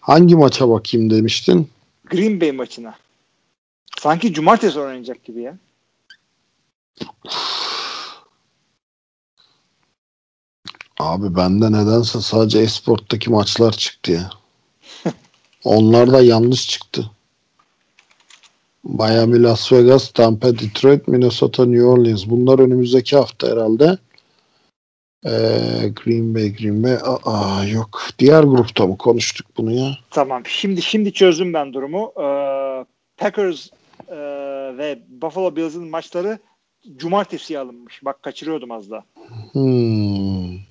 hangi 0.01 0.36
maça 0.36 0.69
bakayım 0.69 1.11
demiştin? 1.11 1.69
Green 2.05 2.40
Bay 2.40 2.52
maçına. 2.52 2.94
Sanki 4.01 4.32
cumartesi 4.32 4.81
oynanacak 4.81 5.24
gibi 5.24 5.43
ya. 5.43 5.57
Abi 11.01 11.36
bende 11.36 11.72
nedense 11.72 12.20
sadece 12.20 12.59
esporttaki 12.59 13.31
maçlar 13.31 13.72
çıktı 13.72 14.12
ya. 14.12 14.31
Onlar 15.64 16.12
da 16.12 16.22
yanlış 16.22 16.68
çıktı. 16.68 17.10
Miami, 18.85 19.43
Las 19.43 19.72
Vegas, 19.72 20.10
Tampa, 20.10 20.59
Detroit, 20.59 21.09
Minnesota, 21.09 21.66
New 21.66 21.85
Orleans. 21.85 22.27
Bunlar 22.27 22.59
önümüzdeki 22.59 23.16
hafta 23.16 23.48
herhalde. 23.48 23.98
Ee, 25.24 25.31
Green 26.05 26.35
Bay, 26.35 26.56
Green 26.56 26.82
Bay. 26.85 26.98
Aa, 27.24 27.64
yok. 27.64 28.02
Diğer 28.18 28.43
grupta 28.43 28.86
mı 28.86 28.98
konuştuk 28.98 29.47
bunu 29.56 29.72
ya? 29.72 29.98
Tamam. 30.10 30.43
Şimdi 30.47 30.82
şimdi 30.82 31.12
çözdüm 31.12 31.52
ben 31.52 31.72
durumu. 31.72 32.12
Ee, 32.16 32.85
Packers 33.16 33.66
e, 34.09 34.16
ve 34.78 34.98
Buffalo 35.09 35.56
Bills'ın 35.56 35.89
maçları 35.89 36.39
cumartesiye 36.97 37.59
alınmış. 37.59 38.05
Bak 38.05 38.22
kaçırıyordum 38.22 38.70
az 38.70 38.90
daha. 38.90 39.05
Hmm. 39.52 40.70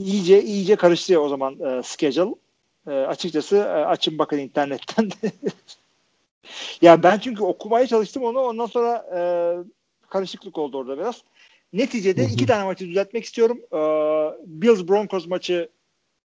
İyice 0.00 0.42
iyice 0.42 0.76
karıştı 0.76 1.20
o 1.20 1.28
zaman 1.28 1.60
e, 1.60 1.82
schedule. 1.82 2.34
E, 2.86 2.90
açıkçası 2.90 3.56
e, 3.56 3.60
açın 3.60 4.18
bakın 4.18 4.38
internetten. 4.38 5.10
ya 6.82 7.02
ben 7.02 7.18
çünkü 7.18 7.42
okumaya 7.42 7.86
çalıştım 7.86 8.22
onu. 8.22 8.40
Ondan 8.40 8.66
sonra 8.66 9.06
e, 9.16 9.20
karışıklık 10.08 10.58
oldu 10.58 10.78
orada 10.78 10.98
biraz. 10.98 11.22
Neticede 11.72 12.22
Hı 12.22 12.26
hı. 12.26 12.32
iki 12.32 12.46
tane 12.46 12.64
maçı 12.64 12.88
düzeltmek 12.88 13.24
istiyorum. 13.24 13.60
E, 13.72 13.78
Bills 14.46 14.88
Broncos 14.88 15.26
maçı 15.26 15.68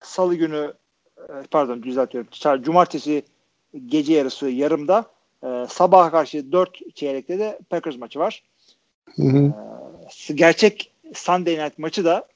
salı 0.01 0.35
günü 0.35 0.73
e, 1.17 1.33
pardon 1.51 1.83
düzeltiyorum. 1.83 2.63
Cumartesi 2.63 3.23
gece 3.85 4.13
yarısı 4.13 4.49
yarımda. 4.49 5.05
E, 5.43 5.65
sabaha 5.69 6.11
karşı 6.11 6.51
4 6.51 6.95
çeyrekte 6.95 7.39
de 7.39 7.59
Packers 7.69 7.97
maçı 7.97 8.19
var. 8.19 8.43
Hı 9.15 9.23
hı. 9.23 9.53
Gerçek 10.33 10.91
Sunday 11.13 11.65
Night 11.65 11.79
maçı 11.79 12.05
da 12.05 12.27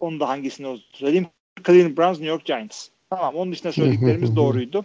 onu 0.00 0.20
da 0.20 0.28
hangisini 0.28 0.78
söyleyeyim. 0.92 1.26
Cleveland 1.66 1.96
Browns 1.98 2.18
New 2.18 2.28
York 2.28 2.44
Giants. 2.44 2.88
Tamam 3.10 3.34
onun 3.34 3.52
dışında 3.52 3.72
söylediklerimiz 3.72 4.36
doğruydu. 4.36 4.84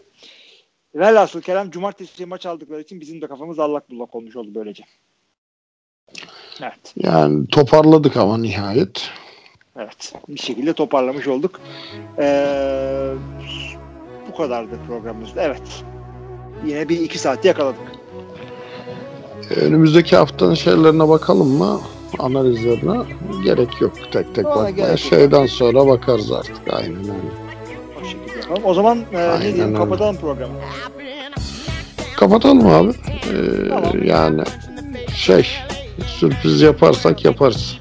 Velhasıl 0.95 1.41
Kerem 1.41 1.71
cumartesi 1.71 2.25
maç 2.25 2.45
aldıkları 2.45 2.81
için 2.81 3.01
bizim 3.01 3.21
de 3.21 3.27
kafamız 3.27 3.59
allak 3.59 3.89
bullak 3.89 4.15
olmuş 4.15 4.35
oldu 4.35 4.49
böylece. 4.55 4.83
Evet. 6.61 6.93
Yani 6.95 7.47
toparladık 7.47 8.17
ama 8.17 8.37
nihayet. 8.37 9.09
Evet. 9.75 10.13
Bir 10.27 10.39
şekilde 10.39 10.73
toparlamış 10.73 11.27
olduk. 11.27 11.61
Ee, 12.19 13.13
bu 14.31 14.37
kadardı 14.37 14.79
programımız. 14.87 15.29
Evet. 15.37 15.83
Yine 16.65 16.89
bir 16.89 16.99
iki 16.99 17.19
saat 17.19 17.45
yakaladık. 17.45 17.91
Önümüzdeki 19.55 20.15
haftanın 20.15 20.53
şeylerine 20.53 21.09
bakalım 21.09 21.47
mı? 21.47 21.81
Analizlerine 22.19 22.97
gerek 23.43 23.81
yok 23.81 23.93
tek 24.11 24.35
tek 24.35 24.45
Ona 24.45 24.55
bakmaya. 24.55 24.69
gerek 24.71 24.89
yok. 24.89 24.99
Şeyden 24.99 25.45
sonra 25.45 25.87
bakarız 25.87 26.31
artık. 26.31 26.55
Aynen 26.73 26.95
öyle. 26.99 27.11
O 28.01 28.05
şekilde 28.05 28.39
yapalım. 28.39 28.61
O 28.65 28.73
zaman 28.73 28.99
e, 29.13 29.17
Aynen 29.17 29.39
ne 29.39 29.43
diyelim 29.43 29.65
öyle. 29.65 29.77
kapatalım 29.77 30.15
programı. 30.17 30.53
Kapatalım 32.17 32.67
abi. 32.67 32.89
Ee, 32.89 33.69
Tamam. 33.69 34.03
Yani 34.03 34.41
şey 35.15 35.47
sürpriz 36.07 36.61
yaparsak 36.61 37.25
yaparız. 37.25 37.77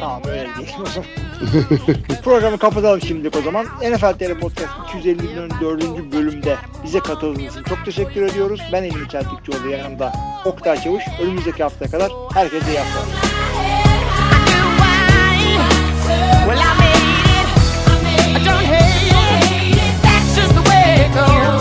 Tamam 0.00 0.20
öyle 0.28 0.40
diyelim 0.58 0.74
o 0.82 0.86
zaman. 0.86 1.08
Programı 2.24 2.58
kapatalım 2.58 3.00
şimdilik 3.00 3.36
o 3.36 3.42
zaman. 3.42 3.66
NFL 3.66 4.18
TR 4.18 4.40
Podcast 4.40 4.70
254. 4.88 6.12
bölümde 6.12 6.56
bize 6.84 7.00
katıldığınız 7.00 7.52
için 7.56 7.62
çok 7.62 7.84
teşekkür 7.84 8.22
ediyoruz. 8.22 8.60
Ben 8.72 8.82
Emin 8.82 9.08
Çeltikçioğlu 9.08 9.68
yanımda 9.70 10.12
Oktay 10.44 10.80
Çavuş. 10.80 11.02
Önümüzdeki 11.22 11.62
haftaya 11.62 11.90
kadar 11.90 12.12
herkese 12.34 12.70
iyi 12.70 12.78
haftalar. 12.78 13.06
Well, 16.46 16.58
I 16.58 16.74
made 16.78 17.02
it. 17.40 17.48
I 18.36 18.44
don't 18.44 18.66
hate 18.66 19.12
it. 19.72 20.02
That's 20.02 20.36
just 20.36 20.54
the 20.54 20.62
way 20.62 21.06
it 21.06 21.14
goes. 21.14 21.55